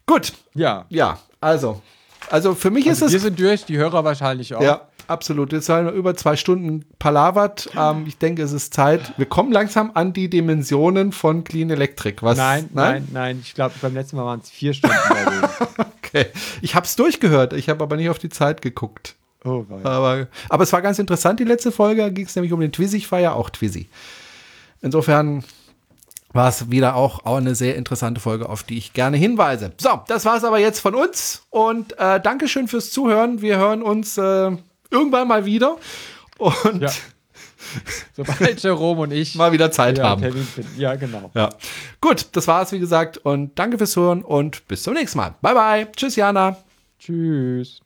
Gut. 0.05 0.33
Ja. 0.53 0.85
Ja, 0.89 1.19
also. 1.39 1.81
Also 2.29 2.53
für 2.53 2.69
mich 2.69 2.87
also 2.89 3.05
ist 3.05 3.09
es. 3.09 3.13
Wir 3.13 3.19
sind 3.21 3.39
durch, 3.39 3.65
die 3.65 3.77
Hörer 3.77 4.03
wahrscheinlich 4.03 4.53
auch. 4.55 4.61
Ja. 4.61 4.81
Absolut. 5.07 5.53
Jetzt 5.53 5.69
haben 5.69 5.85
wir 5.85 5.93
über 5.93 6.15
zwei 6.15 6.35
Stunden 6.35 6.85
palavert. 6.99 7.69
Ähm, 7.77 8.05
ich 8.07 8.17
denke, 8.17 8.41
es 8.41 8.51
ist 8.51 8.73
Zeit. 8.73 9.13
Wir 9.17 9.25
kommen 9.25 9.51
langsam 9.51 9.91
an 9.93 10.13
die 10.13 10.29
Dimensionen 10.29 11.11
von 11.11 11.43
Clean 11.43 11.69
Electric. 11.69 12.21
Was? 12.21 12.37
Nein, 12.37 12.69
nein, 12.73 12.93
nein. 12.93 13.07
nein. 13.11 13.39
Ich 13.41 13.53
glaube, 13.53 13.75
beim 13.81 13.93
letzten 13.93 14.17
Mal 14.17 14.25
waren 14.25 14.39
es 14.39 14.49
vier 14.49 14.73
Stunden. 14.73 14.95
okay. 15.97 16.27
Ich 16.61 16.75
habe 16.75 16.85
es 16.85 16.95
durchgehört. 16.95 17.53
Ich 17.53 17.69
habe 17.69 17.83
aber 17.83 17.97
nicht 17.97 18.09
auf 18.09 18.19
die 18.19 18.29
Zeit 18.29 18.61
geguckt. 18.61 19.15
Oh, 19.43 19.63
aber, 19.83 20.27
aber 20.49 20.63
es 20.63 20.73
war 20.73 20.81
ganz 20.81 20.97
interessant, 20.97 21.39
die 21.39 21.43
letzte 21.43 21.71
Folge. 21.71 22.01
Da 22.01 22.09
ging 22.09 22.25
es 22.25 22.35
nämlich 22.35 22.51
um 22.51 22.59
den 22.59 22.71
Twizy. 22.71 22.97
Ich 22.97 23.11
war 23.11 23.19
ja 23.19 23.33
auch 23.33 23.51
Twizy. 23.51 23.89
Insofern 24.81 25.43
war 26.35 26.49
es 26.49 26.69
wieder 26.69 26.95
auch, 26.95 27.25
auch 27.25 27.37
eine 27.37 27.55
sehr 27.55 27.75
interessante 27.75 28.19
Folge, 28.19 28.49
auf 28.49 28.63
die 28.63 28.77
ich 28.77 28.93
gerne 28.93 29.17
hinweise. 29.17 29.71
So, 29.79 30.01
das 30.07 30.25
war 30.25 30.35
es 30.35 30.43
aber 30.43 30.59
jetzt 30.59 30.79
von 30.79 30.93
uns 30.93 31.43
und 31.49 31.97
äh, 31.97 32.19
Dankeschön 32.19 32.67
fürs 32.67 32.91
Zuhören. 32.91 33.41
Wir 33.41 33.57
hören 33.57 33.81
uns 33.81 34.17
äh, 34.17 34.51
irgendwann 34.95 35.27
mal 35.27 35.45
wieder. 35.45 35.77
Und 36.37 36.81
ja. 36.81 36.89
Sobald 38.13 38.61
Jerome 38.61 39.01
und 39.01 39.11
ich 39.11 39.35
mal 39.35 39.51
wieder 39.51 39.71
Zeit 39.71 39.99
haben. 39.99 40.23
Ja, 40.77 40.95
genau. 40.95 41.31
Ja. 41.33 41.49
Gut, 42.01 42.27
das 42.33 42.47
war's, 42.47 42.71
wie 42.71 42.79
gesagt. 42.79 43.17
Und 43.17 43.57
danke 43.57 43.77
fürs 43.77 43.95
Hören 43.95 44.23
und 44.23 44.67
bis 44.67 44.83
zum 44.83 44.93
nächsten 44.93 45.17
Mal. 45.17 45.35
Bye, 45.41 45.53
bye. 45.53 45.87
Tschüss, 45.95 46.15
Jana. 46.15 46.57
Tschüss. 46.99 47.84